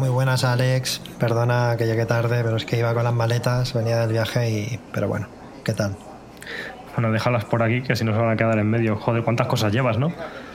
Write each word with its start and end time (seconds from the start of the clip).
Muy 0.00 0.08
buenas, 0.08 0.44
Alex. 0.44 1.02
Perdona 1.18 1.74
que 1.76 1.84
llegué 1.84 2.06
tarde, 2.06 2.42
pero 2.42 2.56
es 2.56 2.64
que 2.64 2.78
iba 2.78 2.94
con 2.94 3.04
las 3.04 3.12
maletas, 3.12 3.74
venía 3.74 3.98
del 3.98 4.10
viaje 4.10 4.48
y... 4.48 4.80
Pero 4.94 5.08
bueno, 5.08 5.26
¿qué 5.62 5.74
tal? 5.74 5.94
Bueno, 6.94 7.12
déjalas 7.12 7.44
por 7.44 7.62
aquí, 7.62 7.82
que 7.82 7.94
si 7.94 8.02
no 8.02 8.14
se 8.14 8.18
van 8.18 8.30
a 8.30 8.36
quedar 8.36 8.58
en 8.58 8.66
medio. 8.66 8.96
Joder, 8.96 9.22
cuántas 9.22 9.46
cosas 9.46 9.74
llevas, 9.74 9.98
¿no? 9.98 10.10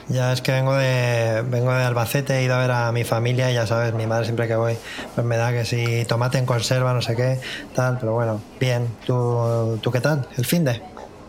Ya 0.08 0.32
es 0.32 0.42
que 0.42 0.50
vengo 0.50 0.74
de 0.74 1.44
vengo 1.48 1.72
de 1.72 1.84
Albacete, 1.84 2.38
he 2.38 2.42
ido 2.42 2.56
a 2.56 2.58
ver 2.58 2.72
a 2.72 2.90
mi 2.90 3.04
familia 3.04 3.48
y 3.48 3.54
ya 3.54 3.68
sabes, 3.68 3.94
mi 3.94 4.08
madre 4.08 4.24
siempre 4.24 4.48
que 4.48 4.56
voy, 4.56 4.76
pues 5.14 5.24
me 5.24 5.36
da 5.36 5.52
que 5.52 5.64
si 5.64 6.04
tomate 6.06 6.38
en 6.38 6.46
conserva, 6.46 6.92
no 6.92 7.00
sé 7.00 7.14
qué, 7.14 7.38
tal, 7.72 7.98
pero 8.00 8.14
bueno, 8.14 8.40
bien. 8.58 8.88
¿Tú, 9.06 9.78
tú 9.80 9.92
qué 9.92 10.00
tal? 10.00 10.26
¿El 10.36 10.44
fin 10.44 10.64
de? 10.64 10.82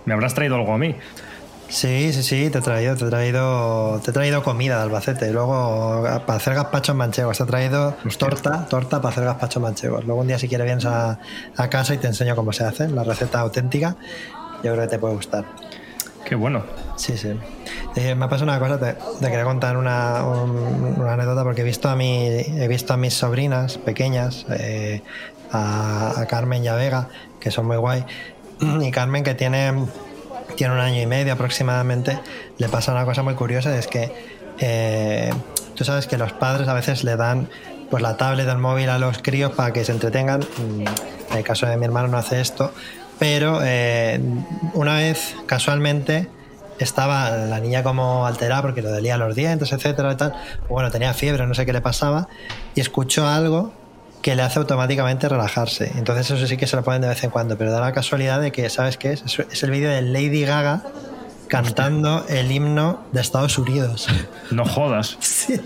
¿Me 0.05 0.15
habrás 0.15 0.33
traído 0.33 0.55
algo 0.55 0.73
a 0.73 0.79
mí? 0.79 0.95
Sí, 1.69 2.13
sí, 2.13 2.23
sí, 2.23 2.49
te 2.49 2.59
he 2.59 2.61
traído, 2.61 2.95
te 2.95 3.05
he 3.05 3.09
traído, 3.09 3.99
te 4.03 4.11
he 4.11 4.13
traído 4.13 4.41
comida 4.41 4.77
de 4.77 4.83
Albacete. 4.83 5.31
Luego, 5.33 6.01
para 6.25 6.37
hacer 6.37 6.55
gazpachos 6.55 6.95
manchegos, 6.95 7.37
te 7.37 7.43
he 7.43 7.47
traído 7.47 7.93
torta, 8.17 8.65
torta 8.69 9.01
para 9.01 9.11
hacer 9.11 9.25
gazpachos 9.25 9.61
manchegos. 9.61 10.05
Luego 10.05 10.21
un 10.21 10.27
día 10.27 10.39
si 10.39 10.47
quieres 10.47 10.65
vienes 10.65 10.85
a, 10.85 11.19
a 11.57 11.69
casa 11.69 11.93
y 11.93 11.97
te 11.97 12.07
enseño 12.07 12.35
cómo 12.37 12.53
se 12.53 12.63
hace, 12.63 12.87
la 12.87 13.03
receta 13.03 13.41
auténtica. 13.41 13.97
Yo 14.63 14.71
creo 14.73 14.81
que 14.83 14.87
te 14.87 14.97
puede 14.97 15.15
gustar. 15.15 15.45
Qué 16.23 16.35
bueno. 16.35 16.63
Sí, 16.95 17.17
sí. 17.17 17.37
Eh, 17.95 18.15
me 18.15 18.25
ha 18.25 18.29
pasado 18.29 18.49
una 18.49 18.59
cosa, 18.59 18.79
te, 18.79 18.93
te 19.19 19.25
quería 19.29 19.43
contar 19.43 19.75
una, 19.77 20.23
un- 20.25 20.95
una 20.97 21.13
anécdota 21.13 21.43
porque 21.43 21.61
he 21.61 21.65
visto 21.65 21.89
a, 21.89 21.95
mi, 21.95 22.27
he 22.27 22.67
visto 22.69 22.93
a 22.93 22.97
mis 22.97 23.13
sobrinas 23.13 23.77
pequeñas, 23.77 24.45
eh, 24.49 25.03
a, 25.51 26.13
a 26.19 26.25
Carmen 26.27 26.63
y 26.63 26.67
a 26.69 26.75
Vega, 26.75 27.09
que 27.39 27.51
son 27.51 27.65
muy 27.67 27.77
guay, 27.77 28.05
y 28.81 28.91
Carmen 28.91 29.23
que 29.23 29.35
tiene, 29.35 29.73
tiene 30.57 30.73
un 30.73 30.79
año 30.79 31.01
y 31.01 31.05
medio 31.05 31.31
aproximadamente, 31.31 32.19
le 32.57 32.67
pasa 32.67 32.91
una 32.91 33.05
cosa 33.05 33.23
muy 33.23 33.35
curiosa, 33.35 33.77
es 33.77 33.87
que 33.87 34.11
eh, 34.59 35.31
tú 35.75 35.85
sabes 35.85 36.07
que 36.07 36.17
los 36.17 36.33
padres 36.33 36.67
a 36.67 36.73
veces 36.73 37.03
le 37.05 37.15
dan 37.15 37.47
pues 37.89 38.03
la 38.03 38.17
tablet, 38.17 38.47
el 38.49 38.57
móvil 38.57 38.89
a 38.89 38.97
los 38.97 39.19
críos 39.19 39.53
para 39.53 39.71
que 39.71 39.85
se 39.85 39.93
entretengan. 39.93 40.41
Mm, 40.41 40.81
En 41.31 41.37
el 41.37 41.43
caso 41.43 41.67
de 41.67 41.77
mi 41.77 41.85
hermano 41.85 42.07
no 42.07 42.17
hace 42.17 42.41
esto, 42.41 42.73
pero 43.19 43.59
eh, 43.63 44.19
una 44.73 44.95
vez 44.95 45.35
casualmente 45.45 46.27
estaba 46.79 47.31
la 47.31 47.59
niña 47.59 47.83
como 47.83 48.25
alterada 48.25 48.61
porque 48.61 48.81
le 48.81 48.89
dolía 48.89 49.17
los 49.17 49.35
dientes, 49.35 49.71
etcétera, 49.71 50.13
y 50.13 50.15
tal. 50.15 50.33
Bueno, 50.69 50.89
tenía 50.91 51.13
fiebre, 51.13 51.45
no 51.45 51.53
sé 51.53 51.65
qué 51.65 51.73
le 51.73 51.81
pasaba, 51.81 52.27
y 52.75 52.81
escuchó 52.81 53.27
algo 53.27 53.73
que 54.21 54.35
le 54.35 54.41
hace 54.41 54.59
automáticamente 54.59 55.29
relajarse. 55.29 55.91
Entonces 55.95 56.31
eso 56.31 56.47
sí 56.47 56.57
que 56.57 56.67
se 56.67 56.75
lo 56.75 56.83
ponen 56.83 57.01
de 57.01 57.07
vez 57.07 57.23
en 57.23 57.29
cuando, 57.29 57.57
pero 57.57 57.71
da 57.71 57.79
la 57.79 57.93
casualidad 57.93 58.41
de 58.41 58.51
que, 58.51 58.69
¿sabes 58.69 58.97
qué 58.97 59.13
es? 59.13 59.23
Es- 59.49 59.63
el 59.63 59.71
vídeo 59.71 59.89
de 59.89 60.01
Lady 60.01 60.43
Gaga 60.43 60.83
cantando 61.47 62.25
el 62.27 62.51
himno 62.51 63.03
de 63.13 63.21
Estados 63.21 63.57
Unidos. 63.57 64.07
No 64.51 64.63
jodas. 64.65 65.17
Sí. 65.21 65.59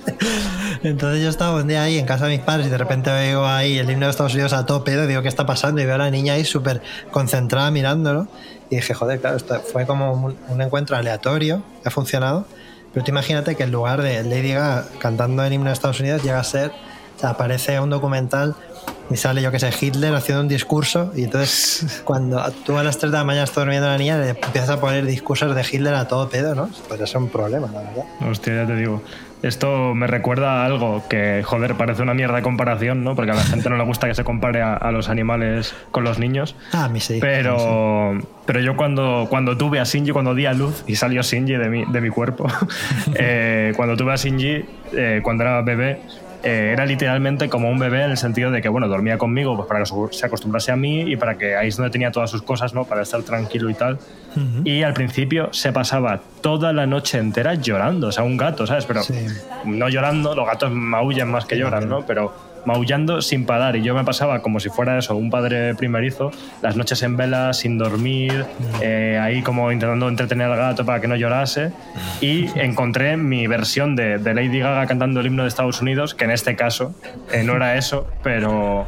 Entonces 0.83 1.21
yo 1.23 1.29
estaba 1.29 1.55
un 1.61 1.67
día 1.67 1.83
ahí 1.83 1.97
en 1.99 2.05
casa 2.05 2.25
de 2.25 2.31
mis 2.37 2.43
padres 2.45 2.67
y 2.67 2.69
de 2.69 2.77
repente 2.77 3.11
veo 3.11 3.45
ahí 3.47 3.77
el 3.77 3.89
himno 3.89 4.05
de 4.07 4.11
Estados 4.11 4.33
Unidos 4.33 4.53
a 4.53 4.65
tope 4.65 4.91
y 4.93 5.07
digo, 5.07 5.21
¿qué 5.21 5.27
está 5.27 5.45
pasando? 5.45 5.81
Y 5.81 5.85
veo 5.85 5.95
a 5.95 5.99
la 5.99 6.09
niña 6.09 6.33
ahí 6.33 6.45
súper 6.45 6.81
concentrada 7.11 7.69
mirándolo. 7.71 8.27
Y 8.71 8.77
dije, 8.77 8.93
joder, 8.93 9.19
claro, 9.21 9.37
esto 9.37 9.59
fue 9.61 9.85
como 9.85 10.13
un, 10.13 10.35
un 10.47 10.61
encuentro 10.61 10.95
aleatorio, 10.95 11.61
ha 11.85 11.89
funcionado. 11.91 12.45
Pero 12.93 13.03
tú 13.05 13.11
imagínate 13.11 13.55
que 13.55 13.63
en 13.63 13.71
lugar 13.71 14.01
de 14.01 14.23
Lady 14.23 14.53
Gaga 14.53 14.85
cantando 14.99 15.43
el 15.43 15.53
himno 15.53 15.67
de 15.67 15.73
Estados 15.73 15.99
Unidos 15.99 16.23
llega 16.23 16.39
a 16.39 16.43
ser, 16.43 16.71
sea, 17.21 17.29
aparece 17.31 17.79
un 17.79 17.89
documental 17.89 18.55
y 19.09 19.17
sale, 19.17 19.41
yo 19.41 19.51
que 19.51 19.59
sé, 19.59 19.69
Hitler 19.79 20.13
haciendo 20.15 20.41
un 20.41 20.47
discurso 20.47 21.11
y 21.15 21.25
entonces 21.25 22.01
cuando 22.05 22.41
tú 22.65 22.77
a 22.77 22.83
las 22.83 22.97
3 22.97 23.11
de 23.11 23.17
la 23.17 23.23
mañana 23.23 23.43
estás 23.43 23.63
durmiendo 23.63 23.87
la 23.87 23.97
niña 23.97 24.17
le 24.17 24.29
empiezas 24.29 24.69
a 24.69 24.79
poner 24.79 25.05
discursos 25.05 25.53
de 25.53 25.61
Hitler 25.69 25.93
a 25.95 26.07
todo 26.07 26.29
pedo, 26.29 26.55
¿no? 26.55 26.69
Podría 26.87 27.07
ser 27.07 27.17
un 27.17 27.29
problema, 27.29 27.67
la 27.73 27.81
verdad. 27.81 28.05
Hostia, 28.29 28.55
ya 28.55 28.67
te 28.67 28.75
digo. 28.75 29.01
Esto 29.43 29.95
me 29.95 30.05
recuerda 30.05 30.61
a 30.61 30.65
algo 30.65 31.03
que, 31.09 31.41
joder, 31.43 31.73
parece 31.73 32.03
una 32.03 32.13
mierda 32.13 32.35
de 32.35 32.43
comparación, 32.43 33.03
¿no? 33.03 33.15
Porque 33.15 33.31
a 33.31 33.33
la 33.33 33.43
gente 33.43 33.71
no 33.71 33.75
le 33.75 33.83
gusta 33.83 34.07
que 34.07 34.13
se 34.13 34.23
compare 34.23 34.61
a, 34.61 34.75
a 34.75 34.91
los 34.91 35.09
animales 35.09 35.73
con 35.89 36.03
los 36.03 36.19
niños. 36.19 36.55
Ah, 36.73 36.85
a 36.85 36.89
mí 36.89 36.99
sí. 36.99 37.17
Pero, 37.19 38.19
pero 38.45 38.59
yo 38.59 38.77
cuando, 38.77 39.25
cuando 39.31 39.57
tuve 39.57 39.79
a 39.79 39.83
Shinji, 39.83 40.11
cuando 40.11 40.35
di 40.35 40.45
a 40.45 40.53
luz 40.53 40.83
y 40.85 40.95
salió 40.95 41.23
Shinji 41.23 41.53
de 41.53 41.69
mi, 41.69 41.85
de 41.85 42.01
mi 42.01 42.09
cuerpo, 42.09 42.45
eh, 43.15 43.73
cuando 43.75 43.97
tuve 43.97 44.13
a 44.13 44.15
Shinji, 44.15 44.63
eh, 44.93 45.21
cuando 45.23 45.43
era 45.43 45.63
bebé, 45.63 46.01
eh, 46.43 46.71
era 46.73 46.85
literalmente 46.85 47.49
como 47.49 47.69
un 47.69 47.77
bebé 47.79 48.03
en 48.03 48.11
el 48.11 48.17
sentido 48.17 48.51
de 48.51 48.61
que, 48.61 48.69
bueno, 48.69 48.87
dormía 48.87 49.17
conmigo 49.17 49.55
pues, 49.55 49.67
para 49.67 49.79
que 49.81 49.85
se- 49.85 49.95
se 50.19 50.25
acostumbrase 50.25 50.71
a 50.71 50.75
mí 50.75 51.01
y 51.01 51.15
para 51.15 51.37
que 51.37 51.55
ahí 51.55 51.67
es 51.67 51.77
donde 51.77 51.91
tenía 51.91 52.11
todas 52.11 52.29
sus 52.29 52.41
cosas, 52.41 52.73
¿no? 52.73 52.85
Para 52.85 53.01
estar 53.03 53.21
tranquilo 53.23 53.69
y 53.69 53.73
tal. 53.73 53.99
Y 54.63 54.83
al 54.83 54.93
principio 54.93 55.49
se 55.51 55.71
pasaba 55.73 56.21
toda 56.41 56.71
la 56.73 56.85
noche 56.87 57.17
entera 57.17 57.55
llorando, 57.55 58.07
o 58.07 58.11
sea, 58.11 58.23
un 58.23 58.37
gato, 58.37 58.65
¿sabes? 58.65 58.85
Pero 58.85 59.03
Sí. 59.03 59.13
no 59.65 59.89
llorando, 59.89 60.33
los 60.35 60.47
gatos 60.47 60.71
maullan 60.71 61.29
más 61.29 61.45
que 61.45 61.57
lloran, 61.57 61.87
¿no? 61.89 62.05
Pero 62.05 62.33
maullando 62.65 63.21
sin 63.21 63.45
parar. 63.45 63.75
Y 63.75 63.81
yo 63.81 63.95
me 63.95 64.03
pasaba 64.03 64.41
como 64.41 64.59
si 64.59 64.69
fuera 64.69 64.97
eso, 64.97 65.15
un 65.15 65.29
padre 65.29 65.75
primerizo, 65.75 66.31
las 66.61 66.75
noches 66.75 67.01
en 67.03 67.17
vela, 67.17 67.53
sin 67.53 67.77
dormir, 67.77 68.45
eh, 68.81 69.19
ahí 69.21 69.41
como 69.41 69.71
intentando 69.71 70.07
entretener 70.07 70.47
al 70.47 70.57
gato 70.57 70.85
para 70.85 71.01
que 71.01 71.07
no 71.07 71.15
llorase. 71.15 71.71
Y 72.21 72.47
encontré 72.59 73.17
mi 73.17 73.47
versión 73.47 73.95
de, 73.95 74.19
de 74.19 74.33
Lady 74.33 74.59
Gaga 74.59 74.85
cantando 74.85 75.21
el 75.21 75.27
himno 75.27 75.43
de 75.43 75.49
Estados 75.49 75.81
Unidos, 75.81 76.13
que 76.13 76.25
en 76.25 76.31
este 76.31 76.55
caso 76.55 76.93
eh, 77.31 77.43
no 77.43 77.55
era 77.55 77.77
eso, 77.77 78.07
pero. 78.23 78.87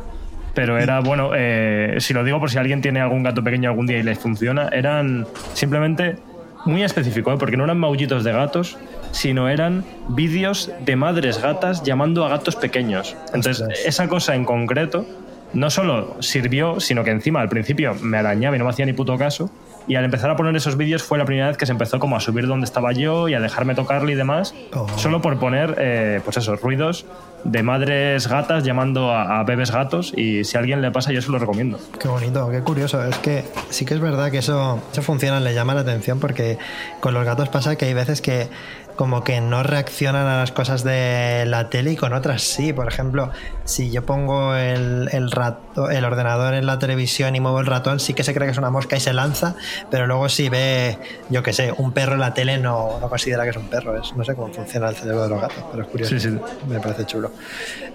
Pero 0.54 0.78
era, 0.78 1.00
bueno, 1.00 1.32
eh, 1.34 1.96
si 1.98 2.14
lo 2.14 2.24
digo 2.24 2.40
por 2.40 2.52
si 2.52 2.60
alguien 2.60 2.80
tiene 2.80 3.02
algún 3.02 3.24
gato 3.24 3.44
pequeño 3.44 3.72
algún 3.72 3.88
día 3.88 3.98
y 3.98 4.04
le 4.04 4.14
funciona, 4.14 4.70
eran 4.72 5.26
simplemente 5.54 6.18
muy 6.66 6.84
específico, 6.84 7.32
¿eh? 7.32 7.38
porque 7.38 7.58
no 7.58 7.64
eran 7.64 7.80
maullitos 7.80 8.24
de 8.24 8.32
gatos, 8.32 8.78
sino 9.12 9.50
eran 9.50 9.84
vídeos 10.10 10.72
de 10.80 10.96
madres 10.96 11.42
gatas 11.42 11.84
llamando 11.84 12.26
a 12.26 12.30
gatos 12.30 12.56
pequeños. 12.56 13.16
Entonces, 13.28 13.62
Ostras. 13.62 13.80
esa 13.86 14.08
cosa 14.08 14.36
en 14.36 14.46
concreto 14.46 15.06
no 15.54 15.70
solo 15.70 16.16
sirvió, 16.22 16.80
sino 16.80 17.04
que 17.04 17.12
encima 17.12 17.42
al 17.42 17.50
principio 17.50 17.96
me 18.02 18.18
arañaba 18.18 18.56
y 18.56 18.60
no 18.60 18.66
me 18.66 18.72
hacía 18.72 18.86
ni 18.86 18.94
puto 18.94 19.18
caso. 19.18 19.50
Y 19.86 19.96
al 19.96 20.06
empezar 20.06 20.30
a 20.30 20.38
poner 20.38 20.56
esos 20.56 20.78
vídeos 20.78 21.04
fue 21.04 21.18
la 21.18 21.26
primera 21.26 21.48
vez 21.50 21.58
que 21.58 21.66
se 21.66 21.74
empezó 21.74 22.00
como 22.00 22.16
a 22.16 22.22
subir 22.22 22.48
donde 22.48 22.64
estaba 22.64 22.94
yo 22.94 23.28
y 23.28 23.34
a 23.34 23.42
dejarme 23.42 23.76
tocarle 23.76 24.14
y 24.14 24.16
demás, 24.16 24.56
Oh. 24.74 24.88
solo 24.98 25.22
por 25.22 25.38
poner, 25.40 25.76
eh, 25.78 26.22
pues 26.24 26.38
esos 26.38 26.62
ruidos 26.62 27.06
de 27.44 27.64
madres 27.64 28.28
gatas 28.30 28.64
llamando 28.64 29.12
a, 29.12 29.42
a 29.42 29.44
bebés 29.44 29.72
gatos 29.72 30.14
y 30.16 30.46
si 30.46 30.56
a 30.56 30.62
alguien 30.62 30.82
le 30.82 30.90
pasa 30.92 31.12
yo 31.12 31.22
se 31.22 31.30
lo 31.30 31.38
recomiendo. 31.38 31.78
Qué 32.00 32.08
bonito, 32.08 32.50
qué 32.50 32.62
curioso. 32.62 33.04
Es 33.04 33.18
que 33.18 33.44
sí 33.70 33.84
que 33.84 33.94
es 33.96 34.00
verdad 34.00 34.32
que 34.32 34.38
eso, 34.38 34.82
eso 34.90 35.02
funciona, 35.02 35.42
le 35.42 35.54
llama 35.54 35.74
la 35.76 35.82
atención 35.82 36.18
porque 36.22 36.58
con 37.02 37.14
los 37.14 37.26
gatos 37.26 37.50
pasa 37.50 37.76
que 37.76 37.84
hay 37.84 37.94
veces 37.94 38.22
que 38.22 38.48
como 38.96 39.24
que 39.24 39.42
no 39.42 39.64
reaccionan 39.64 40.28
a 40.28 40.38
las 40.38 40.52
cosas 40.52 40.84
de 40.84 41.46
la 41.48 41.70
tele 41.70 41.92
y 41.94 41.96
con 41.96 42.14
otras 42.14 42.42
sí. 42.44 42.74
Por 42.74 42.88
ejemplo, 42.88 43.32
si 43.66 43.92
yo 43.92 44.06
pongo 44.06 44.56
el, 44.56 45.10
el, 45.12 45.32
rato- 45.32 45.90
el 45.90 46.06
ordenador 46.06 46.54
en 46.54 46.66
la 46.66 46.78
televisión 46.80 47.36
y 47.36 47.40
muevo 47.40 47.60
el 47.60 47.66
ratón, 47.66 48.00
sí 48.00 48.14
que 48.14 48.24
se 48.24 48.34
cree 48.34 48.48
que 48.48 48.52
es 48.52 48.58
una 48.58 48.70
mosca 48.70 48.96
y 48.96 49.00
se 49.00 49.14
lanza, 49.14 49.56
pero 49.90 50.06
luego 50.08 50.30
si 50.30 50.50
ve, 50.50 50.98
yo 51.30 51.42
qué 51.44 51.54
sé, 51.54 51.74
un 51.78 51.92
perro 51.92 52.14
en 52.14 52.20
la 52.20 52.34
tele 52.34 52.58
no, 52.58 53.00
no 53.00 53.10
considera 53.10 53.44
que 53.44 53.50
es 53.50 53.58
un 53.58 53.68
perro. 53.68 53.98
Es, 54.02 54.16
no 54.16 54.24
sé 54.24 54.36
cómo 54.36 54.54
funciona 54.54 54.90
el 54.90 54.96
cerebro 54.96 55.24
de 55.24 55.30
los 55.30 55.42
gatos, 55.42 55.64
pero 55.72 55.84
es 55.84 55.90
curioso. 55.90 56.20
Sí, 56.20 56.30
sí. 56.30 56.40
Me 56.68 56.80
parece 56.80 57.06
chulo. 57.06 57.32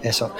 Eso. 0.01 0.35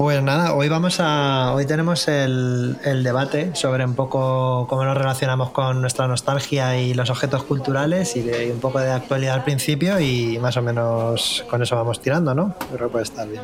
Pues 0.00 0.22
nada, 0.22 0.54
hoy 0.54 0.70
vamos 0.70 0.96
a. 0.98 1.52
Hoy 1.52 1.66
tenemos 1.66 2.08
el, 2.08 2.78
el 2.86 3.02
debate 3.04 3.50
sobre 3.54 3.84
un 3.84 3.94
poco 3.94 4.66
cómo 4.66 4.82
nos 4.82 4.96
relacionamos 4.96 5.50
con 5.50 5.82
nuestra 5.82 6.08
nostalgia 6.08 6.78
y 6.78 6.94
los 6.94 7.10
objetos 7.10 7.42
culturales 7.42 8.16
y, 8.16 8.22
de- 8.22 8.46
y 8.46 8.50
un 8.50 8.60
poco 8.60 8.80
de 8.80 8.90
actualidad 8.90 9.34
al 9.34 9.44
principio 9.44 10.00
y 10.00 10.38
más 10.38 10.56
o 10.56 10.62
menos 10.62 11.44
con 11.50 11.60
eso 11.62 11.76
vamos 11.76 12.00
tirando, 12.00 12.34
¿no? 12.34 12.54
Yo 12.70 12.76
Creo 12.76 12.88
que 12.88 12.92
puede 12.92 13.04
estar 13.04 13.28
bien. 13.28 13.42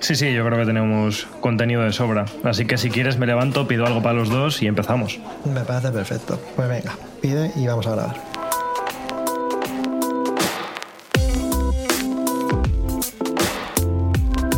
Sí, 0.00 0.16
sí, 0.16 0.32
yo 0.34 0.44
creo 0.44 0.58
que 0.58 0.66
tenemos 0.66 1.28
contenido 1.40 1.82
de 1.82 1.92
sobra. 1.92 2.24
Así 2.42 2.64
que 2.66 2.76
si 2.76 2.90
quieres 2.90 3.16
me 3.16 3.26
levanto, 3.26 3.68
pido 3.68 3.86
algo 3.86 4.02
para 4.02 4.14
los 4.14 4.28
dos 4.28 4.60
y 4.62 4.66
empezamos. 4.66 5.20
Me 5.44 5.60
parece 5.60 5.92
perfecto. 5.92 6.36
Pues 6.56 6.68
venga, 6.68 6.96
pide 7.22 7.52
y 7.54 7.68
vamos 7.68 7.86
a 7.86 7.92
grabar. 7.92 8.29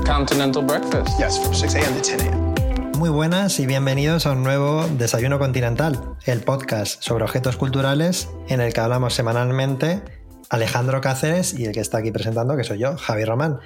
Continental 0.05 0.63
breakfast. 0.63 1.19
Yes, 1.19 1.39
from 1.39 1.55
6 1.55 1.75
a.m. 1.77 1.95
to 1.95 2.01
10 2.03 2.23
a.m. 2.23 2.43
muy 3.03 3.11
buenas 3.11 3.59
y 3.59 3.67
bienvenidos 3.67 4.27
a 4.27 4.31
un 4.31 4.45
nuevo 4.45 4.87
Desayuno 4.97 5.41
Continental, 5.41 6.15
el 6.25 6.41
podcast 6.43 7.03
sobre 7.03 7.25
objetos 7.25 7.57
culturales 7.57 8.29
en 8.47 8.61
el 8.61 8.73
que 8.73 8.81
hablamos 8.81 9.15
semanalmente 9.15 10.03
Alejandro 10.51 11.01
Cáceres 11.01 11.53
y 11.59 11.65
el 11.65 11.73
que 11.73 11.81
está 11.81 11.99
aquí 11.99 12.13
presentando, 12.13 12.57
que 12.57 12.63
soy 12.63 12.79
yo, 12.79 12.97
Javi 12.97 13.25
Román. 13.25 13.59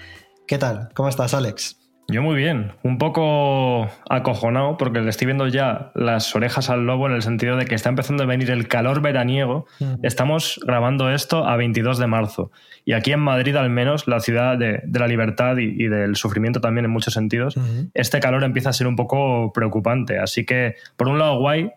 ¿Qué 0.46 0.56
tal? 0.56 0.88
¿Cómo 0.94 1.10
estás, 1.10 1.34
Alex? 1.34 1.76
Yo 2.08 2.22
muy 2.22 2.36
bien, 2.36 2.72
un 2.84 2.98
poco 2.98 3.88
acojonado 4.08 4.76
porque 4.76 5.00
le 5.00 5.10
estoy 5.10 5.26
viendo 5.26 5.48
ya 5.48 5.90
las 5.94 6.36
orejas 6.36 6.70
al 6.70 6.86
lobo 6.86 7.08
en 7.08 7.14
el 7.14 7.22
sentido 7.22 7.56
de 7.56 7.64
que 7.64 7.74
está 7.74 7.88
empezando 7.88 8.22
a 8.22 8.26
venir 8.26 8.50
el 8.52 8.68
calor 8.68 9.02
veraniego. 9.02 9.66
Estamos 10.02 10.60
grabando 10.64 11.10
esto 11.10 11.46
a 11.48 11.56
22 11.56 11.98
de 11.98 12.06
marzo 12.06 12.52
y 12.84 12.92
aquí 12.92 13.10
en 13.10 13.18
Madrid 13.18 13.56
al 13.56 13.70
menos, 13.70 14.06
la 14.06 14.20
ciudad 14.20 14.56
de, 14.56 14.82
la 14.92 15.08
libertad 15.08 15.56
y, 15.56 15.88
del 15.88 16.14
sufrimiento 16.14 16.60
también 16.60 16.84
en 16.84 16.92
muchos 16.92 17.14
sentidos, 17.14 17.56
este 17.94 18.20
calor 18.20 18.44
empieza 18.44 18.70
a 18.70 18.72
ser 18.72 18.86
un 18.86 18.94
poco 18.94 19.52
preocupante. 19.52 20.20
Así 20.20 20.46
que, 20.46 20.76
por 20.96 21.08
un 21.08 21.18
lado, 21.18 21.40
guay, 21.40 21.72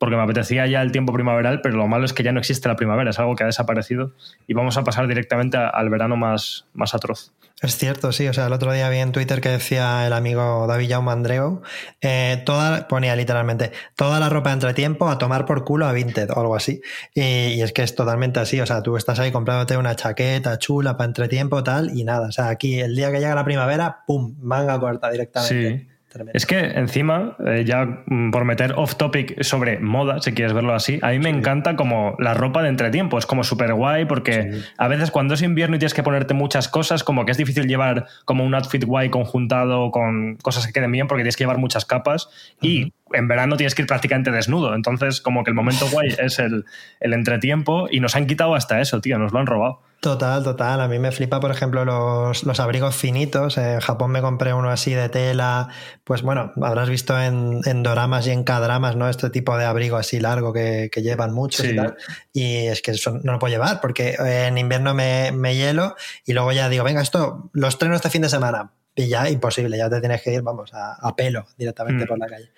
porque 0.00 0.16
me 0.16 0.22
apetecía 0.22 0.66
ya 0.66 0.80
el 0.80 0.92
tiempo 0.92 1.12
primaveral, 1.12 1.60
pero 1.60 1.76
lo 1.76 1.86
malo 1.86 2.06
es 2.06 2.14
que 2.14 2.22
ya 2.22 2.32
no 2.32 2.40
existe 2.40 2.68
la 2.68 2.74
primavera, 2.74 3.10
es 3.10 3.18
algo 3.18 3.36
que 3.36 3.44
ha 3.44 3.46
desaparecido 3.46 4.12
y 4.46 4.54
vamos 4.54 4.78
a 4.78 4.82
pasar 4.82 5.06
directamente 5.06 5.58
al 5.58 5.90
verano 5.90 6.16
más, 6.16 6.64
más 6.72 6.94
atroz. 6.94 7.32
Es 7.60 7.76
cierto, 7.76 8.10
sí. 8.10 8.26
O 8.26 8.32
sea, 8.32 8.46
el 8.46 8.54
otro 8.54 8.72
día 8.72 8.88
vi 8.88 8.96
en 8.96 9.12
Twitter 9.12 9.42
que 9.42 9.50
decía 9.50 10.06
el 10.06 10.14
amigo 10.14 10.66
David 10.66 10.88
Jaume 10.88 11.10
Andreu, 11.10 11.60
eh, 12.00 12.42
toda, 12.46 12.88
ponía 12.88 13.14
literalmente, 13.14 13.72
toda 13.94 14.18
la 14.18 14.30
ropa 14.30 14.48
de 14.48 14.54
entretiempo 14.54 15.10
a 15.10 15.18
tomar 15.18 15.44
por 15.44 15.64
culo 15.64 15.84
a 15.84 15.92
Vinted 15.92 16.30
o 16.30 16.40
algo 16.40 16.56
así. 16.56 16.80
Y, 17.14 17.60
es 17.60 17.74
que 17.74 17.82
es 17.82 17.94
totalmente 17.94 18.40
así. 18.40 18.58
O 18.62 18.66
sea, 18.66 18.82
tú 18.82 18.96
estás 18.96 19.18
ahí 19.18 19.30
comprándote 19.30 19.76
una 19.76 19.94
chaqueta 19.94 20.58
chula 20.58 20.96
para 20.96 21.08
entretiempo, 21.08 21.62
tal, 21.62 21.94
y 21.94 22.04
nada. 22.04 22.28
O 22.28 22.32
sea, 22.32 22.48
aquí 22.48 22.80
el 22.80 22.96
día 22.96 23.12
que 23.12 23.20
llega 23.20 23.34
la 23.34 23.44
primavera, 23.44 24.04
¡pum! 24.06 24.34
Manga 24.40 24.80
corta 24.80 25.10
directamente. 25.10 25.78
Sí. 25.78 25.89
Es 26.32 26.44
que 26.44 26.58
encima, 26.58 27.36
eh, 27.46 27.64
ya 27.64 28.02
por 28.32 28.44
meter 28.44 28.72
off 28.76 28.96
topic 28.96 29.42
sobre 29.42 29.78
moda, 29.78 30.20
si 30.20 30.32
quieres 30.32 30.52
verlo 30.52 30.74
así, 30.74 30.98
a 31.02 31.10
mí 31.10 31.20
me 31.20 31.28
encanta 31.28 31.76
como 31.76 32.16
la 32.18 32.34
ropa 32.34 32.62
de 32.62 32.68
entretiempo, 32.68 33.16
es 33.16 33.26
como 33.26 33.44
súper 33.44 33.74
guay 33.74 34.06
porque 34.06 34.60
a 34.76 34.88
veces 34.88 35.12
cuando 35.12 35.34
es 35.34 35.42
invierno 35.42 35.76
y 35.76 35.78
tienes 35.78 35.94
que 35.94 36.02
ponerte 36.02 36.34
muchas 36.34 36.68
cosas, 36.68 37.04
como 37.04 37.24
que 37.24 37.32
es 37.32 37.38
difícil 37.38 37.68
llevar 37.68 38.06
como 38.24 38.44
un 38.44 38.54
outfit 38.54 38.84
guay 38.84 39.10
conjuntado 39.10 39.92
con 39.92 40.36
cosas 40.36 40.66
que 40.66 40.72
queden 40.72 40.90
bien 40.90 41.06
porque 41.06 41.22
tienes 41.22 41.36
que 41.36 41.44
llevar 41.44 41.58
muchas 41.58 41.84
capas 41.84 42.28
y 42.60 42.92
en 43.12 43.28
verano 43.28 43.56
tienes 43.56 43.74
que 43.74 43.82
ir 43.82 43.88
prácticamente 43.88 44.30
desnudo, 44.30 44.74
entonces 44.74 45.20
como 45.20 45.44
que 45.44 45.50
el 45.50 45.54
momento 45.54 45.86
guay 45.92 46.14
es 46.18 46.38
el, 46.38 46.64
el 47.00 47.12
entretiempo 47.12 47.88
y 47.90 48.00
nos 48.00 48.16
han 48.16 48.26
quitado 48.26 48.54
hasta 48.54 48.80
eso, 48.80 49.00
tío, 49.00 49.18
nos 49.18 49.32
lo 49.32 49.38
han 49.38 49.46
robado. 49.46 49.82
Total, 50.00 50.42
total. 50.42 50.80
A 50.80 50.88
mí 50.88 50.98
me 50.98 51.12
flipa, 51.12 51.40
por 51.40 51.50
ejemplo, 51.50 51.84
los, 51.84 52.60
abrigos 52.60 52.96
finitos. 52.96 53.58
En 53.58 53.80
Japón 53.80 54.10
me 54.10 54.22
compré 54.22 54.54
uno 54.54 54.70
así 54.70 54.94
de 54.94 55.10
tela. 55.10 55.68
Pues 56.04 56.22
bueno, 56.22 56.52
habrás 56.62 56.88
visto 56.88 57.20
en, 57.20 57.60
en 57.66 57.82
doramas 57.82 58.26
y 58.26 58.30
en 58.30 58.42
cadramas, 58.42 58.96
¿no? 58.96 59.10
Este 59.10 59.28
tipo 59.28 59.58
de 59.58 59.66
abrigo 59.66 59.98
así 59.98 60.18
largo 60.18 60.54
que, 60.54 60.90
llevan 60.96 61.34
muchos 61.34 61.66
y 61.66 61.76
tal. 61.76 61.96
Y 62.32 62.66
es 62.68 62.80
que 62.80 62.92
eso 62.92 63.20
no 63.22 63.32
lo 63.32 63.38
puedo 63.38 63.52
llevar 63.52 63.82
porque 63.82 64.16
en 64.18 64.56
invierno 64.56 64.94
me, 64.94 65.54
hielo 65.54 65.96
y 66.24 66.32
luego 66.32 66.52
ya 66.52 66.70
digo, 66.70 66.84
venga, 66.84 67.02
esto, 67.02 67.50
los 67.52 67.76
trenos 67.76 67.96
este 67.96 68.08
fin 68.08 68.22
de 68.22 68.30
semana. 68.30 68.72
Y 68.94 69.08
ya 69.08 69.28
imposible, 69.28 69.76
ya 69.76 69.90
te 69.90 70.00
tienes 70.00 70.22
que 70.22 70.32
ir, 70.32 70.42
vamos, 70.42 70.70
a, 70.72 71.14
pelo 71.14 71.46
directamente 71.58 72.04
mm. 72.04 72.08
por 72.08 72.18
la 72.18 72.26
calle. 72.26 72.50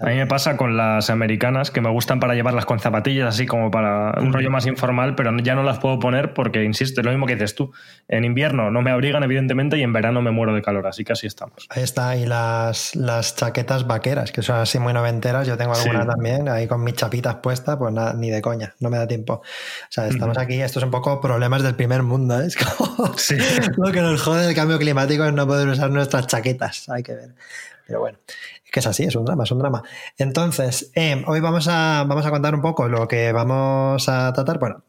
A 0.00 0.06
mí 0.06 0.16
me 0.16 0.26
pasa 0.26 0.56
con 0.56 0.78
las 0.78 1.10
americanas 1.10 1.70
que 1.70 1.82
me 1.82 1.90
gustan 1.90 2.20
para 2.20 2.34
llevarlas 2.34 2.64
con 2.64 2.80
zapatillas, 2.80 3.34
así 3.34 3.46
como 3.46 3.70
para 3.70 4.18
un 4.18 4.32
rollo 4.32 4.50
más 4.50 4.64
informal, 4.64 5.14
pero 5.14 5.36
ya 5.38 5.54
no 5.54 5.62
las 5.62 5.78
puedo 5.78 5.98
poner 5.98 6.32
porque, 6.32 6.64
insisto, 6.64 7.02
es 7.02 7.04
lo 7.04 7.10
mismo 7.10 7.26
que 7.26 7.34
dices 7.34 7.54
tú. 7.54 7.72
En 8.08 8.24
invierno 8.24 8.70
no 8.70 8.80
me 8.80 8.90
abrigan, 8.90 9.22
evidentemente, 9.24 9.76
y 9.76 9.82
en 9.82 9.92
verano 9.92 10.22
me 10.22 10.30
muero 10.30 10.54
de 10.54 10.62
calor, 10.62 10.86
así 10.86 11.04
que 11.04 11.12
así 11.12 11.26
estamos. 11.26 11.66
Ahí 11.68 11.82
está, 11.82 12.16
y 12.16 12.24
las, 12.24 12.96
las 12.96 13.36
chaquetas 13.36 13.86
vaqueras, 13.86 14.32
que 14.32 14.40
son 14.40 14.56
así 14.56 14.78
muy 14.78 14.94
noventeras, 14.94 15.46
yo 15.46 15.58
tengo 15.58 15.74
alguna 15.74 16.06
también, 16.06 16.48
ahí 16.48 16.66
con 16.66 16.82
mis 16.82 16.94
chapitas 16.94 17.36
puestas, 17.36 17.76
pues 17.76 17.92
nada, 17.92 18.14
ni 18.14 18.30
de 18.30 18.40
coña, 18.40 18.74
no 18.80 18.88
me 18.88 18.96
da 18.96 19.06
tiempo. 19.06 19.34
O 19.34 19.42
sea, 19.90 20.06
estamos 20.06 20.38
aquí, 20.38 20.62
esto 20.62 20.78
es 20.78 20.84
un 20.86 20.90
poco 20.90 21.20
problemas 21.20 21.62
del 21.62 21.74
primer 21.74 22.02
mundo, 22.02 22.40
¿eh? 22.40 22.46
es 22.46 22.56
como 22.56 23.14
sí. 23.18 23.36
lo 23.76 23.92
que 23.92 24.00
nos 24.00 24.22
jode 24.22 24.48
el 24.48 24.54
cambio 24.54 24.78
climático 24.78 25.26
es 25.26 25.32
no 25.34 25.46
poder 25.46 25.68
usar 25.68 25.90
nuestras 25.90 26.26
chaquetas, 26.26 26.88
hay 26.88 27.02
que 27.02 27.14
ver. 27.14 27.30
Pero 27.86 28.00
bueno, 28.00 28.18
que 28.70 28.80
es 28.80 28.86
así, 28.86 29.04
es 29.04 29.16
un 29.16 29.24
drama, 29.24 29.44
es 29.44 29.50
un 29.50 29.58
drama. 29.58 29.82
Entonces, 30.18 30.90
eh, 30.94 31.22
hoy 31.26 31.40
vamos 31.40 31.68
a, 31.68 32.04
vamos 32.06 32.24
a 32.26 32.30
contar 32.30 32.54
un 32.54 32.62
poco 32.62 32.88
lo 32.88 33.08
que 33.08 33.32
vamos 33.32 34.08
a 34.08 34.32
tratar. 34.32 34.58
Bueno, 34.58 34.84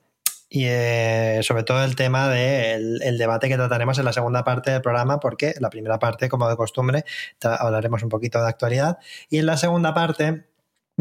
y 0.50 0.66
eh, 0.66 1.39
sobre 1.44 1.63
todo 1.63 1.81
el 1.83 1.95
tema 1.95 2.28
del 2.28 3.01
el 3.04 3.18
debate 3.18 3.48
que 3.48 3.56
trataremos 3.56 3.98
en 4.00 4.06
la 4.06 4.12
segunda 4.12 4.44
parte 4.44 4.72
del 4.72 4.81
programa, 4.81 5.19
porque 5.19 5.54
la 5.60 5.69
primera 5.69 5.98
parte, 5.98 6.28
como 6.28 6.50
de 6.50 6.57
costumbre, 6.57 7.06
hablaremos 7.42 8.04
un 8.04 8.10
poquito 8.10 8.42
de 8.42 8.50
actualidad. 8.50 9.00
Y 9.30 9.39
en 9.39 9.45
la 9.45 9.56
segunda 9.56 9.94
parte 9.94 10.50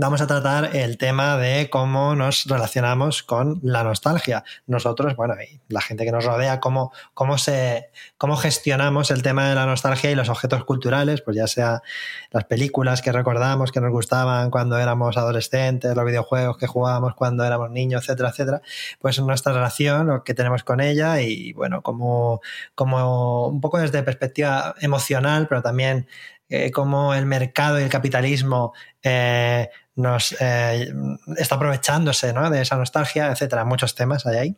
vamos 0.01 0.23
a 0.23 0.27
tratar 0.27 0.75
el 0.75 0.97
tema 0.97 1.37
de 1.37 1.69
cómo 1.69 2.15
nos 2.17 2.47
relacionamos 2.47 3.23
con 3.23 3.61
la 3.63 3.85
nostalgia. 3.85 4.45
Nosotros, 4.67 5.15
bueno, 5.15 5.35
y 5.35 5.61
la 5.69 5.83
gente 5.83 6.07
que 6.07 6.11
nos 6.11 6.25
rodea, 6.25 6.59
cómo, 6.59 6.91
cómo, 7.13 7.37
se, 7.37 7.91
cómo 8.17 8.37
gestionamos 8.37 9.11
el 9.11 9.23
tema 9.23 9.51
de 9.51 9.55
la 9.55 9.67
nostalgia 9.67 10.11
y 10.11 10.15
los 10.15 10.31
objetos 10.31 10.65
culturales, 10.65 11.21
pues 11.21 11.37
ya 11.37 11.47
sea 11.47 11.83
las 12.31 12.45
películas 12.45 13.03
que 13.03 13.13
recordamos, 13.13 13.73
que 13.73 13.83
nos 13.83 13.91
gustaban 13.91 14.51
cuando 14.51 14.79
éramos 14.79 15.19
adolescentes, 15.19 15.95
los 15.95 16.07
videojuegos 16.07 16.57
que 16.57 16.67
jugábamos 16.67 17.15
cuando 17.15 17.45
éramos 17.45 17.71
niños, 17.71 18.03
etcétera, 18.05 18.31
etcétera, 18.31 18.63
pues 19.01 19.21
nuestra 19.21 19.53
relación, 19.53 20.07
lo 20.07 20.25
que 20.25 20.33
tenemos 20.33 20.65
con 20.65 20.81
ella 20.81 21.21
y, 21.21 21.53
bueno, 21.53 21.83
como, 21.83 22.41
como 22.75 23.49
un 23.49 23.61
poco 23.61 23.79
desde 23.79 24.03
perspectiva 24.03 24.75
emocional, 24.81 25.47
pero 25.47 25.61
también 25.61 26.07
eh, 26.53 26.73
cómo 26.73 27.15
el 27.15 27.27
mercado 27.27 27.79
y 27.79 27.85
el 27.85 27.89
capitalismo 27.89 28.73
eh, 29.05 29.71
nos 29.97 30.37
eh, 30.41 30.93
está 31.37 31.57
aprovechándose 31.57 32.33
de 32.33 32.61
esa 32.61 32.77
nostalgia, 32.77 33.31
etcétera. 33.31 33.65
Muchos 33.65 33.95
temas 33.95 34.27
hay 34.27 34.37
ahí. 34.37 34.57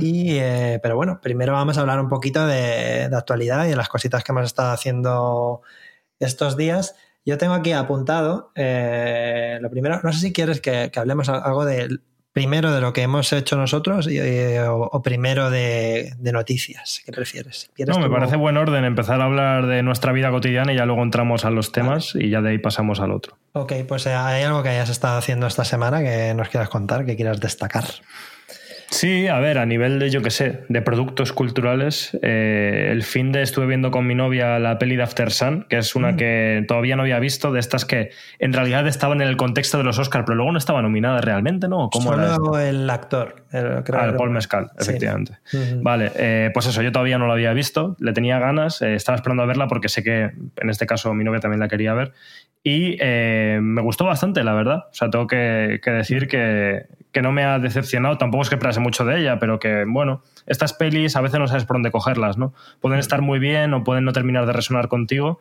y, 0.00 0.38
eh, 0.38 0.78
pero 0.82 0.96
bueno, 0.96 1.20
primero 1.20 1.52
vamos 1.52 1.76
a 1.76 1.80
hablar 1.80 2.00
un 2.00 2.08
poquito 2.08 2.46
de, 2.46 3.10
actualidad 3.12 3.66
y 3.66 3.70
de 3.70 3.76
las 3.76 3.88
cositas 3.88 4.24
que 4.24 4.32
hemos 4.32 4.46
estado 4.46 4.72
haciendo 4.72 5.62
estos 6.18 6.56
días. 6.56 6.94
Yo 7.24 7.38
tengo 7.38 7.54
aquí 7.54 7.72
apuntado, 7.72 8.52
eh, 8.54 9.58
lo 9.60 9.68
primero, 9.70 10.00
no 10.02 10.12
sé 10.12 10.20
si 10.20 10.32
quieres 10.32 10.60
que, 10.60 10.90
que 10.92 11.00
hablemos 11.00 11.28
algo 11.28 11.64
de 11.64 11.98
primero 12.36 12.70
de 12.70 12.82
lo 12.82 12.92
que 12.92 13.00
hemos 13.00 13.32
hecho 13.32 13.56
nosotros 13.56 14.06
o, 14.68 15.02
primero 15.02 15.48
de, 15.48 16.14
noticias? 16.20 17.00
¿Qué 17.02 17.10
prefieres? 17.10 17.70
No, 17.86 17.98
me 17.98 18.10
parece 18.10 18.36
buen 18.36 18.58
orden 18.58 18.84
empezar 18.84 19.22
a 19.22 19.24
hablar 19.24 19.64
de 19.64 19.82
nuestra 19.82 20.12
vida 20.12 20.30
cotidiana 20.30 20.74
y 20.74 20.76
ya 20.76 20.84
luego 20.84 21.02
entramos 21.02 21.46
a 21.46 21.50
los 21.50 21.72
temas 21.72 22.14
y 22.14 22.28
ya 22.28 22.42
de 22.42 22.50
ahí 22.50 22.58
pasamos 22.58 23.00
al 23.00 23.12
otro. 23.12 23.38
Ok, 23.54 23.72
pues 23.88 24.04
eh, 24.04 24.12
hay 24.12 24.42
algo 24.42 24.62
que 24.62 24.68
hayas 24.68 24.90
estado 24.90 25.16
haciendo 25.16 25.46
esta 25.46 25.64
semana 25.64 26.02
que 26.02 26.34
nos 26.34 26.50
quieras 26.50 26.68
contar, 26.68 27.06
que 27.06 27.16
quieras 27.16 27.40
destacar. 27.40 27.84
Sí, 28.90 29.26
a 29.26 29.38
ver, 29.40 29.58
a 29.58 29.66
nivel 29.66 29.98
de, 29.98 30.10
yo 30.10 30.22
qué 30.22 30.30
sé, 30.30 30.64
de 30.68 30.80
productos 30.80 31.32
culturales, 31.32 32.16
eh, 32.22 32.88
el 32.90 33.02
fin 33.02 33.32
de 33.32 33.42
estuve 33.42 33.66
viendo 33.66 33.90
con 33.90 34.06
mi 34.06 34.14
novia 34.14 34.58
la 34.58 34.78
peli 34.78 34.96
de 34.96 35.02
After 35.02 35.30
Sun, 35.32 35.66
que 35.68 35.78
es 35.78 35.96
una 35.96 36.12
mm. 36.12 36.16
que 36.16 36.64
todavía 36.68 36.96
no 36.96 37.02
había 37.02 37.18
visto, 37.18 37.52
de 37.52 37.60
estas 37.60 37.84
que 37.84 38.10
en 38.38 38.52
realidad 38.52 38.86
estaban 38.86 39.20
en 39.20 39.28
el 39.28 39.36
contexto 39.36 39.78
de 39.78 39.84
los 39.84 39.98
Oscars, 39.98 40.24
pero 40.24 40.36
luego 40.36 40.52
no 40.52 40.58
estaba 40.58 40.82
nominada 40.82 41.20
realmente, 41.20 41.68
¿no? 41.68 41.90
¿Cómo 41.90 42.12
Solo 42.12 42.58
el 42.58 42.88
actor. 42.88 43.44
El, 43.52 43.82
ah, 43.92 44.14
Paul 44.16 44.30
Mescal, 44.30 44.70
efectivamente. 44.78 45.38
Vale, 45.82 46.12
eh, 46.16 46.50
pues 46.54 46.66
eso, 46.66 46.82
yo 46.82 46.92
todavía 46.92 47.18
no 47.18 47.26
la 47.26 47.32
había 47.32 47.52
visto, 47.52 47.96
le 47.98 48.12
tenía 48.12 48.38
ganas, 48.38 48.82
eh, 48.82 48.94
estaba 48.94 49.16
esperando 49.16 49.42
a 49.42 49.46
verla 49.46 49.66
porque 49.66 49.88
sé 49.88 50.02
que 50.02 50.32
en 50.56 50.70
este 50.70 50.86
caso 50.86 51.12
mi 51.14 51.24
novia 51.24 51.40
también 51.40 51.60
la 51.60 51.68
quería 51.68 51.94
ver 51.94 52.12
y 52.68 52.96
me 53.60 53.80
gustó 53.80 54.06
bastante, 54.06 54.42
la 54.42 54.52
verdad. 54.52 54.86
O 54.90 54.92
sea, 54.92 55.08
tengo 55.08 55.28
que, 55.28 55.78
decir 55.84 56.26
que, 56.26 56.86
que, 57.12 57.22
no 57.22 57.30
me 57.30 57.44
ha 57.44 57.60
decepcionado. 57.60 58.18
Tampoco 58.18 58.42
es 58.42 58.50
que 58.50 58.80
mucho 58.80 59.04
de 59.04 59.20
ella, 59.20 59.38
pero 59.38 59.60
que, 59.60 59.84
bueno, 59.86 60.24
estas 60.46 60.72
pelis 60.72 61.14
a 61.14 61.20
veces 61.20 61.38
no 61.38 61.46
sabes 61.46 61.64
por 61.64 61.76
dónde 61.76 61.92
cogerlas, 61.92 62.38
¿no? 62.38 62.54
Pueden 62.80 62.98
estar 62.98 63.22
muy 63.22 63.38
bien 63.38 63.72
o 63.72 63.84
pueden 63.84 64.04
no 64.04 64.12
terminar 64.12 64.46
de 64.46 64.52
resonar 64.52 64.88
contigo. 64.88 65.38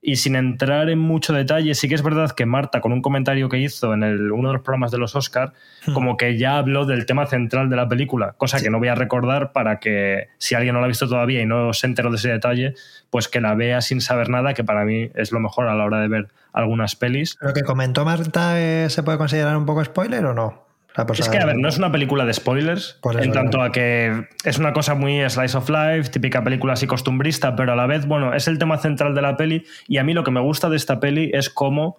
Y 0.00 0.16
sin 0.16 0.36
entrar 0.36 0.88
en 0.88 1.00
mucho 1.00 1.32
detalle, 1.32 1.74
sí 1.74 1.88
que 1.88 1.96
es 1.96 2.02
verdad 2.02 2.30
que 2.30 2.46
Marta, 2.46 2.80
con 2.80 2.92
un 2.92 3.02
comentario 3.02 3.48
que 3.48 3.58
hizo 3.58 3.92
en 3.92 4.04
el, 4.04 4.30
uno 4.30 4.50
de 4.50 4.54
los 4.54 4.62
programas 4.62 4.92
de 4.92 4.98
los 4.98 5.16
Oscar, 5.16 5.54
hmm. 5.84 5.92
como 5.92 6.16
que 6.16 6.38
ya 6.38 6.58
habló 6.58 6.86
del 6.86 7.06
tema 7.06 7.26
central 7.26 7.68
de 7.68 7.74
la 7.74 7.88
película, 7.88 8.36
cosa 8.38 8.60
que 8.60 8.70
no 8.70 8.78
voy 8.78 8.86
a 8.86 8.94
recordar 8.94 9.50
para 9.50 9.80
que 9.80 10.28
si 10.38 10.54
alguien 10.54 10.74
no 10.74 10.80
la 10.80 10.84
ha 10.84 10.88
visto 10.88 11.08
todavía 11.08 11.42
y 11.42 11.46
no 11.46 11.72
se 11.72 11.88
enteró 11.88 12.10
de 12.10 12.16
ese 12.18 12.28
detalle, 12.28 12.74
pues 13.10 13.28
que 13.28 13.40
la 13.40 13.54
vea 13.54 13.80
sin 13.80 14.00
saber 14.00 14.28
nada, 14.28 14.54
que 14.54 14.64
para 14.64 14.84
mí 14.84 15.10
es 15.14 15.32
lo 15.32 15.40
mejor 15.40 15.68
a 15.68 15.74
la 15.74 15.84
hora 15.84 16.00
de 16.00 16.08
ver 16.08 16.28
algunas 16.52 16.96
pelis. 16.96 17.36
¿Lo 17.40 17.52
que 17.52 17.62
comentó 17.62 18.04
Marta 18.04 18.60
eh, 18.60 18.90
se 18.90 19.02
puede 19.02 19.18
considerar 19.18 19.56
un 19.56 19.66
poco 19.66 19.84
spoiler 19.84 20.24
o 20.26 20.34
no? 20.34 20.68
es 21.14 21.28
que, 21.28 21.38
a 21.38 21.46
ver, 21.46 21.56
no 21.56 21.68
es 21.68 21.78
una 21.78 21.92
película 21.92 22.24
de 22.24 22.32
spoilers, 22.32 22.98
en 23.20 23.32
tanto 23.32 23.62
a 23.62 23.70
que 23.70 24.26
es 24.44 24.58
una 24.58 24.72
cosa 24.72 24.94
muy 24.94 25.20
slice 25.28 25.56
of 25.56 25.68
life, 25.68 26.10
típica 26.10 26.42
película 26.42 26.72
así 26.72 26.86
costumbrista, 26.86 27.54
pero 27.54 27.72
a 27.72 27.76
la 27.76 27.86
vez, 27.86 28.06
bueno, 28.06 28.34
es 28.34 28.48
el 28.48 28.58
tema 28.58 28.78
central 28.78 29.14
de 29.14 29.22
la 29.22 29.36
peli 29.36 29.64
y 29.86 29.98
a 29.98 30.04
mí 30.04 30.12
lo 30.12 30.24
que 30.24 30.32
me 30.32 30.40
gusta 30.40 30.68
de 30.68 30.76
esta 30.76 30.98
peli 30.98 31.30
es 31.32 31.50
cómo 31.50 31.98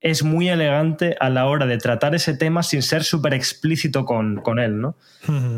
es 0.00 0.24
muy 0.24 0.48
elegante 0.48 1.16
a 1.20 1.30
la 1.30 1.46
hora 1.46 1.66
de 1.66 1.78
tratar 1.78 2.16
ese 2.16 2.36
tema 2.36 2.64
sin 2.64 2.82
ser 2.82 3.04
súper 3.04 3.34
explícito 3.34 4.04
con, 4.04 4.58
él, 4.58 4.80
¿no? 4.80 4.96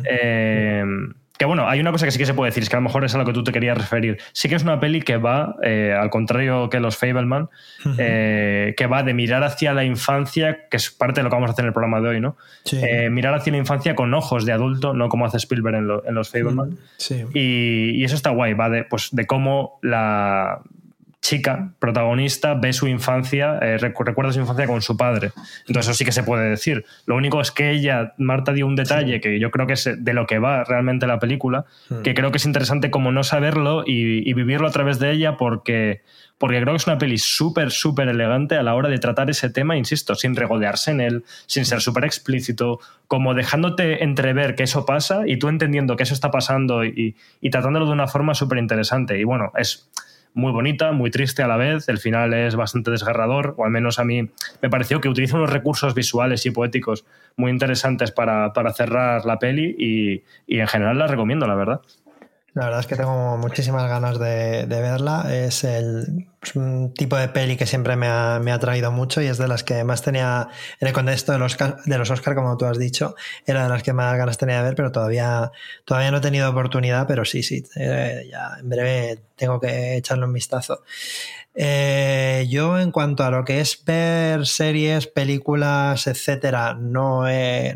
Eh, 0.05 0.85
que 1.37 1.45
bueno, 1.47 1.69
hay 1.69 1.81
una 1.81 1.91
cosa 1.91 2.05
que 2.05 2.13
sí 2.13 2.19
que 2.19 2.27
se 2.27 2.35
puede 2.35 2.51
decir, 2.51 2.63
es 2.63 2.69
que 2.69 2.77
a 2.77 2.79
lo 2.79 2.85
mejor 2.85 3.05
es 3.05 3.15
a 3.15 3.19
lo 3.19 3.25
que 3.25 3.33
tú 3.33 3.43
te 3.43 3.51
querías 3.51 3.77
referir. 3.77 4.19
Sí 4.33 4.49
que 4.49 4.55
es 4.55 4.63
una 4.63 4.79
peli 4.79 5.03
que 5.03 5.17
va, 5.17 5.57
eh, 5.65 5.93
al 5.99 6.09
contrario 6.09 6.71
que 6.71 6.79
los 6.79 6.97
Fableman, 6.97 7.49
eh, 7.99 8.75
que 8.77 8.87
va 8.87 9.03
de 9.03 9.15
mirar 9.15 9.43
hacia 9.43 9.75
la 9.75 9.85
infancia, 9.85 10.69
que 10.69 10.77
es 10.77 10.91
parte 10.91 11.21
de 11.21 11.25
lo 11.25 11.31
que 11.31 11.35
vamos 11.35 11.51
a 11.51 11.53
hacer 11.53 11.65
en 11.65 11.69
el 11.69 11.73
programa 11.73 12.01
de 12.01 12.09
hoy, 12.09 12.21
¿no? 12.21 12.37
Eh, 12.71 13.11
mirar 13.11 13.35
hacia 13.35 13.53
la 13.53 13.59
infancia 13.59 13.97
con 13.97 14.15
ojos 14.15 14.47
de 14.47 14.53
adulto, 14.53 14.95
no 14.95 15.09
como 15.09 15.27
hace 15.27 15.39
Spielberg 15.39 15.77
en, 16.07 16.15
los 16.15 16.31
Fableman. 16.31 16.79
Sí. 16.99 17.25
Y, 17.35 17.91
y, 18.01 18.05
eso 18.05 18.15
está 18.15 18.31
guay, 18.31 18.55
va 18.55 18.71
de, 18.71 18.85
pues, 18.85 19.09
de 19.11 19.27
cómo 19.27 19.81
la, 19.83 20.61
chica 21.25 21.71
protagonista 21.79 22.53
ve 22.53 22.75
su 22.75 22.87
infancia, 22.87 23.59
eh, 23.63 23.79
recuerda 23.79 24.31
su 24.31 24.41
infancia 24.41 24.67
con 24.67 24.83
su 24.83 24.95
padre. 24.95 25.33
Entonces 25.67 25.89
eso 25.89 25.95
sí 25.95 26.05
que 26.05 26.13
se 26.13 26.23
puede 26.23 26.51
decir. 26.51 26.85
Lo 27.07 27.17
único 27.17 27.41
es 27.41 27.51
que 27.51 27.71
ella, 27.71 28.13
Marta 28.19 28.53
dio 28.53 28.67
un 28.67 28.77
detalle 28.77 29.23
que 29.23 29.41
yo 29.41 29.51
creo 29.51 29.67
que 29.67 29.73
es 29.73 29.89
de 29.97 30.13
lo 30.13 30.27
que 30.27 30.39
va 30.39 30.65
realmente 30.65 31.07
la 31.07 31.19
película, 31.19 31.65
hmm. 31.89 32.03
que 32.03 32.13
creo 32.13 32.31
que 32.31 32.37
es 32.37 32.45
interesante 32.45 32.91
como 32.91 33.11
no 33.11 33.25
saberlo 33.25 33.85
y, 33.87 34.35
vivirlo 34.35 34.69
a 34.69 34.71
través 34.71 34.99
de 34.99 35.13
ella 35.13 35.39
porque, 35.39 36.03
porque 36.37 36.61
creo 36.61 36.75
que 36.75 36.77
es 36.77 36.87
una 36.87 36.99
peli 36.99 37.17
súper, 37.17 37.71
súper 37.71 38.09
elegante 38.09 38.57
a 38.57 38.63
la 38.63 38.75
hora 38.75 38.91
de 38.91 38.99
tratar 38.99 39.31
ese 39.31 39.49
tema, 39.49 39.79
insisto, 39.79 40.17
sin 40.17 40.37
regodearse 40.37 40.91
en 40.91 41.01
él, 41.01 41.25
sin 41.47 41.65
ser 41.65 41.81
súper 41.81 42.05
explícito, 42.05 42.81
como 43.09 43.33
dejándote 43.33 44.05
entrever 44.05 44.57
que 44.57 44.65
eso 44.65 44.85
pasa 44.85 45.23
y 45.27 45.39
tú 45.39 45.49
entendiendo 45.49 45.97
que 45.97 46.03
eso 46.03 46.13
está 46.13 46.31
pasando 46.31 46.85
y, 46.85 47.17
y 47.41 47.49
tratándolo 47.49 47.87
de 47.87 47.93
una 47.93 48.09
forma 48.09 48.35
súper 48.35 48.59
interesante. 48.59 49.19
Y 49.19 49.25
bueno, 49.25 49.53
es 49.57 49.89
muy 50.35 50.53
bonita, 50.53 50.93
muy 50.93 51.11
triste 51.11 51.43
a 51.43 51.49
la 51.49 51.57
vez. 51.57 51.89
El 51.89 51.99
final 51.99 52.35
es 52.35 52.57
bastante 52.57 52.91
desgarrador, 52.91 53.55
o 53.57 53.65
al 53.65 53.71
menos 53.71 53.99
a 53.99 54.05
mí 54.05 54.29
me 54.61 54.69
pareció 54.69 55.01
que 55.01 55.09
utiliza 55.09 55.37
unos 55.37 55.51
recursos 55.51 55.95
visuales 55.95 56.45
y 56.45 56.51
poéticos 56.51 57.07
muy 57.37 57.51
interesantes 57.51 58.11
para, 58.11 58.53
cerrar 58.75 59.25
la 59.25 59.39
peli 59.39 59.75
y, 59.79 60.25
y 60.47 60.61
en 60.61 60.67
general 60.67 60.99
la 60.99 61.07
recomiendo, 61.07 61.47
la 61.47 61.55
verdad. 61.55 61.81
La 62.55 62.67
verdad 62.67 62.81
es 62.81 62.87
que 62.87 62.95
tengo 62.95 63.37
muchísimas 63.37 63.89
ganas 63.89 64.19
de, 64.21 64.65
verla. 64.67 65.27
Es 65.35 65.65
el 65.65 66.29
un 66.55 66.93
tipo 66.93 67.17
de 67.17 67.29
peli 67.29 67.57
que 67.57 67.67
siempre 67.67 67.97
me 67.97 68.07
ha, 68.07 68.39
me 68.41 68.53
ha, 68.53 68.59
traído 68.59 68.93
mucho 68.93 69.21
y 69.23 69.27
es 69.27 69.39
de 69.39 69.49
las 69.49 69.65
que 69.65 69.83
más 69.83 70.03
tenía 70.03 70.49
en 70.79 70.89
el 70.89 70.95
contexto 70.95 71.33
de 71.33 71.39
los, 71.39 71.57
de 71.57 71.99
los 71.99 72.11
Oscar, 72.11 72.35
como 72.35 72.57
tú 72.57 72.67
has 72.67 72.79
dicho, 72.79 73.17
era 73.47 73.63
de 73.65 73.69
las 73.71 73.83
que 73.83 73.93
más 73.93 74.17
ganas 74.17 74.37
tenía 74.37 74.59
de 74.59 74.65
ver, 74.65 74.75
pero 74.77 74.93
todavía, 74.93 75.51
todavía 75.85 76.11
no 76.11 76.19
he 76.19 76.21
tenido 76.21 76.49
oportunidad, 76.51 77.07
pero 77.07 77.25
sí, 77.25 77.43
sí, 77.43 77.65
eh, 77.77 78.29
ya 78.31 78.59
en 78.61 78.69
breve 78.69 79.19
tengo 79.37 79.59
que 79.59 79.97
echarle 79.97 80.27
un 80.27 80.33
vistazo. 80.35 80.83
Eh, 81.57 82.47
yo, 82.51 82.79
en 82.81 82.91
cuanto 82.91 83.23
a 83.23 83.31
lo 83.31 83.45
que 83.45 83.61
es 83.61 83.85
ver 83.85 84.47
series, 84.47 85.07
películas, 85.07 86.07
etcétera, 86.09 86.75
no, 86.75 87.23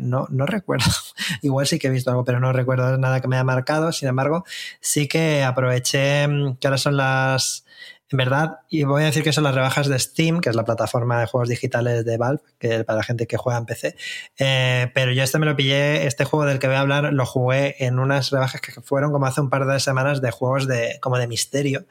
no, 0.01 0.27
no, 0.29 0.45
recuerdo. 0.45 0.85
Igual 1.41 1.65
sí 1.65 1.79
que 1.79 1.87
he 1.87 1.91
visto 1.91 2.09
algo, 2.09 2.25
pero 2.25 2.39
no 2.39 2.51
recuerdo 2.51 2.97
nada 2.97 3.21
que 3.21 3.27
me 3.27 3.37
haya 3.37 3.43
marcado. 3.45 3.91
Sin 3.93 4.09
embargo, 4.09 4.43
sí 4.81 5.07
que 5.07 5.43
aproveché 5.43 6.27
mm, 6.27 6.57
que 6.57 6.67
ahora 6.67 6.77
son 6.77 6.97
las 6.97 7.65
en 8.11 8.17
verdad, 8.17 8.59
y 8.69 8.83
voy 8.83 9.03
a 9.03 9.05
decir 9.05 9.23
que 9.23 9.31
son 9.31 9.43
las 9.43 9.53
rebajas 9.53 9.87
de 9.87 9.99
Steam, 9.99 10.41
que 10.41 10.49
es 10.49 10.55
la 10.55 10.65
plataforma 10.65 11.19
de 11.19 11.27
juegos 11.27 11.47
digitales 11.47 12.03
de 12.05 12.17
Valve, 12.17 12.41
que 12.57 12.83
para 12.83 12.97
la 12.97 13.03
gente 13.03 13.27
que 13.27 13.37
juega 13.37 13.59
en 13.59 13.65
PC. 13.65 13.95
Eh, 14.39 14.91
pero 14.95 15.11
yo 15.11 15.21
este 15.21 15.37
me 15.37 15.45
lo 15.45 15.55
pillé, 15.55 16.07
este 16.07 16.25
juego 16.25 16.45
del 16.45 16.57
que 16.57 16.67
voy 16.67 16.77
a 16.77 16.79
hablar, 16.79 17.13
lo 17.13 17.25
jugué 17.27 17.75
en 17.85 17.99
unas 17.99 18.31
rebajas 18.31 18.61
que 18.61 18.71
fueron 18.81 19.11
como 19.11 19.27
hace 19.27 19.41
un 19.41 19.51
par 19.51 19.67
de 19.67 19.79
semanas 19.79 20.21
de 20.21 20.31
juegos 20.31 20.67
de, 20.67 20.97
como 21.01 21.19
de 21.19 21.27
misterio. 21.27 21.85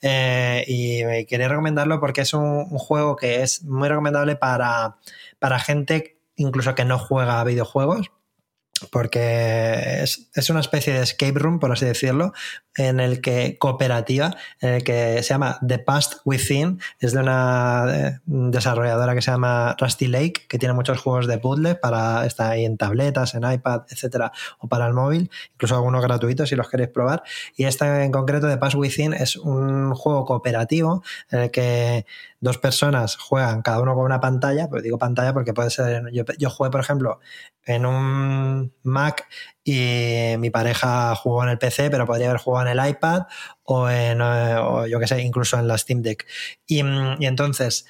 Eh, 0.00 0.64
y 0.66 1.26
quería 1.26 1.48
recomendarlo 1.48 2.00
porque 2.00 2.22
es 2.22 2.32
un, 2.32 2.66
juego 2.78 3.16
que 3.16 3.42
es 3.42 3.62
muy 3.64 3.88
recomendable 3.88 4.36
para, 4.36 4.96
para 5.38 5.58
gente 5.58 6.18
incluso 6.36 6.74
que 6.74 6.84
no 6.84 6.98
juega 6.98 7.40
a 7.40 7.44
videojuegos, 7.44 8.10
porque 8.90 10.02
es, 10.02 10.28
es, 10.34 10.50
una 10.50 10.60
especie 10.60 10.92
de 10.92 11.02
escape 11.02 11.38
room, 11.38 11.58
por 11.58 11.72
así 11.72 11.84
decirlo, 11.84 12.32
en 12.76 13.00
el 13.00 13.20
que 13.20 13.58
cooperativa, 13.58 14.36
en 14.60 14.74
el 14.74 14.84
que 14.84 15.22
se 15.22 15.30
llama 15.30 15.58
The 15.66 15.80
Past 15.80 16.20
Within, 16.24 16.80
es 17.00 17.12
de 17.12 17.20
una 17.20 17.86
eh, 17.88 18.20
desarrolladora 18.26 19.14
que 19.14 19.22
se 19.22 19.30
llama 19.30 19.76
Rusty 19.78 20.06
Lake, 20.06 20.46
que 20.48 20.58
tiene 20.58 20.74
muchos 20.74 21.00
juegos 21.00 21.26
de 21.26 21.38
puzzle 21.38 21.74
para 21.74 22.24
está 22.24 22.50
ahí 22.50 22.64
en 22.64 22.76
tabletas, 22.76 23.34
en 23.34 23.50
iPad, 23.50 23.82
etcétera, 23.90 24.32
o 24.58 24.68
para 24.68 24.86
el 24.86 24.94
móvil, 24.94 25.30
incluso 25.54 25.74
algunos 25.74 26.02
gratuitos 26.02 26.48
si 26.48 26.56
los 26.56 26.68
queréis 26.68 26.90
probar. 26.90 27.22
Y 27.56 27.64
esta 27.64 28.04
en 28.04 28.12
concreto, 28.12 28.48
The 28.48 28.58
Past 28.58 28.76
Within, 28.76 29.12
es 29.12 29.36
un 29.36 29.94
juego 29.94 30.24
cooperativo 30.24 31.02
en 31.30 31.40
el 31.40 31.50
que 31.50 32.06
dos 32.40 32.58
personas 32.58 33.16
juegan 33.16 33.62
cada 33.62 33.80
uno 33.80 33.94
con 33.94 34.04
una 34.04 34.20
pantalla, 34.20 34.68
pues 34.68 34.82
digo 34.82 34.98
pantalla 34.98 35.32
porque 35.32 35.52
puede 35.52 35.70
ser, 35.70 36.04
yo, 36.12 36.24
yo 36.38 36.50
jugué 36.50 36.70
por 36.70 36.80
ejemplo 36.80 37.18
en 37.64 37.86
un 37.86 38.67
Mac 38.82 39.26
y 39.64 40.34
mi 40.38 40.50
pareja 40.50 41.14
jugó 41.14 41.42
en 41.44 41.50
el 41.50 41.58
PC, 41.58 41.90
pero 41.90 42.06
podría 42.06 42.28
haber 42.28 42.40
jugado 42.40 42.68
en 42.68 42.78
el 42.78 42.88
iPad 42.88 43.22
o 43.64 43.88
en, 43.90 44.20
eh, 44.22 44.56
yo 44.90 44.98
qué 45.00 45.06
sé, 45.06 45.22
incluso 45.22 45.58
en 45.58 45.68
la 45.68 45.78
Steam 45.78 46.02
Deck. 46.02 46.26
Y, 46.66 46.78
y 46.78 47.26
entonces 47.26 47.86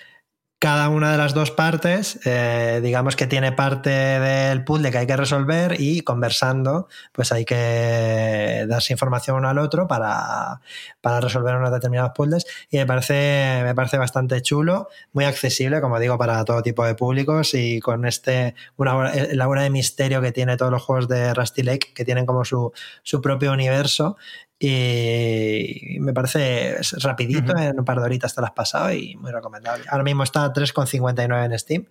cada 0.58 0.88
una 0.88 1.12
de 1.12 1.18
las 1.18 1.34
dos 1.34 1.52
partes, 1.52 2.18
eh, 2.24 2.80
digamos 2.82 3.14
que 3.14 3.28
tiene 3.28 3.52
parte 3.52 3.90
del 3.90 4.64
puzzle 4.64 4.90
que 4.90 4.98
hay 4.98 5.06
que 5.06 5.16
resolver 5.16 5.76
y 5.78 6.00
conversando, 6.00 6.88
pues 7.12 7.30
hay 7.30 7.44
que 7.44 8.66
darse 8.68 8.92
información 8.92 9.36
uno 9.36 9.48
al 9.48 9.58
otro 9.58 9.86
para, 9.86 10.60
para 11.00 11.20
resolver 11.20 11.54
unos 11.54 11.70
determinados 11.70 12.10
puzzles. 12.12 12.44
Y 12.70 12.78
me 12.78 12.86
parece, 12.86 13.60
me 13.62 13.74
parece 13.76 13.98
bastante 13.98 14.42
chulo, 14.42 14.88
muy 15.12 15.26
accesible, 15.26 15.80
como 15.80 16.00
digo, 16.00 16.18
para 16.18 16.44
todo 16.44 16.60
tipo 16.62 16.84
de 16.84 16.96
públicos 16.96 17.54
y 17.54 17.78
con 17.78 18.04
este, 18.04 18.56
una, 18.76 19.12
la 19.32 19.48
obra 19.48 19.62
de 19.62 19.70
misterio 19.70 20.20
que 20.20 20.32
tiene 20.32 20.56
todos 20.56 20.72
los 20.72 20.82
juegos 20.82 21.06
de 21.06 21.34
Rusty 21.34 21.62
Lake, 21.62 21.92
que 21.94 22.04
tienen 22.04 22.26
como 22.26 22.44
su, 22.44 22.72
su 23.04 23.20
propio 23.20 23.52
universo 23.52 24.16
y 24.60 25.98
me 26.00 26.12
parece 26.12 26.78
rapidito, 27.00 27.56
en 27.56 27.78
un 27.78 27.84
par 27.84 27.98
de 27.98 28.04
horitas 28.04 28.34
te 28.34 28.40
lo 28.40 28.46
has 28.46 28.52
pasado 28.52 28.92
y 28.92 29.14
muy 29.16 29.30
recomendable. 29.30 29.84
Ahora 29.88 30.02
mismo 30.02 30.24
está 30.24 30.44
a 30.44 30.52
3,59 30.52 31.44
en 31.44 31.58
Steam. 31.58 31.86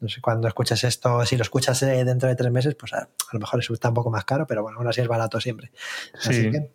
No 0.00 0.08
sé 0.08 0.20
cuando 0.20 0.46
escuchas 0.46 0.84
esto, 0.84 1.24
si 1.26 1.36
lo 1.36 1.42
escuchas 1.42 1.82
eh, 1.82 2.04
dentro 2.04 2.28
de 2.28 2.36
tres 2.36 2.52
meses, 2.52 2.76
pues 2.76 2.92
a, 2.92 3.08
lo 3.32 3.40
mejor 3.40 3.60
está 3.60 3.88
un 3.88 3.94
poco 3.94 4.10
más 4.10 4.24
caro, 4.24 4.46
pero 4.46 4.62
bueno, 4.62 4.78
aún 4.78 4.86
así 4.86 5.00
es 5.00 5.08
barato 5.08 5.40
siempre. 5.40 5.72
Sí. 6.18 6.50
que, 6.50 6.70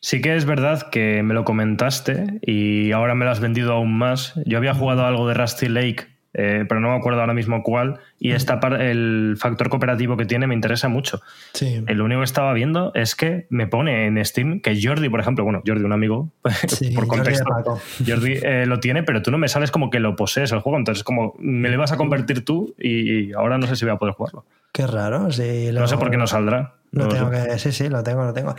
Sí 0.00 0.20
que 0.20 0.36
es 0.36 0.44
verdad 0.44 0.90
que 0.90 1.24
me 1.24 1.34
lo 1.34 1.44
comentaste 1.44 2.38
y 2.42 2.92
ahora 2.92 3.16
me 3.16 3.24
lo 3.24 3.32
has 3.32 3.40
vendido 3.40 3.72
aún 3.72 3.98
más. 3.98 4.34
Yo 4.46 4.58
había 4.58 4.72
jugado 4.72 5.04
algo 5.04 5.26
de 5.26 5.34
Rusty 5.34 5.68
Lake 5.68 6.06
eh, 6.40 6.64
pero 6.68 6.80
no 6.80 6.90
me 6.90 6.96
acuerdo 6.96 7.20
ahora 7.20 7.34
mismo 7.34 7.64
cuál. 7.64 7.98
Y 8.20 8.30
esta 8.30 8.60
el 8.78 9.36
factor 9.36 9.68
cooperativo 9.68 10.16
que 10.16 10.24
tiene 10.24 10.46
me 10.46 10.54
interesa 10.54 10.88
mucho. 10.88 11.20
Sí. 11.52 11.82
lo 11.88 12.04
único 12.04 12.20
que 12.20 12.24
estaba 12.24 12.52
viendo 12.52 12.92
es 12.94 13.16
que 13.16 13.48
me 13.50 13.66
pone 13.66 14.06
en 14.06 14.24
Steam 14.24 14.60
que 14.60 14.78
Jordi, 14.80 15.08
por 15.08 15.18
ejemplo, 15.18 15.42
bueno, 15.42 15.62
Jordi, 15.66 15.82
un 15.82 15.92
amigo, 15.92 16.30
por 16.94 17.08
contexto, 17.08 17.80
Jordi, 18.06 18.38
eh, 18.40 18.66
lo 18.66 18.78
tiene, 18.78 19.02
pero 19.02 19.20
tú 19.20 19.32
no 19.32 19.38
me 19.38 19.48
sales 19.48 19.72
como 19.72 19.90
que 19.90 19.98
lo 19.98 20.14
posees 20.14 20.52
el 20.52 20.60
juego. 20.60 20.78
Entonces, 20.78 21.02
como 21.02 21.34
me 21.40 21.70
lo 21.70 21.78
vas 21.78 21.90
a 21.90 21.96
convertir 21.96 22.44
tú 22.44 22.72
y 22.78 23.32
ahora 23.32 23.58
no 23.58 23.66
sé 23.66 23.74
si 23.74 23.84
voy 23.84 23.94
a 23.94 23.98
poder 23.98 24.14
jugarlo. 24.14 24.44
Qué 24.72 24.86
raro. 24.86 25.32
Sí, 25.32 25.70
No 25.72 25.88
sé 25.88 25.96
por 25.96 26.10
qué 26.10 26.16
no 26.16 26.28
saldrá. 26.28 26.74
Lo 26.90 27.08
tengo 27.08 27.30
que, 27.30 27.58
sí, 27.58 27.72
sí, 27.72 27.88
lo 27.88 28.02
tengo, 28.02 28.24
lo 28.24 28.32
tengo. 28.32 28.54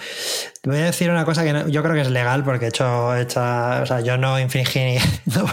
Te 0.62 0.70
voy 0.70 0.80
a 0.80 0.86
decir 0.86 1.10
una 1.10 1.26
cosa 1.26 1.44
que 1.44 1.72
yo 1.72 1.82
creo 1.82 1.96
que 1.96 2.02
es 2.02 2.12
legal 2.12 2.44
porque 2.44 2.66
he 2.66 2.70
hecho, 2.70 3.16
he 3.16 3.22
hecho 3.22 3.40
o 3.40 3.86
sea, 3.86 4.02
yo 4.02 4.18
no 4.18 4.40
infringí 4.40 4.98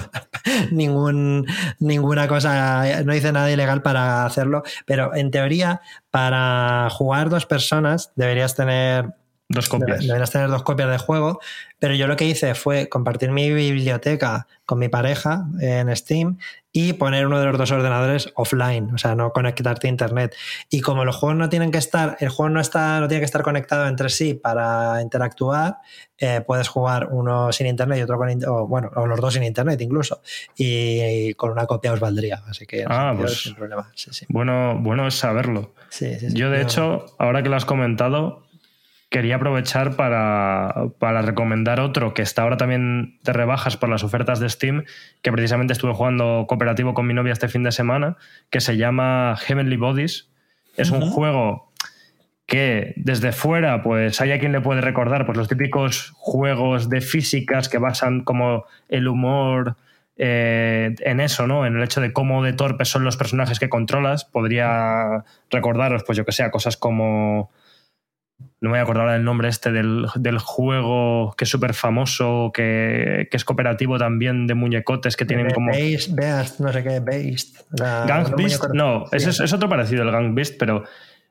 ningún, 0.71 1.47
ninguna 1.79 2.29
cosa, 2.29 3.03
no 3.05 3.15
hice 3.15 3.33
nada 3.33 3.51
ilegal 3.51 3.83
para 3.83 4.27
hacerlo, 4.27 4.63
pero 4.85 5.15
en 5.15 5.31
teoría, 5.31 5.81
para 6.11 6.89
jugar 6.91 7.31
dos 7.31 7.47
personas 7.47 8.13
deberías 8.17 8.55
tener 8.55 9.15
Dos 9.49 9.69
copias. 9.69 10.01
Deberías 10.01 10.33
tener 10.33 10.49
dos 10.49 10.65
copias 10.65 10.91
de 10.91 10.99
juego, 10.99 11.39
pero 11.79 11.95
yo 11.95 12.09
lo 12.09 12.17
que 12.17 12.25
hice 12.25 12.57
fue 12.57 12.89
compartir 12.89 13.31
mi 13.31 13.53
biblioteca 13.53 14.49
con 14.65 14.81
mi 14.81 14.89
pareja 14.89 15.47
en 15.61 15.95
Steam 15.95 16.39
y 16.79 16.93
poner 16.93 17.27
uno 17.27 17.41
de 17.41 17.47
los 17.47 17.57
dos 17.57 17.71
ordenadores 17.71 18.31
offline, 18.35 18.93
o 18.93 18.99
sea, 18.99 19.15
no 19.15 19.33
conectarte 19.33 19.87
a 19.87 19.91
internet. 19.91 20.37
Y 20.69 20.83
como 20.83 21.07
los 21.07 21.17
juegos 21.17 21.39
no 21.39 21.49
tienen 21.49 21.71
que 21.71 21.79
estar, 21.79 22.19
el 22.21 22.29
juego 22.29 22.51
no 22.51 22.61
está, 22.61 23.01
no 23.01 23.09
tiene 23.09 23.23
que 23.23 23.25
estar 23.25 23.41
conectado 23.41 23.87
entre 23.87 24.11
sí 24.11 24.35
para 24.35 25.01
interactuar, 25.01 25.79
eh, 26.19 26.43
puedes 26.47 26.69
jugar 26.69 27.09
uno 27.13 27.51
sin 27.51 27.67
internet 27.67 28.01
y 28.01 28.03
otro 28.03 28.19
con 28.19 28.29
o, 28.47 28.67
bueno, 28.67 28.91
o 28.95 29.07
los 29.07 29.19
dos 29.23 29.33
sin 29.33 29.45
internet 29.45 29.81
incluso. 29.81 30.21
Y, 30.55 31.33
con 31.33 31.51
una 31.51 31.65
copia 31.65 31.95
os 31.95 32.01
valdría. 32.01 32.43
Así 32.47 32.67
que 32.67 32.85
ah, 32.87 33.15
pues, 33.17 33.45
sin 33.45 33.55
problema. 33.55 33.91
Bueno, 34.29 34.79
bueno 34.79 35.07
es 35.07 35.15
saberlo. 35.15 35.73
yo, 36.31 36.51
de 36.51 36.61
hecho, 36.61 37.07
ahora 37.19 37.43
que 37.43 37.49
lo 37.49 37.57
has 37.57 37.65
comentado, 37.65 38.43
quería 39.09 39.37
aprovechar 39.37 39.97
para, 39.97 40.73
recomendar 41.23 41.81
otro 41.81 42.15
que 42.15 42.23
está 42.23 42.43
ahora 42.43 42.57
también 42.57 43.19
de 43.23 43.33
rebajas 43.33 43.77
por 43.77 43.89
las 43.89 44.03
ofertas 44.05 44.41
de 44.41 44.49
Steam, 44.49 44.85
que 45.23 45.33
precisamente 45.33 45.73
estuve 45.73 45.95
jugando 45.95 46.47
cooperativo 46.49 46.95
con 46.95 47.07
mi 47.07 47.15
novia 47.15 47.33
este 47.33 47.49
fin 47.49 47.63
de 47.63 47.73
semana, 47.73 48.17
que 48.51 48.61
se 48.61 48.77
llama 48.77 49.37
Heavenly 49.39 49.77
Bodies. 49.77 50.31
Es 50.77 50.91
un 50.91 51.01
juego 51.01 51.73
que 52.47 52.95
desde 52.97 53.33
fuera, 53.33 53.83
pues 53.83 54.21
hay 54.21 54.33
a 54.33 54.39
quien 54.39 54.53
le 54.53 54.61
puede 54.61 54.81
recordar 54.81 55.27
pues, 55.27 55.37
los 55.39 55.49
típicos 55.49 56.13
juegos 56.17 56.89
de 56.89 57.01
físicas 57.01 57.69
que 57.69 57.79
basan 57.79 58.23
como 58.23 58.67
el 58.89 59.09
humor 59.09 59.77
eh, 60.17 60.95
en 61.01 61.21
eso, 61.21 61.47
¿no? 61.47 61.67
En 61.67 61.77
el 61.77 61.83
hecho 61.83 62.01
de 62.01 62.13
cómo 62.13 62.43
de 62.43 62.53
torpes 62.53 62.89
son 62.89 63.05
los 63.05 63.17
personajes 63.17 63.59
que 63.59 63.69
controlas. 63.69 64.25
Podría 64.25 65.25
recordaros, 65.51 66.05
pues 66.05 66.17
yo 66.17 66.25
que 66.25 66.33
sé, 66.33 66.49
cosas 66.51 66.77
como 66.77 67.51
no 68.39 68.71
me 68.71 68.71
voy 68.71 68.79
a 68.79 68.83
acordar 68.83 69.03
ahora 69.03 69.13
del 69.15 69.25
nombre 69.25 69.49
este 69.49 69.71
del, 69.71 70.39
juego 70.39 71.35
que 71.37 71.45
es 71.45 71.51
súper 71.51 71.75
famoso, 71.75 72.51
que, 72.53 73.29
es 73.31 73.45
cooperativo 73.45 73.99
también 73.99 74.47
de 74.47 74.55
muñecotes 74.55 75.17
que 75.17 75.25
tienen 75.25 75.51
como. 75.51 75.73
Beast, 75.73 76.61
no 76.61 76.73
sé 76.73 76.83
qué, 76.83 77.01
Beast. 77.01 77.61
Gang 77.71 78.35
Beast, 78.37 78.65
no, 78.75 79.05
es, 79.13 79.27
es, 79.27 79.53
otro 79.53 79.69
parecido, 79.69 80.03
el 80.03 80.11
Gang 80.11 80.35
Beast, 80.35 80.57
pero 80.59 80.85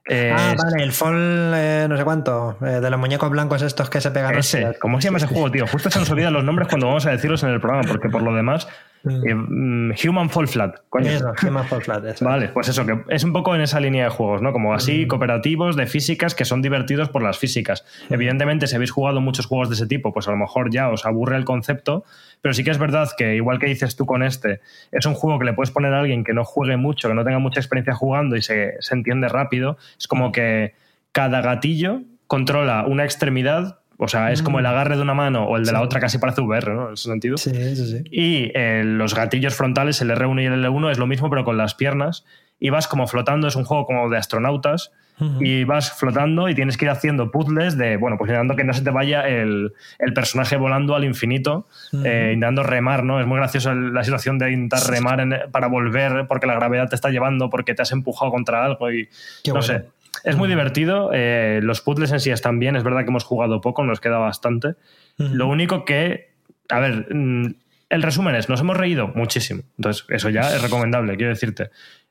ah, 0.10 0.56
vale, 0.58 0.84
el 0.84 0.92
Fall, 0.92 1.54
eh, 1.56 1.88
no 1.90 1.98
sé 1.98 2.04
cuánto, 2.04 2.58
eh, 2.62 2.80
de 2.80 2.90
los 2.90 3.00
muñecos 3.00 3.30
blancos 3.30 3.62
estos 3.62 3.90
que 3.90 4.02
se 4.02 4.12
pegan. 4.12 4.38
Ese, 4.38 4.76
¿cómo 4.80 5.02
se 5.02 5.08
llama 5.08 5.18
ese 5.18 5.28
juego, 5.28 5.52
tío? 5.52 5.68
Justo 5.68 5.90
se 5.90 6.00
nos 6.00 6.10
olvidan 6.10 6.34
los 6.34 6.44
nombres 6.44 6.68
cuando 6.68 6.88
vamos 6.88 7.06
a 7.06 7.12
decirlos 7.12 7.44
en 7.44 7.50
el 7.50 7.60
programa, 7.60 7.88
porque 7.88 8.10
por 8.10 8.22
lo 8.22 8.34
demás. 8.34 8.68
Eh, 9.08 9.36
mm, 9.36 9.94
Human 10.04 10.30
Fall 10.30 10.48
Flat. 10.48 10.82
Eso, 11.02 11.34
Human 11.48 11.66
Fall 11.66 11.82
Flat. 11.82 12.20
Vale, 12.22 12.50
pues 12.50 12.70
eso, 12.70 12.86
que 12.86 13.04
es 13.10 13.24
un 13.24 13.34
poco 13.34 13.54
en 13.54 13.62
esa 13.62 13.80
línea 13.80 14.06
de 14.06 14.10
juegos, 14.10 14.42
¿no? 14.42 14.52
Como 14.52 14.74
así, 14.74 15.06
mm. 15.06 15.08
cooperativos 15.08 15.76
de 15.76 15.86
físicas 15.86 16.34
que 16.34 16.46
son 16.46 16.62
divertidos 16.62 17.10
por 17.10 17.22
las 17.22 17.38
físicas. 17.38 17.86
Evidentemente, 18.10 18.68
si 18.68 18.76
habéis 18.76 18.92
jugado 18.92 19.22
muchos 19.22 19.46
juegos 19.46 19.70
de 19.70 19.76
ese 19.76 19.88
tipo, 19.88 20.14
pues 20.14 20.28
a 20.28 20.32
lo 20.32 20.38
mejor 20.38 20.72
ya 20.72 20.90
os 20.90 21.06
aburre 21.06 21.38
el 21.38 21.46
concepto, 21.46 22.04
pero 22.42 22.54
sí 22.54 22.64
que 22.64 22.72
es 22.72 22.78
verdad 22.78 23.10
que, 23.18 23.36
igual 23.36 23.60
que 23.60 23.68
dices 23.68 23.96
tú 23.96 24.06
con 24.06 24.24
este, 24.24 24.62
es 24.92 25.06
un 25.06 25.14
juego 25.14 25.40
que 25.40 25.46
le 25.46 25.54
puedes 25.54 25.72
poner 25.72 25.94
a 25.94 26.00
alguien 26.00 26.24
que 26.24 26.34
no 26.34 26.44
juegue 26.44 26.78
mucho, 26.78 27.08
que 27.08 27.14
no 27.14 27.24
tenga 27.24 27.40
mucha 27.40 27.60
experiencia 27.60 27.94
jugando 27.94 28.36
y 28.36 28.42
se, 28.42 28.76
se 28.80 28.96
entiende 28.96 29.28
rápido. 29.28 29.78
Es 30.00 30.08
como 30.08 30.32
que 30.32 30.74
cada 31.12 31.42
gatillo 31.42 32.02
controla 32.28 32.86
una 32.88 33.04
extremidad 33.04 33.80
o 33.98 34.08
sea, 34.08 34.32
es 34.32 34.42
como 34.42 34.60
el 34.60 34.66
mm. 34.66 34.68
agarre 34.68 34.96
de 34.98 35.02
una 35.02 35.14
mano 35.14 35.46
o 35.46 35.58
el 35.58 35.66
de 35.66 35.72
la 35.72 35.82
otra 35.82 36.00
casi 36.00 36.18
parece 36.18 36.42
VR, 36.42 36.74
¿no? 36.74 36.88
En 36.88 36.94
ese 36.96 37.10
sentido. 37.10 37.38
Sí, 37.38 37.52
sí, 37.76 37.88
sí. 37.88 38.04
Y 38.12 38.52
eh, 38.54 38.84
los 38.84 39.16
gatillos 39.16 39.56
frontales, 39.56 40.02
el 40.02 40.12
R1 40.12 40.44
y 40.44 40.46
el 40.46 40.66
L1, 40.66 40.92
es 40.92 40.98
lo 40.98 41.08
mismo, 41.08 41.30
pero 41.30 41.46
con 41.46 41.58
las 41.58 41.76
piernas. 41.76 42.26
Y 42.60 42.70
vas 42.70 42.88
como 42.88 43.08
flotando, 43.08 43.48
es 43.48 43.56
un 43.56 43.64
juego 43.64 43.86
como 43.86 44.10
de 44.10 44.18
astronautas. 44.18 44.92
Y 45.40 45.64
vas 45.64 45.94
flotando 45.94 46.50
y 46.50 46.56
tienes 46.56 46.76
que 46.76 46.84
ir 46.84 46.92
haciendo 46.92 47.32
puzzles 47.32 47.78
de, 47.78 47.96
bueno, 47.96 48.18
pues 48.18 48.28
intentando 48.28 48.58
que 48.58 48.66
no 48.66 48.74
se 48.74 48.82
te 48.82 48.90
vaya 48.90 49.26
el, 49.26 49.72
personaje 50.14 50.58
volando 50.58 50.94
al 50.94 51.06
infinito, 51.06 51.68
eh, 52.04 52.32
intentando 52.34 52.64
remar, 52.64 53.06
¿no? 53.06 53.22
Es 53.22 53.26
muy 53.26 53.38
gracioso 53.38 53.74
la 53.74 54.04
situación 54.04 54.38
de 54.40 54.52
intentar 54.52 54.86
remar 54.90 55.50
para 55.52 55.68
volver 55.68 56.28
porque 56.28 56.48
la 56.48 56.56
gravedad 56.56 56.90
te 56.90 56.96
está 56.96 57.12
llevando, 57.12 57.50
porque 57.50 57.74
te 57.74 57.82
has 57.82 57.94
empujado 57.94 58.30
contra 58.30 58.66
algo 58.66 58.92
y 58.92 59.08
no 59.48 59.62
sé. 59.62 59.86
Es 60.26 60.36
muy 60.36 60.50
divertido. 60.50 61.12
Eh, 61.14 61.60
los 61.62 61.82
puzzles 61.82 62.12
en 62.12 62.20
sí 62.20 62.32
están 62.32 62.60
bien. 62.60 62.76
Es 62.76 62.84
verdad 62.84 63.04
que 63.04 63.10
hemos 63.10 63.24
jugado 63.24 63.62
poco, 63.62 63.84
nos 63.84 64.02
queda 64.02 64.18
bastante. 64.18 64.76
Lo 65.18 65.48
único 65.48 65.86
que, 65.86 66.34
a 66.68 66.80
ver, 66.80 67.14
mm, 67.14 67.54
el 67.90 68.02
resumen 68.02 68.36
es, 68.36 68.50
nos 68.50 68.60
hemos 68.60 68.76
reído 68.76 69.08
muchísimo. 69.10 69.62
Entonces, 69.78 70.06
eso 70.10 70.30
ya 70.30 70.54
es 70.56 70.62
recomendable, 70.62 71.16
quiero 71.16 71.32
decirte. 71.32 71.70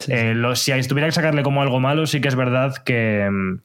Eh, 0.08 0.34
si 0.54 0.88
tuviera 0.88 1.08
que 1.08 1.12
sacarle 1.12 1.42
como 1.42 1.60
algo 1.60 1.80
malo, 1.80 2.06
sí 2.06 2.20
que 2.20 2.28
es 2.28 2.36
verdad 2.36 2.76
que 2.84 3.28
mm, 3.30 3.58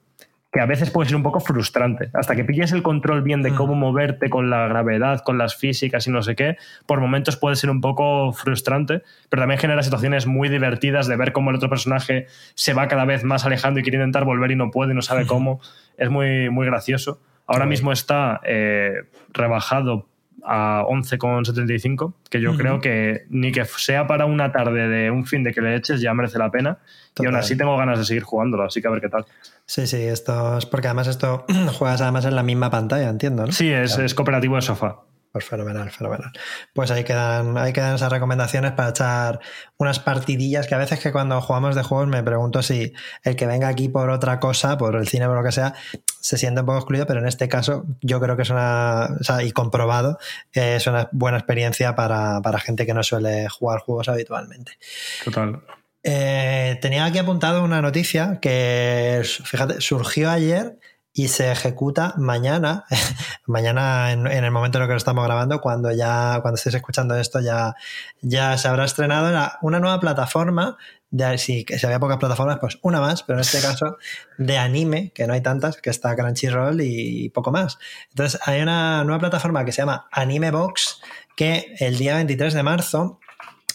que 0.52 0.60
a 0.60 0.66
veces 0.66 0.90
puede 0.90 1.08
ser 1.10 1.16
un 1.16 1.24
poco 1.24 1.40
frustrante. 1.40 2.10
Hasta 2.14 2.36
que 2.36 2.44
pilles 2.44 2.72
el 2.72 2.82
control 2.82 3.22
bien 3.22 3.44
de 3.44 3.54
cómo 3.54 3.76
mm. 3.76 3.80
moverte 3.80 4.30
con 4.30 4.50
la 4.50 4.68
gravedad, 4.68 5.22
con 5.24 5.38
las 5.38 5.56
físicas 5.56 6.08
y 6.08 6.12
no 6.12 6.24
sé 6.24 6.36
qué, 6.36 6.58
por 6.86 7.00
momentos 7.00 7.38
puede 7.38 7.56
ser 7.56 7.70
un 7.70 7.82
poco 7.82 8.34
frustrante, 8.34 9.04
pero 9.30 9.42
también 9.42 9.60
genera 9.60 9.84
situaciones 9.84 10.26
muy 10.26 10.50
divertidas 10.50 11.08
de 11.08 11.16
ver 11.18 11.34
cómo 11.34 11.52
el 11.52 11.58
otro 11.58 11.70
personaje 11.70 12.26
se 12.56 12.74
va 12.74 12.88
cada 12.88 13.06
vez 13.06 13.24
más 13.24 13.46
alejando 13.46 13.80
y 13.80 13.84
quiere 13.84 13.98
intentar 13.98 14.26
volver 14.26 14.52
y 14.52 14.56
no 14.56 14.72
puede 14.72 14.94
y 14.94 14.96
no 14.96 15.02
sabe 15.02 15.26
cómo. 15.28 15.62
Es 15.98 16.10
muy, 16.10 16.50
muy 16.50 16.66
gracioso. 16.66 17.22
Ahora 17.46 17.66
mismo 17.66 17.92
está 17.92 18.42
eh, 18.44 19.04
rebajado 19.30 20.09
a 20.46 20.84
11,75, 20.88 22.14
que 22.30 22.42
yo 22.42 22.56
creo 22.56 22.82
que 22.82 23.26
ni 23.30 23.52
que 23.52 23.66
sea 23.66 24.08
para 24.08 24.26
una 24.26 24.52
tarde 24.52 24.88
de 24.88 25.12
un 25.12 25.26
fin 25.26 25.44
de 25.44 25.54
que 25.54 25.62
le 25.62 25.76
eches 25.76 26.02
ya 26.02 26.14
merece 26.14 26.38
la 26.38 26.52
pena. 26.52 26.80
Y 27.18 27.26
aún 27.26 27.36
así 27.36 27.58
tengo 27.58 27.76
ganas 27.78 28.00
de 28.00 28.06
seguir 28.06 28.24
jugándolo, 28.24 28.64
así 28.64 28.82
que 28.82 28.88
a 28.88 28.92
ver 28.92 29.02
qué 29.02 29.10
tal. 29.10 29.26
Sí, 29.66 29.88
sí, 29.88 29.98
esto 29.98 30.58
es 30.58 30.66
porque 30.66 30.88
además 30.88 31.08
esto 31.08 31.46
juegas 31.78 32.02
además 32.02 32.26
en 32.26 32.36
la 32.36 32.44
misma 32.44 32.70
pantalla, 32.70 33.10
entiendo, 33.10 33.46
¿no? 33.46 33.52
Sí, 33.52 33.70
es, 33.72 33.98
es 33.98 34.14
cooperativo 34.14 34.56
de 34.56 34.62
sofá. 34.62 35.02
Pues 35.32 35.46
fenomenal, 35.46 35.92
fenomenal. 35.92 36.32
Pues 36.74 36.90
ahí 36.90 37.04
quedan, 37.04 37.56
ahí 37.58 37.72
quedan 37.72 37.96
esas 37.96 38.12
recomendaciones 38.12 38.72
para 38.72 38.90
echar 38.90 39.40
unas 39.78 40.00
partidillas 40.00 40.66
que 40.66 40.74
a 40.74 40.80
veces 40.80 41.00
que 41.00 41.12
cuando 41.12 41.40
jugamos 41.40 41.76
de 41.76 41.84
juegos 41.84 42.08
me 42.08 42.24
pregunto 42.24 42.64
si 42.64 42.94
el 43.24 43.36
que 43.36 43.46
venga 43.46 43.68
aquí 43.68 43.90
por 43.90 44.10
otra 44.10 44.40
cosa, 44.40 44.78
por 44.78 44.96
el 44.96 45.08
cine 45.08 45.28
o 45.28 45.36
lo 45.36 45.44
que 45.44 45.52
sea, 45.52 45.76
se 46.20 46.38
siente 46.38 46.62
un 46.62 46.66
poco 46.66 46.80
excluido, 46.80 47.06
pero 47.06 47.20
en 47.20 47.28
este 47.28 47.48
caso 47.48 47.86
yo 48.02 48.20
creo 48.20 48.36
que 48.36 48.42
es 48.42 48.50
una, 48.50 49.10
o 49.20 49.24
sea, 49.24 49.44
y 49.44 49.52
comprobado, 49.52 50.18
es 50.52 50.88
una 50.88 51.10
buena 51.12 51.38
experiencia 51.38 51.96
para, 51.96 52.42
para 52.42 52.60
gente 52.60 52.88
que 52.88 52.96
no 52.96 53.04
suele 53.04 53.48
jugar 53.50 53.82
juegos 53.82 54.10
habitualmente. 54.10 54.74
Total. 55.24 55.62
Eh, 56.02 56.80
tenía 56.82 57.06
aquí 57.06 57.18
apuntado 57.18 57.64
una 57.64 57.82
noticia 57.82 58.40
que, 58.42 59.22
fíjate, 59.24 59.82
surgió 59.82 60.32
ayer 60.32 60.80
y 61.14 61.28
se 61.28 61.52
ejecuta 61.52 62.14
mañana, 62.18 62.86
mañana 63.46 64.12
en, 64.12 64.28
el 64.28 64.52
momento 64.52 64.78
en 64.78 64.84
el 64.84 64.88
que 64.88 64.94
lo 64.94 64.98
estamos 64.98 65.26
grabando, 65.26 65.60
cuando 65.62 65.92
ya, 65.92 66.40
cuando 66.42 66.56
estéis 66.56 66.76
escuchando 66.76 67.16
esto, 67.16 67.40
ya, 67.40 67.76
ya 68.22 68.58
se 68.58 68.68
habrá 68.68 68.86
estrenado 68.86 69.52
una 69.62 69.80
nueva 69.80 70.00
plataforma, 70.00 70.78
de, 71.12 71.38
si, 71.40 71.66
si 71.68 71.86
había 71.86 72.00
pocas 72.00 72.18
plataformas, 72.18 72.60
pues 72.60 72.78
una 72.84 73.02
más, 73.02 73.24
pero 73.24 73.40
en 73.40 73.42
este 73.42 73.60
caso 73.62 73.98
de 74.38 74.58
anime, 74.58 75.12
que 75.14 75.26
no 75.26 75.34
hay 75.34 75.42
tantas, 75.42 75.78
que 75.78 75.90
está 75.90 76.16
Crunchyroll 76.16 76.82
y 76.82 77.30
poco 77.30 77.52
más. 77.52 77.80
Entonces 78.10 78.40
hay 78.46 78.62
una 78.62 79.04
nueva 79.04 79.20
plataforma 79.20 79.66
que 79.66 79.72
se 79.72 79.82
llama 79.82 80.08
Anime 80.12 80.52
Box, 80.52 81.02
que 81.36 81.76
el 81.80 81.98
día 81.98 82.16
23 82.16 82.54
de 82.54 82.64
marzo 82.64 83.20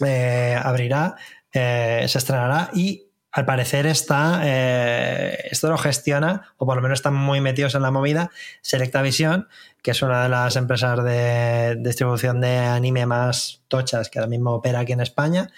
eh, 0.05 0.59
abrirá, 0.63 1.17
eh, 1.53 2.05
se 2.09 2.19
estrenará 2.19 2.71
y 2.73 3.04
al 3.35 3.47
parecer 3.47 3.85
está, 3.87 4.43
eh, 4.45 5.49
esto 5.51 5.69
lo 5.69 5.77
gestiona, 5.77 6.55
o 6.57 6.67
por 6.67 6.77
lo 6.77 6.83
menos 6.83 7.01
están 7.01 7.15
muy 7.15 7.41
metidos 7.41 7.75
en 7.75 7.83
la 7.83 7.91
movida, 7.91 8.31
Selectavision, 8.63 9.49
que 9.83 9.91
es 9.91 10.03
una 10.03 10.23
de 10.23 10.29
las 10.29 10.55
empresas 10.55 11.03
de 11.03 11.75
distribución 11.81 12.41
de 12.41 12.59
anime 12.59 13.07
más 13.07 13.65
tochas 13.67 14.09
que 14.09 14.21
ahora 14.21 14.29
mismo 14.29 14.53
opera 14.53 14.79
aquí 14.79 14.93
en 14.93 15.01
España. 15.01 15.49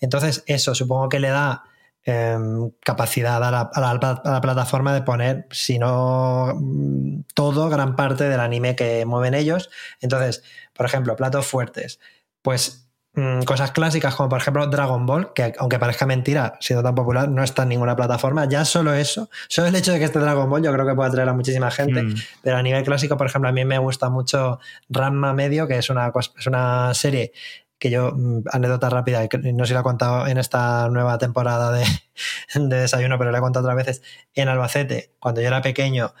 Entonces, 0.00 0.44
eso 0.46 0.74
supongo 0.74 1.10
que 1.10 1.20
le 1.20 1.28
da 1.28 1.64
em, 2.04 2.70
capacidad 2.82 3.44
a 3.44 3.50
la, 3.50 4.40
plataforma 4.40 4.94
de 4.94 5.02
poner, 5.02 5.46
si 5.50 5.78
no 5.78 6.54
mm, 6.54 7.24
todo, 7.34 7.68
gran 7.68 7.96
parte 7.96 8.30
del 8.30 8.40
anime 8.40 8.76
que 8.76 9.04
mueven 9.04 9.34
ellos. 9.34 9.68
Entonces, 10.00 10.42
por 10.72 10.86
ejemplo, 10.86 11.14
platos 11.16 11.46
fuertes. 11.46 12.00
Pues 12.40 12.85
Mm, 13.16 13.44
cosas 13.44 13.72
clásicas 13.72 14.14
como 14.14 14.28
por 14.28 14.38
ejemplo 14.38 14.66
Dragon 14.66 15.06
Ball, 15.06 15.32
que 15.32 15.54
aunque 15.58 15.78
parezca 15.78 16.04
mentira, 16.04 16.58
siendo 16.60 16.82
tan 16.82 16.94
popular, 16.94 17.30
no 17.30 17.42
está 17.42 17.62
en 17.62 17.70
ninguna 17.70 17.96
plataforma. 17.96 18.46
Ya 18.46 18.66
solo 18.66 18.92
eso, 18.92 19.30
solo 19.48 19.68
el 19.68 19.74
hecho 19.74 19.92
de 19.92 19.98
que 19.98 20.04
esté 20.04 20.18
Dragon 20.18 20.48
Ball, 20.50 20.62
yo 20.62 20.70
creo 20.70 20.86
que 20.86 20.94
puede 20.94 21.08
atraer 21.08 21.30
a 21.30 21.32
muchísima 21.32 21.70
gente. 21.70 22.02
Mm. 22.02 22.14
Pero 22.42 22.58
a 22.58 22.62
nivel 22.62 22.84
clásico, 22.84 23.16
por 23.16 23.26
ejemplo, 23.26 23.48
a 23.48 23.52
mí 23.52 23.64
me 23.64 23.78
gusta 23.78 24.10
mucho 24.10 24.60
Ranma 24.90 25.32
Medio, 25.32 25.66
que 25.66 25.78
es 25.78 25.88
una, 25.88 26.12
es 26.38 26.46
una 26.46 26.92
serie 26.92 27.32
que 27.78 27.90
yo, 27.90 28.12
mm, 28.12 28.44
anécdota 28.52 28.90
rápida, 28.90 29.20
no 29.52 29.64
sé 29.64 29.68
si 29.68 29.74
la 29.74 29.80
he 29.80 29.82
contado 29.82 30.26
en 30.26 30.38
esta 30.38 30.88
nueva 30.88 31.18
temporada 31.18 31.72
de, 31.72 31.84
de 32.54 32.76
desayuno, 32.76 33.18
pero 33.18 33.30
la 33.30 33.38
he 33.38 33.40
contado 33.40 33.66
otras 33.66 33.76
veces, 33.76 34.02
en 34.34 34.48
Albacete, 34.48 35.12
cuando 35.18 35.40
yo 35.40 35.48
era 35.48 35.62
pequeño, 35.62 36.12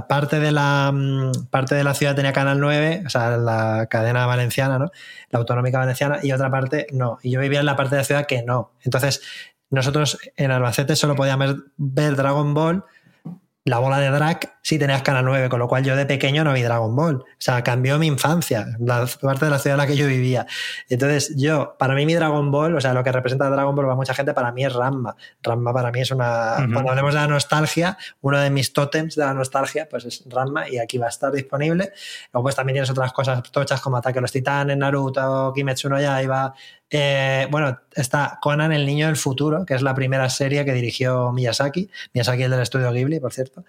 parte 0.00 0.40
de 0.40 0.52
la 0.52 0.90
mm, 0.92 1.46
parte 1.50 1.74
de 1.74 1.84
la 1.84 1.94
ciudad 1.94 2.14
tenía 2.14 2.32
Canal 2.32 2.60
9, 2.60 3.02
o 3.06 3.10
sea, 3.10 3.36
la 3.36 3.86
cadena 3.90 4.26
valenciana, 4.26 4.78
¿no? 4.78 4.90
La 5.30 5.38
autonómica 5.38 5.78
valenciana, 5.78 6.20
y 6.22 6.32
otra 6.32 6.50
parte 6.50 6.86
no. 6.92 7.18
Y 7.22 7.30
yo 7.30 7.40
vivía 7.40 7.60
en 7.60 7.66
la 7.66 7.76
parte 7.76 7.96
de 7.96 8.00
la 8.00 8.04
ciudad 8.04 8.26
que 8.26 8.42
no. 8.42 8.72
Entonces, 8.82 9.22
nosotros 9.70 10.18
en 10.36 10.50
Albacete 10.50 10.96
solo 10.96 11.14
podíamos 11.14 11.56
ver 11.76 12.16
Dragon 12.16 12.54
Ball 12.54 12.84
la 13.64 13.78
bola 13.78 14.00
de 14.00 14.10
drag 14.10 14.58
sí 14.62 14.78
tenías 14.78 15.02
Canal 15.02 15.24
9, 15.24 15.48
con 15.48 15.60
lo 15.60 15.68
cual 15.68 15.84
yo 15.84 15.94
de 15.94 16.06
pequeño 16.06 16.42
no 16.42 16.52
vi 16.52 16.62
Dragon 16.62 16.94
Ball. 16.94 17.16
O 17.16 17.26
sea, 17.38 17.62
cambió 17.62 17.98
mi 17.98 18.06
infancia, 18.06 18.66
la 18.80 19.06
parte 19.20 19.44
de 19.44 19.50
la 19.50 19.58
ciudad 19.58 19.74
en 19.74 19.78
la 19.78 19.86
que 19.86 19.96
yo 19.96 20.06
vivía. 20.06 20.46
Entonces, 20.88 21.34
yo, 21.36 21.76
para 21.78 21.94
mí 21.94 22.04
mi 22.06 22.14
Dragon 22.14 22.50
Ball, 22.50 22.74
o 22.74 22.80
sea, 22.80 22.92
lo 22.92 23.04
que 23.04 23.12
representa 23.12 23.48
Dragon 23.50 23.74
Ball 23.74 23.84
para 23.86 23.96
mucha 23.96 24.14
gente, 24.14 24.34
para 24.34 24.50
mí 24.52 24.64
es 24.64 24.72
Ramma. 24.72 25.16
Ramma 25.42 25.72
para 25.72 25.92
mí 25.92 26.00
es 26.00 26.10
una... 26.10 26.56
Cuando 26.72 26.90
hablemos 26.90 27.14
de 27.14 27.20
la 27.20 27.28
nostalgia, 27.28 27.98
uno 28.20 28.40
de 28.40 28.50
mis 28.50 28.72
tótems 28.72 29.14
de 29.14 29.24
la 29.24 29.34
nostalgia, 29.34 29.88
pues 29.88 30.04
es 30.04 30.24
Ramma 30.28 30.68
y 30.68 30.78
aquí 30.78 30.98
va 30.98 31.06
a 31.06 31.10
estar 31.10 31.32
disponible. 31.32 31.92
Luego 32.32 32.42
pues 32.42 32.56
también 32.56 32.74
tienes 32.74 32.90
otras 32.90 33.12
cosas 33.12 33.42
tochas 33.50 33.80
como 33.80 33.96
Ataque 33.96 34.18
a 34.18 34.22
los 34.22 34.32
Titanes, 34.32 34.76
Naruto, 34.76 35.52
Kimetsu 35.54 35.88
no 35.88 36.00
Yaiba, 36.00 36.54
eh, 36.94 37.48
bueno, 37.50 37.80
está 37.94 38.38
Conan, 38.42 38.70
el 38.70 38.84
niño 38.84 39.06
del 39.06 39.16
futuro, 39.16 39.64
que 39.64 39.72
es 39.72 39.80
la 39.80 39.94
primera 39.94 40.28
serie 40.28 40.62
que 40.66 40.74
dirigió 40.74 41.32
Miyazaki. 41.32 41.88
Miyazaki, 42.12 42.42
el 42.42 42.50
del 42.50 42.60
estudio 42.60 42.92
Ghibli, 42.92 43.18
por 43.18 43.32
cierto. 43.32 43.64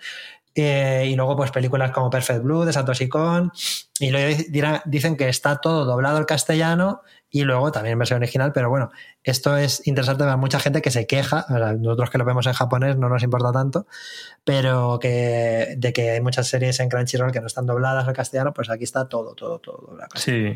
Eh, 0.53 1.07
y 1.07 1.15
luego, 1.15 1.37
pues 1.37 1.49
películas 1.49 1.91
como 1.91 2.09
Perfect 2.09 2.43
Blue 2.43 2.65
de 2.65 2.73
Satoshi 2.73 3.07
Kon. 3.07 3.53
Y 3.97 4.11
luego 4.11 4.37
dicen 4.83 5.15
que 5.15 5.29
está 5.29 5.55
todo 5.61 5.85
doblado 5.85 6.17
al 6.17 6.25
castellano 6.25 7.01
y 7.33 7.45
luego 7.45 7.71
también 7.71 7.93
en 7.93 7.99
versión 7.99 8.17
original, 8.17 8.51
pero 8.53 8.69
bueno, 8.69 8.91
esto 9.23 9.57
es 9.57 9.87
interesante 9.87 10.23
para 10.23 10.37
mucha 10.37 10.59
gente 10.59 10.83
que 10.83 10.91
se 10.91 11.07
queja, 11.07 11.47
nosotros 11.79 12.11
que 12.11 12.19
lo 12.19 12.25
vemos 12.25 12.45
en 12.45 12.53
japonés 12.53 12.95
no 12.95 13.09
nos 13.09 13.23
importa 13.23 13.51
tanto, 13.51 13.87
pero 14.43 14.99
que 15.01 15.73
de 15.75 15.93
que 15.93 16.11
hay 16.11 16.21
muchas 16.21 16.47
series 16.47 16.79
en 16.79 16.89
Crunchyroll 16.89 17.31
que 17.31 17.41
no 17.41 17.47
están 17.47 17.65
dobladas 17.65 18.07
al 18.07 18.13
castellano, 18.13 18.53
pues 18.53 18.69
aquí 18.69 18.83
está 18.83 19.09
todo, 19.09 19.33
todo, 19.33 19.57
todo 19.57 19.83
doblado. 19.87 20.11
Sí, 20.13 20.53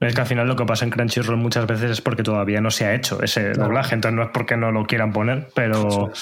es 0.00 0.14
que 0.14 0.20
al 0.20 0.26
final 0.26 0.46
lo 0.46 0.54
que 0.54 0.66
pasa 0.66 0.84
en 0.84 0.90
Crunchyroll 0.90 1.38
muchas 1.38 1.66
veces 1.66 1.92
es 1.92 2.00
porque 2.02 2.22
todavía 2.22 2.60
no 2.60 2.70
se 2.70 2.84
ha 2.84 2.94
hecho 2.94 3.22
ese 3.22 3.54
doblaje, 3.54 3.94
entonces 3.94 4.14
no 4.14 4.24
es 4.24 4.30
porque 4.30 4.58
no 4.58 4.70
lo 4.70 4.84
quieran 4.84 5.14
poner, 5.14 5.48
pero... 5.54 6.12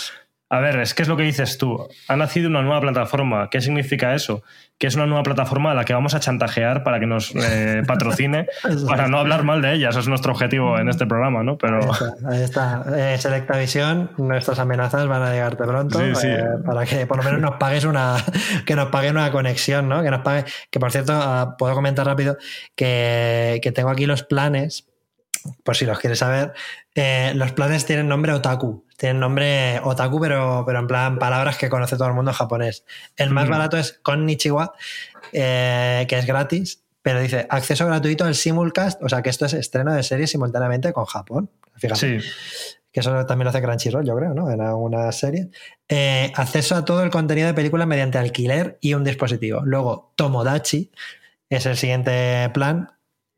A 0.48 0.60
ver, 0.60 0.78
es 0.78 0.94
que 0.94 1.02
es 1.02 1.08
lo 1.08 1.16
que 1.16 1.24
dices 1.24 1.58
tú. 1.58 1.88
Ha 2.06 2.14
nacido 2.14 2.48
una 2.48 2.62
nueva 2.62 2.80
plataforma. 2.80 3.48
¿Qué 3.50 3.60
significa 3.60 4.14
eso? 4.14 4.44
Que 4.78 4.86
es 4.86 4.94
una 4.94 5.06
nueva 5.06 5.24
plataforma 5.24 5.72
a 5.72 5.74
la 5.74 5.84
que 5.84 5.92
vamos 5.92 6.14
a 6.14 6.20
chantajear 6.20 6.84
para 6.84 7.00
que 7.00 7.06
nos 7.06 7.34
eh, 7.34 7.82
patrocine, 7.86 8.46
para 8.86 9.08
no 9.08 9.18
hablar 9.18 9.42
mal 9.42 9.60
de 9.60 9.74
ella. 9.74 9.88
Eso 9.88 9.98
es 9.98 10.06
nuestro 10.06 10.32
objetivo 10.32 10.78
en 10.78 10.88
este 10.88 11.04
programa, 11.04 11.42
¿no? 11.42 11.58
Pero... 11.58 11.80
Ahí 12.28 12.42
está. 12.42 12.84
Eh, 12.96 13.18
Selecta 13.18 13.58
Visión, 13.58 14.12
nuestras 14.18 14.60
amenazas 14.60 15.08
van 15.08 15.22
a 15.22 15.32
llegarte 15.32 15.64
pronto 15.64 16.00
eh, 16.00 16.14
para 16.64 16.86
que 16.86 17.06
por 17.06 17.16
lo 17.16 17.24
menos 17.24 17.40
nos 17.40 17.56
pagues 17.56 17.84
una, 17.84 18.16
que 18.66 18.76
nos 18.76 18.90
pague 18.90 19.10
una 19.10 19.32
conexión, 19.32 19.88
¿no? 19.88 20.04
Que 20.04 20.12
nos 20.12 20.20
pague, 20.20 20.44
que 20.70 20.78
por 20.78 20.92
cierto, 20.92 21.12
ah, 21.14 21.56
puedo 21.58 21.74
comentar 21.74 22.06
rápido 22.06 22.36
que, 22.76 23.58
que 23.62 23.72
tengo 23.72 23.90
aquí 23.90 24.06
los 24.06 24.22
planes 24.22 24.86
por 25.62 25.76
si 25.76 25.84
los 25.84 25.98
quieres 25.98 26.18
saber, 26.18 26.52
eh, 26.94 27.32
los 27.34 27.52
planes 27.52 27.86
tienen 27.86 28.08
nombre 28.08 28.32
otaku. 28.32 28.84
Tienen 28.96 29.20
nombre 29.20 29.80
otaku, 29.82 30.20
pero, 30.20 30.64
pero 30.66 30.78
en 30.78 30.86
plan 30.86 31.18
palabras 31.18 31.58
que 31.58 31.68
conoce 31.68 31.96
todo 31.96 32.08
el 32.08 32.14
mundo 32.14 32.30
en 32.30 32.36
japonés. 32.36 32.84
El 33.16 33.30
más 33.30 33.48
barato 33.48 33.76
es 33.76 33.98
Konnichiwa, 34.02 34.72
eh, 35.32 36.06
que 36.08 36.18
es 36.18 36.26
gratis, 36.26 36.82
pero 37.02 37.20
dice 37.20 37.46
acceso 37.50 37.86
gratuito 37.86 38.24
al 38.24 38.34
simulcast, 38.34 39.02
o 39.02 39.08
sea 39.08 39.22
que 39.22 39.30
esto 39.30 39.46
es 39.46 39.52
estreno 39.52 39.92
de 39.94 40.02
serie 40.02 40.26
simultáneamente 40.26 40.92
con 40.92 41.04
Japón. 41.04 41.50
Fíjate. 41.76 42.20
Sí. 42.20 42.28
Que 42.90 43.00
eso 43.00 43.26
también 43.26 43.44
lo 43.44 43.50
hace 43.50 43.60
Crunchyroll, 43.60 44.06
yo 44.06 44.16
creo, 44.16 44.32
¿no? 44.32 44.50
En 44.50 44.62
alguna 44.62 45.12
serie. 45.12 45.50
Eh, 45.86 46.32
acceso 46.34 46.74
a 46.74 46.84
todo 46.86 47.02
el 47.02 47.10
contenido 47.10 47.46
de 47.46 47.52
película 47.52 47.84
mediante 47.84 48.16
alquiler 48.16 48.78
y 48.80 48.94
un 48.94 49.04
dispositivo. 49.04 49.60
Luego, 49.64 50.14
Tomodachi 50.16 50.90
es 51.50 51.66
el 51.66 51.76
siguiente 51.76 52.50
plan, 52.54 52.95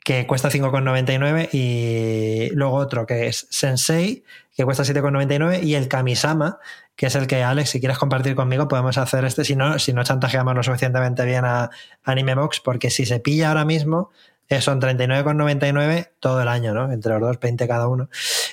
que 0.08 0.26
cuesta 0.26 0.48
5,99 0.48 1.50
y 1.52 2.48
luego 2.54 2.76
otro 2.76 3.04
que 3.04 3.26
es 3.26 3.46
Sensei, 3.50 4.24
que 4.56 4.64
cuesta 4.64 4.82
7,99 4.82 5.62
y 5.62 5.74
el 5.74 5.86
Kamisama, 5.86 6.60
que 6.96 7.08
es 7.08 7.14
el 7.14 7.26
que 7.26 7.42
Alex, 7.44 7.68
si 7.68 7.78
quieres 7.78 7.98
compartir 7.98 8.34
conmigo, 8.34 8.68
podemos 8.68 8.96
hacer 8.96 9.26
este, 9.26 9.44
si 9.44 9.54
no, 9.54 9.78
si 9.78 9.92
no 9.92 10.02
chantajeamos 10.04 10.54
lo 10.54 10.62
suficientemente 10.62 11.26
bien 11.26 11.44
a 11.44 11.68
Animebox, 12.04 12.60
porque 12.60 12.88
si 12.88 13.04
se 13.04 13.20
pilla 13.20 13.50
ahora 13.50 13.66
mismo, 13.66 14.10
eh, 14.48 14.62
son 14.62 14.80
39,99 14.80 16.08
todo 16.20 16.40
el 16.40 16.48
año, 16.48 16.72
¿no? 16.72 16.90
Entre 16.90 17.12
los 17.12 17.20
dos, 17.20 17.38
20 17.38 17.68
cada 17.68 17.86
uno. 17.86 18.08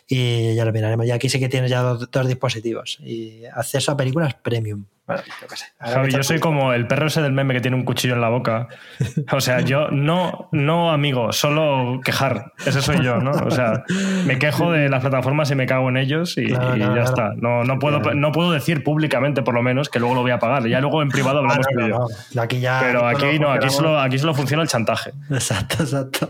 Y 0.09 0.55
ya 0.55 0.65
lo 0.65 0.73
miraremos. 0.73 1.05
Y 1.05 1.11
aquí 1.11 1.29
sí 1.29 1.39
que 1.39 1.47
tienes 1.47 1.71
ya 1.71 1.83
dos 1.83 2.27
dispositivos 2.27 2.97
y 2.99 3.45
acceso 3.45 3.93
a 3.93 3.95
películas 3.95 4.33
premium. 4.33 4.87
Bueno, 5.07 5.21
yo 5.41 5.47
qué 5.47 5.55
sé. 5.55 5.65
Javi, 5.79 6.11
yo 6.11 6.23
soy 6.23 6.39
como 6.39 6.73
el 6.73 6.87
perro 6.87 7.07
ese 7.07 7.21
del 7.21 7.31
meme 7.31 7.53
que 7.53 7.61
tiene 7.61 7.77
un 7.77 7.83
cuchillo 7.83 8.15
en 8.15 8.21
la 8.21 8.29
boca. 8.29 8.67
O 9.31 9.39
sea, 9.39 9.61
yo 9.61 9.89
no, 9.89 10.49
no 10.51 10.91
amigo, 10.91 11.31
solo 11.31 12.01
quejar. 12.03 12.53
Ese 12.65 12.81
soy 12.81 13.03
yo, 13.03 13.17
¿no? 13.17 13.31
O 13.31 13.51
sea, 13.51 13.83
me 14.25 14.39
quejo 14.39 14.71
de 14.71 14.89
las 14.89 15.01
plataformas 15.01 15.51
y 15.51 15.55
me 15.55 15.67
cago 15.67 15.89
en 15.89 15.97
ellos 15.97 16.37
y, 16.37 16.49
ya 16.49 17.03
está. 17.03 17.33
No, 17.35 17.63
no, 17.63 17.77
puedo, 17.77 17.99
no 17.99 18.31
puedo 18.31 18.51
decir 18.51 18.83
públicamente, 18.83 19.43
por 19.43 19.53
lo 19.53 19.61
menos, 19.61 19.89
que 19.89 19.99
luego 19.99 20.15
lo 20.15 20.21
voy 20.21 20.31
a 20.31 20.39
pagar. 20.39 20.67
Ya 20.67 20.79
luego 20.79 21.01
en 21.01 21.09
privado 21.09 21.39
hablamos 21.39 21.65
ah, 22.35 22.41
Aquí 22.41 22.59
ya, 22.59 22.79
Pero 22.81 23.07
aquí 23.07 23.37
no, 23.39 23.51
aquí 23.51 23.69
solo, 23.69 23.99
aquí 23.99 24.17
solo 24.17 24.33
funciona 24.33 24.63
el 24.63 24.69
chantaje. 24.69 25.11
Exacto, 25.29 25.83
exacto. 25.83 26.29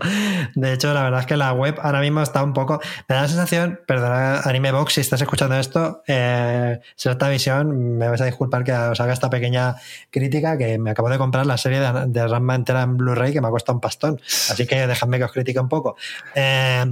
De 0.56 0.74
hecho, 0.74 0.94
la 0.94 1.04
verdad 1.04 1.22
es 1.22 1.26
que 1.26 1.38
la 1.38 1.54
web 1.54 1.80
ahora 1.82 2.02
mismo 2.02 2.22
está 2.22 2.44
un 2.44 2.54
poco. 2.54 2.82
Me 3.08 3.16
da 3.16 3.22
la 3.24 3.28
sensación, 3.28 3.80
perdona, 3.88 4.42
Anime 4.42 4.72
Box, 4.72 4.94
si 4.94 5.02
estás 5.02 5.22
escuchando 5.22 5.56
esto, 5.56 6.04
eh, 6.08 6.80
si 6.96 7.08
esta 7.08 7.30
visión, 7.30 7.98
me 7.98 8.10
vas 8.10 8.20
a 8.20 8.26
disculpar 8.26 8.65
que 8.66 8.74
os 8.74 9.00
haga 9.00 9.14
esta 9.14 9.30
pequeña 9.30 9.76
crítica 10.10 10.58
que 10.58 10.78
me 10.78 10.92
acabo 10.92 11.10
de 11.10 11.18
comprar 11.18 11.46
la 11.46 11.58
serie 11.58 11.80
de, 11.80 12.08
de 12.08 12.28
Ranma 12.28 12.56
entera 12.56 12.82
en 12.82 12.98
Blu-ray 12.98 13.32
que 13.32 13.40
me 13.40 13.48
ha 13.48 13.52
costado 13.52 13.78
un 13.78 13.82
pastón. 13.82 14.20
Así 14.50 14.68
que 14.68 14.88
dejadme 14.88 15.18
que 15.18 15.24
os 15.24 15.32
critique 15.32 15.60
un 15.60 15.70
poco. 15.70 15.96
Eh, 16.36 16.86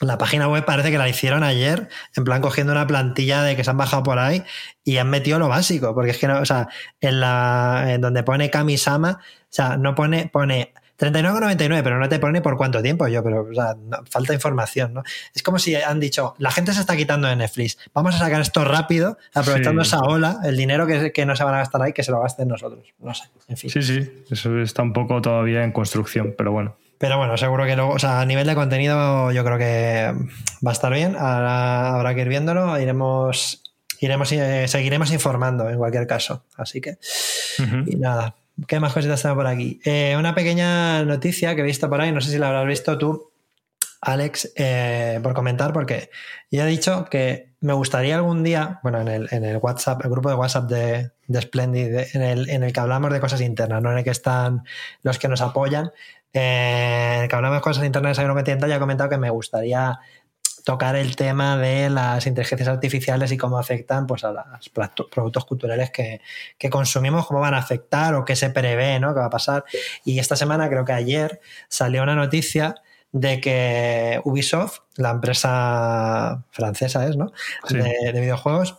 la 0.00 0.18
página 0.18 0.48
web 0.48 0.64
parece 0.64 0.90
que 0.90 0.98
la 0.98 1.08
hicieron 1.08 1.44
ayer, 1.44 1.88
en 2.16 2.24
plan 2.24 2.42
cogiendo 2.42 2.72
una 2.72 2.86
plantilla 2.86 3.42
de 3.42 3.54
que 3.54 3.62
se 3.62 3.70
han 3.70 3.76
bajado 3.76 4.02
por 4.02 4.18
ahí 4.18 4.42
y 4.82 4.96
han 4.96 5.08
metido 5.08 5.38
lo 5.38 5.48
básico, 5.48 5.94
porque 5.94 6.10
es 6.10 6.18
que 6.18 6.26
no, 6.26 6.40
o 6.40 6.44
sea, 6.44 6.68
en 7.00 7.20
la 7.20 7.84
en 7.88 8.00
donde 8.00 8.24
pone 8.24 8.50
Kamisama, 8.50 9.20
o 9.20 9.46
sea, 9.48 9.76
no 9.76 9.94
pone, 9.94 10.28
pone 10.32 10.74
39,99, 10.98 11.82
pero 11.82 11.98
no 11.98 12.08
te 12.08 12.18
pone 12.18 12.40
por 12.40 12.56
cuánto 12.56 12.82
tiempo 12.82 13.08
yo, 13.08 13.22
pero 13.22 13.48
o 13.50 13.54
sea, 13.54 13.74
falta 14.10 14.34
información, 14.34 14.94
¿no? 14.94 15.02
Es 15.34 15.42
como 15.42 15.58
si 15.58 15.74
han 15.74 16.00
dicho, 16.00 16.34
la 16.38 16.50
gente 16.50 16.72
se 16.72 16.80
está 16.80 16.96
quitando 16.96 17.28
de 17.28 17.36
Netflix, 17.36 17.78
vamos 17.92 18.14
a 18.14 18.18
sacar 18.18 18.40
esto 18.40 18.64
rápido, 18.64 19.18
aprovechando 19.34 19.82
esa 19.82 20.00
ola, 20.00 20.38
el 20.44 20.56
dinero 20.56 20.86
que, 20.86 21.12
que, 21.12 21.26
no 21.26 21.34
se 21.36 21.44
van 21.44 21.54
a 21.54 21.58
gastar 21.58 21.82
ahí, 21.82 21.92
que 21.92 22.02
se 22.02 22.12
lo 22.12 22.20
gasten 22.20 22.48
nosotros, 22.48 22.94
no 23.00 23.14
sé, 23.14 23.24
en 23.48 23.56
fin. 23.56 23.70
Sí, 23.70 23.82
sí, 23.82 24.24
eso 24.30 24.58
está 24.60 24.82
un 24.82 24.92
poco 24.92 25.20
todavía 25.20 25.64
en 25.64 25.72
construcción, 25.72 26.34
pero 26.36 26.52
bueno. 26.52 26.76
Pero 26.98 27.18
bueno, 27.18 27.36
seguro 27.36 27.66
que 27.66 27.76
luego, 27.76 27.92
o 27.92 27.98
sea, 27.98 28.20
a 28.20 28.24
nivel 28.24 28.46
de 28.46 28.54
contenido 28.54 29.32
yo 29.32 29.44
creo 29.44 29.58
que 29.58 30.14
va 30.64 30.70
a 30.70 30.72
estar 30.72 30.92
bien, 30.92 31.16
ahora 31.16 31.96
habrá 31.96 32.14
que 32.14 32.22
ir 32.22 32.28
viéndolo, 32.28 32.78
iremos 32.78 33.60
iremos 34.00 34.30
eh, 34.32 34.68
seguiremos 34.68 35.12
informando 35.12 35.68
en 35.68 35.78
cualquier 35.78 36.06
caso. 36.06 36.44
Así 36.56 36.80
que, 36.80 36.98
y 37.86 37.96
nada, 37.96 38.36
¿Qué 38.68 38.78
más 38.78 38.92
cositas 38.92 39.18
están 39.18 39.34
por 39.34 39.46
aquí? 39.46 39.80
Eh, 39.84 40.14
una 40.16 40.34
pequeña 40.34 41.04
noticia 41.04 41.54
que 41.54 41.62
he 41.62 41.64
visto 41.64 41.88
por 41.88 42.00
ahí, 42.00 42.12
no 42.12 42.20
sé 42.20 42.30
si 42.30 42.38
la 42.38 42.48
habrás 42.48 42.66
visto 42.66 42.96
tú, 42.96 43.32
Alex, 44.00 44.52
eh, 44.56 45.18
por 45.22 45.34
comentar, 45.34 45.72
porque 45.72 46.10
ya 46.50 46.64
he 46.64 46.70
dicho 46.70 47.06
que 47.10 47.54
me 47.60 47.72
gustaría 47.72 48.16
algún 48.16 48.44
día, 48.44 48.78
bueno, 48.82 49.00
en 49.00 49.44
el, 49.44 49.56
WhatsApp, 49.56 50.04
el 50.04 50.10
grupo 50.10 50.28
de 50.28 50.34
WhatsApp 50.36 50.70
de, 50.70 51.40
Splendid, 51.40 52.14
en, 52.14 52.22
el, 52.22 52.50
en 52.50 52.62
el 52.62 52.72
que 52.72 52.80
hablamos 52.80 53.12
de 53.12 53.20
cosas 53.20 53.40
internas, 53.40 53.82
no 53.82 53.90
en 53.90 53.98
el 53.98 54.04
que 54.04 54.10
están 54.10 54.64
los 55.02 55.18
que 55.18 55.28
nos 55.28 55.40
apoyan, 55.40 55.90
eh, 56.32 57.14
en 57.16 57.22
el 57.22 57.28
que 57.28 57.36
hablamos 57.36 57.58
de 57.58 57.62
cosas 57.62 57.84
internas 57.84 58.16
de 58.16 58.22
Agrometienda, 58.22 58.68
ya 58.68 58.76
he 58.76 58.80
comentado 58.80 59.08
que 59.08 59.18
me 59.18 59.30
gustaría 59.30 59.98
tocar 60.64 60.96
el 60.96 61.14
tema 61.14 61.58
de 61.58 61.90
las 61.90 62.26
inteligencias 62.26 62.68
artificiales 62.68 63.30
y 63.30 63.36
cómo 63.36 63.58
afectan 63.58 64.06
pues, 64.06 64.24
a 64.24 64.32
los 64.32 64.70
productos 65.10 65.44
culturales 65.44 65.90
que, 65.90 66.20
consumimos, 66.70 67.26
cómo 67.26 67.40
van 67.40 67.54
a 67.54 67.58
afectar 67.58 68.14
o 68.14 68.24
qué 68.24 68.34
se 68.34 68.48
prevé, 68.48 68.98
¿no? 68.98 69.12
¿Qué 69.12 69.20
va 69.20 69.26
a 69.26 69.30
pasar? 69.30 69.64
Y 70.04 70.18
esta 70.18 70.36
semana, 70.36 70.68
creo 70.70 70.86
que 70.86 70.92
ayer, 70.92 71.40
salió 71.68 72.02
una 72.02 72.14
noticia 72.14 72.76
de 73.12 73.40
que 73.40 74.20
Ubisoft, 74.24 74.80
la 74.96 75.10
empresa 75.10 76.42
francesa 76.50 77.06
es, 77.06 77.16
¿no? 77.16 77.30
De, 77.68 78.12
videojuegos, 78.12 78.78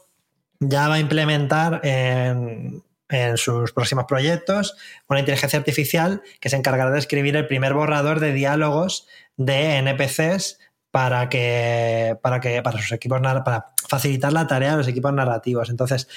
ya 0.60 0.88
va 0.88 0.96
a 0.96 1.00
implementar 1.00 1.82
en, 1.84 2.84
en 3.10 3.38
sus 3.38 3.74
próximos 3.74 4.06
proyectos 4.06 4.76
una 5.08 5.20
inteligencia 5.20 5.60
artificial 5.60 6.24
que 6.40 6.50
se 6.50 6.56
encargará 6.56 6.90
de 6.90 7.00
escribir 7.00 7.36
el 7.36 7.46
primer 7.46 7.76
borrador 7.76 8.20
de 8.20 8.34
diálogos 8.34 9.08
de 9.38 9.78
NPCs 9.78 10.60
para 10.96 11.28
que, 11.28 12.18
para 12.22 12.40
que, 12.40 12.62
para 12.62 12.80
sus 12.80 12.94
equipos, 12.94 13.20
para 13.20 13.74
facilitar 13.90 14.32
la 14.32 14.48
tarea 14.48 14.76
a 14.76 14.78
los 14.78 14.88
equipos 14.88 15.12
narrativos. 15.12 15.70
Entonces, 15.70 16.08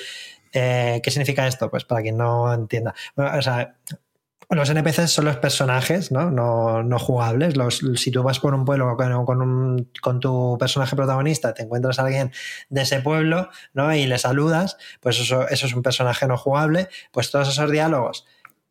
eh, 0.53 1.01
¿qué 1.03 1.11
significa 1.11 1.49
esto? 1.49 1.69
Pues 1.69 1.85
para 1.85 2.01
quien 2.01 2.17
no 2.17 2.55
entienda. 2.55 2.95
o 3.17 3.43
sea, 3.43 3.75
los 4.51 4.71
NPCs 4.71 5.11
son 5.11 5.25
los 5.25 5.37
personajes, 5.39 6.13
¿no? 6.13 6.31
No, 6.31 6.99
jugables. 7.01 7.57
Los, 7.57 7.83
si 7.97 8.13
tú 8.13 8.23
vas 8.23 8.39
por 8.39 8.55
un 8.55 8.65
pueblo 8.65 8.97
con, 8.97 9.91
con, 10.01 10.21
tu 10.21 10.57
personaje 10.61 10.95
protagonista, 10.95 11.55
te 11.55 11.65
encuentras 11.65 11.99
a 11.99 12.05
alguien 12.05 12.31
de 12.69 12.83
ese 12.83 13.01
pueblo, 13.01 13.49
¿no? 13.73 13.93
Y 13.93 14.07
le 14.07 14.17
saludas, 14.17 14.77
pues 15.01 15.19
eso, 15.19 15.49
eso 15.49 15.67
es 15.67 15.75
un 15.75 15.83
personaje 15.83 16.29
no 16.29 16.37
jugable. 16.37 16.89
Pues 17.11 17.33
todos 17.33 17.49
esos 17.49 17.69
diálogos, 17.73 18.27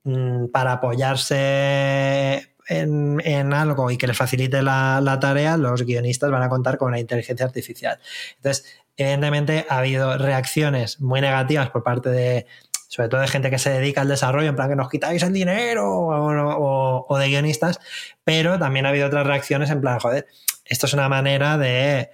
mm, 0.06 0.46
para 0.54 0.72
apoyarse 0.72 2.56
en, 2.70 3.54
algo 3.54 3.92
y 3.92 3.98
que 3.98 4.08
les 4.08 4.18
facilite 4.18 4.62
la, 4.62 5.18
tarea, 5.22 5.58
los 5.58 5.84
guionistas 5.84 6.32
van 6.32 6.44
a 6.44 6.50
contar 6.50 6.78
con 6.78 6.90
una 6.90 7.00
inteligencia 7.00 7.46
artificial. 7.46 8.00
Entonces, 8.38 8.66
evidentemente 8.96 9.66
ha 9.70 9.80
habido 9.80 10.18
reacciones 10.18 11.00
muy 11.00 11.22
negativas 11.22 11.70
por 11.70 11.84
parte 11.84 12.10
de, 12.10 12.48
sobre 12.88 13.10
todo 13.10 13.22
de 13.22 13.28
gente 13.28 13.50
que 13.50 13.60
se 13.60 13.70
dedica 13.70 14.02
al 14.02 14.08
desarrollo, 14.08 14.50
en 14.50 14.56
plan 14.56 14.70
que 14.70 14.76
nos 14.76 14.90
quitáis 14.90 15.24
el 15.24 15.34
dinero 15.34 15.86
o, 15.88 17.18
de 17.18 17.28
guionistas, 17.28 17.80
pero 18.24 18.58
también 18.60 18.86
ha 18.86 18.90
habido 18.90 19.08
otras 19.08 19.26
reacciones 19.26 19.70
en 19.70 19.82
plan, 19.82 20.00
joder, 20.00 20.28
esto 20.66 20.86
es 20.86 20.94
una 20.94 21.10
manera 21.10 21.58
de 21.58 22.10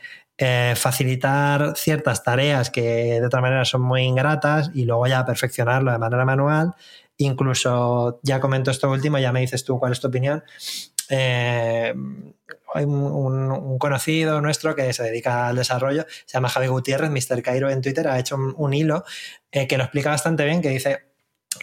eh, 0.45 0.73
facilitar 0.75 1.77
ciertas 1.77 2.23
tareas 2.23 2.69
que 2.69 2.81
de 3.21 3.25
otra 3.25 3.39
manera 3.39 3.63
son 3.63 3.81
muy 3.81 4.01
ingratas 4.01 4.71
y 4.73 4.83
luego 4.83 5.07
ya 5.07 5.25
perfeccionarlo 5.25 5.91
de 5.91 5.97
manera 5.97 6.25
manual 6.25 6.75
Incluso, 7.17 8.19
ya 8.23 8.39
comento 8.39 8.71
esto 8.71 8.89
último, 8.89 9.19
ya 9.19 9.31
me 9.31 9.41
dices 9.41 9.63
tú 9.63 9.79
cuál 9.79 9.91
es 9.91 9.99
tu 9.99 10.07
opinión. 10.07 10.43
Eh, 11.09 11.93
hay 12.73 12.85
un, 12.85 13.77
conocido 13.77 14.41
nuestro 14.41 14.75
que 14.75 14.91
se 14.93 15.03
dedica 15.03 15.47
al 15.47 15.55
desarrollo, 15.55 16.05
se 16.25 16.33
llama 16.33 16.49
Javi 16.49 16.67
Gutiérrez, 16.67 17.11
Mr. 17.11 17.41
Cairo 17.43 17.69
en 17.69 17.81
Twitter, 17.81 18.07
ha 18.07 18.19
hecho 18.19 18.35
un, 18.35 18.73
hilo 18.73 19.03
eh, 19.51 19.67
que 19.67 19.77
lo 19.77 19.83
explica 19.83 20.09
bastante 20.09 20.43
bien, 20.43 20.61
que 20.61 20.69
dice 20.69 21.03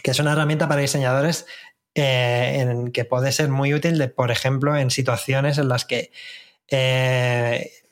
que 0.03 0.11
es 0.11 0.19
una 0.19 0.31
herramienta 0.31 0.67
para 0.69 0.81
diseñadores 0.81 1.45
que 1.93 3.05
puede 3.09 3.33
ser 3.33 3.49
muy 3.49 3.73
útil, 3.73 4.09
por 4.11 4.31
ejemplo, 4.31 4.77
en 4.77 4.89
situaciones 4.89 5.57
en 5.57 5.67
las 5.67 5.83
que 5.83 6.11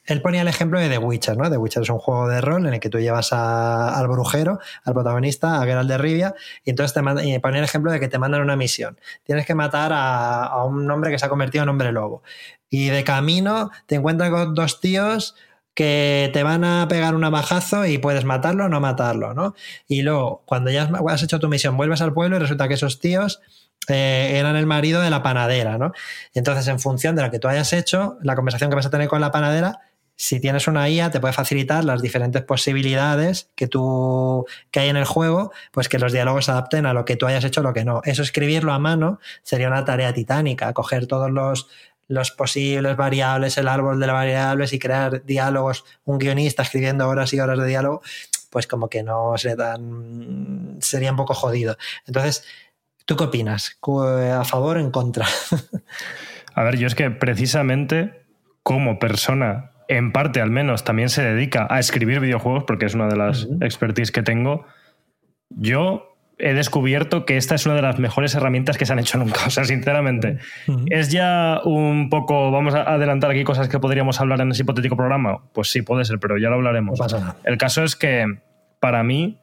él 0.10 0.22
ponía 0.22 0.42
el 0.42 0.48
ejemplo 0.48 0.80
de 0.80 0.90
The 0.90 0.98
Witcher, 0.98 1.38
¿no? 1.38 1.50
The 1.50 1.58
Witcher 1.58 1.84
es 1.84 1.90
un 1.90 2.00
juego 2.00 2.28
de 2.28 2.42
rol 2.42 2.66
en 2.66 2.74
el 2.74 2.80
que 2.80 2.90
tú 2.90 3.00
llevas 3.00 3.32
al 3.32 4.08
brujero, 4.08 4.60
al 4.84 4.94
protagonista, 4.94 5.62
a 5.62 5.66
Geralt 5.66 5.90
de 5.90 5.98
Rivia, 5.98 6.36
y 6.66 6.72
entonces 6.72 6.94
te 6.94 7.28
y 7.28 7.38
ponía 7.40 7.60
el 7.60 7.66
ejemplo 7.66 7.92
de 7.92 8.00
que 8.00 8.08
te 8.08 8.18
mandan 8.18 8.42
una 8.42 8.56
misión. 8.56 8.98
Tienes 9.24 9.46
que 9.46 9.56
matar 9.56 9.92
a, 9.94 10.64
un 10.66 10.90
hombre 10.90 11.12
que 11.12 11.20
se 11.20 11.26
ha 11.26 11.30
convertido 11.30 11.64
en 11.64 11.70
hombre 11.70 11.92
lobo. 11.92 12.24
Y 12.70 12.90
de 12.90 13.04
camino 13.04 13.72
te 13.86 13.96
encuentras 13.96 14.30
con 14.32 14.56
dos 14.56 14.80
tíos 14.80 15.36
que 15.74 16.30
te 16.34 16.44
van 16.44 16.64
a 16.64 16.88
pegar 16.90 17.16
un 17.16 17.22
navajazo 17.22 17.86
y 17.86 18.00
puedes 18.00 18.26
matarlo 18.26 18.66
o 18.66 18.70
no 18.70 18.80
matarlo, 18.80 19.34
¿no? 19.34 19.56
Y 19.88 20.02
luego, 20.02 20.42
cuando 20.46 20.72
ya 20.72 20.90
has 21.08 21.24
hecho 21.24 21.40
tu 21.40 21.48
misión, 21.48 21.78
vuelves 21.78 22.02
al 22.02 22.14
pueblo 22.14 22.36
y 22.36 22.40
resulta 22.40 22.68
que 22.68 22.74
esos 22.74 23.00
tíos 23.00 23.42
eh, 23.88 24.38
eran 24.38 24.56
el 24.56 24.66
marido 24.66 25.02
de 25.02 25.10
la 25.10 25.24
panadera, 25.24 25.78
¿no? 25.78 25.94
entonces, 26.34 26.68
en 26.68 26.80
función 26.80 27.16
de 27.16 27.24
lo 27.24 27.32
que 27.32 27.40
tú 27.40 27.48
hayas 27.48 27.74
hecho, 27.74 28.18
la 28.22 28.36
conversación 28.36 28.70
que 28.70 28.76
vas 28.76 28.86
a 28.86 28.90
tener 28.90 29.08
con 29.08 29.22
la 29.22 29.32
panadera, 29.32 29.80
si 30.22 30.42
tienes 30.42 30.68
una 30.68 30.90
IA, 30.90 31.12
te 31.12 31.22
puede 31.22 31.34
facilitar 31.34 31.86
las 31.86 32.02
diferentes 32.02 32.44
posibilidades 32.44 33.50
que 33.56 33.70
tú 33.70 34.46
que 34.70 34.82
hay 34.82 34.90
en 34.90 34.98
el 34.98 35.06
juego, 35.06 35.54
pues 35.72 35.88
que 35.88 35.98
los 35.98 36.12
diálogos 36.12 36.44
se 36.44 36.52
adapten 36.52 36.86
a 36.86 36.94
lo 36.94 37.06
que 37.06 37.16
tú 37.16 37.26
hayas 37.26 37.46
hecho 37.46 37.62
o 37.62 37.64
lo 37.64 37.72
que 37.72 37.86
no. 37.86 38.02
Eso 38.04 38.22
escribirlo 38.22 38.74
a 38.74 38.80
mano 38.80 39.22
sería 39.44 39.70
una 39.70 39.86
tarea 39.86 40.14
titánica, 40.14 40.74
coger 40.74 41.08
todos 41.08 41.32
los, 41.32 41.70
los 42.10 42.32
posibles 42.32 42.98
variables, 42.98 43.58
el 43.58 43.70
árbol 43.70 43.98
de 43.98 44.08
las 44.08 44.14
variables 44.14 44.74
y 44.74 44.80
crear 44.80 45.24
diálogos, 45.24 45.86
un 46.04 46.20
guionista 46.20 46.64
escribiendo 46.64 47.08
horas 47.08 47.34
y 47.34 47.40
horas 47.40 47.58
de 47.58 47.68
diálogo, 47.68 48.02
pues 48.50 48.68
como 48.68 48.90
que 48.90 49.04
no 49.04 49.38
se 49.38 49.56
dan, 49.56 50.80
sería 50.82 51.12
un 51.12 51.18
poco 51.18 51.34
jodido. 51.34 51.78
Entonces, 52.06 52.44
¿tú 53.06 53.16
qué 53.16 53.24
opinas? 53.24 53.78
¿A 53.82 54.44
favor 54.44 54.76
o 54.76 54.80
en 54.82 54.92
contra? 54.92 55.26
A 56.56 56.64
ver, 56.64 56.78
yo 56.78 56.88
es 56.88 56.96
que 56.96 57.10
precisamente 57.10 58.26
como 58.64 59.00
persona, 59.00 59.69
en 59.90 60.12
parte 60.12 60.40
al 60.40 60.52
menos, 60.52 60.84
también 60.84 61.10
se 61.10 61.24
dedica 61.24 61.68
a 61.70 61.80
escribir 61.80 62.20
videojuegos, 62.20 62.64
porque 62.64 62.86
es 62.86 62.94
una 62.94 63.08
de 63.08 63.18
las 63.18 63.48
expertise 63.60 64.12
que 64.12 64.22
tengo, 64.22 64.66
yo 65.50 66.16
he 66.38 66.54
descubierto 66.54 67.26
que 67.26 67.38
esta 67.38 67.56
es 67.56 67.66
una 67.66 67.76
de 67.76 67.82
las 67.82 68.00
mejores 68.00 68.34
herramientas 68.36 68.78
que 68.78 68.86
se 68.86 68.94
han 68.94 69.00
hecho 69.00 69.18
nunca. 69.18 69.42
O 69.48 69.50
sea, 69.50 69.66
sinceramente, 69.66 70.38
es 70.92 71.12
ya 71.12 71.60
un 71.66 72.10
poco. 72.10 72.52
Vamos 72.52 72.76
a 72.76 72.84
adelantar 72.84 73.32
aquí 73.32 73.44
cosas 73.44 73.68
que 73.68 73.80
podríamos 73.80 74.22
hablar 74.22 74.40
en 74.42 74.52
ese 74.52 74.62
hipotético 74.62 74.96
programa. 74.96 75.40
Pues 75.54 75.72
sí, 75.72 75.82
puede 75.82 76.06
ser, 76.06 76.20
pero 76.20 76.38
ya 76.38 76.50
lo 76.50 76.56
hablaremos. 76.56 77.00
El 77.44 77.58
caso 77.58 77.84
es 77.84 77.96
que, 77.96 78.26
para 78.80 79.04
mí, 79.04 79.40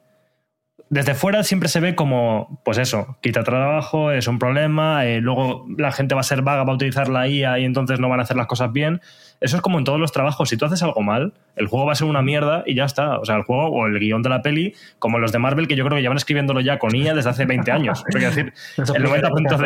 desde 0.89 1.13
fuera 1.13 1.43
siempre 1.43 1.67
se 1.67 1.81
ve 1.81 1.93
como, 1.93 2.61
pues 2.63 2.77
eso, 2.77 3.17
quita 3.21 3.43
trabajo, 3.43 4.11
es 4.11 4.27
un 4.27 4.39
problema, 4.39 5.05
eh, 5.05 5.19
luego 5.19 5.65
la 5.77 5.91
gente 5.91 6.15
va 6.15 6.21
a 6.21 6.23
ser 6.23 6.41
vaga, 6.41 6.63
va 6.63 6.71
a 6.71 6.75
utilizar 6.75 7.09
la 7.09 7.27
IA 7.27 7.59
y 7.59 7.65
entonces 7.65 7.99
no 7.99 8.07
van 8.07 8.21
a 8.21 8.23
hacer 8.23 8.37
las 8.37 8.47
cosas 8.47 8.71
bien. 8.71 9.01
Eso 9.39 9.55
es 9.57 9.61
como 9.61 9.77
en 9.77 9.83
todos 9.83 9.99
los 9.99 10.11
trabajos. 10.11 10.49
Si 10.49 10.57
tú 10.57 10.65
haces 10.65 10.81
algo 10.81 11.01
mal, 11.01 11.33
el 11.55 11.67
juego 11.67 11.85
va 11.85 11.91
a 11.91 11.95
ser 11.95 12.07
una 12.07 12.21
mierda 12.21 12.63
y 12.65 12.75
ya 12.75 12.85
está. 12.85 13.19
O 13.19 13.25
sea, 13.25 13.35
el 13.35 13.43
juego 13.43 13.67
o 13.67 13.85
el 13.85 13.99
guion 13.99 14.23
de 14.23 14.29
la 14.29 14.41
peli, 14.41 14.73
como 14.99 15.19
los 15.19 15.31
de 15.31 15.39
Marvel, 15.39 15.67
que 15.67 15.75
yo 15.75 15.85
creo 15.85 15.95
que 15.95 16.01
llevan 16.01 16.17
escribiéndolo 16.17 16.59
ya 16.61 16.79
con 16.79 16.95
IA 16.95 17.13
desde 17.13 17.29
hace 17.29 17.45
20 17.45 17.71
años. 17.71 18.03
Eso 18.07 18.17
quiere 18.17 18.35
decir, 18.35 18.53
el 18.77 19.05
90%, 19.05 19.57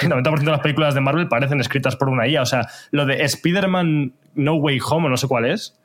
de, 0.00 0.08
90 0.08 0.30
de 0.30 0.44
las 0.46 0.60
películas 0.60 0.94
de 0.94 1.00
Marvel 1.00 1.28
parecen 1.28 1.60
escritas 1.60 1.96
por 1.96 2.08
una 2.08 2.26
IA. 2.26 2.42
O 2.42 2.46
sea, 2.46 2.68
lo 2.90 3.04
de 3.04 3.22
Spider-Man 3.22 4.12
No 4.34 4.54
Way 4.54 4.78
Home, 4.88 5.10
no 5.10 5.16
sé 5.16 5.28
cuál 5.28 5.44
es, 5.44 5.78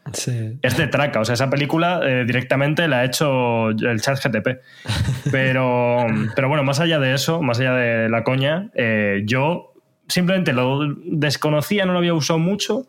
es 0.61 0.77
de 0.77 0.87
traca. 0.87 1.19
O 1.19 1.25
sea, 1.25 1.33
esa 1.33 1.49
película 1.49 1.99
eh, 2.03 2.23
directamente 2.25 2.87
la 2.87 2.99
ha 2.99 3.05
hecho 3.05 3.71
el 3.71 3.99
chat 4.01 4.23
GTP. 4.23 4.61
Pero, 5.31 6.05
pero 6.35 6.47
bueno, 6.47 6.63
más 6.63 6.79
allá 6.79 6.99
de 6.99 7.13
eso, 7.13 7.41
más 7.41 7.59
allá 7.59 7.73
de 7.73 8.09
la 8.09 8.23
coña, 8.23 8.69
eh, 8.75 9.23
yo 9.25 9.74
simplemente 10.07 10.53
lo 10.53 10.79
desconocía, 11.05 11.85
no 11.85 11.93
lo 11.93 11.99
había 11.99 12.13
usado 12.13 12.39
mucho. 12.39 12.87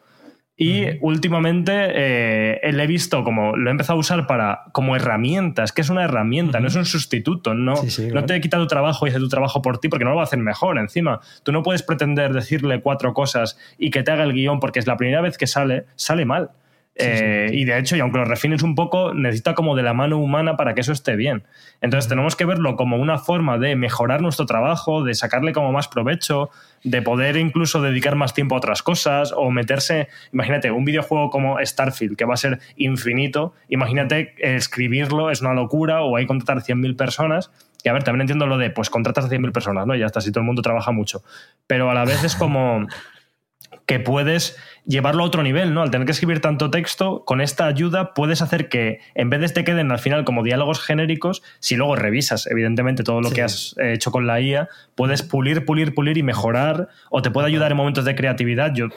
Y 0.59 0.87
últimamente 1.03 1.73
eh, 1.75 2.61
he 2.63 2.87
visto 2.87 3.23
como 3.25 3.55
lo 3.57 3.69
he 3.69 3.71
empezado 3.71 3.99
a 3.99 4.01
usar 4.01 4.27
para 4.27 4.63
como 4.73 4.97
herramienta. 4.97 5.63
Es 5.63 5.73
que 5.73 5.83
es 5.83 5.91
una 5.91 6.05
herramienta, 6.05 6.61
no 6.61 6.69
es 6.69 6.77
un 6.77 6.87
sustituto. 6.87 7.53
No, 7.53 7.75
no 8.13 8.25
te 8.25 8.41
quita 8.41 8.57
tu 8.57 8.67
trabajo 8.67 9.07
y 9.07 9.11
hace 9.11 9.19
tu 9.19 9.29
trabajo 9.29 9.61
por 9.61 9.79
ti 9.79 9.91
porque 9.91 10.07
no 10.07 10.13
lo 10.13 10.17
va 10.17 10.23
a 10.23 10.25
hacer 10.25 10.39
mejor. 10.39 10.79
Encima, 10.79 11.21
tú 11.43 11.53
no 11.53 11.63
puedes 11.63 11.83
pretender 11.83 12.33
decirle 12.33 12.81
cuatro 12.81 13.13
cosas 13.13 13.59
y 13.77 13.91
que 13.91 14.03
te 14.03 14.11
haga 14.13 14.25
el 14.25 14.33
guion 14.33 14.59
porque 14.59 14.79
es 14.79 14.87
la 14.87 14.97
primera 14.97 15.21
vez 15.21 15.37
que 15.37 15.47
sale, 15.47 15.85
sale 15.95 16.25
mal. 16.25 16.53
Eh, 16.99 17.51
y 17.53 17.65
de 17.67 17.79
hecho, 17.79 17.95
y 17.95 18.01
aunque 18.01 18.19
lo 18.19 18.25
refines 18.25 18.63
un 18.63 18.75
poco, 18.75 19.13
necesita 19.13 19.55
como 19.55 19.77
de 19.77 19.83
la 19.83 19.93
mano 19.93 20.19
humana 20.19 20.57
para 20.57 20.75
que 20.75 20.81
eso 20.81 20.93
esté 20.93 21.15
bien. 21.15 21.45
Entonces 21.83 22.09
tenemos 22.09 22.37
que 22.37 22.47
verlo 22.47 22.75
como 22.77 22.97
una 22.97 23.19
forma 23.19 23.59
de 23.59 23.77
mejorar 23.77 24.23
nuestro 24.23 24.47
trabajo, 24.47 25.05
de 25.05 25.15
sacarle 25.15 25.53
como 25.53 25.73
más 25.73 25.89
provecho, 25.89 26.49
de 26.85 27.03
poder 27.03 27.37
incluso 27.37 27.83
dedicar 27.83 28.17
más 28.17 28.33
tiempo 28.33 28.55
a 28.55 28.59
otras 28.59 28.83
cosas 28.83 29.35
o 29.37 29.51
meterse, 29.51 30.09
imagínate, 30.33 30.71
un 30.71 30.87
videojuego 30.87 31.29
como 31.29 31.59
Starfield, 31.63 32.17
que 32.17 32.25
va 32.25 32.35
a 32.35 32.39
ser 32.39 32.61
infinito, 32.77 33.53
imagínate 33.69 34.35
escribirlo, 34.39 35.31
es 35.31 35.43
una 35.43 35.53
locura, 35.53 36.03
o 36.03 36.17
hay 36.17 36.25
que 36.25 36.29
contratar 36.29 36.63
100.000 36.63 36.97
personas. 36.97 37.51
Y 37.85 37.89
a 37.91 37.93
ver, 37.93 38.05
también 38.05 38.23
entiendo 38.23 38.47
lo 38.47 38.57
de, 38.57 38.71
pues 38.71 38.89
contratas 38.89 39.27
a 39.27 39.29
100.000 39.29 39.53
personas, 39.53 39.87
¿no? 39.87 39.95
Y 39.95 40.01
ya 40.01 40.07
está, 40.07 40.21
si 40.21 40.31
todo 40.33 40.41
el 40.41 40.47
mundo 40.47 40.63
trabaja 40.63 40.93
mucho. 40.93 41.23
Pero 41.67 41.91
a 41.91 41.95
la 41.95 42.05
vez 42.05 42.25
es 42.25 42.35
como 42.35 42.87
que 43.87 44.01
puedes 44.01 44.57
llevarlo 44.87 45.25
a 45.25 45.27
otro 45.27 45.43
nivel, 45.43 45.75
¿no? 45.75 45.83
Al 45.83 45.91
tener 45.91 46.07
que 46.07 46.13
escribir 46.13 46.41
tanto 46.41 46.71
texto, 46.71 47.25
con 47.25 47.41
esta 47.41 47.67
ayuda 47.67 48.15
puedes 48.15 48.41
hacer 48.43 48.69
que 48.69 49.01
en 49.15 49.31
vez 49.31 49.41
de 49.41 49.49
te 49.49 49.65
queden 49.65 49.91
al 49.91 49.99
final 49.99 50.25
como 50.25 50.43
diálogos 50.43 50.81
genéricos, 50.81 51.43
si 51.61 51.77
luego 51.77 51.97
revisas 51.97 52.47
evidentemente 52.47 53.03
todo 53.03 53.21
lo 53.21 53.31
que 53.31 53.43
has 53.43 53.75
hecho 53.79 54.11
con 54.11 54.27
la 54.27 54.41
IA, 54.41 54.69
puedes 54.95 55.23
pulir, 55.23 55.65
pulir, 55.65 55.95
pulir 55.95 56.19
y 56.19 56.23
mejorar 56.23 56.89
o 57.11 57.23
te 57.23 57.31
puede 57.31 57.47
ayudar 57.47 57.71
en 57.71 57.77
momentos 57.77 58.05
de 58.05 58.15
creatividad. 58.15 58.73
Yo 58.75 58.89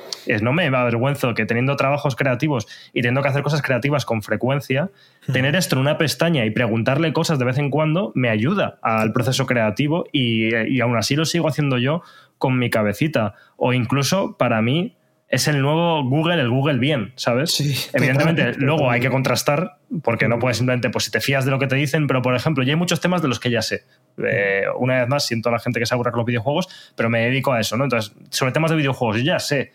no 0.41 0.53
me 0.53 0.67
avergüenzo 0.67 1.33
que 1.33 1.45
teniendo 1.45 1.75
trabajos 1.75 2.15
creativos 2.15 2.67
y 2.93 3.01
teniendo 3.01 3.21
que 3.21 3.29
hacer 3.29 3.43
cosas 3.43 3.61
creativas 3.61 4.05
con 4.05 4.21
frecuencia, 4.21 4.89
tener 5.31 5.55
esto 5.55 5.75
en 5.75 5.81
una 5.81 5.97
pestaña 5.97 6.45
y 6.45 6.51
preguntarle 6.51 7.13
cosas 7.13 7.39
de 7.39 7.45
vez 7.45 7.57
en 7.57 7.69
cuando 7.69 8.11
me 8.15 8.29
ayuda 8.29 8.79
al 8.81 9.13
proceso 9.13 9.45
creativo 9.45 10.05
y, 10.11 10.55
y 10.55 10.81
aún 10.81 10.97
así 10.97 11.15
lo 11.15 11.25
sigo 11.25 11.47
haciendo 11.47 11.77
yo 11.77 12.01
con 12.37 12.57
mi 12.57 12.69
cabecita. 12.69 13.35
O 13.57 13.73
incluso 13.73 14.37
para 14.37 14.61
mí 14.61 14.95
es 15.29 15.47
el 15.47 15.61
nuevo 15.61 16.03
Google, 16.03 16.41
el 16.41 16.49
Google 16.49 16.79
bien, 16.79 17.13
¿sabes? 17.15 17.51
Sí, 17.51 17.75
Evidentemente, 17.93 18.53
luego 18.57 18.89
hay 18.89 18.99
que 18.99 19.11
contrastar, 19.11 19.77
porque 20.01 20.27
no 20.27 20.39
puedes 20.39 20.57
simplemente, 20.57 20.89
pues 20.89 21.05
si 21.05 21.11
te 21.11 21.21
fías 21.21 21.45
de 21.45 21.51
lo 21.51 21.59
que 21.59 21.67
te 21.67 21.75
dicen, 21.75 22.07
pero 22.07 22.23
por 22.23 22.35
ejemplo, 22.35 22.63
ya 22.63 22.73
hay 22.73 22.75
muchos 22.75 22.99
temas 22.99 23.21
de 23.21 23.27
los 23.27 23.39
que 23.39 23.51
ya 23.51 23.61
sé. 23.61 23.83
Eh, 24.17 24.63
una 24.79 24.99
vez 24.99 25.07
más, 25.07 25.27
siento 25.27 25.49
a 25.49 25.51
la 25.51 25.59
gente 25.59 25.79
que 25.79 25.85
se 25.85 25.93
aburra 25.93 26.11
con 26.11 26.19
los 26.19 26.25
videojuegos, 26.25 26.67
pero 26.95 27.11
me 27.11 27.21
dedico 27.21 27.53
a 27.53 27.59
eso, 27.59 27.77
¿no? 27.77 27.83
Entonces, 27.83 28.15
sobre 28.31 28.51
temas 28.51 28.71
de 28.71 28.77
videojuegos, 28.77 29.17
yo 29.17 29.23
ya 29.23 29.39
sé 29.39 29.71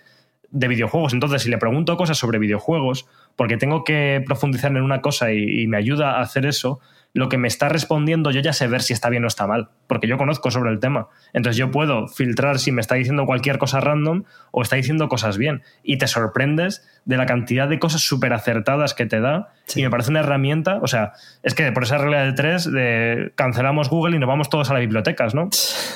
de 0.50 0.68
videojuegos. 0.68 1.14
Entonces, 1.14 1.42
si 1.42 1.50
le 1.50 1.58
pregunto 1.58 1.96
cosas 1.96 2.18
sobre 2.18 2.40
videojuegos, 2.40 3.06
porque 3.36 3.56
tengo 3.56 3.84
que 3.84 4.22
profundizar 4.26 4.72
en 4.72 4.82
una 4.82 5.00
cosa 5.00 5.32
y 5.32 5.66
me 5.68 5.76
ayuda 5.76 6.18
a 6.18 6.22
hacer 6.22 6.46
eso, 6.46 6.80
lo 7.14 7.29
que 7.29 7.38
me 7.38 7.46
está 7.46 7.68
respondiendo 7.68 8.33
yo 8.33 8.40
ya 8.40 8.53
sé 8.53 8.66
ver 8.66 8.83
si 8.83 8.92
está 8.92 9.09
bien 9.09 9.24
o 9.24 9.29
está 9.29 9.46
mal, 9.46 9.68
porque 9.87 10.09
yo 10.09 10.18
conozco 10.18 10.50
sobre 10.50 10.70
el 10.70 10.81
tema. 10.81 11.09
Entonces 11.33 11.57
yo 11.57 11.70
puedo 11.70 12.09
filtrar 12.09 12.59
si 12.59 12.72
me 12.72 12.81
está 12.81 12.96
diciendo 12.96 13.24
cualquier 13.24 13.59
cosa 13.59 13.81
random 13.81 14.24
o 14.50 14.62
está 14.62 14.77
diciendo 14.77 15.09
cosas 15.09 15.38
bien. 15.38 15.62
Y 15.85 15.98
te 15.98 16.09
sorprendes 16.09 16.87
de 17.05 17.16
la 17.16 17.24
cantidad 17.24 17.68
de 17.68 17.79
cosas 17.79 18.00
súper 18.00 18.33
acertadas 18.33 18.94
que 18.94 19.07
te 19.07 19.20
da. 19.20 19.53
Y 19.77 19.83
me 19.83 19.90
parece 19.90 20.11
una 20.11 20.20
herramienta, 20.20 20.81
o 20.83 20.88
sea, 20.88 21.12
es 21.44 21.55
que 21.55 21.70
por 21.70 21.85
esa 21.85 21.98
regla 21.98 22.24
de 22.24 22.33
tres, 22.33 22.70
de 22.70 23.33
cancelamos 23.37 23.88
Google 23.88 24.16
y 24.16 24.18
nos 24.18 24.29
vamos 24.29 24.50
todos 24.50 24.70
a 24.70 24.74
las 24.74 24.81
bibliotecas, 24.81 25.35
¿no? 25.37 25.48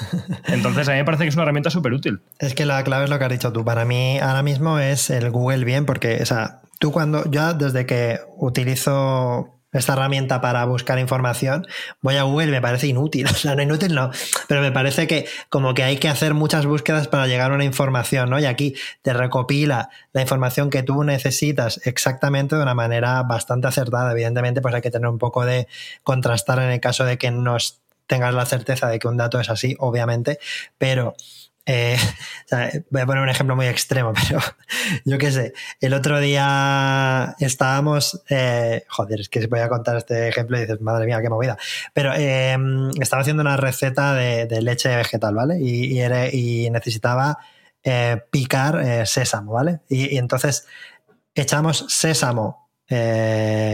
Entonces 0.46 0.88
a 0.88 0.92
mí 0.92 0.98
me 0.98 1.04
parece 1.04 1.24
que 1.24 1.30
es 1.30 1.34
una 1.34 1.42
herramienta 1.42 1.70
súper 1.70 1.94
útil. 1.94 2.20
Es 2.38 2.54
que 2.54 2.64
la 2.64 2.82
clave 2.84 3.04
es 3.04 3.10
lo 3.10 3.18
que 3.18 3.24
has 3.24 3.32
dicho 3.32 3.52
tú. 3.52 3.64
Para 3.64 3.84
mí 3.84 4.20
ahora 4.20 4.44
mismo 4.44 4.78
es 4.78 5.10
el 5.10 5.30
Google 5.30 5.64
bien, 5.64 5.84
porque, 5.84 6.18
o 6.22 6.26
sea, 6.26 6.60
tú 6.78 6.92
cuando, 6.92 7.28
ya 7.28 7.54
desde 7.54 7.86
que 7.86 8.20
utilizo 8.36 9.57
esta 9.72 9.92
herramienta 9.92 10.40
para 10.40 10.64
buscar 10.64 10.98
información, 10.98 11.66
voy 12.00 12.16
a 12.16 12.22
Google 12.22 12.46
me 12.48 12.60
parece 12.60 12.86
inútil. 12.86 13.26
No 13.44 13.62
inútil 13.62 13.94
no, 13.94 14.10
pero 14.46 14.60
me 14.60 14.70
parece 14.70 15.06
que 15.06 15.26
como 15.48 15.74
que 15.74 15.82
hay 15.82 15.96
que 15.96 16.08
hacer 16.08 16.34
muchas 16.34 16.66
búsquedas 16.66 17.08
para 17.08 17.26
llegar 17.26 17.50
a 17.50 17.54
una 17.54 17.64
información, 17.64 18.30
¿no? 18.30 18.38
Y 18.38 18.44
aquí 18.44 18.74
te 19.02 19.12
recopila 19.12 19.88
la 20.12 20.20
información 20.20 20.70
que 20.70 20.82
tú 20.82 21.02
necesitas 21.02 21.80
exactamente 21.84 22.56
de 22.56 22.62
una 22.62 22.74
manera 22.74 23.22
bastante 23.22 23.66
acertada. 23.66 24.12
Evidentemente, 24.12 24.60
pues 24.60 24.74
hay 24.74 24.82
que 24.82 24.90
tener 24.90 25.08
un 25.08 25.18
poco 25.18 25.44
de 25.44 25.66
contrastar 26.02 26.58
en 26.60 26.70
el 26.70 26.80
caso 26.80 27.04
de 27.04 27.18
que 27.18 27.30
no 27.30 27.56
tengas 28.06 28.34
la 28.34 28.46
certeza 28.46 28.88
de 28.88 28.98
que 28.98 29.06
un 29.06 29.16
dato 29.16 29.38
es 29.38 29.50
así, 29.50 29.76
obviamente, 29.78 30.38
pero 30.78 31.14
eh, 31.68 31.98
voy 32.90 33.02
a 33.02 33.06
poner 33.06 33.22
un 33.22 33.28
ejemplo 33.28 33.54
muy 33.54 33.66
extremo, 33.66 34.12
pero 34.28 34.40
yo 35.04 35.18
qué 35.18 35.30
sé. 35.30 35.52
El 35.80 35.92
otro 35.92 36.18
día 36.18 37.36
estábamos. 37.38 38.22
Eh, 38.30 38.84
joder, 38.88 39.20
es 39.20 39.28
que 39.28 39.46
voy 39.46 39.60
a 39.60 39.68
contar 39.68 39.96
este 39.98 40.28
ejemplo 40.28 40.56
y 40.56 40.62
dices, 40.62 40.80
madre 40.80 41.04
mía, 41.04 41.20
qué 41.20 41.28
movida. 41.28 41.58
Pero 41.92 42.14
em, 42.14 42.90
estaba 43.00 43.20
haciendo 43.20 43.42
una 43.42 43.58
receta 43.58 44.14
de, 44.14 44.62
leche 44.62 44.96
vegetal, 44.96 45.34
¿vale? 45.34 45.58
Y, 45.60 46.00
y, 46.00 46.70
necesitaba 46.70 47.38
eh, 47.84 48.22
picar 48.30 49.06
sésamo, 49.06 49.52
¿vale? 49.52 49.80
Y, 49.88 50.16
entonces 50.16 50.66
echamos 51.34 51.84
sésamo, 51.88 52.70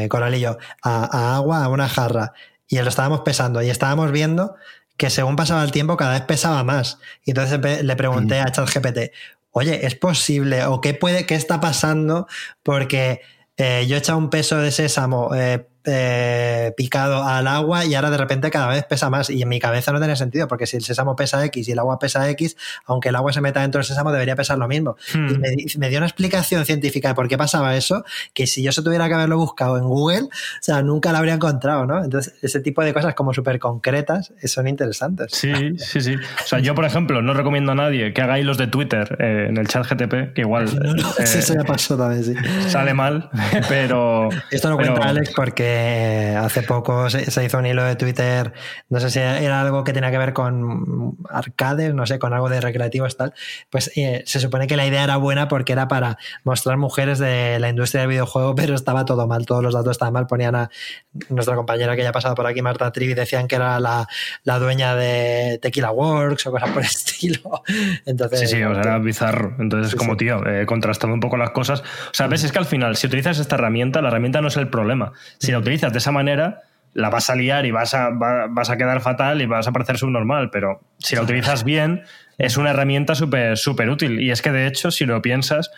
coralillo, 0.08 0.58
a, 0.82 1.04
a 1.04 1.36
agua, 1.36 1.64
a 1.64 1.68
una 1.68 1.88
jarra. 1.88 2.32
Y 2.66 2.80
lo 2.80 2.88
estábamos 2.88 3.20
pesando 3.20 3.62
y 3.62 3.70
estábamos 3.70 4.10
viendo 4.10 4.56
que 4.96 5.10
según 5.10 5.36
pasaba 5.36 5.64
el 5.64 5.72
tiempo 5.72 5.96
cada 5.96 6.12
vez 6.12 6.22
pesaba 6.22 6.64
más. 6.64 6.98
Y 7.24 7.30
entonces 7.30 7.84
le 7.84 7.96
pregunté 7.96 8.40
a 8.40 8.50
ChatGPT, 8.50 9.12
oye, 9.50 9.86
¿es 9.86 9.94
posible 9.94 10.64
o 10.66 10.80
qué 10.80 10.94
puede, 10.94 11.26
qué 11.26 11.34
está 11.34 11.60
pasando? 11.60 12.26
Porque 12.62 13.22
eh, 13.56 13.86
yo 13.86 13.96
he 13.96 13.98
echado 13.98 14.18
un 14.18 14.30
peso 14.30 14.58
de 14.58 14.70
sésamo 14.70 15.34
eh, 15.34 15.66
eh, 15.84 16.72
picado 16.76 17.24
al 17.24 17.46
agua 17.46 17.84
y 17.84 17.94
ahora 17.94 18.10
de 18.10 18.16
repente 18.16 18.50
cada 18.50 18.68
vez 18.68 18.84
pesa 18.84 19.10
más. 19.10 19.30
Y 19.30 19.42
en 19.42 19.48
mi 19.48 19.60
cabeza 19.60 19.92
no 19.92 19.98
tiene 19.98 20.16
sentido, 20.16 20.48
porque 20.48 20.66
si 20.66 20.76
el 20.76 20.82
sésamo 20.84 21.16
pesa 21.16 21.44
X 21.44 21.68
y 21.68 21.72
el 21.72 21.78
agua 21.78 21.98
pesa 21.98 22.28
X, 22.30 22.56
aunque 22.86 23.10
el 23.10 23.16
agua 23.16 23.32
se 23.32 23.40
meta 23.40 23.60
dentro 23.60 23.78
del 23.78 23.86
sésamo, 23.86 24.12
debería 24.12 24.36
pesar 24.36 24.58
lo 24.58 24.68
mismo. 24.68 24.96
Hmm. 25.12 25.28
Y 25.28 25.38
me, 25.38 25.48
me 25.78 25.88
dio 25.88 25.98
una 25.98 26.06
explicación 26.06 26.64
científica 26.64 27.08
de 27.08 27.14
por 27.14 27.28
qué 27.28 27.36
pasaba 27.36 27.76
eso, 27.76 28.04
que 28.32 28.46
si 28.46 28.62
yo 28.62 28.72
se 28.72 28.82
tuviera 28.82 29.08
que 29.08 29.14
haberlo 29.14 29.36
buscado 29.36 29.78
en 29.78 29.84
Google, 29.84 30.22
o 30.22 30.28
sea, 30.60 30.82
nunca 30.82 31.12
lo 31.12 31.18
habría 31.18 31.34
encontrado, 31.34 31.86
¿no? 31.86 32.02
Entonces, 32.02 32.34
ese 32.42 32.60
tipo 32.60 32.82
de 32.82 32.94
cosas 32.94 33.14
como 33.14 33.34
súper 33.34 33.58
concretas 33.58 34.32
eh, 34.40 34.48
son 34.48 34.68
interesantes. 34.68 35.32
Sí, 35.32 35.52
sí, 35.78 36.00
sí. 36.00 36.14
O 36.14 36.46
sea, 36.46 36.58
yo, 36.60 36.74
por 36.74 36.84
ejemplo, 36.84 37.22
no 37.22 37.34
recomiendo 37.34 37.72
a 37.72 37.74
nadie 37.74 38.12
que 38.12 38.22
haga 38.22 38.38
hilos 38.38 38.58
de 38.58 38.66
Twitter 38.66 39.16
eh, 39.20 39.46
en 39.48 39.56
el 39.56 39.68
chat 39.68 39.86
GTP, 39.86 40.32
que 40.34 40.40
igual 40.40 40.64
eh, 41.18 41.26
sí, 41.26 41.38
eso 41.38 41.54
ya 41.54 41.64
pasó 41.64 41.96
también, 41.96 42.24
sí. 42.24 42.34
sale 42.68 42.94
mal, 42.94 43.30
pero... 43.68 44.28
Esto 44.50 44.70
lo 44.70 44.76
pero- 44.76 44.94
cuenta 44.94 45.08
Alex 45.08 45.32
porque 45.34 45.73
hace 46.38 46.62
poco 46.62 47.08
se, 47.10 47.30
se 47.30 47.44
hizo 47.44 47.58
un 47.58 47.66
hilo 47.66 47.84
de 47.84 47.96
Twitter, 47.96 48.52
no 48.88 49.00
sé 49.00 49.10
si 49.10 49.18
era 49.18 49.60
algo 49.60 49.84
que 49.84 49.92
tenía 49.92 50.10
que 50.10 50.18
ver 50.18 50.32
con 50.32 51.16
arcades, 51.30 51.94
no 51.94 52.06
sé, 52.06 52.18
con 52.18 52.32
algo 52.32 52.48
de 52.48 52.60
recreativos 52.60 53.16
tal. 53.16 53.34
Pues 53.70 53.90
eh, 53.96 54.22
se 54.26 54.40
supone 54.40 54.66
que 54.66 54.76
la 54.76 54.86
idea 54.86 55.04
era 55.04 55.16
buena 55.16 55.48
porque 55.48 55.72
era 55.72 55.88
para 55.88 56.18
mostrar 56.44 56.76
mujeres 56.76 57.18
de 57.18 57.58
la 57.58 57.68
industria 57.68 58.02
del 58.02 58.10
videojuego, 58.10 58.54
pero 58.56 58.74
estaba 58.74 59.04
todo 59.04 59.26
mal, 59.26 59.46
todos 59.46 59.62
los 59.62 59.74
datos 59.74 59.92
estaban 59.92 60.14
mal. 60.14 60.26
Ponían 60.26 60.54
a 60.54 60.70
nuestra 61.28 61.54
compañera 61.56 61.96
que 61.96 62.02
ya 62.02 62.10
ha 62.10 62.12
pasado 62.12 62.34
por 62.34 62.46
aquí, 62.46 62.62
Marta 62.62 62.90
Trivi, 62.92 63.14
decían 63.14 63.48
que 63.48 63.56
era 63.56 63.78
la, 63.80 64.06
la 64.42 64.58
dueña 64.58 64.94
de 64.96 65.58
Tequila 65.60 65.90
Works 65.90 66.46
o 66.46 66.50
cosas 66.50 66.70
por 66.70 66.82
el 66.82 66.88
estilo. 66.94 67.62
Entonces, 68.06 68.40
Sí, 68.40 68.46
sí, 68.56 68.62
o 68.62 68.72
sea, 68.74 68.82
era 68.82 68.98
bizarro. 68.98 69.54
Entonces, 69.58 69.92
Sí, 69.92 69.96
como 69.96 70.12
sí. 70.12 70.18
tío, 70.18 70.46
eh, 70.46 70.66
contrastando 70.66 71.14
un 71.14 71.20
poco 71.20 71.36
las 71.36 71.50
cosas. 71.50 71.80
O 71.80 72.14
sea, 72.14 72.26
ves, 72.26 72.44
es 72.44 72.52
que 72.52 72.58
al 72.58 72.66
final, 72.66 72.96
si 72.96 73.06
utilizas 73.06 73.38
esta 73.38 73.56
herramienta, 73.56 74.00
la 74.02 74.08
herramienta 74.08 74.40
no 74.40 74.48
es 74.48 74.56
el 74.56 74.68
problema. 74.68 75.12
Si 75.38 75.52
la 75.52 75.58
utilizas 75.64 75.92
de 75.92 75.98
esa 75.98 76.12
manera, 76.12 76.60
la 76.92 77.10
vas 77.10 77.28
a 77.28 77.34
liar 77.34 77.66
y 77.66 77.72
vas 77.72 77.92
a, 77.94 78.10
va- 78.10 78.46
vas 78.48 78.70
a 78.70 78.76
quedar 78.76 79.00
fatal 79.00 79.42
y 79.42 79.46
vas 79.46 79.66
a 79.66 79.72
parecer 79.72 79.98
subnormal. 79.98 80.50
Pero 80.50 80.80
si 80.98 81.16
la 81.16 81.22
utilizas 81.22 81.64
bien, 81.72 82.02
es 82.38 82.56
una 82.56 82.70
herramienta 82.70 83.14
súper 83.14 83.56
súper 83.58 83.90
útil. 83.90 84.20
Y 84.20 84.30
es 84.30 84.42
que, 84.42 84.52
de 84.52 84.66
hecho, 84.66 84.90
si 84.90 85.04
lo 85.06 85.20
piensas, 85.20 85.70